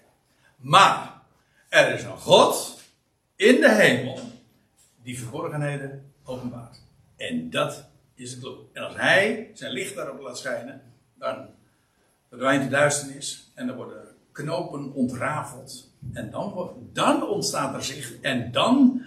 Maar, 0.58 1.22
er 1.70 1.94
is 1.94 2.04
een 2.04 2.18
God 2.18 2.82
in 3.36 3.62
de 3.62 3.72
hemel 3.72 4.20
die 5.04 5.20
verborgenheden 5.20 6.14
openbaart. 6.24 6.82
En 7.18 7.50
dat 7.50 7.86
is 8.16 8.34
de 8.34 8.40
clue. 8.40 8.58
En 8.74 8.84
als 8.84 8.96
hij 8.96 9.52
zijn 9.54 9.72
licht 9.72 9.96
daarop 9.96 10.20
laat 10.20 10.38
schijnen, 10.38 10.82
dan 11.22 11.46
verdwijnt 12.30 12.64
de 12.64 12.70
duisternis 12.70 13.52
en 13.56 13.68
dan 13.68 13.76
worden 13.76 14.08
knopen 14.32 14.94
ontrafeld. 14.94 15.90
En 16.14 16.30
dan, 16.32 16.74
dan 16.94 17.28
ontstaat 17.28 17.76
er 17.76 17.84
zicht 17.84 18.22
en 18.22 18.52
dan 18.52 19.06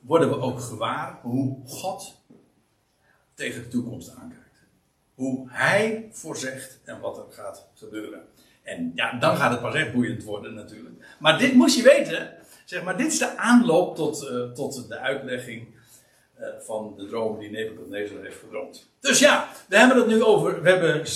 worden 0.00 0.28
we 0.28 0.36
ook 0.36 0.60
gewaar 0.60 1.18
hoe 1.22 1.56
God 1.66 2.14
tegen 3.34 3.62
de 3.62 3.68
toekomst 3.68 4.14
aankijkt. 4.14 4.44
Hoe 5.14 5.46
hij 5.50 6.08
voorzegt 6.10 6.80
en 6.84 7.00
wat 7.00 7.18
er 7.18 7.32
gaat 7.32 7.68
gebeuren. 7.74 8.22
En 8.62 8.92
ja, 8.94 9.18
dan 9.18 9.36
gaat 9.36 9.50
het 9.50 9.60
pas 9.60 9.74
echt 9.74 9.92
boeiend 9.92 10.24
worden 10.24 10.54
natuurlijk. 10.54 11.16
Maar 11.18 11.38
dit 11.38 11.54
moest 11.54 11.76
je 11.76 11.82
weten. 11.82 12.34
Zeg 12.64 12.84
maar, 12.84 12.96
dit 12.96 13.12
is 13.12 13.18
de 13.18 13.36
aanloop 13.36 13.96
tot, 13.96 14.22
uh, 14.22 14.50
tot 14.50 14.88
de 14.88 14.98
uitlegging 14.98 15.66
uh, 16.40 16.46
van 16.60 16.94
de 16.96 17.06
droom 17.06 17.38
die 17.38 17.50
Nebuchadnezzar 17.50 18.22
heeft 18.22 18.38
gedroomd. 18.38 18.90
Dus 19.00 19.18
ja, 19.18 19.48
we 19.68 19.76
hebben 19.76 19.96
het 19.96 20.06
nu 20.06 20.22
over. 20.22 20.62
We 20.62 20.68
hebben 20.68 21.06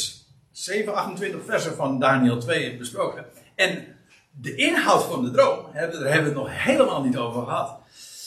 7, 0.51 0.95
28 0.95 1.41
versen 1.45 1.75
van 1.75 1.99
Daniel 1.99 2.39
2 2.39 2.77
besproken. 2.77 3.25
En 3.55 3.97
de 4.31 4.55
inhoud 4.55 5.03
van 5.03 5.25
de 5.25 5.31
droom, 5.31 5.65
daar 5.73 5.83
hebben 5.83 6.03
we 6.03 6.09
het 6.09 6.35
nog 6.35 6.49
helemaal 6.51 7.03
niet 7.03 7.17
over 7.17 7.43
gehad. 7.43 7.79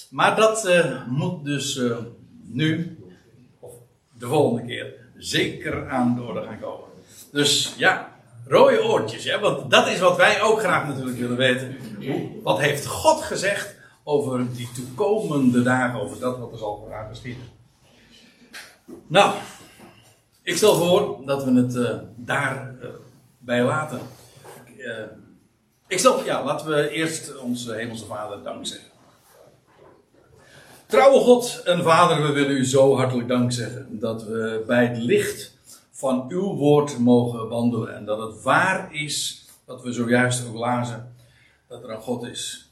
Maar 0.10 0.36
dat 0.36 0.68
uh, 0.68 1.08
moet 1.08 1.46
dus 1.46 1.76
uh, 1.76 1.98
nu, 2.42 2.98
of 3.60 3.72
de 4.20 4.28
volgende 4.28 4.66
keer, 4.68 4.94
zeker 5.18 5.90
aan 5.90 6.16
de 6.16 6.22
orde 6.22 6.42
gaan 6.42 6.60
komen. 6.60 6.88
Dus 7.32 7.74
ja, 7.78 8.12
rode 8.48 8.84
oortjes, 8.84 9.24
hè? 9.24 9.40
want 9.40 9.72
dat 9.72 9.88
is 9.88 10.00
wat 10.00 10.18
wij 10.18 10.42
ook 10.42 10.60
graag 10.60 10.88
natuurlijk 10.88 11.18
willen 11.18 11.38
weten. 11.38 11.78
Wat 12.44 12.60
heeft 12.60 12.86
God 12.86 13.22
gezegd 13.22 13.76
over 14.04 14.56
die 14.56 14.72
toekomende 14.72 15.64
dagen, 15.64 16.02
over 16.02 16.20
dat 16.20 16.40
wat 16.40 16.52
er 16.52 16.58
zal 16.58 16.88
gaan 16.90 17.10
geschieden? 17.10 17.44
Nou, 19.08 19.34
Ik 20.44 20.58
stel 20.58 20.76
voor 20.76 21.26
dat 21.26 21.44
we 21.44 21.52
het 21.52 21.76
uh, 21.76 21.90
daar 22.16 22.76
uh, 22.82 22.90
bij 23.38 23.64
laten. 23.64 24.00
Uh, 24.78 25.04
ik 25.88 26.00
stel, 26.00 26.24
ja, 26.24 26.44
laten 26.44 26.68
we 26.68 26.90
eerst 26.90 27.38
onze 27.38 27.74
Hemelse 27.74 28.06
Vader 28.06 28.44
dank 28.44 28.66
zeggen. 28.66 28.90
Trouwe 30.88 31.20
God 31.20 31.62
en 31.66 31.84
Vader, 31.84 32.22
we 32.22 32.32
willen 32.32 32.58
u 32.58 32.66
zo 32.66 32.96
hartelijk 32.96 33.28
dank 33.28 33.52
zeggen 33.52 34.00
dat 34.00 34.24
we 34.24 34.64
bij 34.68 34.86
het 34.86 34.98
licht 34.98 35.54
van 35.92 36.26
uw 36.28 36.56
woord 36.56 36.98
mogen 36.98 37.50
wandelen. 37.50 37.96
En 37.96 38.06
dat 38.06 38.20
het 38.20 38.42
waar 38.42 38.94
is, 38.94 39.46
wat 39.66 39.82
we 39.82 39.92
zojuist 39.92 40.48
ook 40.48 40.56
lazen, 40.56 41.16
dat 41.68 41.84
er 41.84 41.90
een 41.90 42.02
God 42.02 42.24
is, 42.24 42.72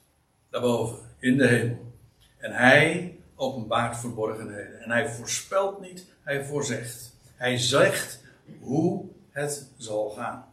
daarboven, 0.49 0.97
in 1.21 1.37
de 1.37 1.47
hemel. 1.47 1.93
En 2.37 2.51
hij 2.51 3.17
openbaart 3.35 3.97
verborgenheden. 3.97 4.81
En 4.81 4.91
hij 4.91 5.09
voorspelt 5.09 5.81
niet, 5.81 6.05
hij 6.23 6.45
voorzegt. 6.45 7.15
Hij 7.35 7.57
zegt 7.57 8.23
hoe 8.59 9.05
het 9.29 9.69
zal 9.77 10.09
gaan. 10.09 10.45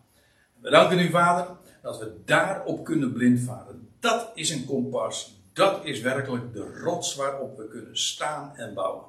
We 0.61 0.70
danken 0.70 0.99
u, 0.99 1.11
Vader, 1.11 1.57
dat 1.82 1.99
we 1.99 2.12
daarop 2.24 2.85
kunnen 2.85 3.12
blindvaren. 3.12 3.89
Dat 4.01 4.31
is 4.35 4.51
een 4.51 4.65
kompas. 4.65 5.36
Dat 5.53 5.85
is 5.85 6.01
werkelijk 6.01 6.53
de 6.53 6.81
rots 6.82 7.15
waarop 7.15 7.57
we 7.57 7.69
kunnen 7.69 7.99
staan 7.99 8.57
en 8.57 8.74
bouwen. 8.74 9.05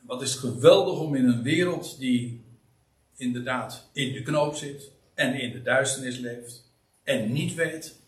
Wat 0.00 0.22
is 0.22 0.34
geweldig 0.34 0.98
om 0.98 1.14
in 1.14 1.28
een 1.28 1.42
wereld 1.42 1.98
die 1.98 2.44
inderdaad 3.16 3.88
in 3.92 4.12
de 4.12 4.22
knoop 4.22 4.54
zit 4.54 4.90
en 5.14 5.34
in 5.34 5.52
de 5.52 5.62
duisternis 5.62 6.18
leeft 6.18 6.70
en 7.02 7.32
niet 7.32 7.54
weet 7.54 8.00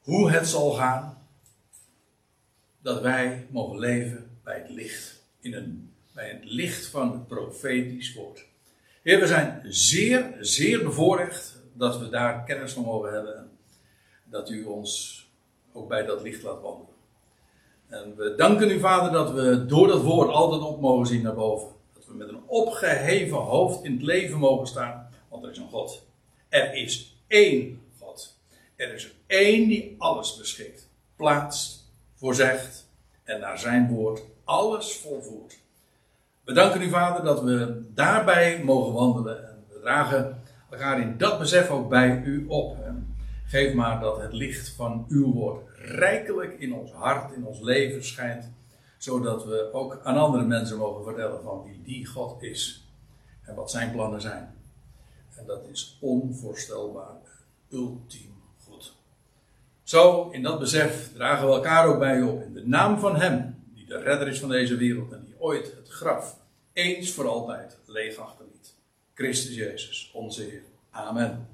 hoe 0.00 0.30
het 0.30 0.48
zal 0.48 0.70
gaan, 0.70 1.19
dat 2.82 3.00
wij 3.00 3.46
mogen 3.50 3.78
leven 3.78 4.38
bij 4.44 4.58
het 4.58 4.70
licht, 4.70 5.24
in 5.40 5.54
een, 5.54 5.92
bij 6.14 6.28
het 6.28 6.44
licht 6.44 6.86
van 6.86 7.12
het 7.12 7.26
profetisch 7.26 8.14
woord. 8.14 8.46
Heer, 9.02 9.20
we 9.20 9.26
zijn 9.26 9.60
zeer, 9.68 10.36
zeer 10.40 10.82
bevoorrecht 10.82 11.62
dat 11.72 11.98
we 11.98 12.08
daar 12.08 12.44
kennis 12.44 12.72
van 12.72 12.82
mogen 12.82 13.12
hebben. 13.12 13.50
Dat 14.24 14.50
u 14.50 14.64
ons 14.64 15.24
ook 15.72 15.88
bij 15.88 16.04
dat 16.04 16.22
licht 16.22 16.42
laat 16.42 16.62
wandelen. 16.62 16.94
En 17.88 18.16
we 18.16 18.34
danken 18.36 18.70
u, 18.70 18.78
Vader, 18.78 19.12
dat 19.12 19.32
we 19.32 19.66
door 19.66 19.86
dat 19.86 20.02
woord 20.02 20.28
altijd 20.28 20.62
op 20.62 20.80
mogen 20.80 21.06
zien 21.06 21.22
naar 21.22 21.34
boven. 21.34 21.68
Dat 21.92 22.06
we 22.06 22.14
met 22.14 22.28
een 22.28 22.42
opgeheven 22.46 23.36
hoofd 23.36 23.84
in 23.84 23.92
het 23.92 24.02
leven 24.02 24.38
mogen 24.38 24.66
staan, 24.66 25.10
want 25.28 25.44
er 25.44 25.50
is 25.50 25.58
een 25.58 25.68
God. 25.68 26.06
Er 26.48 26.74
is 26.74 27.16
één 27.26 27.82
God. 27.98 28.38
Er 28.76 28.94
is 28.94 29.14
één 29.26 29.68
die 29.68 29.94
alles 29.98 30.36
beschikt, 30.36 30.88
plaatst, 31.16 31.79
voorzegt 32.20 32.86
en 33.24 33.40
naar 33.40 33.58
zijn 33.58 33.88
woord 33.88 34.22
alles 34.44 34.96
volvoert. 34.96 35.58
We 36.44 36.52
danken 36.52 36.82
u, 36.82 36.88
Vader, 36.88 37.24
dat 37.24 37.42
we 37.42 37.82
daarbij 37.94 38.62
mogen 38.64 38.92
wandelen. 38.92 39.48
En 39.48 39.64
we 39.68 39.80
dragen 39.80 40.42
elkaar 40.70 41.00
in 41.00 41.18
dat 41.18 41.38
besef 41.38 41.70
ook 41.70 41.88
bij 41.88 42.22
u 42.24 42.46
op. 42.48 42.84
En 42.84 43.16
geef 43.46 43.74
maar 43.74 44.00
dat 44.00 44.20
het 44.20 44.32
licht 44.32 44.68
van 44.68 45.06
uw 45.08 45.32
woord 45.32 45.68
rijkelijk 45.76 46.58
in 46.58 46.74
ons 46.74 46.92
hart, 46.92 47.32
in 47.32 47.46
ons 47.46 47.60
leven 47.60 48.04
schijnt. 48.04 48.50
Zodat 48.98 49.44
we 49.44 49.70
ook 49.72 50.00
aan 50.02 50.16
andere 50.16 50.44
mensen 50.44 50.78
mogen 50.78 51.04
vertellen 51.04 51.42
van 51.42 51.62
wie 51.64 51.82
die 51.82 52.06
God 52.06 52.42
is. 52.42 52.88
En 53.42 53.54
wat 53.54 53.70
zijn 53.70 53.92
plannen 53.92 54.20
zijn. 54.20 54.54
En 55.36 55.46
dat 55.46 55.64
is 55.72 55.98
onvoorstelbaar, 56.00 57.20
ultiem. 57.70 58.29
Zo, 59.90 60.28
in 60.30 60.42
dat 60.42 60.58
besef 60.58 61.12
dragen 61.14 61.48
we 61.48 61.54
elkaar 61.54 61.86
ook 61.86 61.98
bij 61.98 62.22
op. 62.22 62.42
In 62.42 62.52
de 62.52 62.66
naam 62.66 62.98
van 62.98 63.16
Hem, 63.16 63.62
die 63.74 63.86
de 63.86 63.98
redder 63.98 64.28
is 64.28 64.38
van 64.38 64.48
deze 64.48 64.76
wereld 64.76 65.12
en 65.12 65.22
die 65.24 65.34
ooit 65.38 65.72
het 65.76 65.88
graf 65.88 66.36
eens 66.72 67.12
voor 67.12 67.28
altijd 67.28 67.78
leeg 67.86 68.16
achterliet. 68.16 68.74
Christus 69.14 69.54
Jezus, 69.54 70.10
onze 70.14 70.42
Heer. 70.42 70.62
Amen. 70.90 71.48